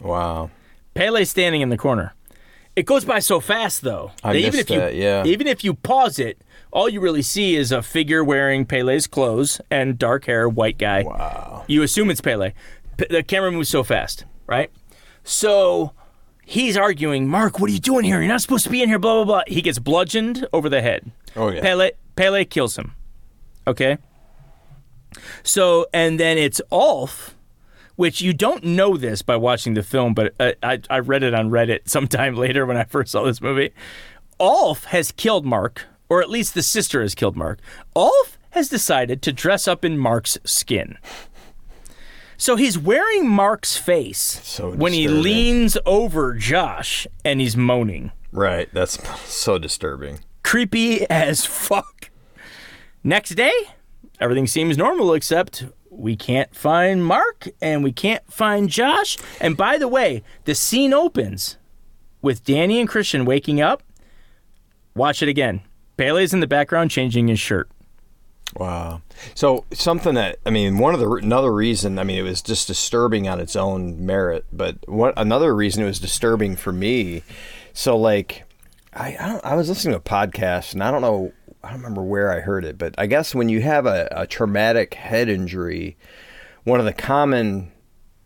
Wow. 0.00 0.50
Pelle 0.94 1.24
standing 1.24 1.60
in 1.60 1.68
the 1.68 1.78
corner. 1.78 2.14
It 2.74 2.86
goes 2.86 3.04
by 3.04 3.18
so 3.18 3.38
fast 3.40 3.82
though. 3.82 4.12
I 4.24 4.36
even 4.36 4.58
if 4.60 4.70
you 4.70 4.78
that, 4.78 4.94
yeah. 4.94 5.24
even 5.24 5.46
if 5.46 5.62
you 5.62 5.74
pause 5.74 6.18
it, 6.18 6.40
all 6.72 6.88
you 6.88 7.00
really 7.00 7.22
see 7.22 7.54
is 7.54 7.70
a 7.70 7.82
figure 7.82 8.24
wearing 8.24 8.64
Pelle's 8.64 9.06
clothes 9.06 9.60
and 9.70 9.98
dark 9.98 10.24
hair, 10.24 10.48
white 10.48 10.78
guy. 10.78 11.02
Wow. 11.02 11.64
You 11.68 11.82
assume 11.82 12.10
it's 12.10 12.22
Pelle. 12.22 12.50
P- 12.96 13.06
the 13.10 13.22
camera 13.22 13.52
moves 13.52 13.68
so 13.68 13.84
fast, 13.84 14.24
right? 14.46 14.70
So 15.22 15.92
he's 16.44 16.76
arguing, 16.76 17.28
Mark, 17.28 17.60
what 17.60 17.68
are 17.68 17.72
you 17.72 17.78
doing 17.78 18.04
here? 18.04 18.20
You're 18.20 18.28
not 18.28 18.40
supposed 18.40 18.64
to 18.64 18.70
be 18.70 18.82
in 18.82 18.88
here, 18.88 18.98
blah, 18.98 19.16
blah, 19.16 19.24
blah. 19.24 19.42
He 19.46 19.60
gets 19.60 19.78
bludgeoned 19.78 20.46
over 20.52 20.68
the 20.68 20.80
head. 20.80 21.10
Oh, 21.36 21.50
yeah. 21.50 21.60
Pelle, 21.60 21.90
Pelle 22.16 22.44
kills 22.46 22.76
him. 22.76 22.94
Okay? 23.66 23.98
So, 25.42 25.86
and 25.92 26.18
then 26.18 26.38
it's 26.38 26.60
Ulf, 26.70 27.36
which 27.96 28.20
you 28.20 28.32
don't 28.32 28.64
know 28.64 28.96
this 28.96 29.22
by 29.22 29.36
watching 29.36 29.74
the 29.74 29.82
film, 29.82 30.14
but 30.14 30.34
uh, 30.40 30.52
I, 30.62 30.80
I 30.90 30.98
read 30.98 31.22
it 31.22 31.34
on 31.34 31.50
Reddit 31.50 31.80
sometime 31.88 32.36
later 32.36 32.66
when 32.66 32.76
I 32.76 32.84
first 32.84 33.12
saw 33.12 33.24
this 33.24 33.40
movie. 33.40 33.70
Ulf 34.40 34.84
has 34.84 35.12
killed 35.12 35.44
Mark, 35.44 35.86
or 36.08 36.20
at 36.22 36.30
least 36.30 36.54
the 36.54 36.62
sister 36.62 37.02
has 37.02 37.14
killed 37.14 37.36
Mark. 37.36 37.60
Ulf 37.94 38.38
has 38.50 38.68
decided 38.68 39.22
to 39.22 39.32
dress 39.32 39.66
up 39.66 39.84
in 39.84 39.98
Mark's 39.98 40.38
skin. 40.44 40.98
So 42.36 42.56
he's 42.56 42.76
wearing 42.76 43.28
Mark's 43.28 43.76
face 43.76 44.40
So 44.42 44.72
when 44.72 44.92
he 44.92 45.06
leans 45.06 45.78
over 45.86 46.34
Josh 46.34 47.06
and 47.24 47.40
he's 47.40 47.56
moaning. 47.56 48.10
Right. 48.32 48.68
That's 48.72 48.98
so 49.30 49.58
disturbing. 49.58 50.20
Creepy 50.42 51.08
as 51.08 51.46
fuck. 51.46 52.10
Next 53.04 53.30
day, 53.36 53.52
everything 54.20 54.48
seems 54.48 54.76
normal 54.76 55.14
except 55.14 55.66
we 55.92 56.16
can't 56.16 56.54
find 56.54 57.04
Mark 57.04 57.48
and 57.60 57.84
we 57.84 57.92
can't 57.92 58.22
find 58.32 58.68
Josh. 58.68 59.18
And 59.40 59.56
by 59.56 59.76
the 59.76 59.88
way, 59.88 60.22
the 60.44 60.54
scene 60.54 60.94
opens 60.94 61.58
with 62.22 62.44
Dani 62.44 62.80
and 62.80 62.88
Christian 62.88 63.24
waking 63.24 63.60
up. 63.60 63.82
Watch 64.94 65.22
it 65.22 65.28
again. 65.28 65.60
Pelle's 65.96 66.32
in 66.32 66.40
the 66.40 66.46
background 66.46 66.90
changing 66.90 67.28
his 67.28 67.38
shirt. 67.38 67.68
Wow. 68.56 69.00
So 69.34 69.64
something 69.72 70.14
that 70.14 70.38
I 70.44 70.50
mean, 70.50 70.78
one 70.78 70.94
of 70.94 71.00
the 71.00 71.10
another 71.10 71.52
reason 71.52 71.98
I 71.98 72.04
mean, 72.04 72.18
it 72.18 72.22
was 72.22 72.42
just 72.42 72.66
disturbing 72.66 73.28
on 73.28 73.40
its 73.40 73.56
own 73.56 74.04
merit, 74.04 74.44
but 74.52 74.76
what 74.86 75.14
another 75.16 75.54
reason 75.54 75.82
it 75.82 75.86
was 75.86 76.00
disturbing 76.00 76.56
for 76.56 76.72
me. 76.72 77.22
So 77.72 77.96
like, 77.96 78.44
I 78.92 79.16
I, 79.44 79.52
I 79.52 79.54
was 79.54 79.68
listening 79.68 79.92
to 79.92 79.98
a 79.98 80.02
podcast 80.02 80.74
and 80.74 80.82
I 80.82 80.90
don't 80.90 81.02
know 81.02 81.32
I 81.64 81.68
don't 81.70 81.78
remember 81.78 82.02
where 82.02 82.32
I 82.32 82.40
heard 82.40 82.64
it, 82.64 82.76
but 82.78 82.94
I 82.98 83.06
guess 83.06 83.34
when 83.34 83.48
you 83.48 83.60
have 83.62 83.86
a, 83.86 84.08
a 84.10 84.26
traumatic 84.26 84.94
head 84.94 85.28
injury, 85.28 85.96
one 86.64 86.80
of 86.80 86.86
the 86.86 86.92
common 86.92 87.70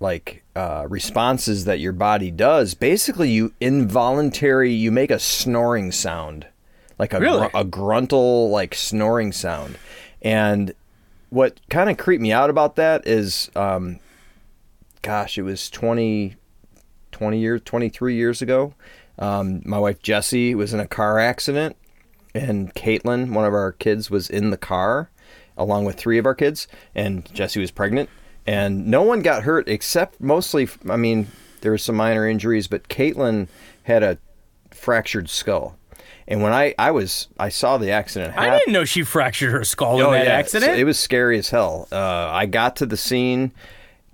like 0.01 0.43
uh, 0.55 0.87
responses 0.89 1.65
that 1.67 1.81
your 1.81 1.93
body 1.93 2.31
does, 2.31 2.75
basically 2.75 3.31
you 3.31 3.53
involuntary 3.61 4.73
you 4.73 4.91
make 4.93 5.11
a 5.11 5.19
snoring 5.19 5.93
sound, 5.93 6.47
like 6.99 7.13
a 7.13 7.21
Really? 7.21 7.49
gr- 7.49 7.57
a 7.59 7.65
gruntle 7.65 8.51
like 8.51 8.75
snoring 8.75 9.33
sound, 9.33 9.77
and 10.23 10.73
what 11.31 11.61
kind 11.69 11.91
of 11.91 11.97
creeped 11.99 12.23
me 12.23 12.33
out 12.33 12.51
about 12.51 12.77
that 12.77 13.07
is, 13.07 13.51
um, 13.57 13.99
gosh, 15.03 15.37
it 15.39 15.43
was 15.43 15.69
20, 15.71 16.37
20 17.13 17.39
years, 17.39 17.61
23 17.65 18.15
years 18.15 18.41
ago. 18.43 18.75
Um, 19.19 19.61
my 19.65 19.79
wife 19.79 20.01
Jessie 20.03 20.55
was 20.55 20.73
in 20.75 20.81
a 20.81 20.87
car 20.87 21.19
accident, 21.19 21.77
and 22.37 22.75
Caitlin, 22.75 23.33
one 23.33 23.45
of 23.45 23.53
our 23.55 23.73
kids, 23.73 24.11
was 24.11 24.29
in 24.31 24.51
the 24.51 24.57
car 24.57 25.11
along 25.59 25.85
with 25.87 25.97
three 25.97 26.19
of 26.19 26.27
our 26.27 26.35
kids, 26.35 26.69
and 26.95 27.25
Jesse 27.33 27.59
was 27.61 27.71
pregnant, 27.71 28.11
and 28.47 28.87
no 28.87 29.03
one 29.03 29.23
got 29.23 29.45
hurt 29.45 29.69
except 29.69 30.21
mostly, 30.21 30.69
I 30.89 30.97
mean, 30.97 31.29
there 31.63 31.71
were 31.71 31.79
some 31.79 31.95
minor 31.97 32.29
injuries, 32.29 32.67
but 32.67 32.89
Caitlin 32.89 33.49
had 33.85 34.03
a 34.03 34.19
fractured 34.71 35.31
skull. 35.31 35.77
And 36.29 36.43
when 36.43 36.53
I, 36.53 36.75
I 36.79 36.91
was 36.91 37.29
I 37.39 37.49
saw 37.49 37.79
the 37.79 37.91
accident 37.93 38.35
happen. 38.35 38.51
I 38.51 38.59
didn't 38.59 38.73
know 38.73 38.85
she 38.85 39.03
fractured 39.05 39.53
her 39.53 39.65
skull 39.65 40.01
Oh, 40.03 40.07
in 40.13 40.19
that 40.21 40.27
yeah. 40.27 40.33
accident. 40.33 40.73
So 40.73 40.77
It 40.79 40.85
was 40.85 40.99
scary 40.99 41.39
as 41.39 41.51
hell. 41.51 41.89
Uh, 41.91 41.97
I 41.99 42.47
got 42.47 42.77
to 42.77 42.87
the 42.87 42.97
scene. 42.97 43.53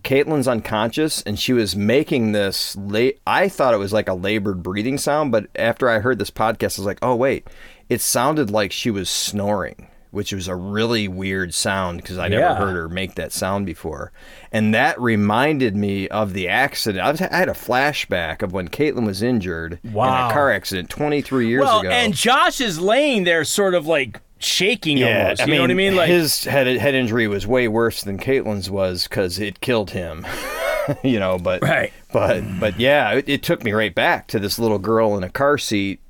Caitlin's 0.04 0.48
unconscious, 0.48 1.22
and 1.22 1.38
she 1.38 1.52
was 1.52 1.74
making 1.76 2.32
this. 2.32 2.76
La- 2.76 3.10
I 3.26 3.48
thought 3.48 3.72
it 3.72 3.78
was 3.78 3.92
like 3.92 4.08
a 4.08 4.14
labored 4.14 4.62
breathing 4.62 4.98
sound, 4.98 5.30
but 5.32 5.46
after 5.56 5.88
I 5.88 6.00
heard 6.00 6.18
this 6.18 6.30
podcast, 6.30 6.78
I 6.78 6.82
was 6.82 6.86
like, 6.86 6.98
"Oh 7.02 7.14
wait, 7.14 7.46
it 7.89 8.01
sounded 8.01 8.51
like 8.51 8.72
she 8.72 8.91
was 8.91 9.09
snoring." 9.09 9.89
Which 10.11 10.30
was 10.35 10.47
a 10.47 10.55
really 10.55 11.09
weird 11.09 11.55
sound 11.55 12.03
because 12.03 12.18
I 12.18 12.28
never 12.28 12.43
Yeah. 12.43 12.57
heard 12.57 12.74
her 12.76 12.87
make 12.87 13.14
that 13.14 13.33
sound 13.33 13.64
before, 13.64 14.12
and 14.53 14.74
that 14.74 15.01
reminded 15.01 15.74
me 15.74 16.07
of 16.09 16.35
the 16.35 16.49
accident. 16.49 17.03
I, 17.03 17.11
was, 17.11 17.22
I 17.22 17.35
had 17.35 17.49
a 17.49 17.53
flashback 17.55 18.43
of 18.43 18.53
when 18.53 18.68
Caitlin 18.68 19.07
was 19.07 19.22
injured 19.22 19.78
in 19.83 19.91
a 19.91 19.95
car 20.30 20.51
accident 20.53 20.91
23 20.91 21.49
years 21.49 21.62
well, 21.64 21.80
ago. 21.80 21.89
and 21.89 22.12
Josh 22.12 22.61
is 22.61 22.78
laying 22.78 23.24
there 23.24 23.43
sort 23.45 23.72
of 23.74 23.87
like 23.87 24.20
shaking 24.39 25.03
almost. 25.03 25.47
You 25.47 25.55
know 25.55 25.62
what 25.62 25.70
I 25.70 25.74
mean? 25.74 25.97
Like 25.97 26.11
his 26.11 26.45
head 26.45 26.66
head 26.66 26.95
injury 26.95 27.26
was 27.26 27.47
way 27.47 27.66
worse 27.66 28.03
than 28.03 28.18
Caitlin's 28.18 28.68
was 28.68 29.05
because 29.05 29.39
it 29.39 29.62
killed 29.62 29.93
him. 29.93 30.26
you 31.03 31.18
know, 31.18 31.39
but 31.39 31.62
Right. 31.62 31.91
but 32.12 32.43
but 32.61 32.78
yeah, 32.78 33.12
it, 33.12 33.30
it 33.30 33.43
took 33.43 33.64
me 33.64 33.72
right 33.72 33.95
back 33.95 34.26
to 34.26 34.39
this 34.39 34.59
little 34.59 34.78
girl 34.78 35.16
in 35.16 35.24
a 35.24 35.30
car 35.30 35.57
seat 35.57 36.01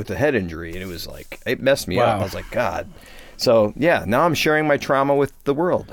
with 0.00 0.10
a 0.10 0.16
head 0.16 0.34
injury, 0.34 0.72
and 0.72 0.82
it 0.82 0.86
was 0.86 1.06
like 1.06 1.40
it 1.44 1.60
messed 1.60 1.86
me 1.86 1.98
up. 1.98 2.18
I 2.20 2.22
was 2.22 2.32
like, 2.32 2.50
God. 2.50 2.90
So 3.36 3.74
yeah, 3.76 4.04
now 4.06 4.22
I'm 4.22 4.32
sharing 4.32 4.66
my 4.66 4.78
trauma 4.78 5.14
with 5.14 5.32
the 5.44 5.52
world. 5.52 5.86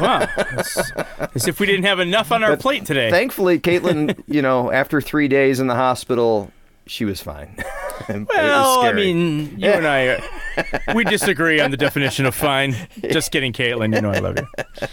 wow. 0.00 0.26
It's, 0.36 0.92
as 1.34 1.46
if 1.46 1.60
we 1.60 1.66
didn't 1.66 1.84
have 1.84 2.00
enough 2.00 2.32
on 2.32 2.42
our 2.42 2.56
plate 2.56 2.86
today. 2.86 3.10
Thankfully, 3.10 3.60
Caitlin, 3.60 4.22
you 4.26 4.40
know, 4.40 4.72
after 4.72 5.02
three 5.02 5.28
days 5.28 5.60
in 5.60 5.66
the 5.66 5.74
hospital, 5.74 6.50
she 6.86 7.04
was 7.04 7.20
fine. 7.22 7.54
It 8.08 8.16
was 8.20 8.26
Well, 8.30 8.80
I 8.80 8.92
mean, 8.94 9.60
you 9.60 9.68
and 9.68 9.86
I, 9.86 10.08
uh, 10.08 10.94
we 10.94 11.04
disagree 11.04 11.60
on 11.60 11.70
the 11.70 11.76
definition 11.76 12.24
of 12.24 12.34
fine. 12.34 12.74
Just 13.10 13.30
kidding, 13.30 13.52
Caitlin. 13.52 13.94
You 13.94 14.00
know 14.00 14.10
I 14.10 14.20
love 14.20 14.38
you. 14.38 14.88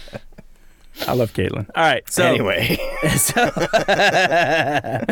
I 1.06 1.14
love 1.14 1.32
Caitlin. 1.32 1.68
All 1.74 1.84
right. 1.84 2.08
So 2.10 2.24
Anyway, 2.24 2.78
so, 3.16 3.42
uh, 3.88 5.04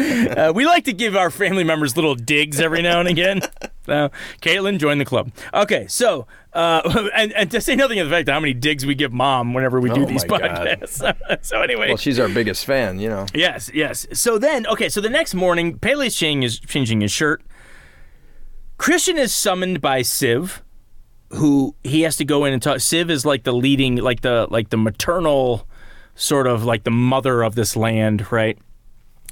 we 0.54 0.66
like 0.66 0.84
to 0.84 0.92
give 0.92 1.16
our 1.16 1.30
family 1.30 1.64
members 1.64 1.96
little 1.96 2.14
digs 2.14 2.60
every 2.60 2.82
now 2.82 3.00
and 3.00 3.08
again. 3.08 3.40
So, 3.86 4.10
Caitlin, 4.42 4.78
join 4.78 4.98
the 4.98 5.04
club. 5.04 5.30
Okay, 5.54 5.86
so 5.86 6.26
uh, 6.52 7.08
and, 7.14 7.32
and 7.32 7.50
to 7.52 7.60
say 7.60 7.76
nothing 7.76 8.00
of 8.00 8.08
the 8.08 8.14
fact 8.14 8.28
of 8.28 8.32
how 8.32 8.40
many 8.40 8.54
digs 8.54 8.84
we 8.84 8.94
give 8.94 9.12
mom 9.12 9.54
whenever 9.54 9.80
we 9.80 9.90
do 9.90 10.02
Oh 10.02 10.06
these 10.06 10.24
podcasts. 10.24 11.44
so 11.44 11.62
anyway, 11.62 11.88
well, 11.88 11.96
she's 11.96 12.18
our 12.18 12.28
biggest 12.28 12.64
fan, 12.64 12.98
you 12.98 13.08
know. 13.08 13.26
Yes, 13.32 13.70
yes. 13.72 14.06
So 14.12 14.38
then, 14.38 14.66
okay, 14.66 14.88
so 14.88 15.00
the 15.00 15.10
next 15.10 15.34
morning, 15.34 15.78
Pelle's 15.78 16.16
changing 16.16 16.42
his, 16.42 16.58
changing 16.58 17.00
his 17.02 17.12
shirt. 17.12 17.42
Christian 18.78 19.18
is 19.18 19.32
summoned 19.32 19.80
by 19.80 20.00
Siv, 20.00 20.60
who 21.30 21.74
he 21.82 22.02
has 22.02 22.16
to 22.16 22.24
go 22.24 22.44
in 22.44 22.52
and 22.52 22.62
talk. 22.62 22.78
Siv 22.78 23.10
is 23.10 23.24
like 23.24 23.44
the 23.44 23.52
leading, 23.52 23.96
like 23.96 24.20
the 24.20 24.46
like 24.50 24.70
the 24.70 24.76
maternal, 24.76 25.66
sort 26.16 26.46
of 26.46 26.64
like 26.64 26.82
the 26.84 26.90
mother 26.90 27.42
of 27.42 27.54
this 27.54 27.76
land, 27.76 28.30
right? 28.32 28.58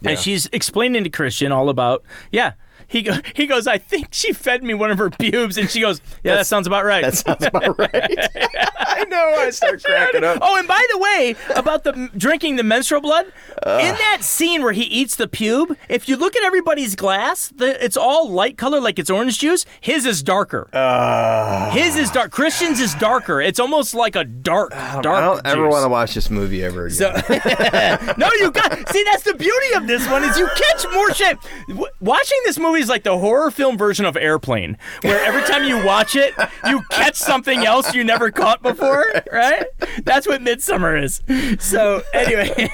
Yeah. 0.00 0.10
And 0.10 0.18
she's 0.18 0.46
explaining 0.52 1.04
to 1.04 1.10
Christian 1.10 1.50
all 1.50 1.68
about, 1.68 2.04
yeah. 2.30 2.52
He 2.86 3.02
go, 3.02 3.14
he 3.34 3.46
goes, 3.46 3.66
I 3.66 3.78
think 3.78 4.08
she 4.12 4.32
fed 4.32 4.62
me 4.62 4.74
one 4.74 4.90
of 4.90 4.98
her 4.98 5.10
pubes, 5.10 5.56
and 5.56 5.68
she 5.70 5.80
goes, 5.80 6.00
yeah, 6.22 6.36
that 6.36 6.46
sounds 6.46 6.66
about 6.66 6.84
right. 6.84 7.02
That 7.04 7.14
sounds 7.14 7.44
about 7.44 7.78
right. 7.78 7.90
I 8.86 9.04
know. 9.08 9.34
I 9.38 9.50
start 9.50 9.82
cracking 9.82 10.24
up. 10.24 10.38
Oh, 10.40 10.56
and 10.58 10.68
by 10.68 10.84
the 10.92 10.98
way, 10.98 11.34
about 11.56 11.84
the 11.84 12.10
drinking 12.16 12.56
the 12.56 12.62
menstrual 12.62 13.00
blood, 13.00 13.26
in 13.26 13.94
that 13.96 14.18
scene 14.20 14.62
where 14.62 14.72
he 14.72 14.82
eats 14.82 15.16
the 15.16 15.26
pube, 15.26 15.76
if 15.88 16.08
you 16.08 16.16
look 16.16 16.36
at 16.36 16.42
everybody's 16.44 16.94
glass, 16.94 17.48
the, 17.56 17.82
it's 17.84 17.96
all 17.96 18.30
light 18.30 18.56
color, 18.56 18.80
like 18.80 18.98
it's 18.98 19.10
orange 19.10 19.38
juice. 19.38 19.64
His 19.80 20.06
is 20.06 20.22
darker. 20.22 20.68
Uh, 20.72 21.70
His 21.70 21.96
is 21.96 22.10
dark. 22.10 22.30
Christian's 22.30 22.80
is 22.80 22.94
darker. 22.94 23.40
It's 23.40 23.58
almost 23.58 23.94
like 23.94 24.16
a 24.16 24.24
dark, 24.24 24.70
dark. 24.70 25.06
I 25.06 25.20
don't 25.20 25.46
ever 25.46 25.68
want 25.68 25.84
to 25.84 25.88
watch 25.88 26.14
this 26.14 26.30
movie 26.30 26.62
ever 26.62 26.86
again. 26.86 26.96
So, 26.96 27.12
no, 28.18 28.28
you 28.38 28.50
got. 28.50 28.88
See, 28.90 29.04
that's 29.10 29.22
the 29.24 29.34
beauty 29.34 29.74
of 29.74 29.86
this 29.86 30.08
one 30.08 30.24
is 30.24 30.38
you 30.38 30.48
catch 30.56 30.86
more 30.92 31.12
shit. 31.12 31.38
W- 31.68 31.86
watching 32.00 32.38
this 32.44 32.58
movie 32.58 32.73
is 32.74 32.88
like 32.88 33.02
the 33.02 33.18
horror 33.18 33.50
film 33.50 33.76
version 33.78 34.04
of 34.04 34.16
Airplane, 34.16 34.76
where 35.02 35.22
every 35.24 35.42
time 35.42 35.64
you 35.64 35.84
watch 35.84 36.16
it, 36.16 36.34
you 36.68 36.82
catch 36.90 37.16
something 37.16 37.64
else 37.64 37.94
you 37.94 38.04
never 38.04 38.30
caught 38.30 38.62
before. 38.62 39.06
Right? 39.32 39.66
That's 40.04 40.26
what 40.26 40.40
Midsommar 40.40 41.02
is. 41.02 41.22
So 41.62 42.02
anyway, 42.12 42.70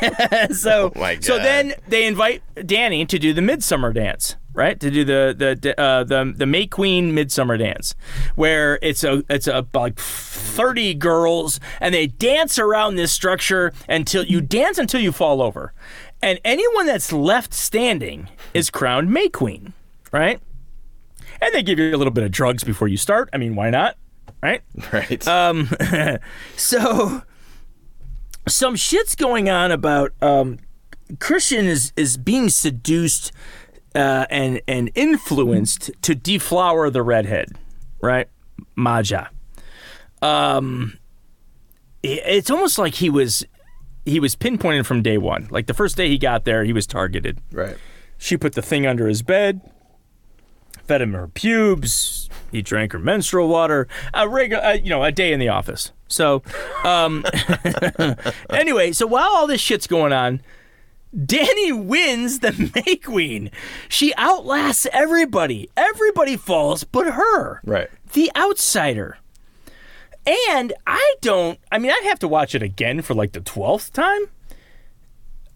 so 0.52 0.92
Oh 0.96 1.20
so 1.20 1.38
then 1.38 1.74
they 1.88 2.06
invite 2.06 2.42
Dani 2.56 3.06
to 3.08 3.18
do 3.18 3.32
the 3.32 3.42
Midsummer 3.42 3.92
dance. 3.92 4.36
Right 4.52 4.78
to 4.80 4.90
do 4.90 5.04
the 5.04 5.56
the 5.62 5.80
uh, 5.80 6.02
the 6.02 6.34
the 6.36 6.44
May 6.44 6.66
Queen 6.66 7.14
Midsummer 7.14 7.56
Dance, 7.56 7.94
where 8.34 8.80
it's 8.82 9.04
a 9.04 9.22
it's 9.30 9.46
a 9.46 9.64
like 9.72 9.96
thirty 9.96 10.92
girls 10.92 11.60
and 11.80 11.94
they 11.94 12.08
dance 12.08 12.58
around 12.58 12.96
this 12.96 13.12
structure 13.12 13.72
until 13.88 14.24
you 14.24 14.40
dance 14.40 14.76
until 14.76 15.00
you 15.00 15.12
fall 15.12 15.40
over, 15.40 15.72
and 16.20 16.40
anyone 16.44 16.86
that's 16.86 17.12
left 17.12 17.54
standing 17.54 18.28
is 18.52 18.70
crowned 18.70 19.10
May 19.12 19.28
Queen, 19.28 19.72
right? 20.12 20.40
And 21.40 21.54
they 21.54 21.62
give 21.62 21.78
you 21.78 21.94
a 21.94 21.96
little 21.96 22.12
bit 22.12 22.24
of 22.24 22.30
drugs 22.30 22.64
before 22.64 22.88
you 22.88 22.96
start. 22.96 23.30
I 23.32 23.38
mean, 23.38 23.54
why 23.54 23.70
not? 23.70 23.96
Right? 24.42 24.62
right. 24.92 25.26
Um, 25.26 25.70
so 26.56 27.22
some 28.48 28.76
shit's 28.76 29.14
going 29.14 29.48
on 29.48 29.70
about 29.70 30.12
um, 30.22 30.58
Christian 31.18 31.66
is 31.66 31.92
is 31.96 32.16
being 32.16 32.48
seduced 32.48 33.32
uh, 33.94 34.26
and 34.30 34.60
and 34.68 34.90
influenced 34.94 35.90
to 36.02 36.14
deflower 36.14 36.90
the 36.90 37.02
redhead, 37.02 37.56
right? 38.00 38.28
Maja. 38.74 39.28
Um, 40.22 40.98
it's 42.02 42.50
almost 42.50 42.78
like 42.78 42.94
he 42.94 43.10
was 43.10 43.44
he 44.04 44.20
was 44.20 44.34
pinpointed 44.34 44.86
from 44.86 45.02
day 45.02 45.18
one. 45.18 45.48
Like 45.50 45.66
the 45.66 45.74
first 45.74 45.96
day 45.96 46.08
he 46.08 46.18
got 46.18 46.44
there, 46.44 46.64
he 46.64 46.72
was 46.72 46.86
targeted. 46.86 47.40
right. 47.52 47.76
She 48.18 48.36
put 48.36 48.52
the 48.52 48.62
thing 48.62 48.86
under 48.86 49.08
his 49.08 49.22
bed, 49.22 49.62
fed 50.90 51.00
him 51.02 51.12
her 51.12 51.28
pubes. 51.28 52.28
He 52.50 52.62
drank 52.62 52.90
her 52.90 52.98
menstrual 52.98 53.46
water. 53.46 53.86
A 54.12 54.28
regular, 54.28 54.60
uh, 54.64 54.72
you 54.72 54.90
know, 54.90 55.04
a 55.04 55.12
day 55.12 55.32
in 55.32 55.38
the 55.38 55.48
office. 55.48 55.92
So, 56.08 56.42
um, 56.82 57.24
anyway, 58.50 58.90
so 58.90 59.06
while 59.06 59.28
all 59.30 59.46
this 59.46 59.60
shit's 59.60 59.86
going 59.86 60.12
on, 60.12 60.40
Dani 61.16 61.84
wins 61.84 62.40
the 62.40 62.72
May 62.86 62.96
Queen. 62.96 63.52
She 63.88 64.12
outlasts 64.16 64.88
everybody. 64.92 65.70
Everybody 65.76 66.36
falls 66.36 66.82
but 66.82 67.12
her, 67.14 67.60
Right. 67.64 67.88
the 68.14 68.32
outsider. 68.34 69.16
And 70.26 70.72
I 70.88 71.14
don't. 71.20 71.60
I 71.70 71.78
mean, 71.78 71.92
I'd 71.92 72.04
have 72.08 72.18
to 72.18 72.28
watch 72.28 72.56
it 72.56 72.64
again 72.64 73.00
for 73.02 73.14
like 73.14 73.30
the 73.32 73.40
twelfth 73.40 73.92
time. 73.92 74.22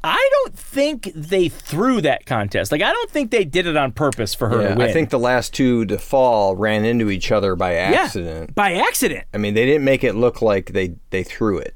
I 0.06 0.28
don't 0.32 0.56
think 0.58 1.10
they 1.14 1.48
threw 1.48 2.02
that 2.02 2.26
contest. 2.26 2.70
Like, 2.70 2.82
I 2.82 2.92
don't 2.92 3.10
think 3.10 3.30
they 3.30 3.44
did 3.46 3.66
it 3.66 3.74
on 3.76 3.90
purpose 3.92 4.34
for 4.34 4.50
her 4.50 4.60
Yeah, 4.60 4.68
to 4.68 4.74
win. 4.76 4.88
I 4.90 4.92
think 4.92 5.08
the 5.08 5.18
last 5.18 5.54
two 5.54 5.86
to 5.86 5.96
fall 5.98 6.54
ran 6.56 6.84
into 6.84 7.08
each 7.10 7.32
other 7.32 7.56
by 7.56 7.72
Yeah, 7.74 8.02
accident. 8.02 8.54
by 8.54 8.74
accident. 8.74 9.24
I 9.32 9.38
mean, 9.38 9.54
they 9.54 9.64
didn't 9.64 9.84
make 9.84 10.04
it 10.04 10.14
look 10.14 10.42
like 10.42 10.72
they 10.72 10.94
they 11.10 11.22
threw 11.22 11.56
it. 11.58 11.74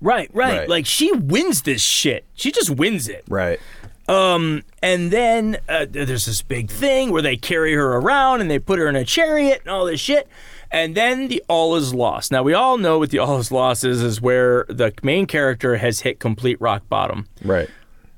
Right, 0.00 0.30
right, 0.32 0.58
Right. 0.60 0.68
Like 0.68 0.86
she 0.86 1.10
wins 1.12 1.62
this 1.62 1.82
shit. 1.82 2.24
She 2.34 2.52
just 2.52 2.70
wins 2.70 3.08
it. 3.08 3.24
Right. 3.28 3.58
Um, 4.06 4.62
and 4.82 5.10
then 5.10 5.56
uh, 5.68 5.86
there's 5.88 6.26
this 6.26 6.42
big 6.42 6.70
thing 6.70 7.10
where 7.10 7.22
they 7.22 7.36
carry 7.38 7.72
her 7.74 7.94
around 7.96 8.42
and 8.42 8.50
they 8.50 8.58
put 8.58 8.78
her 8.78 8.86
in 8.86 8.96
a 8.96 9.04
chariot 9.04 9.62
and 9.62 9.70
all 9.70 9.86
this 9.86 9.98
shit. 9.98 10.28
And 10.74 10.96
then 10.96 11.28
the 11.28 11.40
all 11.48 11.76
is 11.76 11.94
lost. 11.94 12.32
Now 12.32 12.42
we 12.42 12.52
all 12.52 12.78
know 12.78 12.98
what 12.98 13.10
the 13.10 13.20
all 13.20 13.38
is 13.38 13.52
lost 13.52 13.84
is 13.84 14.02
is 14.02 14.20
where 14.20 14.66
the 14.68 14.92
main 15.04 15.26
character 15.26 15.76
has 15.76 16.00
hit 16.00 16.18
complete 16.18 16.60
rock 16.60 16.88
bottom. 16.88 17.26
Right. 17.44 17.70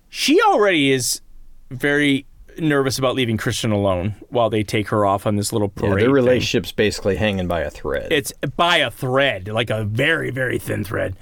She 0.08 0.40
already 0.40 0.90
is 0.90 1.20
very 1.70 2.24
nervous 2.58 2.98
about 2.98 3.14
leaving 3.14 3.36
Christian 3.36 3.72
alone 3.72 4.14
while 4.30 4.48
they 4.48 4.62
take 4.62 4.88
her 4.88 5.04
off 5.04 5.26
on 5.26 5.36
this 5.36 5.52
little 5.52 5.70
Yeah, 5.76 5.80
parade. 5.82 5.92
their 6.00 6.06
thing. 6.06 6.12
relationship's 6.14 6.72
basically 6.72 7.16
hanging 7.16 7.46
by 7.46 7.60
a 7.60 7.68
thread. 7.70 8.10
It's 8.10 8.32
by 8.56 8.78
a 8.78 8.90
thread, 8.90 9.48
like 9.48 9.68
a 9.68 9.84
very, 9.84 10.30
very 10.30 10.58
thin 10.58 10.82
thread. 10.82 11.14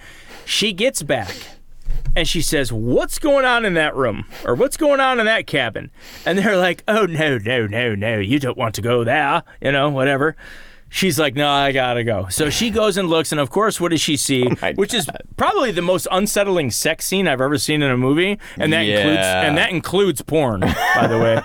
She 0.45 0.73
gets 0.73 1.03
back 1.03 1.35
and 2.15 2.29
she 2.29 2.43
says, 2.43 2.73
What's 2.73 3.19
going 3.19 3.45
on 3.45 3.65
in 3.65 3.75
that 3.75 3.97
room? 3.97 4.27
Or 4.45 4.55
what's 4.55 4.77
going 4.77 5.01
on 5.01 5.19
in 5.19 5.27
that 5.27 5.49
cabin? 5.49 5.91
And 6.25 6.39
they're 6.39 6.57
like, 6.57 6.85
Oh, 6.87 7.07
no, 7.07 7.39
no, 7.39 7.67
no, 7.67 7.97
no. 7.97 8.19
You 8.21 8.39
don't 8.39 8.57
want 8.57 8.77
to 8.77 8.83
go 8.83 9.03
there. 9.03 9.43
You 9.61 9.73
know, 9.73 9.89
whatever. 9.91 10.37
She's 10.95 11.19
like, 11.19 11.35
No, 11.35 11.49
I 11.51 11.73
gotta 11.73 12.05
go. 12.05 12.29
So 12.29 12.51
she 12.51 12.71
goes 12.71 12.97
and 12.97 13.09
looks, 13.09 13.33
and 13.33 13.41
of 13.41 13.51
course, 13.51 13.81
what 13.81 13.91
does 13.91 14.01
she 14.01 14.17
see? 14.17 14.47
Oh 14.63 14.73
Which 14.75 14.95
is 14.95 15.09
probably 15.37 15.73
the 15.73 15.83
most 15.83 16.07
unsettling 16.13 16.71
sex 16.71 17.05
scene 17.05 17.27
I've 17.27 17.41
ever 17.41 17.59
seen 17.59 17.83
in 17.83 17.91
a 17.91 17.97
movie. 17.97 18.39
And 18.57 18.73
that 18.73 18.83
includes 18.83 19.19
and 19.19 19.59
that 19.59 19.71
includes 19.71 20.23
porn, 20.23 20.61
by 20.61 21.07
the 21.09 21.19
way. 21.19 21.43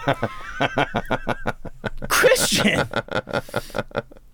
Christian 2.10 2.88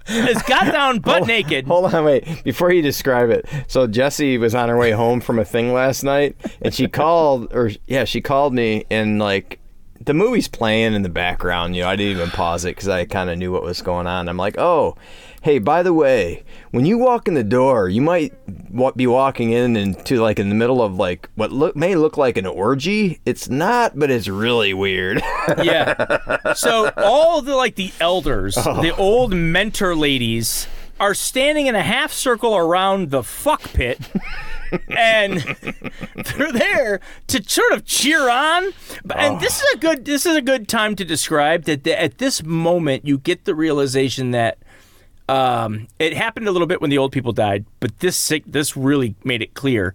is 0.08 0.42
got 0.44 0.72
down 0.74 1.00
butt 1.00 1.26
naked. 1.28 1.66
Hold 1.66 1.94
on, 1.94 2.04
wait. 2.04 2.44
Before 2.44 2.72
you 2.74 2.82
describe 2.82 3.30
it, 3.30 3.48
so 3.68 3.88
Jesse 3.88 4.38
was 4.38 4.54
on 4.54 4.68
her 4.68 4.78
way 4.78 4.92
home 4.92 5.22
from 5.22 5.40
a 5.40 5.46
thing 5.46 5.72
last 5.72 6.04
night, 6.04 6.36
and 6.62 6.74
she 6.74 6.88
called, 6.90 7.54
or 7.54 7.72
yeah, 7.88 8.04
she 8.04 8.20
called 8.20 8.54
me, 8.54 8.84
and 8.92 9.20
like 9.20 9.60
the 10.06 10.14
movie's 10.14 10.48
playing 10.48 10.94
in 10.94 11.02
the 11.02 11.10
background. 11.10 11.76
You 11.76 11.84
know, 11.84 11.90
I 11.90 11.96
didn't 11.96 12.18
even 12.18 12.30
pause 12.30 12.66
it 12.66 12.76
because 12.76 12.88
I 12.88 13.06
kind 13.06 13.30
of 13.30 13.38
knew 13.38 13.52
what 13.52 13.64
was 13.64 13.82
going 13.82 14.08
on. 14.08 14.30
I'm 14.30 14.38
like, 14.38 14.58
oh, 14.58 14.96
hey, 15.42 15.60
by 15.60 15.84
the 15.84 15.94
way, 15.94 16.44
when 16.72 16.86
you 16.86 16.98
walk 16.98 17.28
in 17.28 17.34
the 17.34 17.44
door, 17.44 17.90
you 17.90 18.02
might 18.02 18.34
be 18.96 19.08
walking 19.08 19.52
in 19.52 19.76
into 19.76 20.22
like 20.22 20.40
in 20.40 20.50
the 20.50 20.56
middle 20.56 20.82
of 20.82 20.96
like 20.96 21.30
what 21.36 21.52
look 21.52 21.76
may 21.76 21.96
look 21.96 22.18
like 22.18 22.38
an 22.38 22.46
orgy. 22.46 23.20
It's 23.26 23.50
not, 23.50 23.98
but 23.98 24.10
it's 24.12 24.28
really 24.28 24.74
weird. 24.74 25.22
Yeah. 25.64 26.54
So 26.54 26.92
all 26.98 27.42
the 27.42 27.56
like 27.56 27.76
the 27.76 27.92
elders, 28.00 28.58
Oh. 28.58 28.82
the 28.82 28.96
old 28.96 29.34
mentor 29.34 29.96
ladies, 29.96 30.68
are 31.00 31.14
standing 31.14 31.68
in 31.68 31.76
a 31.76 31.84
half 31.84 32.12
circle 32.12 32.56
around 32.56 33.12
the 33.12 33.22
fuck 33.24 33.62
pit. 33.74 34.00
And 34.90 35.40
they're 36.16 36.52
there 36.52 37.00
to 37.28 37.44
sort 37.50 37.72
of 37.74 37.86
cheer 37.86 38.30
on. 38.30 38.74
And 39.16 39.40
this 39.40 39.62
is 39.62 39.74
a 39.74 39.78
good 39.78 40.06
this 40.06 40.26
is 40.26 40.36
a 40.36 40.42
good 40.42 40.68
time 40.68 40.96
to 40.96 41.06
describe 41.06 41.64
that 41.66 41.84
the, 41.84 42.00
at 42.00 42.18
this 42.18 42.44
moment 42.44 43.06
you 43.06 43.18
get 43.18 43.46
the 43.46 43.56
realization 43.56 44.32
that 44.32 44.58
um, 45.28 45.88
it 46.00 46.14
happened 46.16 46.48
a 46.48 46.52
little 46.52 46.68
bit 46.68 46.82
when 46.82 46.90
the 46.90 46.98
old 46.98 47.12
people 47.12 47.32
died, 47.34 47.66
but 47.80 48.00
this 48.00 48.16
sick- 48.16 48.44
this 48.46 48.78
really 48.78 49.16
made 49.24 49.42
it 49.42 49.54
clear. 49.56 49.94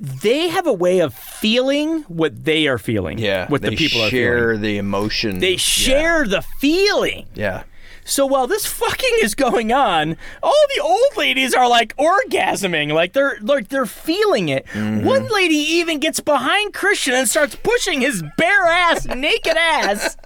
They 0.00 0.48
have 0.48 0.66
a 0.66 0.72
way 0.72 1.00
of 1.00 1.14
feeling 1.14 2.02
what 2.04 2.44
they 2.44 2.66
are 2.66 2.78
feeling. 2.78 3.18
yeah, 3.18 3.46
what 3.48 3.62
the 3.62 3.76
people 3.76 4.02
are 4.02 4.08
share 4.08 4.56
the 4.56 4.78
emotion. 4.78 5.38
They 5.38 5.56
share 5.56 6.26
the 6.26 6.42
feeling. 6.42 7.26
Yeah. 7.34 7.64
So 8.04 8.26
while 8.26 8.46
this 8.46 8.66
fucking 8.66 9.18
is 9.22 9.34
going 9.34 9.72
on, 9.72 10.16
all 10.42 10.64
the 10.74 10.82
old 10.82 11.16
ladies 11.16 11.54
are 11.54 11.68
like 11.68 11.96
orgasming, 11.96 12.92
like 12.92 13.12
they're 13.12 13.38
like 13.40 13.68
they're 13.68 13.86
feeling 13.86 14.48
it. 14.48 14.66
Mm-hmm. 14.66 15.04
One 15.06 15.28
lady 15.28 15.54
even 15.54 15.98
gets 16.00 16.20
behind 16.20 16.74
Christian 16.74 17.14
and 17.14 17.28
starts 17.28 17.54
pushing 17.56 18.00
his 18.00 18.22
bare 18.36 18.66
ass, 18.66 19.06
naked 19.06 19.56
ass 19.56 20.16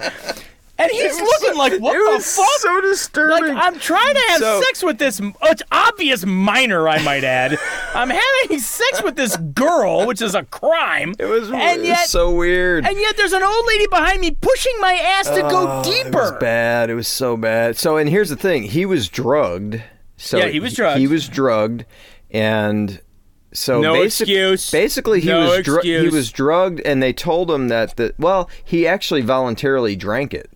and 0.79 0.91
he's 0.91 1.19
looking 1.21 1.53
so- 1.53 1.59
like, 1.59 1.81
"What 1.81 1.93
the 1.95 2.23
fuck?" 2.23 2.47
So 2.61 2.75
like 2.75 2.83
disturbing. 2.83 3.57
I'm 3.57 3.79
trying 3.79 4.15
to 4.15 4.21
have 4.29 4.41
So- 4.41 4.61
sex 4.63 4.83
with 4.83 4.99
this. 4.99 5.21
It's 5.45 5.63
obvious 5.73 6.25
minor, 6.27 6.89
I 6.89 7.01
might 7.03 7.25
add. 7.25 7.59
I'm 7.97 8.11
having 8.11 8.59
sex 8.59 9.03
with 9.03 9.17
this 9.17 9.37
girl, 9.37 10.07
which 10.07 10.21
is 10.23 10.35
a 10.35 10.45
crime. 10.45 11.15
it 11.19 11.25
was, 11.25 11.51
and 11.51 11.85
yet, 11.85 12.01
was 12.03 12.09
so 12.11 12.35
weird. 12.35 12.87
and 12.87 12.97
yet, 12.99 13.17
there's 13.17 13.33
an 13.33 13.43
old 13.43 13.67
lady 13.67 13.87
behind 13.89 14.21
me 14.21 14.31
pushing 14.33 14.75
my 14.81 14.93
ass 14.95 15.29
to 15.31 15.41
go 15.43 15.67
Oh, 15.69 15.85
deeper. 15.85 16.09
It 16.09 16.15
was 16.15 16.33
bad. 16.41 16.91
It 16.91 16.95
was 16.95 17.09
so 17.09 17.37
bad. 17.37 17.77
So, 17.77 17.97
and 17.97 18.09
here's 18.09 18.29
the 18.31 18.37
thing: 18.37 18.65
he 18.65 18.87
was 18.87 19.09
drugged. 19.09 19.83
So 20.17 20.39
Yeah, 20.39 20.49
he 20.49 20.61
was 20.61 20.75
drugged. 20.75 20.99
He 21.01 21.07
was 21.07 21.29
drugged, 21.29 21.85
and 22.31 23.01
so 23.53 23.81
No 23.81 23.95
basic- 23.95 24.29
excuse. 24.29 24.71
Basically, 24.71 25.21
he 25.21 25.29
No 25.29 25.41
was 25.49 25.65
dru- 25.65 25.83
he 25.83 26.09
was 26.09 26.31
drugged, 26.31 26.81
and 26.81 27.03
they 27.03 27.13
told 27.13 27.51
him 27.51 27.69
that 27.69 27.97
the 27.97 28.15
well, 28.19 28.49
he 28.65 28.87
actually 28.87 29.23
voluntarily 29.23 29.97
drank 29.97 30.33
it. 30.35 30.51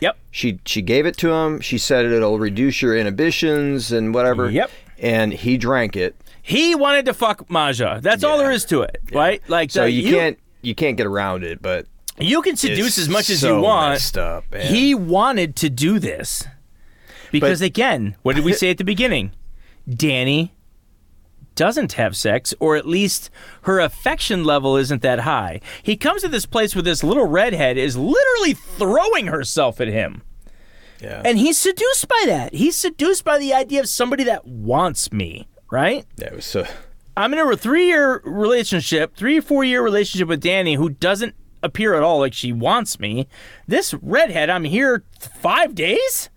Yep. 0.00 0.16
She 0.30 0.60
she 0.66 0.82
gave 0.82 1.06
it 1.06 1.16
to 1.18 1.30
him. 1.32 1.60
She 1.60 1.78
said 1.78 2.04
it'll 2.04 2.38
reduce 2.38 2.82
your 2.82 2.96
inhibitions 2.96 3.90
and 3.92 4.14
whatever. 4.14 4.50
Yep. 4.50 4.70
And 4.98 5.32
he 5.32 5.56
drank 5.56 5.96
it. 5.96 6.14
He 6.48 6.74
wanted 6.74 7.04
to 7.06 7.14
fuck 7.14 7.50
Maja. 7.50 8.00
That's 8.02 8.24
all 8.24 8.38
there 8.38 8.50
is 8.50 8.64
to 8.66 8.80
it, 8.82 8.98
right? 9.12 9.42
Like 9.48 9.70
So 9.70 9.82
the- 9.82 9.90
you, 9.90 10.10
can't 10.14 10.38
you 10.62 10.74
can't 10.74 10.96
get 10.96 11.06
around 11.06 11.44
it. 11.44 11.60
But 11.60 11.86
you 12.18 12.40
can 12.42 12.56
seduce 12.56 12.96
it's 12.96 12.98
as 12.98 13.08
much 13.08 13.28
as 13.30 13.40
so 13.40 13.56
you 13.56 13.62
want. 13.62 13.92
messed 13.92 14.16
up, 14.16 14.44
man. 14.50 14.72
He 14.74 14.94
wanted 14.94 15.56
to 15.56 15.68
do 15.70 15.98
this 15.98 16.44
because 17.30 17.60
But- 17.60 17.66
again, 17.66 18.16
what 18.22 18.34
did 18.34 18.44
we 18.46 18.52
say 18.62 18.70
at 18.70 18.78
the 18.78 18.84
beginning? 18.84 19.32
Dani 19.88 20.50
doesn't 21.54 21.94
have 21.94 22.16
sex, 22.16 22.54
or 22.60 22.76
at 22.76 22.86
least 22.86 23.30
her 23.62 23.80
affection 23.80 24.44
level 24.44 24.76
isn't 24.76 25.02
that 25.02 25.20
high. 25.20 25.60
He 25.82 25.96
comes 25.96 26.22
to 26.22 26.28
this 26.28 26.46
place 26.46 26.74
where 26.74 26.82
this 26.82 27.02
little 27.02 27.26
redhead 27.26 27.76
is 27.76 27.96
literally 27.96 28.54
throwing 28.54 29.26
herself 29.26 29.80
at 29.80 29.88
him. 29.88 30.22
yeah. 31.02 31.20
And 31.24 31.36
he's 31.36 31.58
seduced 31.58 32.06
by 32.08 32.22
that. 32.26 32.54
He's 32.54 32.76
seduced 32.76 33.24
by 33.24 33.38
the 33.38 33.52
idea 33.52 33.80
of 33.80 33.88
somebody 33.88 34.22
that 34.24 34.46
wants 34.46 35.12
me, 35.12 35.48
right? 35.70 36.06
yeah, 36.16 36.26
it 36.28 36.34
was 36.34 36.44
so. 36.44 36.66
I'm 37.16 37.32
in 37.32 37.38
a 37.40 37.56
three 37.56 37.86
year 37.86 38.20
relationship, 38.24 39.16
three 39.16 39.38
or 39.38 39.42
four 39.42 39.64
year 39.64 39.82
relationship 39.82 40.28
with 40.28 40.42
Dani, 40.42 40.76
who 40.76 40.88
doesn't 40.90 41.34
appear 41.62 41.94
at 41.94 42.02
all 42.02 42.20
like 42.20 42.32
she 42.32 42.52
wants 42.52 43.00
me. 43.00 43.26
This 43.66 43.94
redhead, 43.94 44.50
I'm 44.50 44.64
here 44.64 45.02
five 45.18 45.74
days, 45.74 46.30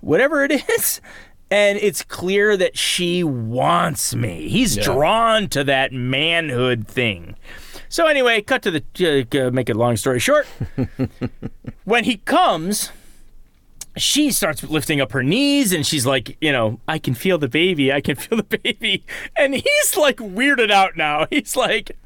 whatever 0.00 0.42
it 0.44 0.52
is. 0.70 1.00
And 1.48 1.78
it's 1.78 2.02
clear 2.02 2.56
that 2.56 2.76
she 2.76 3.22
wants 3.22 4.14
me. 4.16 4.48
He's 4.48 4.74
drawn 4.74 5.48
to 5.50 5.62
that 5.64 5.92
manhood 5.92 6.88
thing. 6.88 7.36
So, 7.88 8.06
anyway, 8.06 8.42
cut 8.42 8.62
to 8.62 8.70
the, 8.72 9.26
uh, 9.32 9.50
make 9.52 9.70
it 9.70 9.76
long 9.76 9.96
story 9.96 10.18
short. 10.18 10.48
when 11.84 12.02
he 12.02 12.16
comes, 12.16 12.90
she 13.96 14.30
starts 14.30 14.62
lifting 14.62 15.00
up 15.00 15.12
her 15.12 15.22
knees 15.22 15.72
and 15.72 15.86
she's 15.86 16.06
like, 16.06 16.36
you 16.40 16.52
know, 16.52 16.80
I 16.86 16.98
can 16.98 17.14
feel 17.14 17.38
the 17.38 17.48
baby. 17.48 17.92
I 17.92 18.00
can 18.00 18.16
feel 18.16 18.38
the 18.38 18.58
baby. 18.62 19.04
And 19.36 19.54
he's 19.54 19.96
like 19.96 20.16
weirded 20.18 20.70
out 20.70 20.96
now. 20.96 21.26
He's 21.30 21.56
like, 21.56 21.96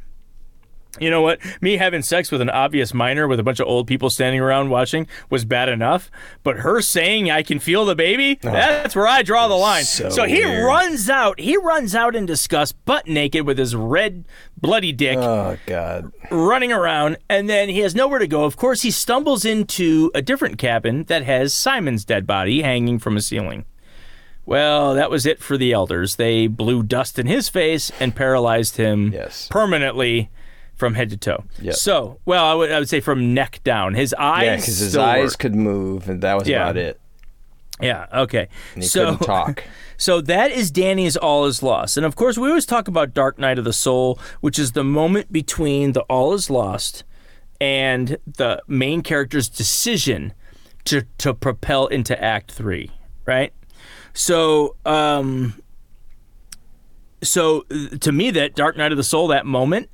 you 0.99 1.09
know 1.11 1.23
what? 1.23 1.39
Me 1.61 1.77
having 1.77 2.03
sex 2.03 2.31
with 2.33 2.41
an 2.41 2.51
obvious 2.51 2.93
minor 2.93 3.29
with 3.29 3.39
a 3.39 3.43
bunch 3.43 3.61
of 3.61 3.67
old 3.69 3.87
people 3.87 4.11
standing 4.11 4.41
around 4.41 4.71
watching 4.71 5.07
was 5.31 5.45
bad 5.45 5.69
enough. 5.69 6.11
But 6.43 6.59
her 6.59 6.81
saying, 6.81 7.31
I 7.31 7.43
can 7.43 7.59
feel 7.61 7.85
the 7.85 7.95
baby, 7.95 8.39
ah, 8.45 8.51
that's 8.51 8.97
where 8.97 9.07
I 9.07 9.23
draw 9.23 9.47
the 9.47 9.55
line. 9.55 9.85
so 9.85 10.09
So, 10.11 10.25
he 10.25 10.45
weird. 10.45 10.65
runs 10.65 11.09
out. 11.09 11.39
He 11.39 11.57
runs 11.57 11.95
out 11.95 12.17
in 12.17 12.27
disgust, 12.27 12.75
butt 12.85 13.07
naked 13.07 13.47
with 13.47 13.59
his 13.59 13.77
red, 13.77 14.25
bloody 14.61 14.93
dick 14.93 15.19
Oh 15.19 15.57
God. 15.67 16.11
running 16.31 16.73
around, 16.73 17.19
and 17.29 17.49
then 17.49 17.69
he 17.69 17.79
has 17.81 17.95
nowhere 17.95 18.19
to 18.19 18.27
go. 18.27 18.45
Of 18.45 18.57
course, 18.57 18.83
he 18.83 18.91
stumbles 18.91 19.45
into 19.45 20.11
a 20.15 20.23
different 20.23 20.59
cabin 20.59 21.05
that 21.05 21.23
has 21.23 21.55
Simon's 21.55 22.05
dead 22.05 22.27
body 22.27 22.63
hanging 22.63 22.99
from 22.99 23.17
a 23.17 23.21
ceiling. 23.21 23.65
Well, 24.47 24.95
that 24.95 25.11
was 25.11 25.27
it 25.27 25.41
for 25.41 25.57
the 25.57 25.73
elders. 25.73 26.17
They 26.17 26.47
blew 26.49 26.83
dust 26.83 27.19
in 27.19 27.27
his 27.27 27.49
face 27.49 27.93
and 28.01 28.17
paralyzed 28.17 28.77
him 28.79 29.13
Yes. 29.13 29.47
permanently 29.49 30.31
from 30.81 30.95
head 30.95 31.11
to 31.11 31.17
toe. 31.17 31.45
Yep. 31.61 31.75
So, 31.75 32.19
well, 32.25 32.45
I 32.45 32.55
would, 32.55 32.73
I 32.73 32.79
would 32.81 32.89
say 32.89 32.99
from 32.99 33.33
neck 33.35 33.61
down. 33.63 33.95
His 33.95 34.13
eyes. 34.15 34.45
Yeah, 34.47 34.57
because 34.57 34.79
his 34.79 34.97
eyes 34.97 35.31
work. 35.33 35.39
could 35.39 35.55
move, 35.55 36.09
and 36.09 36.21
that 36.23 36.37
was 36.39 36.49
Yeah. 36.49 36.63
about 36.65 36.77
it. 36.77 36.99
Yeah. 37.81 38.07
Okay. 38.13 38.49
And 38.75 38.83
he 38.83 38.89
so 38.89 39.13
couldn't 39.13 39.27
talk. 39.27 39.65
So 39.97 40.23
that 40.23 40.51
is 40.51 40.71
Dani's 40.71 41.15
All 41.15 41.45
Is 41.45 41.63
Lost. 41.63 41.99
And 41.99 42.07
of 42.07 42.17
course, 42.17 42.39
we 42.39 42.49
always 42.49 42.65
talk 42.65 42.89
about 42.89 43.13
Dark 43.13 43.39
Night 43.39 43.59
of 43.59 43.67
the 43.67 43.73
Soul, 43.75 44.19
which 44.41 44.59
is 44.59 44.73
the 44.73 44.83
moment 44.83 45.31
between 45.31 45.93
the 45.93 46.01
All 46.09 46.33
Is 46.33 46.49
Lost 46.49 47.05
and 47.61 48.17
the 48.27 48.63
main 48.67 49.03
character's 49.03 49.47
decision 49.51 50.33
to, 50.87 51.03
to 51.19 51.35
propel 51.35 51.87
into 51.87 52.19
Act 52.19 52.51
Three, 52.51 52.91
right? 53.27 53.53
So, 54.15 54.75
um, 54.87 55.61
so 57.23 57.67
uh, 57.71 57.97
to 57.99 58.11
me, 58.11 58.31
that 58.31 58.55
Dark 58.55 58.79
Night 58.79 58.93
of 58.93 58.97
the 58.97 59.05
Soul, 59.05 59.29
that 59.29 59.45
moment, 59.45 59.91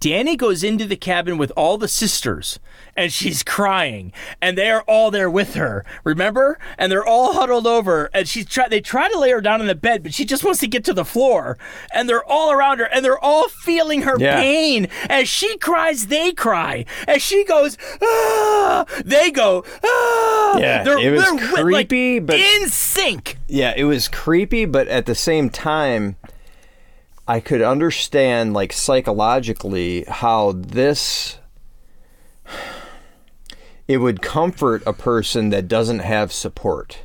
Dani 0.00 0.36
goes 0.36 0.64
into 0.64 0.86
the 0.86 0.96
cabin 0.96 1.36
with 1.36 1.52
all 1.56 1.76
the 1.76 1.86
sisters 1.88 2.58
and 2.96 3.12
she's 3.12 3.42
crying 3.42 4.12
and 4.40 4.56
they 4.56 4.70
are 4.70 4.80
all 4.88 5.10
there 5.10 5.28
with 5.30 5.54
her. 5.54 5.84
Remember? 6.04 6.58
And 6.78 6.90
they're 6.90 7.04
all 7.06 7.34
huddled 7.34 7.66
over 7.66 8.08
and 8.14 8.26
she's 8.26 8.46
try 8.46 8.66
they 8.66 8.80
try 8.80 9.10
to 9.10 9.18
lay 9.18 9.30
her 9.30 9.42
down 9.42 9.60
in 9.60 9.66
the 9.66 9.74
bed, 9.74 10.02
but 10.02 10.14
she 10.14 10.24
just 10.24 10.42
wants 10.42 10.58
to 10.60 10.66
get 10.66 10.84
to 10.84 10.94
the 10.94 11.04
floor. 11.04 11.58
And 11.92 12.08
they're 12.08 12.24
all 12.24 12.50
around 12.50 12.78
her 12.78 12.86
and 12.86 13.04
they're 13.04 13.18
all 13.22 13.48
feeling 13.48 14.02
her 14.02 14.16
Yeah. 14.18 14.40
pain. 14.40 14.88
As 15.10 15.28
she 15.28 15.58
cries, 15.58 16.06
they 16.06 16.32
cry. 16.32 16.86
As 17.06 17.20
she 17.22 17.44
goes, 17.44 17.76
ah, 18.02 18.86
they 19.04 19.30
go, 19.30 19.64
ah. 19.84 20.58
Yeah, 20.58 20.82
they're, 20.82 20.98
it 20.98 21.10
was 21.12 21.22
they're 21.24 21.34
wi- 21.36 21.62
like, 21.72 21.88
creepy, 21.90 22.18
but- 22.20 22.40
in 22.40 22.68
sync. 22.70 23.36
Yeah, 23.48 23.74
it 23.76 23.84
was 23.84 24.08
creepy, 24.08 24.64
but 24.64 24.88
at 24.88 25.04
the 25.06 25.14
same 25.14 25.50
time, 25.50 26.16
I 27.30 27.38
could 27.38 27.62
understand, 27.62 28.54
like 28.54 28.72
psychologically, 28.72 30.04
how 30.08 30.50
this 30.50 31.38
it 33.86 33.98
would 33.98 34.20
comfort 34.20 34.82
a 34.84 34.92
person 34.92 35.50
that 35.50 35.68
doesn't 35.68 36.00
have 36.00 36.32
support. 36.32 37.02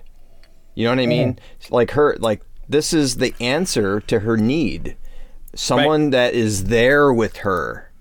You 0.74 0.86
know 0.86 0.90
what 0.94 1.00
I 1.00 1.06
mean? 1.06 1.36
Mm. 1.36 1.72
Like 1.72 1.92
her, 1.92 2.18
like 2.20 2.42
this 2.68 2.92
is 2.92 3.18
the 3.18 3.36
answer 3.40 4.00
to 4.02 4.22
her 4.22 4.36
need. 4.36 4.98
Someone 5.54 6.10
that 6.10 6.34
is 6.34 6.66
there 6.66 7.14
with 7.14 7.38
her, 7.38 7.92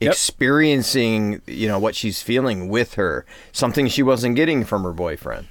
Yep. 0.00 0.12
experiencing, 0.12 1.40
you 1.46 1.68
know, 1.68 1.78
what 1.78 1.94
she's 1.94 2.20
feeling 2.20 2.68
with 2.68 2.94
her. 2.94 3.24
Something 3.52 3.86
she 3.86 4.02
wasn't 4.02 4.34
getting 4.34 4.64
from 4.64 4.82
her 4.82 4.92
boyfriend. 4.92 5.46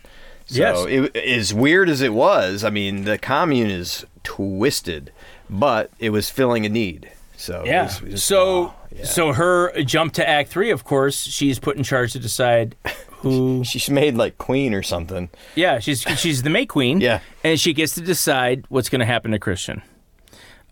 So 0.48 0.60
Yes. 0.60 1.12
it, 1.14 1.16
as 1.16 1.54
weird 1.54 1.88
as 1.88 2.02
it 2.02 2.14
was, 2.14 2.66
I 2.66 2.72
mean, 2.72 3.06
the 3.06 3.18
commune 3.18 3.70
is 3.70 4.06
twisted, 4.24 5.14
but 5.50 5.92
it 6.00 6.10
was 6.12 6.30
filling 6.30 6.66
a 6.66 6.70
need. 6.70 7.10
So 7.38 7.62
it 7.62 7.68
Yeah. 7.68 7.84
was- 7.84 8.02
it 8.02 8.12
was- 8.12 8.24
so 8.24 8.74
yeah. 8.96 9.06
so 9.06 9.34
her 9.34 9.72
jump 9.84 10.14
to 10.14 10.28
Act 10.28 10.50
Three, 10.50 10.72
of 10.72 10.84
course, 10.84 11.24
she's 11.26 11.58
put 11.60 11.78
in 11.78 11.84
charge 11.84 12.12
to 12.14 12.20
decide 12.20 12.76
who. 13.22 13.64
she's 13.64 13.90
made 13.90 14.16
like 14.16 14.38
queen 14.38 14.74
or 14.74 14.84
something. 14.84 15.30
yeah, 15.56 15.80
she's 15.80 16.02
she's 16.18 16.44
the 16.44 16.50
May 16.50 16.66
Queen. 16.66 17.00
Yeah. 17.02 17.20
and 17.44 17.60
she 17.60 17.74
gets 17.74 17.94
to 17.96 18.02
decide 18.02 18.66
what's 18.70 18.90
going 18.90 19.00
to 19.00 19.06
happen 19.06 19.32
to 19.32 19.40
Christian. 19.40 19.82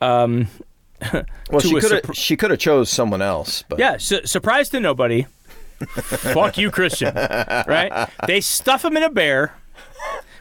Um, 0.01 0.47
Well, 1.51 1.59
she 1.61 1.79
could 1.79 1.91
have 1.91 2.15
she 2.15 2.35
could 2.35 2.49
have 2.51 2.59
chose 2.59 2.89
someone 2.89 3.21
else, 3.21 3.63
but 3.69 3.79
yeah, 3.79 3.97
su- 3.97 4.25
surprise 4.25 4.67
to 4.69 4.79
nobody. 4.79 5.25
Fuck 5.79 6.57
you, 6.57 6.71
Christian. 6.71 7.13
Right? 7.15 8.09
They 8.25 8.41
stuff 8.41 8.83
him 8.83 8.97
in 8.97 9.03
a 9.03 9.09
bear. 9.11 9.53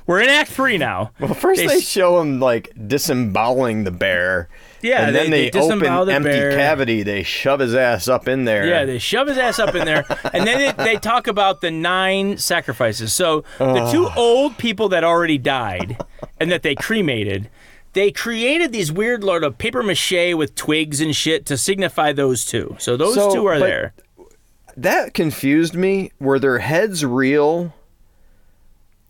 We're 0.07 0.21
in 0.21 0.29
Act 0.29 0.51
Three 0.53 0.79
now. 0.79 1.11
Well, 1.19 1.35
first 1.35 1.61
They 1.61 1.67
they, 1.67 1.81
show 1.81 2.21
him 2.21 2.39
like 2.41 2.73
disemboweling 2.89 3.85
the 3.85 3.91
bear. 3.91 4.49
Yeah, 4.83 5.07
and 5.07 5.17
then 5.17 5.31
they- 5.31 5.51
they, 5.51 5.59
open 5.59 5.79
the 5.81 5.91
empty 6.15 6.31
bear. 6.31 6.53
cavity. 6.53 7.03
They 7.03 7.23
shove 7.25 7.59
his 7.61 7.75
ass 7.75 8.07
up 8.07 8.29
in 8.29 8.45
there. 8.45 8.67
Yeah, 8.69 8.85
they 8.85 8.99
shove 8.99 9.27
his 9.27 9.37
ass 9.39 9.59
up 9.59 9.75
in 9.75 9.85
there, 9.85 10.05
and 10.33 10.47
then 10.47 10.59
they, 10.77 10.85
they 10.85 10.97
talk 10.97 11.27
about 11.27 11.61
the 11.61 11.71
nine 11.73 12.37
sacrifices. 12.39 13.13
So 13.13 13.43
the 13.59 13.89
two 13.91 14.09
old 14.17 14.59
people 14.59 14.89
that 14.91 15.03
already 15.03 15.39
died 15.39 15.97
and 16.39 16.53
that 16.53 16.63
they 16.63 16.75
cremated, 16.77 17.51
they 17.95 18.13
created 18.13 18.71
these 18.73 18.93
weird 18.93 19.25
lot 19.25 19.43
of 19.43 19.59
paper 19.59 19.83
mache 19.83 20.35
with 20.35 20.55
twigs 20.55 21.01
and 21.01 21.17
shit 21.17 21.47
to 21.47 21.57
signify 21.57 22.13
those 22.13 22.45
two. 22.45 22.77
So 22.79 22.97
those 22.97 23.15
So, 23.15 23.35
two 23.35 23.47
are 23.47 23.59
but- 23.59 23.67
there. 23.67 23.95
that 24.77 25.15
confused 25.15 25.75
me. 25.75 26.13
Were 26.21 26.39
their 26.39 26.59
heads 26.59 27.05
real? 27.05 27.73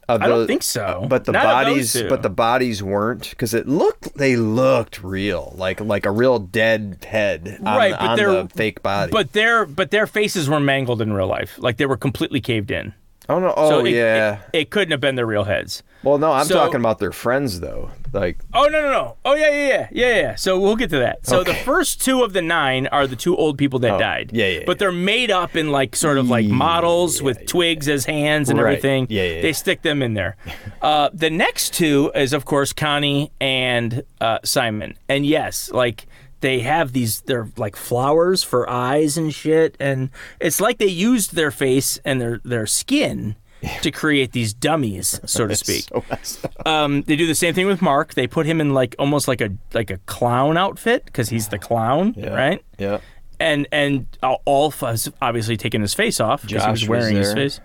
Of 0.09 0.23
I 0.23 0.29
don't 0.29 0.47
think 0.47 0.63
so. 0.63 1.05
But 1.09 1.25
the 1.25 1.33
Not 1.33 1.43
bodies, 1.43 2.01
but 2.09 2.23
the 2.23 2.31
bodies 2.31 2.81
weren't 2.81 3.31
because 3.31 3.55
it 3.55 3.67
looked. 3.67 4.17
They 4.17 4.37
looked 4.37 5.03
real, 5.03 5.53
like 5.57 5.81
like 5.81 6.07
a 6.07 6.13
real 6.13 6.39
dead 6.39 7.05
head 7.09 7.59
on, 7.61 7.77
Right, 7.77 7.91
but 7.91 8.01
on 8.01 8.17
the 8.17 8.49
fake 8.55 8.83
body. 8.83 9.11
But 9.11 9.33
their 9.33 9.67
but 9.67 9.91
their 9.91 10.07
faces 10.07 10.49
were 10.49 10.61
mangled 10.61 11.03
in 11.03 11.13
real 11.13 11.27
life, 11.27 11.59
like 11.59 11.77
they 11.79 11.87
were 11.87 11.97
completely 11.97 12.41
caved 12.41 12.71
in. 12.71 12.95
Oh 13.29 13.41
no! 13.41 13.53
Oh 13.57 13.69
So 13.71 13.85
it- 13.85 13.93
yeah. 13.93 14.39
It, 14.53 14.59
it 14.61 14.71
couldn't 14.71 14.93
have 14.93 15.01
been 15.01 15.17
their 15.17 15.27
real 15.27 15.45
heads. 15.45 15.83
well, 16.03 16.19
no, 16.19 16.31
I'm 16.33 16.47
so- 16.47 16.55
talking 16.55 16.81
about 16.81 16.99
their 16.99 17.13
friends 17.13 17.61
though. 17.61 17.91
Like, 18.13 18.39
Oh 18.55 18.65
no 18.69 18.81
no 18.81 18.91
no! 18.91 19.17
Oh 19.27 19.35
yeah 19.35 19.51
yeah 19.51 19.69
yeah 19.69 19.89
yeah 19.93 20.15
yeah. 20.21 20.35
So 20.37 20.59
we'll 20.59 20.77
get 20.77 20.89
to 20.91 20.99
that. 21.01 21.27
So 21.27 21.43
the 21.45 21.53
first 21.55 22.03
two 22.03 22.23
of 22.23 22.33
the 22.33 22.41
nine 22.41 22.87
are 22.87 23.07
the 23.07 23.17
two 23.17 23.37
old 23.37 23.59
people 23.59 23.79
that 23.81 23.95
Oh, 23.95 23.99
died. 23.99 24.31
yeah, 24.33 24.47
yeah, 24.47 24.63
But 24.65 24.77
yeah. 24.77 24.79
they're 24.79 24.93
made 24.93 25.31
up 25.31 25.55
in 25.57 25.71
like 25.71 25.95
sort 25.97 26.17
of 26.17 26.31
like 26.31 26.47
models 26.47 27.21
with 27.21 27.45
twigs 27.47 27.89
as 27.89 28.07
hands 28.07 28.49
and 28.49 28.59
Right. 28.61 28.71
everything. 28.79 29.07
Yeah, 29.11 29.25
yeah, 29.25 29.41
They 29.43 29.49
yeah. 29.49 29.53
stick 29.55 29.83
them 29.83 30.03
in 30.03 30.15
there. 30.15 30.37
uh, 30.83 31.11
the 31.13 31.29
next 31.31 31.75
two 31.75 32.11
is 32.15 32.33
of 32.33 32.45
course 32.47 32.73
Connie 32.73 33.33
and 33.41 34.03
uh, 34.21 34.39
Simon. 34.45 34.97
And 35.09 35.27
yes, 35.27 35.71
like 35.73 36.07
they 36.41 36.61
have 36.61 36.93
these 36.93 37.23
they're 37.23 37.49
like 37.57 37.77
flowers 37.77 38.43
for 38.43 38.69
eyes 38.69 39.17
and 39.17 39.35
shit 39.35 39.77
and 39.81 40.11
it's 40.41 40.61
like 40.61 40.79
they 40.79 40.87
used 40.87 41.35
their 41.35 41.51
face 41.51 41.99
and 42.05 42.21
their 42.21 42.41
their 42.45 42.67
skin 42.67 43.37
to 43.83 43.91
create 43.91 44.33
these 44.33 44.53
dummies 44.53 45.19
so 45.27 45.47
to 45.47 45.57
speak 45.57 45.85
so 46.23 46.49
um, 46.67 47.03
they 47.03 47.17
do 47.17 47.27
the 47.27 47.35
same 47.35 47.55
thing 47.55 47.67
with 47.67 47.81
Mark. 47.81 48.15
They 48.15 48.27
put 48.27 48.45
him 48.45 48.61
in 48.61 48.75
like 48.75 48.95
almost 48.99 49.29
like 49.29 49.41
a 49.41 49.51
like 49.73 49.91
a 49.91 49.99
clown 49.99 50.57
outfit 50.57 51.05
because 51.05 51.29
he's 51.29 51.49
the 51.49 51.59
clown, 51.59 52.15
right? 52.17 52.63
Yeah. 52.79 52.99
And 53.39 53.69
and 53.71 54.07
all 54.45 54.71
has 54.73 55.11
obviously 55.23 55.57
taken 55.57 55.81
his 55.81 55.95
face 55.95 56.19
off 56.21 56.43
because 56.43 56.53
he 56.53 56.59
Josh 56.59 56.71
was 56.71 56.81
was 56.83 56.89
wearing 56.89 57.17
his 57.17 57.29
there. 57.29 57.37
face. 57.37 57.61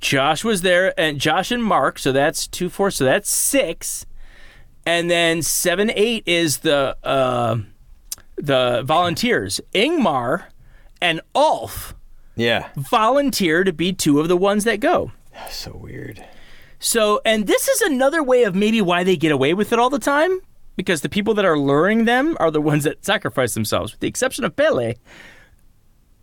Josh 0.00 0.44
was 0.44 0.62
there, 0.62 0.98
and 0.98 1.18
Josh 1.20 1.50
and 1.50 1.62
Mark. 1.62 1.98
So 1.98 2.10
that's 2.10 2.46
two, 2.46 2.68
four. 2.68 2.90
So 2.90 3.04
that's 3.04 3.30
six, 3.30 4.06
and 4.86 5.10
then 5.10 5.42
seven, 5.42 5.90
eight 5.94 6.24
is 6.26 6.58
the 6.58 6.96
uh, 7.04 7.58
the 8.42 8.82
volunteers. 8.84 9.60
Ingmar 9.74 10.44
and 11.00 11.20
Ulf 11.34 11.94
Yeah. 12.36 12.68
volunteer 12.76 13.64
to 13.64 13.72
be 13.72 13.92
two 13.92 14.20
of 14.20 14.28
the 14.28 14.36
ones 14.36 14.64
that 14.64 14.80
go. 14.80 15.12
So 15.48 15.72
weird. 15.74 16.22
So, 16.78 17.20
and 17.24 17.46
this 17.46 17.68
is 17.68 17.80
another 17.80 18.22
way 18.22 18.42
of 18.42 18.54
maybe 18.56 18.80
why 18.82 19.04
they 19.04 19.16
get 19.16 19.30
away 19.32 19.54
with 19.54 19.72
it 19.72 19.78
all 19.78 19.88
the 19.90 20.00
time, 20.00 20.40
because 20.76 21.00
the 21.02 21.08
people 21.08 21.32
that 21.34 21.44
are 21.44 21.56
luring 21.58 22.04
them 22.06 22.36
are 22.40 22.50
the 22.50 22.60
ones 22.60 22.82
that 22.84 23.04
sacrifice 23.04 23.54
themselves, 23.54 23.92
with 23.92 24.00
the 24.00 24.08
exception 24.08 24.44
of 24.44 24.56
Pelle. 24.56 24.94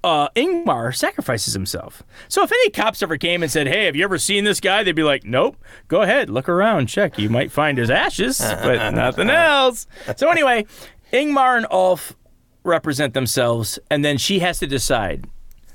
Uh, 0.02 0.30
Ingmar 0.30 0.96
sacrifices 0.96 1.54
himself. 1.54 2.04
So 2.30 2.42
if 2.44 2.52
any 2.52 2.70
cops 2.70 3.04
ever 3.04 3.18
came 3.18 3.44
and 3.44 3.52
said, 3.52 3.68
"Hey, 3.68 3.84
have 3.86 3.98
you 3.98 4.04
ever 4.06 4.18
seen 4.18 4.46
this 4.46 4.62
guy?" 4.62 4.82
They'd 4.82 4.94
be 4.96 5.04
like, 5.04 5.26
"Nope. 5.26 5.58
Go 5.90 6.02
ahead, 6.04 6.30
look 6.30 6.48
around, 6.48 6.88
check. 6.88 7.18
You 7.20 7.30
might 7.30 7.52
find 7.52 7.78
his 7.78 7.90
ashes, 7.90 8.40
but 8.40 8.92
nothing 8.94 9.30
else." 9.30 9.88
So 10.16 10.30
anyway, 10.30 10.66
Ingmar 11.12 11.58
and 11.58 11.66
Ulf 11.72 12.16
represent 12.64 13.14
themselves, 13.14 13.80
and 13.90 14.04
then 14.06 14.18
she 14.18 14.40
has 14.40 14.60
to 14.60 14.68
decide. 14.68 15.26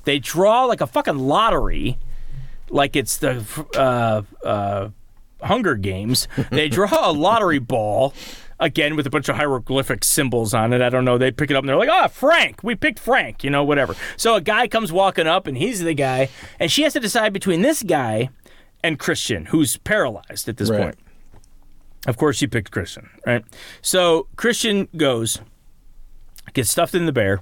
They 0.05 0.19
draw 0.19 0.65
like 0.66 0.81
a 0.81 0.86
fucking 0.86 1.19
lottery 1.19 1.98
like 2.70 2.94
it's 2.97 3.16
the 3.19 3.44
uh, 3.77 4.23
uh, 4.47 4.89
Hunger 5.43 5.74
Games. 5.77 6.28
They 6.51 6.69
draw 6.69 7.11
a 7.11 7.12
lottery 7.12 7.59
ball 7.59 8.15
again 8.61 8.97
with 8.97 9.06
a 9.06 9.11
bunch 9.11 9.28
of 9.28 9.36
hieroglyphic 9.36 10.05
symbols 10.05 10.55
on 10.55 10.73
it. 10.73 10.81
I 10.82 10.89
don't 10.89 11.05
know. 11.05 11.19
They 11.19 11.31
pick 11.31 11.51
it 11.51 11.56
up 11.56 11.62
and 11.62 11.69
they're 11.69 11.77
like, 11.77 11.89
"Ah, 11.89 12.06
Frank. 12.09 12.62
We 12.62 12.74
picked 12.74 12.98
Frank." 12.98 13.43
You 13.44 13.51
know, 13.51 13.65
whatever. 13.65 13.94
So 14.16 14.35
a 14.36 14.40
guy 14.40 14.69
comes 14.69 14.93
walking 14.93 15.27
up 15.27 15.47
and 15.47 15.56
he's 15.56 15.81
the 15.81 15.94
guy, 15.94 16.28
and 16.61 16.70
she 16.70 16.82
has 16.82 16.93
to 16.93 17.01
decide 17.01 17.32
between 17.32 17.62
this 17.62 17.82
guy 17.82 18.28
and 18.82 18.98
Christian, 18.98 19.47
who's 19.47 19.78
paralyzed 19.78 20.48
at 20.48 20.59
this 20.59 20.69
Right. 20.70 20.81
point. 20.82 20.98
Of 22.06 22.16
course, 22.16 22.36
she 22.36 22.47
picked 22.47 22.70
Christian, 22.70 23.09
right? 23.26 23.44
So 23.82 24.26
Christian 24.36 24.89
goes, 24.97 25.40
gets 26.52 26.70
stuffed 26.70 26.94
in 26.94 27.06
the 27.06 27.12
bear, 27.12 27.40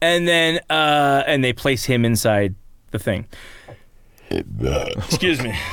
and 0.00 0.26
then 0.26 0.60
uh, 0.70 1.22
and 1.26 1.44
they 1.44 1.52
place 1.52 1.84
him 1.84 2.04
inside 2.04 2.54
the 2.92 2.98
thing. 2.98 3.26
Excuse 4.30 5.42
me. 5.42 5.54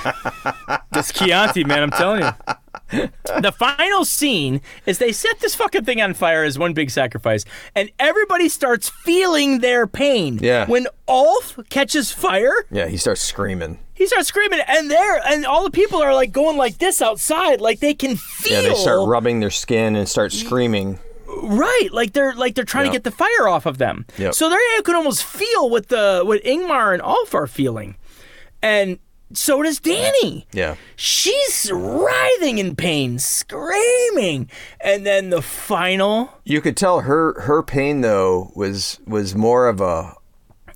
This 0.91 1.11
Chianti, 1.11 1.63
man, 1.63 1.83
I'm 1.83 1.91
telling 1.91 2.23
you. 2.23 3.09
The 3.41 3.51
final 3.51 4.03
scene 4.03 4.61
is 4.87 4.97
they 4.97 5.11
set 5.11 5.39
this 5.41 5.53
fucking 5.53 5.85
thing 5.85 6.01
on 6.01 6.15
fire 6.15 6.43
as 6.43 6.57
one 6.57 6.73
big 6.73 6.89
sacrifice, 6.89 7.45
and 7.75 7.91
everybody 7.99 8.49
starts 8.49 8.89
feeling 8.89 9.59
their 9.59 9.85
pain. 9.85 10.39
Yeah. 10.41 10.65
When 10.65 10.87
Ulf 11.07 11.59
catches 11.69 12.11
fire, 12.11 12.53
Yeah. 12.71 12.87
He 12.87 12.97
starts 12.97 13.21
screaming. 13.21 13.77
He 13.97 14.05
starts 14.07 14.27
screaming, 14.27 14.59
and 14.67 14.91
there, 14.91 15.19
and 15.27 15.45
all 15.45 15.63
the 15.63 15.71
people 15.71 16.01
are 16.01 16.13
like 16.13 16.31
going 16.31 16.55
like 16.55 16.77
this 16.77 17.01
outside, 17.01 17.59
like 17.61 17.79
they 17.79 17.93
can 17.95 18.15
feel. 18.15 18.61
Yeah. 18.63 18.69
They 18.69 18.75
start 18.75 19.07
rubbing 19.07 19.39
their 19.39 19.49
skin 19.51 19.95
and 19.95 20.07
start 20.07 20.31
screaming. 20.31 20.99
Right, 21.43 21.89
like 21.91 22.13
they're 22.13 22.33
like 22.35 22.55
they're 22.55 22.63
trying 22.63 22.85
Yep. 22.85 22.93
to 22.93 22.95
get 22.99 23.03
the 23.03 23.11
fire 23.11 23.47
off 23.47 23.65
of 23.65 23.77
them. 23.79 24.05
Yep. 24.17 24.33
So 24.33 24.49
they 24.49 24.57
can 24.83 24.95
almost 24.95 25.23
feel 25.23 25.69
what 25.69 25.87
the 25.89 26.21
what 26.23 26.43
Ingmar 26.43 26.93
and 26.93 27.01
Ulf 27.01 27.33
are 27.35 27.47
feeling, 27.47 27.95
and 28.61 28.97
so 29.33 29.61
does 29.61 29.79
Dani. 29.79 30.45
Yeah. 30.53 30.75
She's 30.95 31.69
writhing 31.73 32.59
in 32.59 32.75
pain, 32.75 33.19
screaming, 33.19 34.49
and 34.79 35.05
then 35.05 35.29
the 35.29 35.41
final. 35.41 36.31
You 36.45 36.61
could 36.61 36.77
tell 36.77 37.01
her 37.01 37.39
her 37.41 37.61
pain 37.63 38.01
though 38.01 38.51
was 38.55 38.99
was 39.05 39.35
more 39.35 39.67
of 39.67 39.81
a 39.81 40.13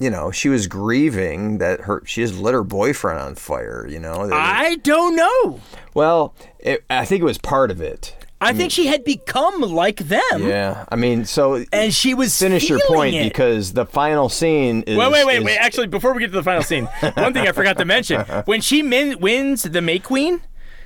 you 0.02 0.10
know, 0.10 0.32
she 0.32 0.50
was 0.50 0.68
grieving 0.68 1.60
that 1.60 1.82
her 1.82 2.02
she 2.06 2.22
has 2.22 2.38
lit 2.40 2.54
her 2.54 2.64
boyfriend 2.64 3.20
on 3.20 3.36
fire, 3.36 3.86
you 3.88 4.00
know. 4.00 4.30
I 4.34 4.76
don't 4.78 5.16
know. 5.16 5.60
well, 5.94 6.34
it, 6.60 6.84
I 6.90 7.06
think 7.06 7.22
it 7.22 7.26
was 7.26 7.38
part 7.38 7.72
of 7.72 7.82
it. 7.82 8.16
I 8.44 8.54
think 8.54 8.72
she 8.72 8.88
had 8.88 9.04
become 9.04 9.62
like 9.62 9.98
them, 9.98 10.48
Yeah. 10.48 10.86
I 10.90 10.96
mean, 10.96 11.26
so 11.26 11.64
and 11.72 11.94
she 11.94 12.16
was 12.16 12.36
finish 12.40 12.68
your 12.68 12.80
point 12.88 13.14
it. 13.14 13.24
because 13.32 13.74
the 13.74 13.86
final 13.86 14.30
scene 14.30 14.82
is 14.88 14.98
Wait, 14.98 15.12
wait, 15.12 15.28
wait, 15.28 15.38
is- 15.38 15.44
wait. 15.44 15.58
Actually, 15.58 15.86
before 15.86 16.12
we 16.14 16.22
get 16.22 16.28
to 16.28 16.34
the 16.34 16.42
final 16.42 16.64
scene, 16.64 16.86
one 17.14 17.34
thing 17.34 17.48
I 17.48 17.52
forgot 17.52 17.78
to 17.78 17.86
mention: 17.86 18.22
when 18.46 18.60
she 18.62 18.82
min- 18.82 19.20
wins 19.20 19.62
the 19.62 19.80
May 19.80 20.00
Queen, 20.00 20.42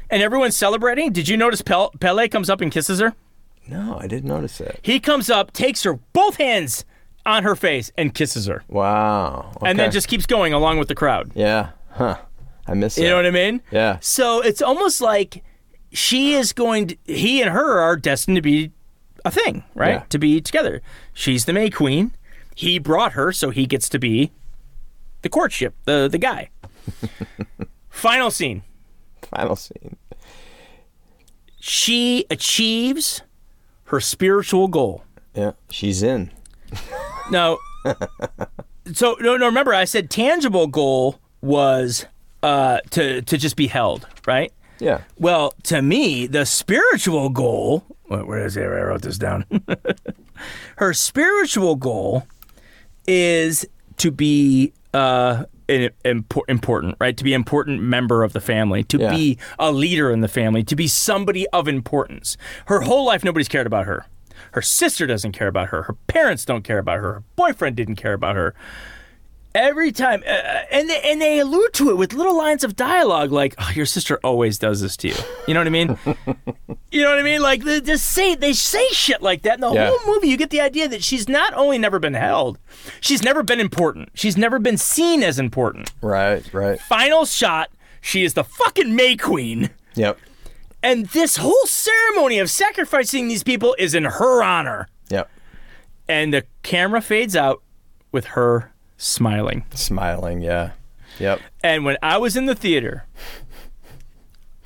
and 0.10 0.22
everyone's 0.22 0.58
celebrating, 0.58 1.14
did 1.14 1.30
you 1.30 1.38
notice 1.38 1.62
Pel- 1.62 1.92
Pelle 2.02 2.28
comes 2.28 2.50
up 2.50 2.60
and 2.60 2.70
kisses 2.74 3.00
her? 3.00 3.14
No, 3.70 3.98
I 4.02 4.08
didn't 4.08 4.28
notice 4.28 4.58
that. 4.58 4.80
He 4.82 5.00
comes 5.00 5.30
up, 5.30 5.54
takes 5.54 5.84
her 5.84 5.94
both 6.12 6.36
hands 6.36 6.84
on 7.26 7.44
her 7.44 7.56
face, 7.56 7.92
and 7.98 8.14
kisses 8.14 8.46
her, 8.48 8.64
Wow. 8.68 9.52
and 9.66 9.80
then 9.80 9.92
just 9.92 10.08
keeps 10.08 10.26
going 10.26 10.54
along 10.54 10.78
with 10.80 10.88
the 10.88 10.96
crowd. 10.96 11.32
Yeah. 11.36 11.70
Huh. 11.92 12.18
I 12.68 12.74
miss 12.74 12.98
it. 12.98 13.04
You 13.04 13.10
know 13.10 13.16
what 13.16 13.26
I 13.26 13.32
mean? 13.32 13.62
Yeah. 13.72 13.98
So 14.02 14.42
it's 14.42 14.62
almost 14.62 15.00
like 15.02 15.44
she 15.92 16.34
is 16.34 16.52
going 16.54 16.88
to, 16.88 16.98
he 17.06 17.42
and 17.42 17.52
her 17.52 17.80
are 17.80 17.96
destined 17.96 18.36
to 18.38 18.42
be 18.42 18.72
a 19.24 19.32
thing, 19.32 19.64
right? 19.76 19.90
Yeah. 19.96 20.04
To 20.10 20.20
be 20.20 20.42
together. 20.42 20.82
She's 21.14 21.46
the 21.46 21.54
May 21.54 21.70
Queen. 21.70 22.12
He 22.56 22.80
brought 22.80 23.14
her, 23.14 23.32
so 23.32 23.50
he 23.50 23.66
gets 23.66 23.88
to 23.90 24.00
be 24.00 24.32
the 25.22 25.30
courtship, 25.30 25.74
the, 25.86 26.08
the 26.12 26.18
guy. 26.18 26.50
Final 27.90 28.30
scene. 28.32 28.62
Final 29.24 29.56
scene. 29.56 29.96
She 31.60 32.26
achieves 32.30 33.22
her 33.86 34.00
spiritual 34.00 34.68
goal. 34.68 35.04
Yeah. 35.34 35.52
She's 35.70 36.04
in. 36.04 36.32
No. 37.32 37.58
so 38.94 39.16
no, 39.20 39.36
no. 39.38 39.48
Remember, 39.48 39.74
I 39.74 39.86
said 39.86 40.10
tangible 40.12 40.68
goal 40.68 41.20
was 41.42 42.06
uh, 42.44 42.80
to 42.92 43.22
to 43.24 43.38
just 43.38 43.56
be 43.56 43.66
held, 43.68 44.08
right? 44.28 44.54
Yeah. 44.80 45.02
Well, 45.18 45.54
to 45.64 45.82
me, 45.82 46.28
the 46.28 46.46
spiritual 46.46 47.30
goal. 47.30 47.84
Where, 48.08 48.46
is 48.46 48.56
it? 48.58 48.62
I 48.64 48.68
wrote 48.68 49.02
this 49.02 49.18
down. 49.18 49.46
Her 50.78 50.94
spiritual 50.94 51.76
goal 51.76 52.28
is 53.08 53.66
to 53.98 54.12
be 54.12 54.74
uh, 54.94 55.46
an 55.70 55.90
impor- 56.04 56.44
important, 56.48 56.96
right? 57.00 57.16
To 57.18 57.24
be 57.24 57.34
an 57.34 57.40
important 57.42 57.82
member 57.82 58.24
of 58.24 58.34
the 58.34 58.42
family, 58.42 58.84
to 58.84 58.98
Yeah. 59.00 59.10
be 59.16 59.38
a 59.58 59.72
leader 59.72 60.12
in 60.12 60.22
the 60.22 60.28
family, 60.28 60.64
to 60.66 60.76
be 60.76 60.88
somebody 60.88 61.48
of 61.48 61.68
importance. 61.68 62.38
Her 62.68 62.82
whole 62.82 63.06
life, 63.06 63.24
nobody's 63.24 63.48
cared 63.48 63.66
about 63.66 63.86
her. 63.88 64.06
Her 64.56 64.62
sister 64.62 65.06
doesn't 65.06 65.34
care 65.34 65.50
about 65.50 65.68
her. 65.70 65.84
Her 65.84 65.98
parents 66.08 66.46
don't 66.46 66.64
care 66.64 66.80
about 66.80 67.00
her. 67.00 67.14
Her 67.16 67.24
boyfriend 67.36 67.76
didn't 67.76 67.98
care 67.98 68.14
about 68.14 68.38
her 68.38 68.56
every 69.54 69.90
time 69.92 70.22
uh, 70.28 70.32
and 70.72 70.90
they, 70.90 71.00
and 71.02 71.22
they 71.22 71.40
allude 71.40 71.72
to 71.74 71.90
it 71.90 71.96
with 71.96 72.12
little 72.12 72.36
lines 72.38 72.62
of 72.66 72.76
dialogue 72.76 73.32
like 73.32 73.56
oh, 73.58 73.72
your 73.74 73.86
sister 73.86 74.20
always 74.22 74.60
does 74.60 74.82
this 74.82 74.98
to 74.98 75.08
you 75.08 75.16
you 75.48 75.54
know 75.54 75.62
what 75.62 75.68
i 75.68 75.70
mean 75.70 75.98
you 76.92 77.02
know 77.02 77.10
what 77.10 77.18
i 77.18 77.22
mean 77.24 77.42
like 77.42 77.64
they 77.64 77.80
just 77.80 78.06
say 78.08 78.36
they 78.36 78.52
say 78.52 78.86
shit 78.90 79.22
like 79.22 79.44
that 79.44 79.54
in 79.54 79.62
the 79.62 79.72
Yeah. 79.72 79.90
whole 79.96 80.14
movie 80.14 80.28
you 80.28 80.36
get 80.36 80.50
the 80.50 80.60
idea 80.60 80.90
that 80.90 81.02
she's 81.06 81.30
not 81.30 81.54
only 81.54 81.78
never 81.78 82.00
been 82.00 82.16
held 82.16 82.60
she's 83.00 83.24
never 83.24 83.44
been 83.44 83.62
important 83.62 84.10
she's 84.14 84.36
never 84.36 84.60
been 84.60 84.76
seen 84.78 85.24
as 85.24 85.40
important 85.40 85.90
Right. 86.02 86.44
Right. 86.54 86.78
final 86.82 87.24
shot 87.24 87.70
she 88.02 88.26
is 88.26 88.34
the 88.34 88.44
fucking 88.44 88.94
may 88.94 89.16
queen 89.16 89.70
Yep. 89.96 90.20
And 90.86 91.08
this 91.08 91.36
whole 91.38 91.66
ceremony 91.66 92.40
of 92.40 92.50
sacrificing 92.50 93.28
these 93.28 93.44
people 93.44 93.76
is 93.78 93.94
in 93.94 94.06
her 94.06 94.42
honor 94.44 94.88
Yep. 95.10 95.30
and 96.08 96.34
the 96.34 96.44
camera 96.64 97.02
fades 97.02 97.36
out 97.36 97.62
with 98.14 98.26
her 98.28 98.72
smiling 98.98 99.66
Smiling. 99.74 100.42
Yeah. 100.42 100.72
Yep. 101.20 101.42
And 101.64 101.84
when 101.86 101.98
I 102.02 102.18
was 102.18 102.38
in 102.38 102.46
the 102.46 102.56
theater, 102.56 103.06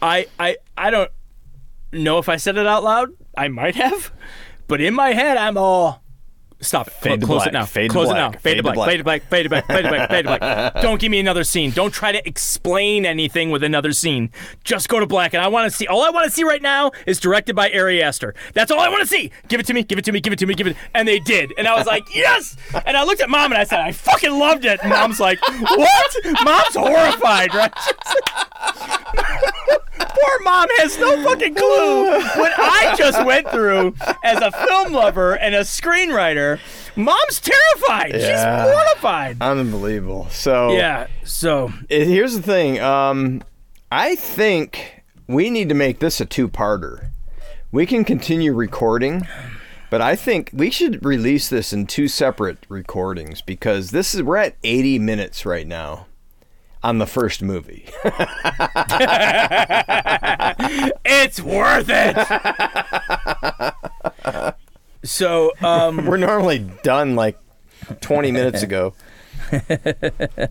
I 0.02 0.28
I 0.40 0.58
I 0.78 0.90
don't 0.90 1.12
know 1.92 2.18
if 2.20 2.30
I 2.30 2.38
said 2.38 2.58
it 2.58 2.68
out 2.68 2.84
loud. 2.84 3.10
I 3.38 3.48
might 3.48 3.76
have, 3.76 4.12
but 4.68 4.82
in 4.82 4.94
my 4.94 5.14
head, 5.14 5.38
I'm 5.38 5.58
all, 5.58 6.02
Stop 6.62 6.88
it. 6.88 6.94
Fade 6.94 7.22
to 7.22 7.26
Close 7.26 7.38
black. 7.44 7.48
it 7.48 7.54
now. 7.54 7.66
Fade 7.66 7.90
Close 7.90 8.10
it 8.10 8.14
now. 8.16 8.32
Fade 8.32 8.58
to 8.58 8.64
black. 8.64 8.76
Fade 8.76 8.98
to 8.98 9.04
black. 9.04 9.24
Fade 9.24 9.44
to 9.44 9.50
black. 9.50 9.66
Fade 9.68 9.84
to 9.84 9.90
black. 9.90 10.10
Fade 10.10 10.24
to 10.26 10.28
black. 10.28 10.40
Fade 10.40 10.58
to 10.74 10.74
black. 10.74 10.82
Don't 10.82 11.00
give 11.00 11.10
me 11.10 11.20
another 11.20 11.46
scene. 11.46 11.72
Don't 11.72 11.94
try 11.94 12.12
to 12.12 12.28
explain 12.28 13.06
anything 13.06 13.50
with 13.50 13.64
another 13.64 13.94
scene. 13.94 14.30
Just 14.66 14.90
go 14.90 15.00
to 15.00 15.06
black. 15.08 15.34
And 15.34 15.42
I 15.42 15.48
want 15.48 15.72
to 15.72 15.76
see. 15.76 15.88
All 15.88 16.04
I 16.04 16.10
want 16.10 16.26
to 16.26 16.32
see 16.32 16.44
right 16.44 16.62
now 16.62 16.92
is 17.08 17.18
directed 17.20 17.56
by 17.56 17.72
Ari 17.72 18.04
Aster. 18.04 18.36
That's 18.54 18.72
all 18.72 18.80
I 18.82 18.90
want 18.90 19.02
to 19.02 19.08
see. 19.08 19.32
Give 19.48 19.62
it 19.62 19.66
to 19.68 19.74
me. 19.74 19.84
Give 19.84 19.98
it 19.98 20.04
to 20.06 20.12
me. 20.12 20.20
Give 20.20 20.34
it 20.34 20.40
to 20.40 20.46
me. 20.46 20.54
Give 20.54 20.68
it. 20.68 20.76
And 20.94 21.08
they 21.08 21.20
did. 21.20 21.54
And 21.58 21.66
I 21.66 21.76
was 21.76 21.88
like, 21.88 22.14
yes. 22.14 22.58
And 22.86 22.98
I 22.98 23.04
looked 23.04 23.22
at 23.22 23.30
mom 23.30 23.52
and 23.54 23.60
I 23.62 23.64
said, 23.64 23.80
I 23.80 23.94
fucking 23.94 24.38
loved 24.38 24.66
it. 24.66 24.80
And 24.84 24.90
mom's 24.90 25.20
like, 25.22 25.40
what? 25.42 26.16
Mom's 26.44 26.76
horrified, 26.76 27.54
right? 27.56 27.74
Poor 30.00 30.40
mom 30.44 30.68
has 30.78 30.98
no 31.00 31.24
fucking 31.24 31.56
clue 31.56 32.06
what 32.36 32.52
I 32.58 32.96
just 32.98 33.24
went 33.26 33.50
through 33.50 33.96
as 34.24 34.40
a 34.42 34.52
film 34.52 34.94
lover 34.94 35.38
and 35.38 35.56
a 35.56 35.62
screenwriter. 35.62 36.49
Mom's 36.96 37.40
terrified. 37.42 38.16
Yeah. 38.16 38.64
She's 38.66 38.74
mortified. 38.74 39.38
Unbelievable. 39.42 40.28
So 40.30 40.72
Yeah. 40.74 41.08
So 41.24 41.72
it- 41.90 42.08
here's 42.08 42.36
the 42.36 42.42
thing. 42.42 42.80
Um, 42.80 43.44
I 43.92 44.16
think 44.16 45.04
we 45.28 45.50
need 45.50 45.70
to 45.70 45.76
make 45.76 46.00
this 46.00 46.20
a 46.22 46.26
two-parter. 46.26 47.08
We 47.72 47.86
can 47.86 48.04
continue 48.04 48.54
recording, 48.54 49.28
but 49.92 50.02
I 50.02 50.16
think 50.16 50.50
we 50.54 50.72
should 50.72 51.04
release 51.06 51.50
this 51.50 51.72
in 51.74 51.86
two 51.88 52.08
separate 52.08 52.58
recordings 52.70 53.42
because 53.42 53.92
this 53.92 54.16
is 54.16 54.24
we're 54.24 54.38
at 54.38 54.56
80 54.64 54.98
minutes 55.00 55.46
right 55.46 55.68
now 55.68 56.08
on 56.82 56.98
the 56.98 57.06
first 57.06 57.42
movie. 57.44 57.86
it's 61.06 61.42
worth 61.42 61.90
it. 61.90 62.16
so 65.04 65.52
um, 65.62 66.06
we're 66.08 66.18
normally 66.18 66.60
done 66.84 67.16
like 67.16 67.38
20 68.02 68.32
minutes 68.32 68.64
ago. 68.64 68.94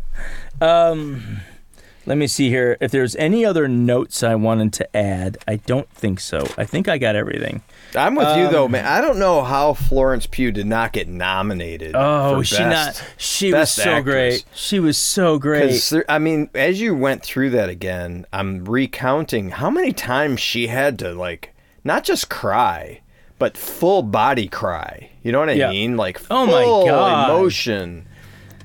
let 2.09 2.17
me 2.17 2.27
see 2.27 2.49
here. 2.49 2.77
If 2.81 2.91
there's 2.91 3.15
any 3.17 3.45
other 3.45 3.69
notes 3.69 4.23
I 4.23 4.35
wanted 4.35 4.73
to 4.75 4.97
add, 4.97 5.39
I 5.47 5.57
don't 5.57 5.89
think 5.91 6.21
so. 6.21 6.47
I 6.57 6.65
think 6.65 6.89
I 6.89 6.97
got 6.99 7.15
everything. 7.17 7.63
I'm 7.95 8.15
with 8.15 8.37
you 8.37 8.49
though, 8.49 8.67
man. 8.67 8.87
I 8.87 9.01
don't 9.01 9.19
know 9.19 9.43
how 9.43 9.75
Florence 9.75 10.27
Pugh 10.27 10.51
did 10.51 10.67
not 10.67 10.93
get 10.93 11.07
nominated. 11.07 11.93
Oh, 11.95 12.43
she 12.43 12.57
best. 12.57 13.01
not. 13.03 13.09
She 13.19 13.53
was 13.53 13.71
so 13.71 13.83
actress. 13.91 14.05
great. 14.05 14.45
She 14.55 14.81
was 14.81 14.97
so 14.97 15.39
great. 15.39 15.81
there- 15.91 16.05
I 16.09 16.19
mean, 16.19 16.49
as 16.55 16.81
you 16.81 16.95
went 16.95 17.23
through 17.23 17.51
that 17.51 17.69
again, 17.69 18.27
I'm 18.33 18.65
recounting 18.65 19.51
how 19.51 19.71
many 19.71 19.93
times 19.93 20.41
she 20.41 20.69
had 20.69 20.99
to 21.01 21.13
like 21.13 21.55
not 21.85 22.05
just 22.05 22.29
cry, 22.31 23.01
but 23.39 23.57
full 23.57 24.03
body 24.03 24.49
cry. 24.49 25.11
You 25.23 25.33
know 25.33 25.41
what 25.41 25.49
I 25.49 25.53
Yeah. 25.53 25.71
mean? 25.71 25.97
Like 25.97 26.19
full 26.19 26.37
Oh 26.37 26.47
my 26.47 26.91
God. 26.91 27.31
emotion. 27.31 28.07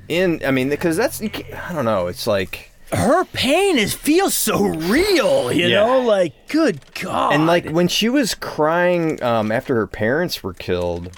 In 0.10 0.41
I 0.45 0.52
mean, 0.52 0.70
because 0.70 0.98
that's 0.98 1.22
I 1.22 1.74
don't 1.74 1.86
know. 1.86 2.08
It's 2.08 2.28
like 2.28 2.72
Her 2.91 3.26
pain 3.26 3.78
is 3.78 3.94
feels 3.94 4.34
so 4.36 4.64
real. 4.66 5.52
You 5.52 5.68
Yeah. 5.68 5.86
know, 5.86 6.00
like 6.02 6.34
good 6.48 6.80
God. 7.02 7.34
and 7.34 7.45
like 7.48 7.70
when 7.70 7.88
she 7.88 8.10
was 8.10 8.36
crying 8.36 9.22
um, 9.24 9.52
after 9.52 9.76
her 9.76 9.88
parents 9.88 10.44
were 10.44 10.54
killed 10.54 11.10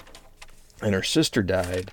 and 0.82 0.94
her 0.94 1.04
sister 1.04 1.42
died, 1.42 1.92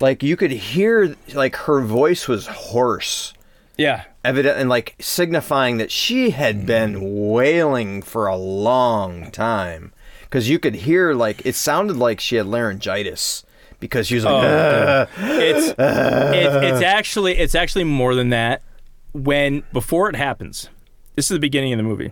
like 0.00 0.22
you 0.22 0.36
could 0.36 0.50
hear 0.50 1.16
like 1.34 1.56
her 1.56 1.80
voice 1.80 2.28
was 2.28 2.46
hoarse. 2.46 3.32
yeah. 3.76 4.04
evident 4.24 4.58
and 4.58 4.68
like 4.68 4.94
signifying 5.00 5.76
that 5.78 5.90
she 5.90 6.30
had 6.30 6.64
been 6.66 7.28
wailing 7.28 8.00
for 8.02 8.26
a 8.26 8.36
long 8.36 9.30
time 9.30 9.92
because 10.34 10.48
you 10.48 10.58
could 10.58 10.74
hear 10.74 11.14
like 11.14 11.46
it 11.46 11.54
sounded 11.54 11.96
like 11.96 12.18
she 12.18 12.34
had 12.34 12.46
laryngitis 12.46 13.44
because 13.78 14.08
she 14.08 14.16
was 14.16 14.24
like 14.24 14.42
"Ugh." 14.42 15.08
Oh. 15.16 15.38
it's, 15.38 15.68
it's 15.78 16.64
it's 16.66 16.82
actually 16.82 17.38
it's 17.38 17.54
actually 17.54 17.84
more 17.84 18.16
than 18.16 18.30
that. 18.30 18.60
When 19.12 19.62
before 19.72 20.10
it 20.10 20.16
happens, 20.16 20.68
this 21.14 21.26
is 21.26 21.36
the 21.36 21.38
beginning 21.38 21.72
of 21.72 21.76
the 21.76 21.84
movie. 21.84 22.10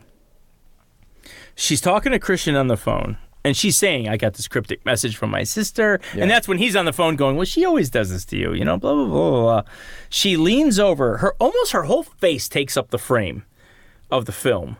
She's 1.56 1.80
talking 1.80 2.12
to 2.12 2.20
Christian 2.20 2.54
on 2.54 2.68
the 2.68 2.76
phone, 2.76 3.18
and 3.42 3.56
she's 3.56 3.76
saying, 3.76 4.08
"I 4.08 4.16
got 4.16 4.34
this 4.34 4.46
cryptic 4.46 4.86
message 4.86 5.16
from 5.16 5.30
my 5.30 5.42
sister," 5.42 6.00
and 6.16 6.30
that's 6.30 6.46
when 6.46 6.58
he's 6.58 6.76
on 6.76 6.84
the 6.84 6.92
phone 6.92 7.16
going, 7.16 7.34
"Well, 7.34 7.44
she 7.44 7.64
always 7.64 7.90
does 7.90 8.10
this 8.10 8.24
to 8.26 8.36
you, 8.36 8.52
you 8.52 8.64
know." 8.64 8.76
Blah 8.76 8.94
blah 8.94 9.06
blah 9.06 9.30
blah. 9.30 9.40
blah. 9.40 9.62
She 10.10 10.36
leans 10.36 10.78
over, 10.78 11.16
her 11.16 11.34
almost 11.40 11.72
her 11.72 11.82
whole 11.82 12.04
face 12.04 12.48
takes 12.48 12.76
up 12.76 12.90
the 12.90 12.98
frame 12.98 13.42
of 14.12 14.26
the 14.26 14.32
film. 14.32 14.76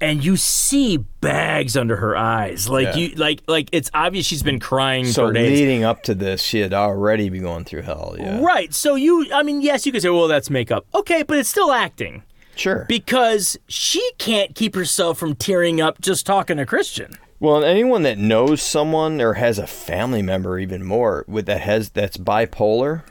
And 0.00 0.24
you 0.24 0.36
see 0.36 0.98
bags 1.20 1.76
under 1.76 1.96
her 1.96 2.16
eyes, 2.16 2.68
like 2.68 2.86
Yeah. 2.86 2.96
you, 2.96 3.08
like, 3.16 3.42
like 3.48 3.68
it's 3.72 3.90
obvious 3.92 4.26
she's 4.26 4.44
been 4.44 4.60
crying 4.60 5.04
so 5.06 5.26
for 5.26 5.32
days. 5.32 5.58
leading 5.58 5.82
up 5.82 6.04
to 6.04 6.14
this 6.14 6.40
she 6.40 6.60
had 6.60 6.72
already 6.72 7.28
been 7.30 7.42
going 7.42 7.64
through 7.64 7.82
hell 7.82 8.14
yeah 8.16 8.40
Right. 8.40 8.72
So 8.72 8.94
you, 8.94 9.26
I 9.34 9.42
mean, 9.42 9.60
yes, 9.60 9.86
you 9.86 9.90
could 9.92 10.02
say, 10.02 10.10
well, 10.10 10.28
that's 10.28 10.50
makeup. 10.50 10.86
Okay, 10.94 11.24
but 11.24 11.36
it's 11.38 11.48
still 11.48 11.72
acting 11.72 12.22
sure 12.54 12.86
because 12.88 13.56
she 13.68 14.00
can't 14.18 14.54
keep 14.54 14.74
herself 14.76 15.18
from 15.18 15.34
tearing 15.34 15.80
up 15.80 16.00
just 16.00 16.24
talking 16.26 16.56
to 16.58 16.66
Christian. 16.66 17.12
well 17.40 17.56
and 17.56 17.64
anyone 17.64 18.02
that 18.02 18.18
knows 18.18 18.62
someone 18.62 19.20
or 19.20 19.34
has 19.34 19.58
a 19.58 19.66
family 19.66 20.22
member 20.22 20.58
even 20.60 20.84
more 20.84 21.24
with 21.28 21.46
that 21.46 21.60
has 21.60 21.90
that's 21.90 22.16
bipolar 22.16 23.02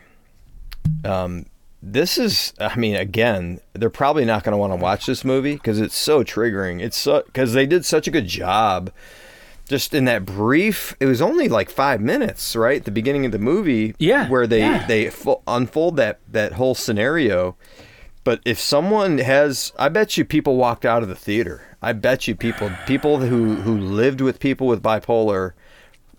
um 1.05 1.45
this 1.81 2.17
is 2.17 2.53
i 2.59 2.75
mean 2.75 2.95
again 2.95 3.59
they're 3.73 3.89
probably 3.89 4.25
not 4.25 4.43
going 4.43 4.51
to 4.53 4.57
want 4.57 4.71
to 4.73 4.77
watch 4.77 5.05
this 5.05 5.23
movie 5.23 5.53
because 5.53 5.79
it's 5.79 5.95
so 5.95 6.23
triggering. 6.23 6.81
It's 6.81 6.97
so 6.97 7.21
because 7.25 7.53
they 7.53 7.65
did 7.67 7.85
such 7.85 8.07
a 8.07 8.11
good 8.11 8.27
job. 8.27 8.91
Just 9.69 9.93
in 9.93 10.05
that 10.05 10.25
brief 10.25 10.95
it 10.99 11.05
was 11.05 11.21
only 11.21 11.47
like 11.49 11.69
five 11.69 11.99
minutes 12.01 12.55
right 12.55 12.83
the 12.83 12.89
beginning 12.91 13.25
of 13.25 13.31
the 13.31 13.37
movie 13.39 13.93
Yeah, 13.99 14.27
where 14.29 14.47
they 14.47 14.59
yeah. 14.61 14.87
they 14.87 15.11
unfold 15.45 15.97
that 15.97 16.19
that 16.31 16.53
whole 16.53 16.73
scenario. 16.73 17.55
But 18.23 18.41
if 18.45 18.59
someone 18.59 19.19
has 19.19 19.71
i 19.77 19.87
bet 19.89 20.17
you 20.17 20.25
people 20.25 20.55
walked 20.55 20.85
out 20.85 21.03
of 21.03 21.09
the 21.09 21.15
theater. 21.15 21.77
I 21.81 21.93
bet 21.93 22.27
you 22.27 22.33
people 22.35 22.71
people 22.87 23.19
who 23.19 23.55
who 23.55 23.77
lived 23.77 24.21
with 24.21 24.39
people 24.39 24.65
with 24.67 24.81
bipolar 24.81 25.51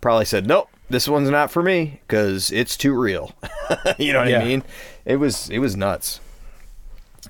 probably 0.00 0.24
said 0.26 0.46
nope 0.46 0.68
this 0.90 1.06
one's 1.08 1.28
not 1.28 1.50
for 1.50 1.62
me 1.62 2.00
because 2.06 2.50
it's 2.50 2.76
too 2.76 2.94
real. 2.94 3.32
You 3.98 4.12
know 4.14 4.20
what 4.20 4.28
Yeah. 4.28 4.40
i 4.40 4.44
mean 4.44 4.62
it 5.08 5.16
was 5.16 5.48
it 5.50 5.58
was 5.58 5.76
nuts 5.76 6.20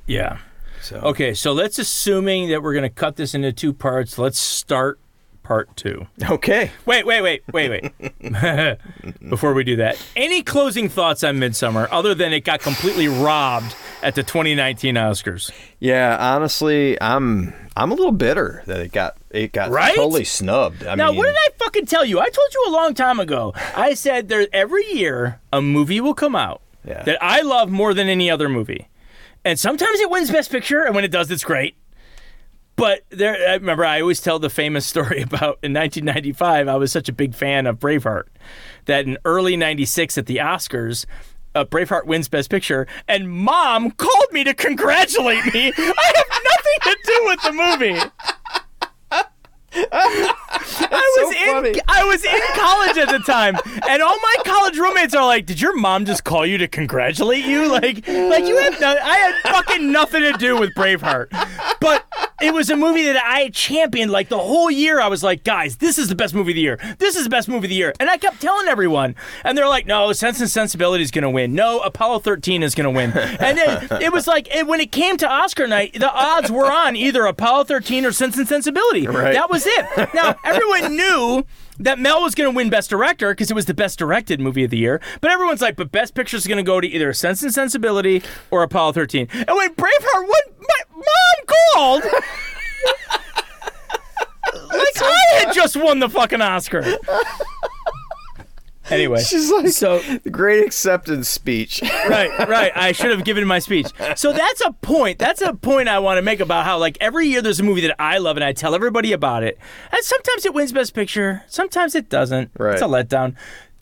Yeah. 0.07 0.39
so 0.83 0.97
Okay, 0.99 1.33
so 1.35 1.53
let's 1.53 1.79
assuming 1.79 2.49
that 2.51 2.63
we're 2.63 2.73
going 2.75 2.83
to 2.83 2.89
cut 2.91 3.17
this 3.17 3.35
into 3.35 3.53
two 3.53 3.73
parts. 3.73 4.19
Let's 4.19 4.39
start 4.39 4.99
part 5.43 5.75
two. 5.77 6.07
okay 6.31 6.71
Wait, 6.85 7.07
wait, 7.07 7.23
wait, 7.23 7.43
wait, 7.53 7.71
wait. 7.71 8.79
Before 9.31 9.55
we 9.55 9.65
do 9.65 9.77
that, 9.77 9.97
any 10.15 10.43
closing 10.43 10.89
thoughts 10.91 11.25
on 11.25 11.39
Midsommar 11.39 11.89
other 11.91 12.15
than 12.15 12.33
it 12.35 12.45
got 12.45 12.61
completely 12.61 13.09
robbed 13.09 13.75
at 14.03 14.15
the 14.15 14.23
2019 14.23 14.95
Oscars? 14.97 15.51
yeah 15.81 16.17
honestly 16.35 17.01
i'm 17.01 17.53
i'm 17.77 17.91
a 17.93 17.95
little 17.95 18.13
bitter 18.13 18.63
that 18.67 18.81
it 18.81 18.93
got 18.93 19.17
it 19.31 19.53
got 19.53 19.71
Right? 19.71 19.95
totally 19.95 20.25
snubbed 20.25 20.85
i 20.85 20.95
Now, 20.97 21.09
mean 21.11 21.19
what 21.19 21.27
did 21.27 21.37
I 21.37 21.49
fucking 21.65 21.87
tell 21.87 22.05
you? 22.05 22.19
I 22.21 22.29
told 22.29 22.49
you 22.55 22.65
a 22.69 22.73
long 22.73 22.95
time 22.95 23.19
ago. 23.21 23.53
I 23.77 23.95
said 23.95 24.29
there 24.29 24.47
every 24.53 24.85
year 24.93 25.41
a 25.53 25.63
movie 25.63 26.01
will 26.01 26.15
come 26.15 26.35
out 26.37 26.61
Yeah. 26.89 27.03
that 27.05 27.19
I 27.23 27.43
love 27.43 27.71
more 27.71 27.93
than 27.95 28.09
any 28.09 28.31
other 28.31 28.49
movie, 28.49 28.89
and 29.45 29.59
sometimes 29.59 30.01
it 30.01 30.11
wins 30.11 30.31
Best 30.31 30.51
Picture, 30.51 30.83
and 30.85 30.95
when 30.95 31.05
it 31.05 31.11
does, 31.11 31.31
it's 31.31 31.45
great. 31.45 31.77
But 32.77 33.03
there, 33.11 33.37
I 33.49 33.55
remember 33.55 33.85
I 33.85 34.01
always 34.01 34.21
tell 34.21 34.39
the 34.39 34.49
famous 34.51 34.87
story 34.95 35.21
about 35.23 35.59
in 35.63 35.73
1995. 35.75 36.69
I 36.69 36.77
was 36.77 36.91
such 36.93 37.09
a 37.09 37.13
big 37.13 37.35
fan 37.35 37.67
of 37.67 37.79
Braveheart 37.79 38.25
that 38.87 39.05
in 39.07 39.19
early 39.25 39.57
'96 39.57 40.17
at 40.19 40.27
the 40.27 40.37
Oscars. 40.37 41.05
Uh, 41.55 41.65
Braveheart 41.65 42.05
wins 42.07 42.29
Best 42.29 42.51
Picture, 42.51 42.87
and 43.09 43.29
Mom 43.31 43.91
called 43.93 44.33
me 44.33 44.45
to 44.45 44.55
congratulate 44.55 45.45
me. 45.53 45.73
I 45.79 46.13
have 46.15 46.43
nothing 46.45 46.81
to 46.85 46.97
do 47.05 47.25
with 47.25 47.43
the 47.43 47.53
movie. 47.53 48.01
I 50.51 51.23
was 51.27 51.37
so 51.37 51.45
funny. 51.53 51.71
in 51.71 51.81
I 51.89 52.05
was 52.05 52.25
in 52.25 52.41
college 52.55 52.99
at 52.99 53.09
the 53.11 53.19
time, 53.25 53.57
and 53.89 54.03
all 54.03 54.17
my 54.21 54.35
college 54.45 54.79
roommates 54.79 55.15
are 55.15 55.27
like, 55.27 55.47
"Did 55.47 55.61
your 55.61 55.77
mom 55.77 56.05
just 56.05 56.25
call 56.25 56.47
you 56.47 56.59
to 56.59 56.69
congratulate 56.69 57.45
you? 57.45 57.69
Like, 57.69 58.07
like 58.09 58.45
you 58.47 58.57
have 58.57 58.81
no, 58.81 58.97
I 59.03 59.17
had 59.17 59.53
fucking 59.53 59.93
nothing 59.93 60.23
to 60.23 60.33
do 60.33 60.59
with 60.59 60.71
Braveheart, 60.75 61.29
but 61.81 62.05
it 62.41 62.53
was 62.55 62.71
a 62.71 62.77
movie 62.77 63.05
that 63.05 63.23
I 63.23 63.51
championed 63.51 64.11
like 64.11 64.29
the 64.29 64.39
whole 64.39 64.71
year. 64.71 65.01
I 65.01 65.09
was 65.09 65.23
like, 65.23 65.45
guys, 65.45 65.77
this 65.77 65.99
is 65.99 66.09
the 66.09 66.15
best 66.15 66.35
movie 66.35 66.53
of 66.53 66.57
the 66.57 66.61
year. 66.63 66.79
This 66.99 67.15
is 67.17 67.25
the 67.25 67.31
best 67.31 67.49
movie 67.49 67.67
of 67.67 67.71
the 67.71 67.75
year, 67.77 67.93
and 68.01 68.09
I 68.11 68.17
kept 68.17 68.41
telling 68.41 68.69
everyone, 68.69 69.15
and 69.45 69.57
they're 69.57 69.69
like, 69.69 69.87
no, 69.87 70.13
Sense 70.13 70.41
and 70.41 70.51
Sensibility 70.51 71.03
is 71.05 71.11
gonna 71.11 71.31
win. 71.31 71.55
No, 71.55 71.81
Apollo 71.81 72.21
13 72.21 72.63
is 72.63 72.75
gonna 72.75 72.91
win, 72.91 73.13
and 73.13 73.59
then 73.59 73.87
it 74.03 74.13
was 74.13 74.27
like 74.27 74.53
it, 74.55 74.67
when 74.67 74.81
it 74.81 74.91
came 74.93 75.17
to 75.19 75.29
Oscar 75.29 75.67
night, 75.67 75.93
the 75.95 76.11
odds 76.11 76.51
were 76.51 76.71
on 76.73 76.97
either 76.97 77.27
Apollo 77.27 77.65
13 77.65 78.07
or 78.07 78.13
Sense 78.13 78.37
and 78.39 78.49
Sensibility. 78.49 79.07
Right. 79.07 79.35
That 79.35 79.51
was 79.51 79.65
it. 79.67 80.15
Now 80.15 80.37
everyone 80.45 80.97
knew 80.97 81.45
that 81.79 81.99
Mel 81.99 82.23
was 82.23 82.35
going 82.35 82.51
to 82.51 82.57
win 82.57 82.71
Best 82.71 82.91
Director 82.91 83.33
because 83.33 83.51
it 83.51 83.55
was 83.55 83.67
the 83.67 83.75
best 83.75 83.99
directed 83.99 84.41
movie 84.41 84.65
of 84.65 84.71
the 84.71 84.79
year. 84.79 85.01
But 85.21 85.31
everyone's 85.31 85.61
like, 85.61 85.77
but 85.77 85.93
Best 85.93 86.15
Picture 86.15 86.37
is 86.37 86.47
going 86.47 86.59
to 86.59 86.63
go 86.63 86.81
to 86.81 86.87
either 86.87 87.13
Sense 87.13 87.43
and 87.43 87.53
Sensibility 87.53 88.23
or 88.51 88.63
Apollo 88.63 88.93
13. 88.93 89.29
And 89.33 89.49
when 89.49 89.75
Braveheart 89.75 90.23
won, 90.23 90.43
my 90.61 90.83
mom 90.91 91.47
called. 91.75 92.03
like 94.69 95.03
I 95.03 95.45
had 95.45 95.53
just 95.55 95.77
won 95.77 95.99
the 96.01 96.09
fucking 96.09 96.41
Oscar. 96.41 96.83
Anyway, 98.91 99.21
She's 99.23 99.51
like 99.51 99.69
so 99.69 99.99
the 99.99 100.31
great 100.31 100.65
acceptance 100.65 101.29
speech. 101.29 101.83
right, 101.83 102.31
right. 102.49 102.73
I 102.75 102.93
should 102.93 103.11
have 103.11 103.25
given 103.25 103.47
my 103.47 103.59
speech. 103.59 103.87
So 104.17 104.33
that's 104.33 104.61
a 104.65 104.73
point. 104.73 105.19
That's 105.19 105.41
a 105.43 105.55
point 105.55 105.89
I 105.89 105.99
want 105.99 106.19
to 106.19 106.23
make 106.23 106.41
about 106.41 106.65
how 106.65 106.79
like 106.79 106.97
every 107.01 107.27
year 107.29 107.43
there's 107.43 107.61
a 107.61 107.65
movie 107.65 107.83
that 107.83 107.97
I 107.99 108.19
love 108.19 108.37
and 108.37 108.45
I 108.45 108.53
tell 108.53 108.75
everybody 108.75 109.13
about 109.13 109.43
it. 109.43 109.59
And 109.93 110.03
sometimes 110.03 110.47
it 110.47 110.55
wins 110.55 110.73
Best 110.73 110.95
Picture, 110.95 111.43
sometimes 111.49 111.95
it 111.95 112.09
doesn't. 112.09 112.51
Right. 112.59 112.75
It's 112.75 112.83
a 112.83 112.87
letdown. 112.87 113.35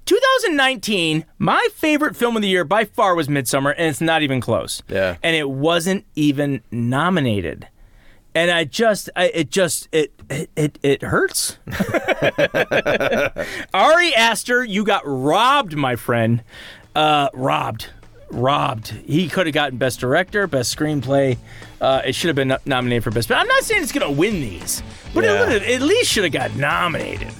2019, 0.06 1.24
my 1.38 1.66
favorite 1.74 2.14
film 2.16 2.36
of 2.36 2.42
the 2.42 2.48
year 2.48 2.64
by 2.64 2.84
far 2.84 3.14
was 3.16 3.26
Midsommar, 3.26 3.74
and 3.76 3.88
it's 3.88 4.00
not 4.00 4.22
even 4.22 4.40
close. 4.40 4.82
Yeah. 4.88 5.16
And 5.22 5.34
it 5.34 5.50
wasn't 5.50 6.04
even 6.14 6.62
nominated. 6.70 7.66
And 8.36 8.50
I 8.50 8.64
just, 8.64 9.08
I, 9.16 9.28
it 9.28 9.50
just, 9.50 9.88
it, 9.92 10.12
it, 10.28 10.78
it, 10.82 11.00
hurts. 11.00 11.56
Ari 13.72 14.14
Aster, 14.14 14.62
you 14.62 14.84
got 14.84 15.00
robbed, 15.06 15.74
my 15.74 15.96
friend. 15.96 16.42
Uh, 16.94 17.30
robbed, 17.32 17.88
robbed. 18.30 18.88
He 18.88 19.30
could 19.30 19.46
have 19.46 19.54
gotten 19.54 19.78
best 19.78 20.00
director, 20.00 20.46
best 20.46 20.76
screenplay. 20.76 21.38
Uh, 21.80 22.02
it 22.04 22.14
should 22.14 22.28
have 22.28 22.36
been 22.36 22.54
nominated 22.66 23.04
for 23.04 23.10
best. 23.10 23.30
But 23.30 23.38
I'm 23.38 23.48
not 23.48 23.62
saying 23.62 23.82
it's 23.82 23.92
gonna 23.92 24.10
win 24.10 24.34
these, 24.34 24.82
but 25.14 25.24
Yeah. 25.24 25.48
it 25.52 25.62
at 25.62 25.80
least 25.80 26.12
should 26.12 26.24
have 26.24 26.32
got 26.34 26.54
nominated. 26.56 27.32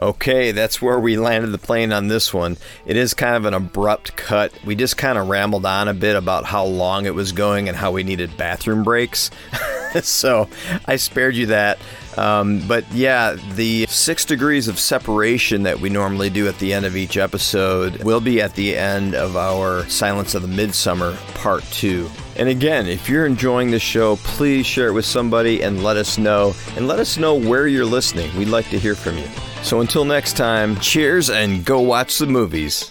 Okay, 0.00 0.52
that's 0.52 0.80
where 0.80 0.98
we 0.98 1.18
landed 1.18 1.48
the 1.48 1.58
plane 1.58 1.92
on 1.92 2.08
this 2.08 2.32
one. 2.32 2.56
It 2.86 2.96
is 2.96 3.12
kind 3.12 3.36
of 3.36 3.44
an 3.44 3.52
abrupt 3.52 4.16
cut. 4.16 4.50
We 4.64 4.74
just 4.74 4.96
kind 4.96 5.18
of 5.18 5.28
rambled 5.28 5.66
on 5.66 5.88
a 5.88 5.94
bit 5.94 6.16
about 6.16 6.46
how 6.46 6.64
long 6.64 7.04
it 7.04 7.14
was 7.14 7.32
going 7.32 7.68
and 7.68 7.76
how 7.76 7.92
we 7.92 8.02
needed 8.02 8.34
bathroom 8.38 8.82
breaks. 8.82 9.30
so 10.02 10.48
I 10.86 10.96
spared 10.96 11.36
you 11.36 11.46
that. 11.46 11.78
Um, 12.16 12.66
but 12.66 12.90
yeah, 12.92 13.36
the 13.54 13.86
six 13.86 14.24
degrees 14.24 14.68
of 14.68 14.80
separation 14.80 15.64
that 15.64 15.80
we 15.80 15.90
normally 15.90 16.30
do 16.30 16.48
at 16.48 16.58
the 16.58 16.72
end 16.72 16.86
of 16.86 16.96
each 16.96 17.18
episode 17.18 18.02
will 18.02 18.20
be 18.20 18.40
at 18.40 18.54
the 18.54 18.76
end 18.78 19.14
of 19.14 19.36
our 19.36 19.86
Silence 19.90 20.34
of 20.34 20.40
the 20.42 20.48
Midsommar 20.48 21.14
Part 21.34 21.62
2. 21.72 22.08
And 22.40 22.48
again, 22.48 22.86
if 22.86 23.06
you're 23.06 23.26
enjoying 23.26 23.70
the 23.70 23.78
show, 23.78 24.16
please 24.16 24.64
share 24.64 24.88
it 24.88 24.92
with 24.92 25.04
somebody 25.04 25.62
and 25.62 25.84
let 25.84 25.98
us 25.98 26.16
know. 26.16 26.54
And 26.74 26.88
let 26.88 26.98
us 26.98 27.18
know 27.18 27.34
where 27.34 27.66
you're 27.68 27.84
listening. 27.84 28.34
We'd 28.34 28.48
like 28.48 28.70
to 28.70 28.78
hear 28.78 28.94
from 28.94 29.18
you. 29.18 29.28
So 29.62 29.82
until 29.82 30.06
next 30.06 30.38
time, 30.38 30.80
cheers 30.80 31.28
and 31.28 31.66
go 31.66 31.80
watch 31.80 32.16
the 32.16 32.26
movies. 32.26 32.90